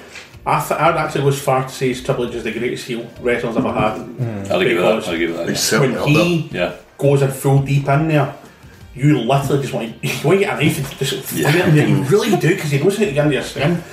I, 0.49 0.65
th- 0.67 0.79
I'd 0.79 0.95
actually 0.95 1.21
go 1.21 1.27
as 1.29 1.41
far 1.41 1.63
to 1.63 1.69
say 1.69 1.93
Triple 1.93 2.27
H 2.27 2.35
is 2.35 2.43
the 2.43 2.51
greatest 2.51 2.87
heel 2.87 3.09
wrestler's 3.21 3.57
ever 3.57 3.71
had. 3.71 3.97
Hmm. 3.97 4.51
I'll 4.51 4.59
give 4.59 4.71
you 4.71 4.81
that. 4.81 5.07
I'll 5.07 5.17
give 5.17 5.21
you 5.21 5.33
that. 5.33 5.49
He's 5.49 5.71
Yeah. 5.71 5.79
certainly 5.79 5.95
when 5.95 6.15
up 6.15 6.27
he 6.27 6.49
Yeah. 6.51 6.73
goes 6.97 7.21
in 7.21 7.31
full 7.31 7.59
deep 7.59 7.87
in 7.87 8.07
there, 8.07 8.33
you 8.95 9.19
literally 9.19 9.61
just 9.61 9.73
want 9.73 10.01
to, 10.01 10.07
you 10.07 10.13
want 10.23 10.39
to 10.39 10.45
get 10.45 10.59
a 10.59 10.63
knife 10.63 10.77
and 10.77 10.99
just 10.99 11.23
fling 11.23 11.45
it 11.45 11.67
in 11.67 11.75
there. 11.75 11.87
You 11.87 12.03
really 12.03 12.35
do 12.35 12.49
because 12.49 12.71
he 12.71 12.79
knows 12.79 12.97
how 12.97 13.05
to 13.05 13.11
get 13.11 13.25
into 13.25 13.35
your 13.35 13.43
skin. 13.43 13.83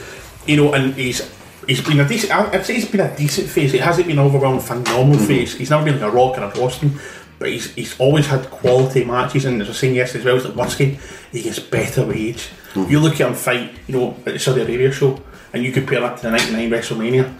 You 0.47 0.57
know, 0.57 0.73
and 0.73 0.95
he's 0.95 1.31
he's 1.67 1.81
been 1.81 2.01
a 2.01 2.09
decent. 2.09 2.33
I'd 2.33 2.65
say 2.65 2.75
he's 2.75 2.89
been 2.89 3.01
a 3.01 3.17
decent 3.17 3.49
face. 3.49 3.75
It 3.75 3.81
hasn't 3.81 4.07
been 4.07 4.19
overwhelming 4.19 4.61
phenomenal 4.61 5.19
hmm. 5.19 5.27
face. 5.27 5.55
He's 5.55 5.71
never 5.71 5.85
been 5.85 6.01
like 6.01 6.11
a 6.11 6.15
Rock 6.15 6.39
or 6.39 6.45
a 6.45 6.49
Boston. 6.49 6.99
But 7.39 7.51
he's, 7.51 7.75
he's 7.75 8.01
always 8.01 8.27
had 8.27 8.51
quality 8.51 9.05
matches, 9.05 9.45
and 9.45 9.61
as 9.61 9.69
I 9.69 9.71
was 9.71 9.79
saying 9.79 9.95
yesterday 9.95 10.21
as 10.21 10.25
well, 10.25 10.37
it's 10.37 10.47
like 10.47 10.69
Muskie, 10.69 10.99
he 11.33 11.43
gets 11.43 11.59
better 11.59 12.07
with 12.07 12.17
age. 12.17 12.49
Hmm. 12.73 12.91
You 12.91 12.99
look 12.99 13.21
at 13.21 13.29
him 13.29 13.35
fight, 13.35 13.73
you 13.87 13.99
know, 13.99 14.17
at 14.25 14.33
the 14.33 14.39
Saudi 14.39 14.63
Arabia 14.63 14.91
show, 14.91 15.21
and 15.53 15.63
you 15.63 15.73
compare 15.73 16.01
that 16.01 16.17
to 16.19 16.23
the 16.25 16.31
99 16.31 16.71
WrestleMania, 16.71 17.35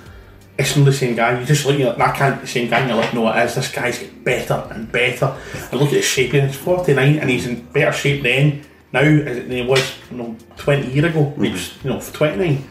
it's 0.59 0.77
not 0.77 0.85
the 0.85 0.93
same 0.93 1.15
guy. 1.15 1.39
You 1.39 1.47
just 1.47 1.67
look 1.67 1.79
at 1.81 1.99
that 1.99 2.17
can't 2.17 2.37
be 2.37 2.41
the 2.43 2.47
same 2.47 2.71
guy 2.71 2.81
and 2.81 2.89
you're 2.89 2.99
like, 2.99 3.13
no, 3.13 3.31
it 3.31 3.45
is. 3.45 3.55
This 3.55 3.71
guy's 3.71 3.99
getting 3.99 4.23
better 4.23 4.67
and 4.71 4.91
better. 4.91 5.37
And 5.71 5.81
look 5.81 5.89
at 5.89 5.97
his 5.97 6.05
shape. 6.05 6.33
He's 6.33 6.57
49 6.57 7.19
and 7.19 7.31
he's 7.31 7.47
in 7.47 7.63
better 7.67 7.93
shape 7.93 8.23
then 8.23 8.65
now 8.93 9.03
than 9.03 9.51
he 9.51 9.63
was 9.63 9.95
you 10.11 10.17
know, 10.17 10.37
20 10.57 10.93
years 10.93 11.05
ago. 11.11 11.35
He 11.39 11.51
was, 11.51 11.85
you 11.85 11.91
know, 11.91 12.01
29. 12.01 12.69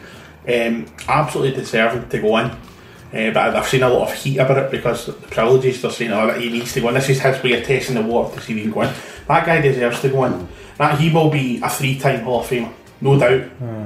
Um, 0.48 0.86
absolutely 1.08 1.60
deserving 1.60 2.08
to 2.08 2.18
go 2.20 2.38
in. 2.38 2.50
Uh, 3.12 3.30
but 3.32 3.56
I've 3.56 3.66
seen 3.66 3.82
a 3.82 3.88
lot 3.88 4.10
of 4.10 4.14
heat 4.14 4.38
about 4.38 4.58
it 4.58 4.70
because 4.70 5.06
the 5.06 5.12
privileges 5.12 5.80
they're 5.80 5.90
saying 5.90 6.10
oh, 6.10 6.26
that 6.26 6.40
he 6.40 6.50
needs 6.50 6.72
to 6.74 6.80
go 6.80 6.88
in. 6.88 6.94
This 6.94 7.08
is 7.08 7.20
his 7.20 7.42
way 7.42 7.52
of 7.52 7.64
testing 7.64 7.94
the 7.94 8.02
water 8.02 8.34
to 8.34 8.40
see 8.40 8.52
if 8.52 8.58
he 8.58 8.62
can 8.64 8.72
go 8.72 8.82
in. 8.82 8.94
That 9.28 9.46
guy 9.46 9.60
deserves 9.60 10.00
to 10.00 10.08
go 10.08 10.24
in. 10.24 10.48
That 10.78 10.98
he 10.98 11.12
will 11.12 11.30
be 11.30 11.60
a 11.62 11.70
three-time 11.70 12.20
Hall 12.24 12.40
of 12.40 12.46
Famer, 12.46 12.72
no 13.00 13.18
doubt. 13.18 13.42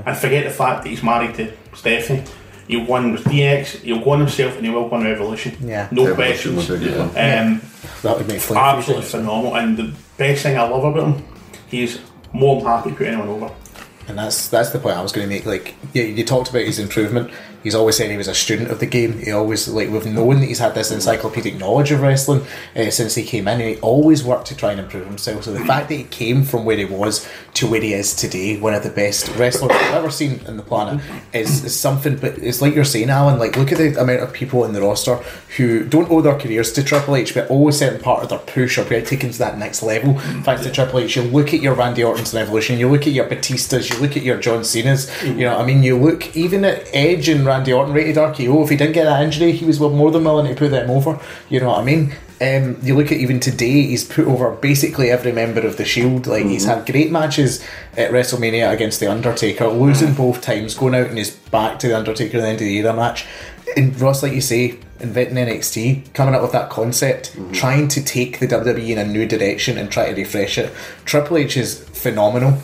And 0.07 0.17
forget 0.17 0.45
the 0.45 0.51
fact 0.51 0.83
that 0.85 0.91
he's 0.91 1.03
married 1.03 1.35
to 1.37 1.53
Stephanie. 1.75 2.25
He'll 2.69 2.87
win 2.87 3.11
with 3.13 3.25
DX, 3.25 3.81
he'll 3.83 4.05
go 4.05 4.11
on 4.11 4.21
himself, 4.21 4.57
and 4.57 4.65
he 4.65 4.71
will 4.73 4.89
win 4.89 5.03
Revolution. 5.03 5.57
Yeah. 5.61 5.89
no 5.91 6.07
Revolution 6.07 6.55
questions. 6.55 6.69
was 6.69 6.71
a 6.71 6.79
good. 6.79 7.01
Um, 7.01 7.61
That 8.03 8.17
would 8.19 8.29
make 8.29 8.41
fun 8.41 8.57
absolutely 8.57 9.07
phenomenal. 9.07 9.57
And 9.57 9.77
the 9.77 9.93
best 10.17 10.43
thing 10.45 10.57
I 10.57 10.63
love 10.63 10.85
about 10.85 11.15
him, 11.15 11.25
he's 11.69 11.99
more 12.33 12.61
than 12.61 12.67
happy 12.71 12.91
to 12.91 12.97
put 12.97 13.07
anyone 13.09 13.29
over. 13.29 13.51
And 14.11 14.19
that's 14.19 14.49
that's 14.49 14.71
the 14.71 14.81
point 14.81 14.97
I 14.97 15.03
was 15.03 15.13
going 15.13 15.29
to 15.29 15.33
make. 15.33 15.47
Like, 15.47 15.77
yeah, 15.95 16.03
you 16.03 16.25
talked 16.25 16.51
about 16.51 16.63
his 16.63 16.81
improvement. 16.81 17.31
He's 17.63 17.75
always 17.75 17.97
said 17.97 18.11
he 18.11 18.17
was 18.17 18.27
a 18.27 18.35
student 18.35 18.71
of 18.71 18.81
the 18.81 18.87
game. 18.87 19.19
He 19.19 19.31
always 19.31 19.69
like 19.69 19.89
we've 19.91 20.07
known 20.07 20.41
that 20.41 20.47
he's 20.47 20.59
had 20.59 20.75
this 20.75 20.91
encyclopedic 20.91 21.59
knowledge 21.59 21.93
of 21.93 22.01
wrestling 22.01 22.45
uh, 22.75 22.91
since 22.91 23.15
he 23.15 23.23
came 23.23 23.47
in, 23.47 23.61
and 23.61 23.77
he 23.77 23.77
always 23.83 24.25
worked 24.25 24.47
to 24.47 24.57
try 24.57 24.73
and 24.73 24.81
improve 24.81 25.07
himself. 25.07 25.45
So 25.45 25.53
the 25.53 25.65
fact 25.65 25.91
that 25.91 25.95
he 25.95 26.05
came 26.05 26.43
from 26.43 26.65
where 26.65 26.77
he 26.77 26.87
was 26.87 27.29
to 27.55 27.69
where 27.69 27.81
he 27.81 27.93
is 27.93 28.15
today, 28.15 28.59
one 28.59 28.75
of 28.75 28.83
the 28.83 28.91
best 28.91 29.29
wrestlers 29.37 29.71
I've 29.73 29.95
ever 29.95 30.11
seen 30.11 30.41
in 30.47 30.57
the 30.57 30.63
planet, 30.63 31.05
is, 31.33 31.65
is 31.65 31.79
something. 31.79 32.17
But 32.17 32.39
it's 32.39 32.61
like 32.61 32.75
you're 32.75 32.85
saying, 32.85 33.11
Alan. 33.11 33.39
Like, 33.39 33.57
look 33.57 33.71
at 33.71 33.79
the 33.79 34.01
amount 34.01 34.23
of 34.23 34.33
people 34.33 34.65
in 34.65 34.73
the 34.73 34.81
roster 34.81 35.17
who 35.57 35.85
don't 35.85 36.11
owe 36.11 36.23
their 36.23 36.39
careers 36.39 36.73
to 36.73 36.83
Triple 36.83 37.15
H, 37.15 37.35
but 37.35 37.49
always 37.51 37.79
certain 37.79 38.01
part 38.01 38.23
of 38.23 38.31
their 38.31 38.39
push 38.39 38.79
or 38.79 38.85
get 38.85 39.07
taken 39.07 39.31
to 39.31 39.39
that 39.39 39.59
next 39.59 39.83
level 39.83 40.19
thanks 40.45 40.63
to 40.63 40.71
Triple 40.71 41.01
H. 41.01 41.17
You 41.17 41.23
look 41.23 41.53
at 41.53 41.61
your 41.61 41.75
Randy 41.75 42.03
Orton's 42.03 42.35
Evolution, 42.35 42.79
you 42.79 42.89
look 42.89 43.07
at 43.07 43.13
your 43.13 43.27
Batistas, 43.29 43.91
you 43.93 44.00
look 44.01 44.17
at 44.17 44.23
your 44.23 44.39
John 44.39 44.65
Cena's. 44.65 45.11
You 45.25 45.45
know, 45.45 45.57
I 45.57 45.65
mean, 45.65 45.83
you 45.83 45.97
look 45.99 46.37
even 46.37 46.65
at 46.65 46.89
Edge 46.93 47.29
and 47.29 47.45
Randy 47.45 47.73
Orton 47.73 47.95
rated 47.95 48.17
RKO. 48.17 48.65
If 48.65 48.71
he 48.71 48.77
didn't 48.77 48.95
get 48.95 49.05
that 49.05 49.23
injury, 49.23 49.53
he 49.53 49.65
was 49.65 49.81
more 49.81 50.11
than 50.11 50.25
willing 50.25 50.53
to 50.53 50.59
put 50.59 50.71
them 50.71 50.91
over. 50.91 51.21
You 51.49 51.61
know 51.61 51.69
what 51.69 51.81
I 51.81 51.85
mean? 51.85 52.13
Um, 52.43 52.79
you 52.83 52.97
look 52.97 53.13
at 53.13 53.19
even 53.19 53.39
today, 53.39 53.83
he's 53.83 54.03
put 54.03 54.27
over 54.27 54.51
basically 54.53 55.11
every 55.11 55.31
member 55.31 55.61
of 55.61 55.77
the 55.77 55.85
Shield. 55.85 56.27
Like 56.27 56.47
he's 56.47 56.65
mm-hmm. 56.65 56.79
had 56.79 56.91
great 56.91 57.11
matches 57.11 57.63
at 57.99 58.13
WrestleMania 58.13 58.73
against 58.73 58.99
the 58.99 59.11
Undertaker, 59.11 59.69
losing 59.69 60.09
mm-hmm. 60.09 60.17
both 60.17 60.41
times, 60.41 60.75
going 60.75 60.95
out 60.95 61.09
and 61.09 61.19
his 61.19 61.31
back 61.31 61.79
to 61.81 61.89
the 61.89 61.97
Undertaker 61.97 62.39
at 62.39 62.41
the 62.41 62.49
end 62.49 62.55
of 62.55 62.61
the 62.61 62.79
era 62.79 62.95
match. 62.95 63.27
And 63.77 63.99
Ross, 64.01 64.23
like 64.23 64.33
you 64.33 64.41
say, 64.41 64.79
inventing 65.01 65.37
NXT, 65.37 66.15
coming 66.15 66.35
up 66.35 66.43
with 66.43 66.53
that 66.53 66.71
concept, 66.71 67.33
mm-hmm. 67.33 67.53
trying 67.53 67.89
to 67.89 68.03
take 68.03 68.39
the 68.39 68.47
WWE 68.47 68.89
in 68.89 68.99
a 68.99 69.05
new 69.05 69.27
direction 69.27 69.77
and 69.77 69.91
try 69.91 70.11
to 70.11 70.15
refresh 70.15 70.57
it. 70.57 70.73
Triple 71.05 71.37
H 71.37 71.57
is 71.57 71.85
phenomenal, 71.91 72.59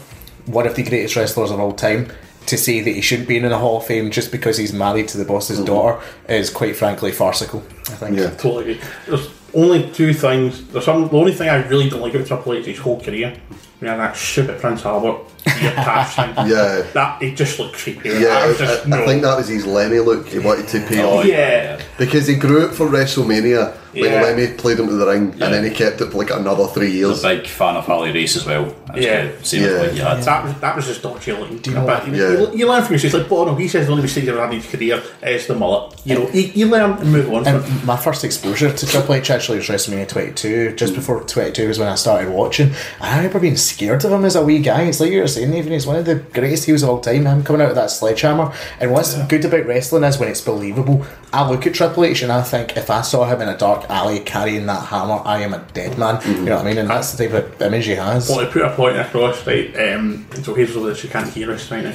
one 0.46 0.66
of 0.66 0.74
the 0.74 0.82
greatest 0.82 1.16
wrestlers 1.16 1.50
of 1.50 1.60
all 1.60 1.72
time. 1.72 2.12
To 2.46 2.56
say 2.56 2.80
that 2.80 2.92
he 2.92 3.00
shouldn't 3.00 3.26
be 3.26 3.36
in 3.36 3.42
the 3.42 3.58
Hall 3.58 3.78
of 3.78 3.86
Fame 3.86 4.12
just 4.12 4.30
because 4.30 4.56
he's 4.56 4.72
married 4.72 5.08
to 5.08 5.18
the 5.18 5.24
boss's 5.24 5.56
mm-hmm. 5.56 5.66
daughter 5.66 6.00
is 6.28 6.48
quite 6.48 6.76
frankly 6.76 7.10
farcical. 7.10 7.60
I 7.88 7.96
think. 7.96 8.16
Yeah. 8.16 8.30
Totally 8.30 8.70
agree. 8.70 8.80
There's 9.08 9.28
only 9.52 9.90
two 9.90 10.14
things. 10.14 10.64
There's 10.68 10.84
some. 10.84 11.08
The 11.08 11.16
only 11.16 11.32
thing 11.32 11.48
I 11.48 11.66
really 11.66 11.90
don't 11.90 12.02
like 12.02 12.14
about 12.14 12.28
Triple 12.28 12.52
H 12.52 12.66
his 12.66 12.78
whole 12.78 13.00
career. 13.00 13.36
We 13.80 13.88
had 13.88 13.98
that 13.98 14.16
stupid 14.16 14.60
Prince 14.60 14.84
Albert 14.86 15.22
ear 15.60 15.72
patch 15.72 16.14
thing. 16.14 16.34
Yeah. 16.48 16.82
That 16.94 17.20
it 17.20 17.34
just 17.36 17.58
looked 17.58 17.76
creepy. 17.76 18.10
Yeah, 18.10 18.28
I 18.28 18.50
I, 18.50 18.54
just, 18.54 18.86
I 18.86 18.90
no. 18.90 19.06
think 19.06 19.22
that 19.22 19.36
was 19.36 19.48
his 19.48 19.66
Lemmy 19.66 19.98
look. 19.98 20.28
He 20.28 20.38
wanted 20.38 20.68
to 20.68 20.84
oh, 20.84 20.88
pay 20.88 21.02
Oh, 21.02 21.18
off 21.18 21.24
yeah. 21.26 21.82
because 21.98 22.26
he 22.26 22.36
grew 22.36 22.66
it 22.66 22.74
for 22.74 22.86
WrestleMania 22.86 23.76
when 24.00 24.12
Yeah. 24.12 24.22
Lemmy 24.22 24.46
played 24.48 24.78
him 24.78 24.88
to 24.88 24.94
the 24.94 25.06
ring, 25.06 25.32
and 25.40 25.54
then 25.54 25.64
he 25.64 25.70
kept 25.70 26.00
it 26.00 26.10
for 26.12 26.18
like 26.18 26.30
another 26.30 26.66
three 26.66 26.90
years. 26.90 27.24
A 27.24 27.28
years. 27.28 27.40
big 27.42 27.46
fan 27.46 27.76
of 27.76 27.84
Harley 27.86 28.12
Race 28.12 28.36
as 28.36 28.46
well. 28.46 28.66
That's 28.86 28.98
Yeah. 29.00 29.22
good. 29.22 29.46
Same 29.46 29.62
Yeah. 29.62 29.80
with 29.80 30.02
what. 30.02 30.22
That 30.22 30.44
was 30.44 30.54
that 30.60 30.76
was 30.76 30.86
just 30.86 31.02
dodgy 31.02 31.32
looking. 31.32 31.60
you 31.64 31.72
know 31.72 32.00
you, 32.06 32.12
Yeah. 32.14 32.30
you, 32.30 32.50
you 32.54 32.68
learn 32.68 32.82
from 32.82 32.92
his 32.94 33.02
He's 33.02 33.14
like, 33.14 33.28
Bono. 33.28 33.54
He 33.54 33.68
says 33.68 33.86
the 33.86 33.92
only 33.92 34.02
mistake 34.02 34.24
he 34.24 34.30
ever 34.30 34.40
had 34.40 34.52
in 34.52 34.60
his 34.60 34.70
career 34.70 35.02
is 35.22 35.46
the 35.46 35.54
mullet. 35.54 35.94
You 36.04 36.14
know, 36.16 36.28
you, 36.32 36.50
you 36.54 36.66
learn 36.66 36.92
and 36.92 37.12
move 37.12 37.32
on. 37.32 37.44
From 37.44 37.56
it. 37.56 37.68
And 37.68 37.84
my 37.84 37.96
first 37.96 38.24
exposure 38.24 38.72
to 38.72 38.86
Triple 38.86 39.14
H 39.14 39.30
actually 39.30 39.58
was 39.58 39.68
WrestleMania 39.68 40.08
22. 40.08 40.74
Just 40.76 40.92
mm. 40.92 40.96
before 40.96 41.22
22 41.22 41.68
was 41.68 41.78
when 41.78 41.88
I 41.88 41.94
started 41.94 42.30
watching. 42.30 42.68
And 42.68 42.74
I 43.00 43.16
remember 43.18 43.38
being 43.40 43.56
scared 43.56 44.04
of 44.04 44.12
him 44.12 44.24
as 44.24 44.36
a 44.36 44.42
wee 44.44 44.58
guy. 44.58 44.82
It's 44.82 45.00
like 45.00 45.10
you 45.10 45.20
were 45.20 45.28
saying, 45.28 45.54
even 45.54 45.72
he's 45.72 45.86
one 45.86 45.96
of 45.96 46.04
the 46.04 46.16
greatest 46.16 46.64
heels 46.64 46.82
of 46.82 46.88
all 46.88 47.00
time. 47.00 47.26
Him 47.26 47.42
coming 47.44 47.62
out 47.62 47.68
with 47.68 47.76
that 47.76 47.90
sledgehammer. 47.90 48.52
And 48.80 48.92
what's 48.92 49.14
good 49.24 49.44
about 49.44 49.66
wrestling 49.66 50.04
is 50.04 50.18
when 50.18 50.28
it's 50.28 50.40
believable. 50.40 51.06
I 51.32 51.48
look 51.48 51.66
at 51.66 51.74
Triple 51.74 52.04
H 52.04 52.22
and 52.22 52.32
I 52.32 52.42
think 52.42 52.76
if 52.76 52.90
I 52.90 53.02
saw 53.02 53.24
him 53.26 53.40
in 53.40 53.48
a 53.48 53.56
dark 53.56 53.85
alley 53.90 54.20
carrying 54.20 54.66
that 54.66 54.86
hammer, 54.86 55.20
I 55.24 55.40
am 55.42 55.54
a 55.54 55.66
dead 55.72 55.98
man. 55.98 56.20
You 56.26 56.44
know 56.44 56.56
what 56.56 56.66
I 56.66 56.68
mean? 56.68 56.78
And 56.78 56.90
that's 56.90 57.12
the 57.12 57.28
type 57.28 57.44
of 57.44 57.62
image 57.62 57.86
he 57.86 57.92
has. 57.92 58.28
Well, 58.28 58.40
to 58.40 58.50
put 58.50 58.62
a 58.62 58.70
point 58.74 58.96
across, 58.96 59.46
right, 59.46 59.68
um, 59.76 60.26
and 60.32 60.44
so 60.44 60.54
here's 60.54 60.72
so 60.72 60.84
that 60.86 60.96
she 60.96 61.08
can't 61.08 61.28
hear 61.32 61.50
us 61.52 61.70
right 61.70 61.84
now. 61.84 61.94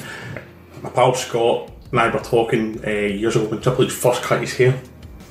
My 0.82 0.90
pal 0.90 1.14
Scott 1.14 1.72
and 1.92 2.00
I 2.00 2.10
were 2.10 2.20
talking 2.20 2.84
uh, 2.86 2.90
years 2.90 3.36
ago 3.36 3.46
when 3.46 3.62
Triple 3.62 3.86
H 3.86 3.92
first 3.92 4.22
cut 4.24 4.42
his 4.42 4.54
hair. 4.56 4.82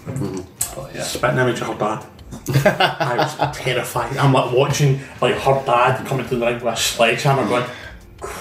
Oh, 0.08 0.90
yeah. 0.94 1.02
Spitting 1.02 1.38
image 1.38 1.60
of 1.60 1.68
her 1.68 1.74
dad. 1.74 2.06
I 2.64 3.16
was 3.16 3.56
terrified. 3.56 4.16
I'm 4.16 4.32
like 4.32 4.52
watching 4.52 5.00
like 5.20 5.34
her 5.36 5.62
dad 5.66 6.06
coming 6.06 6.28
to 6.28 6.36
the 6.36 6.46
ring 6.46 6.54
with 6.54 6.64
a 6.64 6.76
sledgehammer 6.76 7.46
going, 7.48 7.64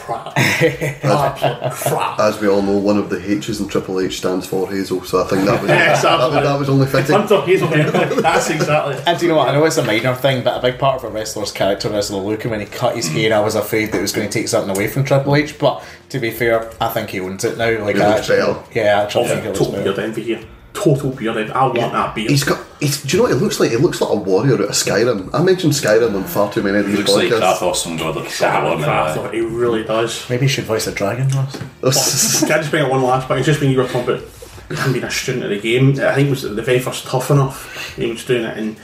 crap. 0.10 0.34
Absolute 1.04 1.72
crap. 1.72 2.20
As 2.20 2.40
we 2.42 2.48
all 2.48 2.62
know, 2.62 2.78
one 2.78 2.98
of 2.98 3.10
the 3.10 3.18
H's 3.32 3.60
in 3.60 3.68
Triple 3.68 4.00
H 4.00 4.18
stands 4.18 4.46
for 4.48 4.70
Hazel, 4.70 5.04
so 5.04 5.24
I 5.24 5.28
think 5.28 5.46
that 5.46 5.62
was, 5.62 5.70
Yes, 5.70 6.02
that, 6.04 6.18
was 6.20 6.34
that 6.34 6.60
was 6.60 6.70
only 6.70 6.88
fitting. 6.88 7.16
Hunter 7.16 7.42
Hazel 7.42 7.68
Henry. 7.70 8.22
That's 8.22 8.50
exactly 8.50 8.96
it. 8.96 9.04
And 9.08 9.20
do 9.20 9.26
you 9.26 9.32
know 9.32 9.38
what? 9.38 9.50
I 9.50 9.54
know 9.54 9.66
it's 9.66 9.78
a 9.78 9.84
minor 9.86 10.16
thing, 10.16 10.44
but 10.44 10.58
a 10.58 10.62
big 10.62 10.80
part 10.80 10.98
of 10.98 11.04
a 11.04 11.10
wrestler's 11.14 11.52
character 11.52 11.94
is 11.98 12.10
the 12.10 12.18
look. 12.18 12.44
And 12.44 12.52
when 12.52 12.60
he 12.60 12.66
cut 12.66 12.96
his 12.96 13.08
hair, 13.08 13.34
I 13.34 13.40
was 13.40 13.56
afraid 13.56 13.92
that 13.92 14.00
it 14.00 14.02
was 14.02 14.12
going 14.12 14.28
to 14.28 14.34
take 14.34 14.48
something 14.48 14.76
away 14.76 14.88
from 14.88 15.04
Triple 15.04 15.36
H. 15.36 15.58
But 15.60 15.84
to 16.10 16.20
be 16.20 16.32
fair, 16.32 16.72
I 16.82 16.90
think 16.90 17.10
he 17.10 17.20
owns 17.20 17.44
it 17.44 17.58
now. 17.58 17.84
Like, 17.84 17.96
He 17.96 18.02
I 18.02 18.08
looks 18.16 18.30
actually, 18.30 18.38
better. 18.54 18.64
yeah, 18.74 19.00
I 19.00 19.04
actually 19.04 19.28
think 19.28 19.46
it 19.46 19.48
looks 19.48 19.60
Total 19.60 19.74
better. 19.74 19.84
beard 19.94 20.00
envy 20.00 20.24
here. 20.24 20.44
Total 20.74 21.12
beard 21.12 21.38
envy. 21.38 21.52
I 21.52 21.64
want 21.66 21.94
that 21.94 22.16
beard. 22.16 22.30
He's 22.32 22.44
got. 22.44 22.66
He's, 22.80 23.04
do 23.04 23.18
you 23.18 23.24
know 23.24 23.30
what 23.30 23.38
it 23.38 23.44
looks 23.44 23.60
like? 23.60 23.72
It 23.72 23.80
looks 23.80 24.00
like 24.00 24.10
a 24.10 24.16
warrior 24.16 24.54
out 24.54 24.62
of 24.62 24.70
Skyrim. 24.70 25.30
I 25.34 25.44
mentioned 25.44 25.74
Skyrim 25.74 26.16
on 26.16 26.24
far 26.24 26.52
too 26.52 26.64
many 26.64 26.78
of 26.78 26.88
these 26.88 26.98
Looks 26.98 27.12
like 27.12 27.30
podcasts. 27.30 27.58
Kratos 27.58 27.84
from 27.84 27.98
God 27.98 28.18
of 28.18 28.26
Exactly, 28.26 29.40
He 29.40 29.46
really 29.46 29.84
does. 29.84 30.30
Maybe 30.30 30.44
he 30.44 30.48
should 30.48 30.64
voice 30.64 30.88
a 30.88 30.94
dragon, 30.94 31.28
Ross. 31.30 31.58
Oh. 31.84 31.92
Can 32.40 32.52
I 32.52 32.58
just 32.60 32.72
bring 32.72 32.84
up 32.84 32.92
one 32.92 33.04
last 33.04 33.28
point? 33.28 33.40
It's 33.40 33.48
just 33.48 33.60
when 33.60 33.72
you 33.72 33.78
were 33.78 33.88
talking 33.88 34.16
about 34.16 34.24
him 34.70 34.94
being 34.94 35.04
a 35.04 35.12
student 35.12 35.44
of 35.46 35.50
the 35.50 35.60
game. 35.60 35.92
I 36.00 36.16
think 36.16 36.28
it 36.28 36.30
was 36.30 36.44
the 36.44 36.62
very 36.62 36.80
first 36.80 37.06
Tough 37.06 37.32
Enough. 37.32 37.96
He 37.96 38.10
was 38.10 38.24
doing 38.24 38.46
it, 38.46 38.58
and 38.58 38.78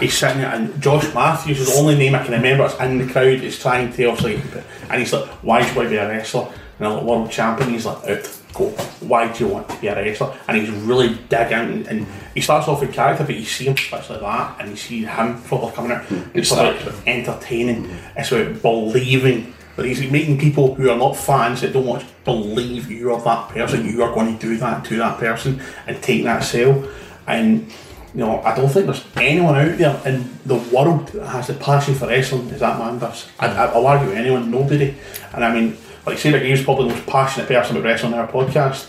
he's 0.00 0.16
sitting 0.16 0.38
there, 0.38 0.54
and 0.54 0.80
Josh 0.80 1.12
Matthews 1.12 1.60
is 1.60 1.66
the 1.66 1.80
only 1.80 1.96
name 1.96 2.14
I 2.14 2.22
can 2.24 2.32
remember 2.32 2.66
that's 2.68 2.80
in 2.80 2.98
the 2.98 3.12
crowd. 3.12 3.26
Is 3.42 3.58
trying 3.58 3.92
to 3.92 4.04
obviously, 4.06 4.40
and 4.88 5.00
he's 5.00 5.12
like, 5.12 5.28
"Why 5.42 5.60
do 5.62 5.68
you 5.68 5.74
want 5.74 5.86
to 5.86 5.90
be 5.90 5.96
a 5.96 6.08
wrestler?" 6.08 6.48
And 6.78 6.86
I'm 6.88 6.94
like, 6.94 7.04
"World 7.04 7.30
champion." 7.30 7.70
He's 7.70 7.86
like, 7.86 8.08
"Out, 8.08 8.41
go. 8.52 8.68
Why 9.00 9.32
do 9.32 9.44
you 9.44 9.50
want 9.52 9.68
to 9.68 9.80
be 9.80 9.88
a 9.88 9.94
wrestler?" 9.94 10.36
And 10.48 10.56
he's 10.56 10.70
really 10.70 11.14
digging, 11.28 11.52
and, 11.52 11.86
and 11.86 12.06
he 12.34 12.40
starts 12.40 12.68
off 12.68 12.80
with 12.80 12.92
character, 12.92 13.24
but 13.24 13.34
you 13.34 13.44
see 13.44 13.66
him 13.66 13.76
switch 13.76 14.10
like 14.10 14.20
that, 14.20 14.60
and 14.60 14.70
you 14.70 14.76
see 14.76 15.04
him 15.04 15.42
probably 15.42 15.72
coming 15.72 15.92
out. 15.92 16.02
Mm-hmm. 16.02 16.38
It's 16.38 16.52
about 16.52 16.76
entertaining. 17.06 17.90
It's 18.16 18.32
about 18.32 18.62
believing. 18.62 19.54
But 19.74 19.86
he's 19.86 20.10
making 20.10 20.38
people 20.38 20.74
who 20.74 20.90
are 20.90 20.98
not 20.98 21.16
fans 21.16 21.62
that 21.62 21.72
don't 21.72 21.86
watch 21.86 22.04
believe 22.24 22.90
you 22.90 23.12
are 23.14 23.22
that 23.22 23.48
person. 23.48 23.86
You 23.86 24.02
are 24.02 24.14
going 24.14 24.36
to 24.36 24.40
do 24.40 24.56
that 24.58 24.84
to 24.84 24.96
that 24.98 25.18
person 25.18 25.62
and 25.86 26.02
take 26.02 26.24
that 26.24 26.40
sale. 26.40 26.86
And 27.26 27.72
you 28.14 28.20
know, 28.20 28.42
I 28.42 28.54
don't 28.54 28.68
think 28.68 28.86
there's 28.86 29.04
anyone 29.16 29.56
out 29.56 29.78
there 29.78 30.00
in 30.04 30.38
the 30.44 30.56
world 30.56 31.08
that 31.08 31.26
has 31.28 31.46
the 31.46 31.54
passion 31.54 31.94
for 31.94 32.06
wrestling 32.06 32.50
as 32.50 32.60
that 32.60 32.78
man 32.78 32.98
does. 32.98 33.26
I, 33.38 33.48
I'll 33.48 33.86
argue 33.86 34.08
with 34.08 34.18
anyone, 34.18 34.50
nobody. 34.50 34.94
And 35.32 35.42
I 35.42 35.54
mean, 35.54 35.78
like 36.06 36.18
Sarah 36.18 36.40
Gabe's 36.40 36.64
probably 36.64 36.88
the 36.88 36.94
most 36.94 37.06
passionate 37.06 37.48
person 37.48 37.76
about 37.76 37.84
wrestling 37.86 38.12
in 38.12 38.18
our 38.18 38.28
podcast. 38.30 38.88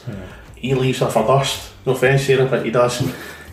He 0.55 0.73
leaves 0.73 0.99
her 0.99 1.09
for 1.09 1.23
dust. 1.27 1.71
No 1.85 1.91
offence, 1.93 2.23
Sarah, 2.23 2.45
but 2.45 2.65
he 2.65 2.71
does. 2.71 3.01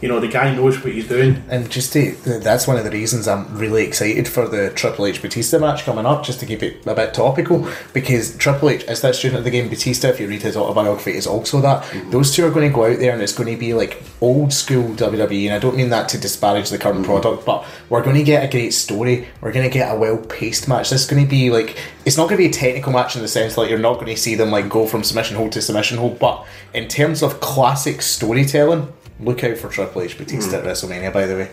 You 0.01 0.09
know, 0.09 0.21
the 0.21 0.29
guy 0.29 0.55
knows 0.55 0.83
what 0.83 0.93
he's 0.93 1.09
doing. 1.09 1.43
And 1.49 1.71
just 1.71 1.93
to, 1.93 2.13
that's 2.43 2.67
one 2.67 2.77
of 2.77 2.85
the 2.85 2.91
reasons 2.91 3.29
I'm 3.29 3.57
really 3.57 3.85
excited 3.85 4.29
for 4.29 4.49
the 4.49 4.71
Triple 4.71 5.07
H 5.07 5.21
Batista 5.21 5.59
match 5.59 5.85
coming 5.85 6.07
up, 6.07 6.25
just 6.25 6.41
to 6.41 6.47
keep 6.47 6.63
it 6.63 6.87
a 6.87 6.95
bit 6.95 7.13
topical, 7.13 7.69
because 7.93 8.37
Triple 8.37 8.71
H 8.71 8.85
is 8.85 9.03
that 9.03 9.15
student 9.15 9.39
of 9.39 9.45
the 9.45 9.51
game. 9.51 9.69
Batista, 9.69 10.09
if 10.09 10.19
you 10.19 10.27
read 10.27 10.43
his 10.43 10.57
autobiography, 10.57 11.13
is 11.13 11.27
also 11.27 11.61
that. 11.61 11.83
Mm-hmm. 11.85 12.11
Those 12.11 12.35
two 12.35 12.47
are 12.47 12.51
going 12.51 12.69
to 12.69 12.75
go 12.75 12.87
out 12.87 12.99
there 12.99 13.13
and 13.13 13.23
it's 13.23 13.35
going 13.35 13.53
to 13.53 13.59
be 13.59 13.75
like 13.75 14.03
old 14.21 14.53
school 14.53 14.95
WWE, 14.95 15.47
and 15.47 15.55
I 15.55 15.59
don't 15.59 15.77
mean 15.77 15.91
that 15.91 16.09
to 16.11 16.19
disparage 16.19 16.71
the 16.71 16.79
current 16.79 17.03
mm-hmm. 17.03 17.21
product, 17.21 17.45
but 17.45 17.65
we're 17.89 18.03
going 18.03 18.17
to 18.17 18.23
get 18.23 18.45
a 18.45 18.51
great 18.51 18.73
story. 18.73 19.29
We're 19.41 19.53
going 19.53 19.69
to 19.69 19.73
get 19.73 19.95
a 19.95 19.99
well 19.99 20.19
paced 20.19 20.69
match. 20.69 20.91
This 20.91 21.03
is 21.03 21.11
going 21.11 21.23
to 21.23 21.29
be 21.29 21.51
like 21.51 21.77
it's 22.05 22.17
not 22.17 22.25
going 22.29 22.37
to 22.37 22.49
be 22.49 22.49
a 22.49 22.53
technical 22.53 22.93
match 22.93 23.17
in 23.17 23.23
the 23.23 23.29
sense 23.29 23.55
that 23.55 23.69
you're 23.69 23.79
not 23.79 23.95
going 23.95 24.07
to 24.07 24.17
see 24.17 24.35
them 24.35 24.51
like 24.51 24.69
go 24.69 24.87
from 24.87 25.05
submission 25.05 25.37
hold 25.37 25.53
to 25.53 25.63
submission 25.63 25.99
hold, 25.99 26.19
but 26.19 26.47
in 26.75 26.89
terms 26.89 27.23
of 27.23 27.41
classic 27.41 28.03
storytelling. 28.03 28.93
Look 29.23 29.45
out 29.45 29.59
for 29.59 29.69
Triple 29.69 30.03
H 30.03 30.17
Batista 30.17 30.59
at 30.59 30.63
hmm. 30.63 30.69
WrestleMania, 30.69 31.13
by 31.13 31.27
the 31.27 31.35
way. 31.35 31.51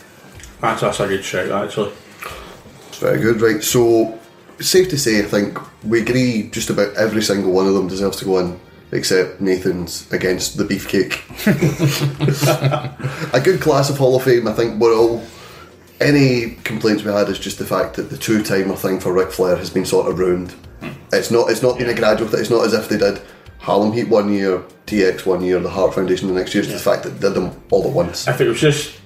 That's, 0.61 0.81
that's 0.81 0.99
a 0.99 1.07
good 1.07 1.23
shout, 1.23 1.51
actually. 1.51 1.91
It's 2.87 2.99
very 2.99 3.19
good, 3.19 3.41
right? 3.41 3.63
So, 3.63 4.17
safe 4.59 4.89
to 4.89 4.97
say, 4.97 5.19
I 5.19 5.23
think 5.23 5.59
we 5.83 6.01
agree 6.01 6.49
just 6.49 6.69
about 6.69 6.95
every 6.95 7.21
single 7.21 7.51
one 7.51 7.67
of 7.67 7.73
them 7.73 7.87
deserves 7.87 8.17
to 8.17 8.25
go 8.25 8.39
in, 8.39 8.59
except 8.91 9.41
Nathan's 9.41 10.11
against 10.11 10.57
the 10.57 10.63
beefcake. 10.63 11.23
a 13.33 13.41
good 13.41 13.61
class 13.61 13.89
of 13.89 13.97
Hall 13.97 14.15
of 14.15 14.23
Fame, 14.23 14.47
I 14.47 14.53
think 14.53 14.79
we're 14.79 14.95
all. 14.95 15.23
Any 15.99 16.51
complaints 16.63 17.03
we 17.03 17.11
had 17.11 17.27
is 17.27 17.39
just 17.39 17.57
the 17.57 17.65
fact 17.65 17.95
that 17.95 18.09
the 18.11 18.17
two 18.17 18.43
timer 18.43 18.75
thing 18.75 18.99
for 18.99 19.11
Ric 19.11 19.31
Flair 19.31 19.57
has 19.57 19.71
been 19.71 19.85
sort 19.85 20.07
of 20.07 20.19
ruined. 20.19 20.51
Hmm. 20.79 20.91
It's 21.11 21.31
not. 21.31 21.49
It's 21.49 21.63
not 21.63 21.77
been 21.77 21.89
a 21.89 21.93
gradual 21.93 22.29
thing. 22.29 22.39
It's 22.39 22.49
not 22.49 22.65
as 22.65 22.73
if 22.73 22.87
they 22.87 22.97
did 22.97 23.21
Harlem 23.59 23.91
Heat 23.91 24.07
one 24.07 24.31
year, 24.31 24.63
DX 24.85 25.25
one 25.25 25.43
year, 25.43 25.59
the 25.59 25.69
Hart 25.69 25.93
Foundation 25.95 26.27
the 26.27 26.33
next 26.33 26.53
year. 26.53 26.63
It's 26.63 26.71
the 26.71 26.79
fact 26.79 27.03
that 27.03 27.09
they 27.19 27.27
did 27.27 27.33
them 27.35 27.61
all 27.71 27.85
at 27.87 27.93
once. 27.93 28.27
If 28.27 28.39
it 28.41 28.47
was 28.47 28.59
just 28.61 28.99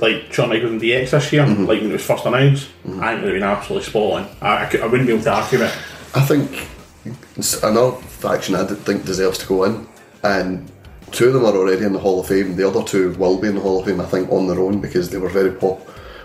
like 0.00 0.32
Shawn 0.32 0.48
Michaels 0.50 0.72
and 0.72 0.80
DX 0.80 1.10
this 1.10 1.32
year, 1.32 1.44
Mm-hmm. 1.44 1.64
like 1.64 1.80
when 1.80 1.90
it 1.90 1.94
was 1.94 2.04
first 2.04 2.26
announced, 2.26 2.68
I 2.84 2.88
think 2.88 2.98
it 3.02 3.02
would 3.02 3.24
have 3.24 3.32
been 3.34 3.42
absolutely 3.42 3.88
spot 3.88 4.12
on. 4.22 4.28
I, 4.40 4.64
I, 4.64 4.68
could, 4.68 4.80
I 4.80 4.86
wouldn't 4.86 5.06
be 5.06 5.12
able 5.14 5.24
to 5.24 5.32
argue 5.32 5.62
it. 5.62 5.78
I 6.14 6.20
think 6.20 6.68
another 7.62 7.96
faction 8.02 8.54
I 8.54 8.64
think 8.66 9.04
deserves 9.04 9.38
to 9.38 9.46
go 9.46 9.64
in, 9.64 9.86
and 10.22 10.70
two 11.12 11.28
of 11.28 11.34
them 11.34 11.44
are 11.44 11.56
already 11.56 11.84
in 11.86 11.92
the 11.92 11.98
Hall 11.98 12.20
of 12.20 12.26
Fame. 12.26 12.56
The 12.56 12.66
other 12.68 12.82
two 12.82 13.12
will 13.14 13.38
be 13.40 13.48
in 13.48 13.54
the 13.54 13.60
Hall 13.60 13.80
of 13.80 13.86
Fame, 13.86 14.00
I 14.00 14.06
think, 14.06 14.30
on 14.30 14.46
their 14.46 14.60
own 14.60 14.80
because 14.80 15.08
they 15.10 15.18
were 15.18 15.28
very 15.30 15.52
pop. 15.52 15.80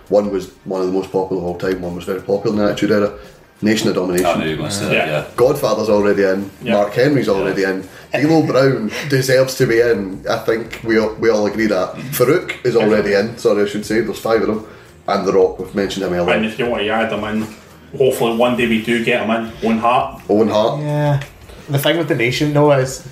One 0.09 0.31
was 0.31 0.49
one 0.65 0.81
of 0.81 0.87
the 0.87 0.93
most 0.93 1.11
popular 1.11 1.41
of 1.41 1.47
all 1.47 1.57
time. 1.57 1.81
One 1.81 1.95
was 1.95 2.05
very 2.05 2.21
popular 2.21 2.55
in 2.55 2.57
the 2.65 2.71
Attitude 2.71 2.91
Era. 2.91 3.19
Nation 3.61 3.89
of 3.89 3.95
I 3.97 3.99
Domination. 3.99 4.25
Oh, 4.27 4.35
knew 4.37 4.45
you 4.45 4.51
were 4.51 4.57
going 4.57 4.69
to 4.69 4.75
say 4.75 4.85
that, 4.85 4.93
Yeah. 4.93 5.05
yeah. 5.07 5.27
Godfather's 5.35 5.89
already 5.89 6.23
in. 6.23 6.49
Yeah. 6.61 6.73
Mark 6.73 6.93
Henry's 6.93 7.27
already 7.27 7.63
in. 7.63 7.87
D'Lo 8.13 8.45
Brown 8.45 8.91
deserves 9.09 9.55
to 9.55 9.65
be 9.65 9.79
in. 9.81 10.25
I 10.29 10.37
think 10.39 10.81
we 10.83 10.99
all, 10.99 11.13
we 11.15 11.29
all 11.29 11.45
agree 11.47 11.65
that. 11.67 11.95
Faarooq 11.95 12.65
is 12.65 12.75
already 12.75 13.13
in. 13.13 13.37
Sorry, 13.37 13.63
I 13.63 13.65
should 13.67 13.85
say. 13.85 14.01
There's 14.01 14.19
five 14.19 14.41
of 14.41 14.47
them. 14.47 14.67
And 15.07 15.25
The 15.27 15.33
Rock, 15.33 15.57
we've 15.59 15.73
mentioned 15.73 16.05
him 16.05 16.13
And 16.29 16.45
if 16.45 16.59
you 16.59 16.67
want 16.67 16.83
to 16.83 16.89
add 16.89 17.09
them 17.09 17.23
in, 17.23 17.47
hopefully 17.97 18.37
one 18.37 18.57
day 18.57 18.67
we 18.67 18.83
do 18.83 19.03
get 19.03 19.25
them 19.25 19.31
in. 19.45 19.51
One 19.65 19.77
heart. 19.79 20.21
Owen 20.29 20.49
Hart. 20.49 20.81
Yeah. 20.81 21.23
The 21.69 21.79
thing 21.79 21.97
with 21.97 22.07
the 22.09 22.15
nation 22.15 22.53
though 22.53 22.71
is 22.73 23.07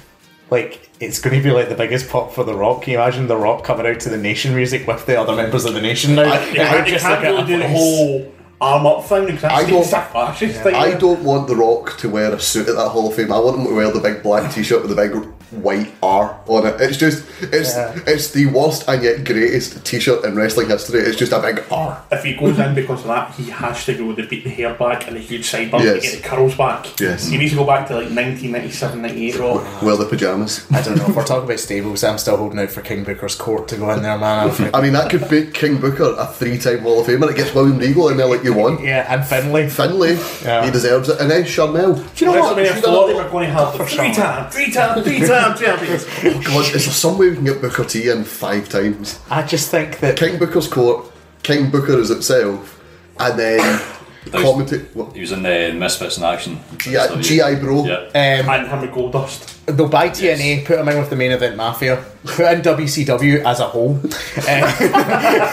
like 0.50 0.90
it's 1.00 1.20
going 1.20 1.36
to 1.36 1.44
be 1.44 1.52
like 1.54 1.70
the 1.70 1.76
biggest 1.76 2.10
pop 2.10 2.32
for 2.34 2.44
the 2.44 2.54
Rock. 2.54 2.84
Can 2.84 2.94
you 2.94 3.00
imagine 3.02 3.28
the 3.28 3.36
Rock 3.38 3.64
coming 3.64 3.86
out 3.88 4.00
to 4.02 4.10
the 4.10 4.18
nation 4.18 4.54
music 4.56 4.88
with 4.88 5.06
the 5.06 5.20
other 5.20 5.36
members 5.36 5.66
of 5.66 5.74
the 5.74 5.82
nation 5.82 6.16
now? 6.16 6.24
You 6.24 6.32
And 6.34 6.56
can't, 6.56 6.88
you 6.88 6.94
just 6.94 7.06
can't 7.06 7.22
like 7.22 7.30
a 7.30 7.36
really 7.36 7.48
do 7.48 7.58
the 7.60 7.68
whole 7.70 8.32
arm 8.62 8.86
up 8.86 9.06
thing 9.06 9.26
because 9.26 9.44
I 9.44 9.48
that's 9.64 9.70
don't- 9.70 9.82
it's 9.82 9.94
a 9.94 10.02
fascist 10.02 10.62
thing. 10.62 10.76
I 10.76 10.94
don't 10.96 11.22
want 11.24 11.48
The 11.48 11.56
Rock 11.56 11.98
to 11.98 12.10
wear 12.10 12.34
a 12.34 12.40
suit 12.40 12.68
at 12.70 12.76
that 12.76 12.90
Hall 12.90 13.08
of 13.10 13.16
Fame. 13.16 13.32
I 13.32 13.40
want 13.40 13.60
him 13.60 13.68
to 13.68 13.74
wear 13.76 13.92
the 13.92 14.00
big 14.00 14.24
black 14.24 14.52
T-shirt 14.54 14.82
with 14.82 14.96
the 14.96 14.96
big 14.96 15.14
white 15.52 15.92
R 16.04 16.40
on 16.48 16.68
it. 16.68 16.80
It's 16.82 16.98
just, 16.98 17.24
it's 17.42 17.76
Yeah. 17.76 17.98
it's 18.08 18.32
the 18.32 18.48
worst 18.48 18.88
and 18.88 19.04
yet 19.04 19.24
greatest 19.24 19.86
T-shirt 19.86 20.26
in 20.26 20.36
wrestling 20.36 20.70
history. 20.70 21.00
It's 21.02 21.18
just 21.18 21.32
a 21.32 21.40
big 21.40 21.64
R. 21.72 22.02
If 22.12 22.24
he 22.24 22.34
goes 22.34 22.58
in 22.60 22.76
because 22.76 23.02
of 23.02 23.08
that, 23.08 23.32
he 23.36 23.50
has 23.52 23.86
to 23.86 23.94
go 23.96 24.06
with 24.06 24.18
the 24.18 24.24
beat 24.28 24.44
the 24.44 24.50
hair 24.50 24.74
back 24.74 25.08
and 25.08 25.16
the 25.16 25.20
huge 25.22 25.46
sideburns 25.50 25.84
Yes. 25.86 25.96
to 25.96 26.02
get 26.12 26.22
the 26.24 26.28
curls 26.28 26.56
back. 26.56 27.00
Yes. 27.00 27.28
He 27.28 27.38
needs 27.38 27.52
to 27.52 27.58
go 27.58 27.66
back 27.66 27.88
to 27.88 27.96
like 27.96 28.10
1997, 28.12 29.02
98 29.02 29.40
Raw. 29.40 29.82
Wear 29.82 29.96
the 29.98 30.06
pajamas. 30.06 30.66
I 30.72 30.82
don't 30.82 30.98
know 30.98 31.06
if 31.08 31.16
we're 31.16 31.24
talking 31.26 31.46
about 31.46 31.60
stables. 31.60 32.04
I'm 32.04 32.18
still 32.18 32.38
holding 32.38 32.60
out 32.60 32.72
for 32.72 32.82
King 32.82 33.04
Booker's 33.04 33.36
court 33.36 33.68
to 33.70 33.78
go 33.78 33.90
in 33.92 34.02
there, 34.02 34.18
man. 34.18 34.52
I 34.74 34.82
mean, 34.82 34.94
that 34.94 35.10
could 35.10 35.30
make 35.32 35.54
King 35.54 35.78
Booker 35.80 36.16
a 36.18 36.28
three-time 36.28 36.80
Hall 36.80 37.02
of 37.02 37.08
Famer. 37.08 37.30
It 37.30 37.38
gets 37.38 37.54
William 37.54 37.78
Regal 37.78 38.10
in 38.10 38.18
there 38.18 38.28
like 38.28 38.44
you 38.44 38.54
want. 38.54 38.82
yeah, 38.82 39.06
and 39.14 39.26
Finley. 39.26 39.70
Finlay, 39.70 40.18
Yeah. 40.44 40.66
he 40.66 40.72
deserves 40.72 41.10
it. 41.10 41.20
And 41.20 41.30
then 41.32 41.44
Sharmell. 41.44 41.96
Do 42.16 42.26
you 42.26 42.32
know 42.32 42.40
what? 42.40 42.58
She's 42.58 42.68
WrestleMania 42.72 42.82
done 42.82 42.94
a 42.94 42.98
40 42.98 43.14
lot- 43.14 43.26
we're 43.26 43.32
going 43.32 43.48
to 43.48 43.54
have 43.54 43.76
three 43.90 44.14
times, 44.14 44.54
three 44.56 44.72
times, 44.72 45.04
three 45.04 45.20
times 45.42 45.60
champions. 45.60 46.06
Oh 46.24 46.42
God, 46.44 46.66
is 46.76 46.86
there 46.86 46.94
some 46.94 47.18
way 47.18 47.30
we 47.30 47.36
can 47.36 47.46
get 47.46 47.62
Booker 47.62 47.84
T 47.86 48.10
in 48.10 48.24
five 48.24 48.68
times? 48.70 49.20
I 49.30 49.44
just 49.44 49.70
think 49.72 50.00
that 50.00 50.18
King 50.18 50.38
Booker's 50.40 50.68
court, 50.68 51.12
King 51.44 51.70
Booker 51.72 51.98
is 52.00 52.10
itself, 52.12 52.82
and 53.20 53.38
then 53.40 53.60
commentate. 54.26 55.14
He 55.14 55.22
was 55.22 55.32
in 55.32 55.44
the 55.44 55.72
Misfits 55.76 56.18
in 56.18 56.24
Action. 56.24 56.60
GI, 56.78 57.22
GI 57.22 57.56
Bro. 57.56 57.86
Yeah. 57.86 57.94
um, 58.08 58.50
And 58.50 58.68
him 58.68 58.82
with 58.82 58.92
Goldust. 58.92 59.54
they'll 59.68 59.88
buy 59.90 60.10
TNA, 60.10 60.66
put 60.66 60.80
him 60.80 60.88
in 60.90 60.98
with 61.00 61.10
the 61.10 61.16
main 61.16 61.32
event 61.32 61.56
Mafia, 61.56 62.04
put 62.26 62.52
in 62.54 62.62
WCW 62.62 63.44
as 63.46 63.60
a 63.60 63.66
whole. 63.68 63.94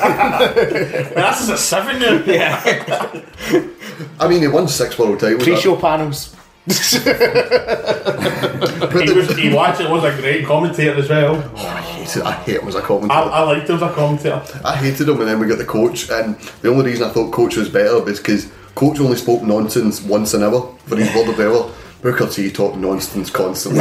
That's 0.02 1.38
just 1.46 1.50
a 1.50 1.56
seven 1.58 1.98
now. 2.00 2.22
yeah, 2.26 2.62
I 4.18 4.28
mean, 4.28 4.40
he 4.40 4.48
won 4.48 4.68
six 4.68 4.98
world 4.98 5.20
titles. 5.20 5.42
pre-show 5.44 5.76
panels. 5.76 6.34
But 6.66 6.76
He, 9.02 9.06
the- 9.06 9.14
was, 9.16 9.36
he 9.36 9.56
actually 9.56 9.90
was 9.90 10.04
a 10.04 10.14
great 10.20 10.44
commentator 10.46 10.94
as 10.94 11.08
well. 11.08 11.36
Oh, 11.56 11.66
I 11.66 11.80
hated, 11.80 12.22
I 12.22 12.32
hate 12.32 12.60
him 12.60 12.68
as 12.68 12.74
a 12.74 12.78
I, 12.78 12.82
commentator. 12.82 13.14
I 13.20 13.42
liked 13.42 13.68
him 13.70 13.76
as 13.76 13.82
a 13.82 13.92
commentator. 13.92 14.42
I 14.64 14.76
hated 14.76 15.08
him, 15.08 15.18
and 15.20 15.28
then 15.28 15.38
we 15.40 15.46
got 15.46 15.58
the 15.58 15.64
coach. 15.64 16.10
And 16.10 16.36
the 16.60 16.68
only 16.68 16.86
reason 16.86 17.08
I 17.08 17.12
thought 17.12 17.32
coach 17.32 17.56
was 17.56 17.68
better 17.68 18.00
was 18.02 18.18
because 18.18 18.50
coach 18.74 19.00
only 19.00 19.16
spoke 19.16 19.42
nonsense 19.42 20.02
once 20.02 20.34
an 20.34 20.42
hour 20.42 20.74
for 20.86 20.96
his 20.96 21.12
word 21.14 21.28
of 21.28 21.40
ever. 21.40 21.70
Booker 22.02 22.26
T 22.28 22.50
talked 22.50 22.76
nonsense 22.76 23.30
constantly. 23.30 23.80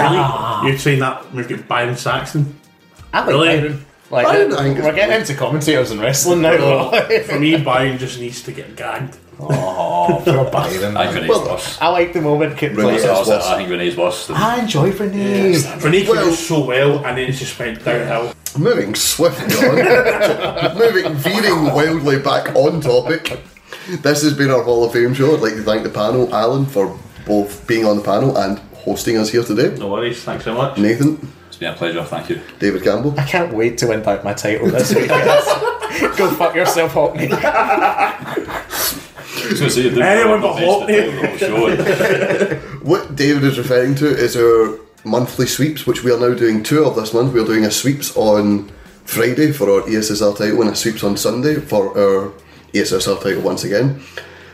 You've 0.69 0.79
seen 0.79 0.99
that 0.99 1.31
we've 1.33 1.47
got 1.49 1.67
Byron 1.67 1.95
Saxton. 1.97 2.55
I 3.13 3.19
like 3.21 3.27
Really? 3.29 3.47
Byron. 3.59 3.85
Like, 4.11 4.25
Byron, 4.25 4.53
I 4.53 4.63
think 4.63 4.79
we're 4.79 4.93
getting 4.93 5.19
into 5.21 5.33
commentators 5.35 5.91
in 5.91 5.99
wrestling 5.99 6.41
now. 6.41 6.91
For 7.25 7.39
me, 7.39 7.57
Byron 7.63 7.97
just 7.97 8.19
needs 8.19 8.41
to 8.43 8.51
get 8.51 8.75
gagged. 8.75 9.17
oh, 9.39 10.21
poor 10.25 10.51
Byron. 10.51 10.97
I 10.97 11.05
think 11.05 11.15
Renee's 11.15 11.29
Well, 11.29 11.45
worse. 11.47 11.81
I 11.81 11.87
like 11.87 12.13
the 12.13 12.21
moment. 12.21 12.57
Kid 12.57 12.71
Renee 12.75 12.83
like, 12.91 12.95
is 12.97 13.05
I, 13.05 13.11
was- 13.19 13.27
worse. 13.29 13.45
I 13.45 13.57
think 13.57 13.69
Renee's 13.69 13.95
worse. 13.97 14.27
Than, 14.27 14.35
I 14.35 14.59
enjoy 14.59 14.91
Renee. 14.91 15.57
Renee 15.81 16.03
Well- 16.07 16.15
well, 16.27 16.31
so 16.33 16.65
well, 16.65 17.05
and 17.05 17.17
then 17.17 17.29
it 17.29 17.33
just 17.33 17.57
went 17.57 17.83
downhill. 17.83 18.33
Moving 18.57 18.93
swiftly 18.95 19.55
on, 19.69 19.75
moving 20.77 21.13
veering 21.13 21.65
wildly 21.73 22.19
back 22.19 22.53
on 22.53 22.81
topic. 22.81 23.39
This 24.01 24.23
has 24.23 24.33
been 24.33 24.51
our 24.51 24.61
Hall 24.61 24.83
of 24.83 24.91
Fame 24.91 25.13
show. 25.13 25.33
I'd 25.33 25.39
like 25.41 25.53
to 25.53 25.63
thank 25.63 25.83
the 25.83 25.89
panel, 25.89 26.33
Alan, 26.35 26.65
for 26.65 26.99
both 27.25 27.65
being 27.65 27.85
on 27.85 27.95
the 27.95 28.03
panel 28.03 28.37
and 28.37 28.59
hosting 28.75 29.15
us 29.17 29.29
here 29.29 29.43
today. 29.43 29.73
No 29.79 29.87
worries, 29.87 30.21
thanks 30.23 30.43
so 30.43 30.53
much. 30.53 30.77
Nathan, 30.77 31.13
It's 31.15 31.40
been 31.61 31.73
a 31.73 31.75
pleasure, 31.75 32.03
thank 32.03 32.27
you. 32.29 32.41
David 32.57 32.83
Campbell, 32.83 33.13
I 33.19 33.23
can't 33.23 33.53
wait 33.53 33.77
to 33.77 33.87
win 33.87 34.01
back 34.01 34.23
my 34.23 34.33
title 34.33 34.67
this 34.71 34.93
week. 34.95 35.07
Go 36.17 36.31
fuck 36.31 36.55
yourself, 36.55 36.93
Hockney. 36.93 37.29
I 37.31 38.35
was 39.47 39.59
going 39.59 39.69
to 39.69 39.69
say, 39.69 39.81
you 39.83 39.89
did 39.91 39.99
Anyone 39.99 40.41
but 40.41 40.55
best 40.55 40.65
Hockney. 40.65 40.87
bit 40.87 41.07
of 41.07 41.39
the 41.39 41.57
whole 41.57 41.69
show. 41.69 42.77
What 42.81 43.15
David 43.15 43.43
is 43.43 43.59
referring 43.59 43.93
to 43.95 44.07
is 44.07 44.35
our 44.35 44.79
monthly 45.05 45.45
sweeps, 45.45 45.85
which 45.85 46.03
we 46.03 46.11
are 46.11 46.19
now 46.19 46.33
doing 46.33 46.63
two 46.63 46.83
of 46.83 46.95
this 46.95 47.13
month. 47.13 47.31
We 47.31 47.39
are 47.39 47.45
doing 47.45 47.65
a 47.65 47.71
sweeps 47.71 48.17
on 48.17 48.71
Friday 49.05 49.51
for 49.51 49.69
our 49.69 49.81
ESSR 49.81 50.35
title 50.35 50.61
and 50.61 50.71
a 50.71 50.75
sweeps 50.75 51.03
on 51.03 51.15
Sunday 51.15 51.55
for 51.59 51.95
our 51.95 52.33
ESSR 52.73 53.21
title 53.21 53.43
once 53.43 53.63
again. 53.63 54.01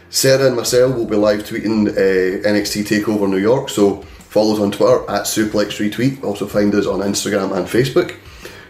Sarah 0.09 0.47
and 0.47 0.57
Marcel 0.57 0.91
will 0.91 1.05
be 1.05 1.15
live 1.15 1.43
tweeting 1.43 1.87
uh, 1.87 2.47
NXT 2.49 2.83
Takeover 2.85 3.29
New 3.29 3.37
York, 3.37 3.69
so 3.69 4.03
follow 4.29 4.53
us 4.53 4.59
on 4.59 4.71
Twitter 4.71 5.01
at 5.09 5.23
Suplex 5.23 5.79
Retweet. 5.79 6.23
Also 6.23 6.47
find 6.47 6.73
us 6.75 6.85
on 6.85 6.99
Instagram 6.99 7.55
and 7.55 7.67
Facebook. 7.67 8.15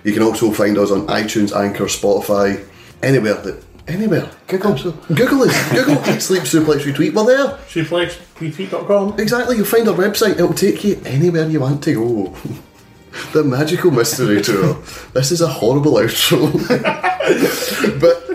You 0.03 0.13
can 0.13 0.23
also 0.23 0.51
find 0.51 0.77
us 0.77 0.91
on 0.91 1.07
iTunes, 1.07 1.55
Anchor, 1.55 1.85
Spotify, 1.85 2.65
anywhere 3.01 3.35
that 3.35 3.63
anywhere. 3.87 4.29
Google, 4.47 4.73
Google 5.13 5.43
us. 5.43 5.71
Google 5.71 5.95
Eat 6.09 6.21
Sleep 6.21 6.43
Suplex 6.43 6.81
Retweet. 6.81 7.13
We're 7.13 7.25
there. 7.25 7.57
SuplexPT.com. 7.67 9.19
Exactly, 9.19 9.57
you'll 9.57 9.65
find 9.65 9.87
our 9.87 9.95
website, 9.95 10.33
it'll 10.33 10.53
take 10.53 10.83
you 10.83 11.01
anywhere 11.05 11.47
you 11.49 11.59
want 11.59 11.83
to 11.85 11.93
go. 11.93 12.35
the 13.33 13.43
magical 13.43 13.91
mystery 13.91 14.41
tour. 14.41 14.75
This 15.13 15.31
is 15.31 15.41
a 15.41 15.47
horrible 15.47 15.93
outro. 15.93 16.51
but 17.99 18.26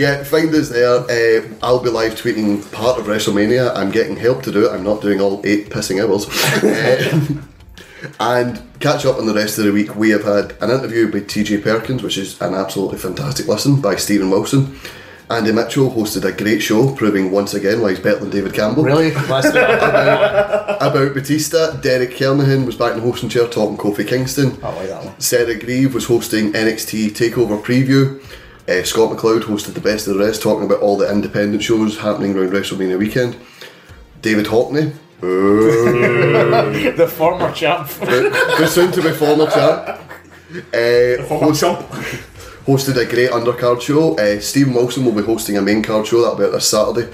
yeah, 0.00 0.24
find 0.24 0.52
us 0.54 0.70
there. 0.70 0.88
Uh, 0.88 1.46
I'll 1.62 1.82
be 1.82 1.90
live 1.90 2.14
tweeting 2.14 2.72
part 2.72 2.98
of 2.98 3.04
WrestleMania. 3.04 3.76
I'm 3.76 3.90
getting 3.90 4.16
help 4.16 4.42
to 4.44 4.50
do 4.50 4.66
it, 4.66 4.72
I'm 4.72 4.82
not 4.82 5.02
doing 5.02 5.20
all 5.20 5.42
eight 5.44 5.68
pissing 5.68 6.02
hours. 6.02 6.26
Uh, 8.02 8.14
and 8.18 8.62
catch 8.80 9.04
up 9.04 9.18
on 9.18 9.26
the 9.26 9.34
rest 9.34 9.58
of 9.58 9.64
the 9.66 9.72
week. 9.72 9.94
We 9.94 10.08
have 10.08 10.24
had 10.24 10.52
an 10.62 10.70
interview 10.70 11.10
with 11.12 11.28
TJ 11.28 11.62
Perkins, 11.62 12.02
which 12.02 12.16
is 12.16 12.40
an 12.40 12.54
absolutely 12.54 12.96
fantastic 12.96 13.46
listen 13.46 13.82
by 13.82 13.96
Stephen 13.96 14.30
Wilson. 14.30 14.74
Andy 15.28 15.52
Mitchell 15.52 15.90
hosted 15.90 16.24
a 16.24 16.32
great 16.32 16.60
show, 16.60 16.94
proving 16.94 17.30
once 17.30 17.52
again 17.52 17.82
why 17.82 17.90
he's 17.90 18.00
better 18.00 18.20
than 18.20 18.30
David 18.30 18.54
Campbell. 18.54 18.84
Really? 18.84 19.12
Last 19.12 19.48
About 20.80 21.12
Batista, 21.12 21.76
Derek 21.82 22.12
Kernahan 22.12 22.64
was 22.64 22.74
back 22.74 22.92
in 22.92 23.00
the 23.00 23.04
hosting 23.04 23.28
chair 23.28 23.46
talking 23.46 23.76
Kofi 23.76 24.08
Kingston. 24.08 24.58
I 24.64 24.74
like 24.74 24.88
that 24.88 25.04
one. 25.04 25.20
Sarah 25.20 25.58
Grieve 25.58 25.92
was 25.92 26.06
hosting 26.06 26.52
NXT 26.52 27.10
Takeover 27.10 27.62
Preview. 27.62 28.22
Uh, 28.70 28.84
Scott 28.84 29.10
McLeod 29.10 29.42
hosted 29.42 29.74
the 29.74 29.80
best 29.80 30.06
of 30.06 30.14
the 30.14 30.24
rest, 30.24 30.42
talking 30.42 30.64
about 30.64 30.78
all 30.80 30.96
the 30.96 31.10
independent 31.10 31.60
shows 31.60 31.98
happening 31.98 32.36
around 32.36 32.50
WrestleMania 32.52 32.98
weekend. 32.98 33.36
David 34.22 34.46
Hockney, 34.46 34.92
the 35.20 37.08
former 37.08 37.50
champ. 37.52 37.88
the 37.88 38.66
soon 38.70 38.92
to 38.92 39.02
be 39.02 39.10
former 39.10 39.50
champ, 39.50 39.98
uh, 40.72 41.24
Former 41.24 41.52
chump. 41.52 41.80
hosted 42.64 42.96
a 42.96 43.06
great 43.06 43.30
undercard 43.30 43.80
show. 43.80 44.16
Uh, 44.16 44.38
Stephen 44.40 44.74
Wilson 44.74 45.04
will 45.04 45.12
be 45.12 45.22
hosting 45.22 45.56
a 45.56 45.62
main 45.62 45.82
card 45.82 46.06
show 46.06 46.20
that'll 46.22 46.38
be 46.38 46.44
out 46.44 46.52
this 46.52 46.68
Saturday. 46.68 47.12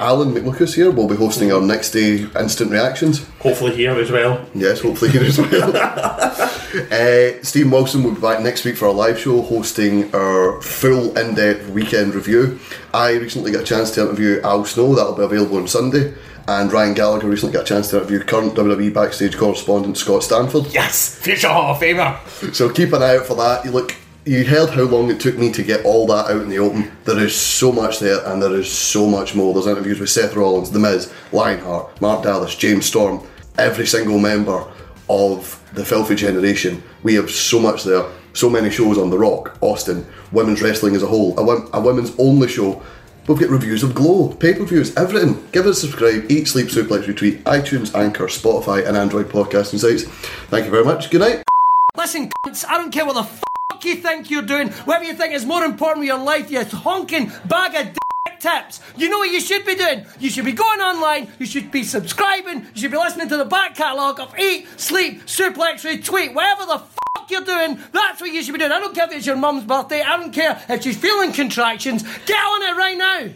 Alan 0.00 0.32
McLucas 0.32 0.76
here 0.76 0.92
will 0.92 1.08
be 1.08 1.16
hosting 1.16 1.52
our 1.52 1.60
next 1.60 1.90
day 1.90 2.24
instant 2.38 2.70
reactions. 2.70 3.26
Hopefully 3.40 3.74
here 3.74 3.98
as 3.98 4.12
well. 4.12 4.46
Yes, 4.54 4.80
hopefully 4.80 5.10
here 5.10 5.24
as 5.24 5.38
well. 5.38 5.76
uh, 5.76 7.42
Stephen 7.42 7.72
Wilson 7.72 8.04
will 8.04 8.14
be 8.14 8.20
back 8.20 8.40
next 8.40 8.64
week 8.64 8.76
for 8.76 8.84
a 8.84 8.92
live 8.92 9.18
show 9.18 9.42
hosting 9.42 10.14
our 10.14 10.62
full 10.62 11.18
in 11.18 11.34
depth 11.34 11.68
weekend 11.70 12.14
review. 12.14 12.60
I 12.94 13.14
recently 13.14 13.50
got 13.50 13.62
a 13.62 13.66
chance 13.66 13.90
to 13.92 14.02
interview 14.02 14.40
Al 14.44 14.64
Snow, 14.64 14.94
that'll 14.94 15.16
be 15.16 15.24
available 15.24 15.56
on 15.56 15.66
Sunday. 15.66 16.14
And 16.46 16.72
Ryan 16.72 16.94
Gallagher 16.94 17.28
recently 17.28 17.54
got 17.54 17.62
a 17.62 17.66
chance 17.66 17.90
to 17.90 17.96
interview 17.96 18.20
current 18.20 18.54
WWE 18.54 18.94
backstage 18.94 19.36
correspondent 19.36 19.98
Scott 19.98 20.22
Stanford. 20.22 20.66
Yes, 20.72 21.16
future 21.18 21.48
Hall 21.48 21.72
of 21.72 21.80
Famer. 21.80 22.54
So 22.54 22.70
keep 22.70 22.92
an 22.92 23.02
eye 23.02 23.16
out 23.16 23.26
for 23.26 23.34
that. 23.34 23.64
You 23.64 23.72
look, 23.72 23.96
you 24.28 24.44
heard 24.44 24.70
how 24.70 24.82
long 24.82 25.10
it 25.10 25.20
took 25.20 25.38
me 25.38 25.50
to 25.52 25.62
get 25.62 25.84
all 25.86 26.06
that 26.08 26.26
out 26.30 26.42
in 26.42 26.50
the 26.50 26.58
open. 26.58 26.90
There 27.04 27.18
is 27.18 27.34
so 27.34 27.72
much 27.72 27.98
there, 27.98 28.24
and 28.26 28.42
there 28.42 28.54
is 28.54 28.70
so 28.70 29.06
much 29.06 29.34
more. 29.34 29.54
There's 29.54 29.66
interviews 29.66 29.98
with 29.98 30.10
Seth 30.10 30.34
Rollins, 30.34 30.70
The 30.70 30.78
Miz, 30.78 31.12
Lionheart, 31.32 32.00
Mark 32.02 32.24
Dallas, 32.24 32.54
James 32.54 32.84
Storm, 32.84 33.26
every 33.56 33.86
single 33.86 34.18
member 34.18 34.64
of 35.08 35.62
the 35.72 35.84
Filthy 35.84 36.14
Generation. 36.14 36.82
We 37.02 37.14
have 37.14 37.30
so 37.30 37.58
much 37.58 37.84
there. 37.84 38.04
So 38.34 38.50
many 38.50 38.70
shows 38.70 38.98
on 38.98 39.08
The 39.10 39.18
Rock, 39.18 39.56
Austin, 39.62 40.06
women's 40.30 40.60
wrestling 40.62 40.94
as 40.94 41.02
a 41.02 41.06
whole, 41.06 41.36
a, 41.38 41.42
wom- 41.42 41.70
a 41.72 41.80
women's 41.80 42.14
only 42.18 42.48
show. 42.48 42.82
We've 43.26 43.38
got 43.40 43.48
reviews 43.48 43.82
of 43.82 43.94
Glow, 43.94 44.28
pay 44.34 44.54
per 44.54 44.64
views, 44.64 44.94
everything. 44.96 45.42
Give 45.52 45.66
us 45.66 45.78
a 45.78 45.80
subscribe, 45.80 46.30
Eat, 46.30 46.48
Sleep, 46.48 46.68
Suplex, 46.68 47.04
Retweet, 47.04 47.42
iTunes, 47.44 47.94
Anchor, 47.94 48.26
Spotify, 48.26 48.86
and 48.86 48.96
Android 48.96 49.28
podcasting 49.28 49.78
sites. 49.78 50.04
Thank 50.48 50.66
you 50.66 50.70
very 50.70 50.84
much. 50.84 51.10
Good 51.10 51.20
night. 51.22 51.42
Listen, 51.96 52.30
I 52.44 52.78
don't 52.78 52.92
care 52.92 53.04
what 53.04 53.14
the 53.14 53.24
fuck 53.24 53.47
you 53.84 53.96
think 53.96 54.30
you're 54.30 54.42
doing, 54.42 54.68
whatever 54.68 55.04
you 55.04 55.14
think 55.14 55.34
is 55.34 55.46
more 55.46 55.64
important 55.64 56.00
with 56.00 56.08
your 56.08 56.18
life, 56.18 56.50
you 56.50 56.64
honking 56.64 57.30
bag 57.46 57.74
of 57.74 57.94
dick 57.94 58.40
tips. 58.40 58.80
You 58.96 59.08
know 59.08 59.18
what 59.18 59.30
you 59.30 59.40
should 59.40 59.64
be 59.64 59.74
doing? 59.74 60.06
You 60.18 60.30
should 60.30 60.44
be 60.44 60.52
going 60.52 60.80
online, 60.80 61.28
you 61.38 61.46
should 61.46 61.70
be 61.70 61.82
subscribing, 61.82 62.66
you 62.74 62.82
should 62.82 62.90
be 62.90 62.96
listening 62.96 63.28
to 63.28 63.36
the 63.36 63.44
back 63.44 63.74
catalogue 63.74 64.20
of 64.20 64.38
Eat, 64.38 64.66
Sleep, 64.78 65.22
Suplex, 65.26 65.84
Retweet, 65.84 66.34
whatever 66.34 66.66
the 66.66 66.78
fuck 66.78 67.30
you're 67.30 67.44
doing, 67.44 67.78
that's 67.92 68.20
what 68.20 68.32
you 68.32 68.42
should 68.42 68.52
be 68.52 68.58
doing. 68.58 68.72
I 68.72 68.80
don't 68.80 68.94
care 68.94 69.06
if 69.06 69.12
it's 69.12 69.26
your 69.26 69.36
mum's 69.36 69.64
birthday, 69.64 70.02
I 70.02 70.16
don't 70.16 70.32
care 70.32 70.60
if 70.68 70.82
she's 70.82 70.96
feeling 70.96 71.32
contractions. 71.32 72.02
Get 72.02 72.38
on 72.38 72.62
it 72.62 72.76
right 72.76 72.98
now! 72.98 73.28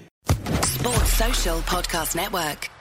Sports 0.62 1.12
Social 1.12 1.58
Podcast 1.60 2.16
Network. 2.16 2.71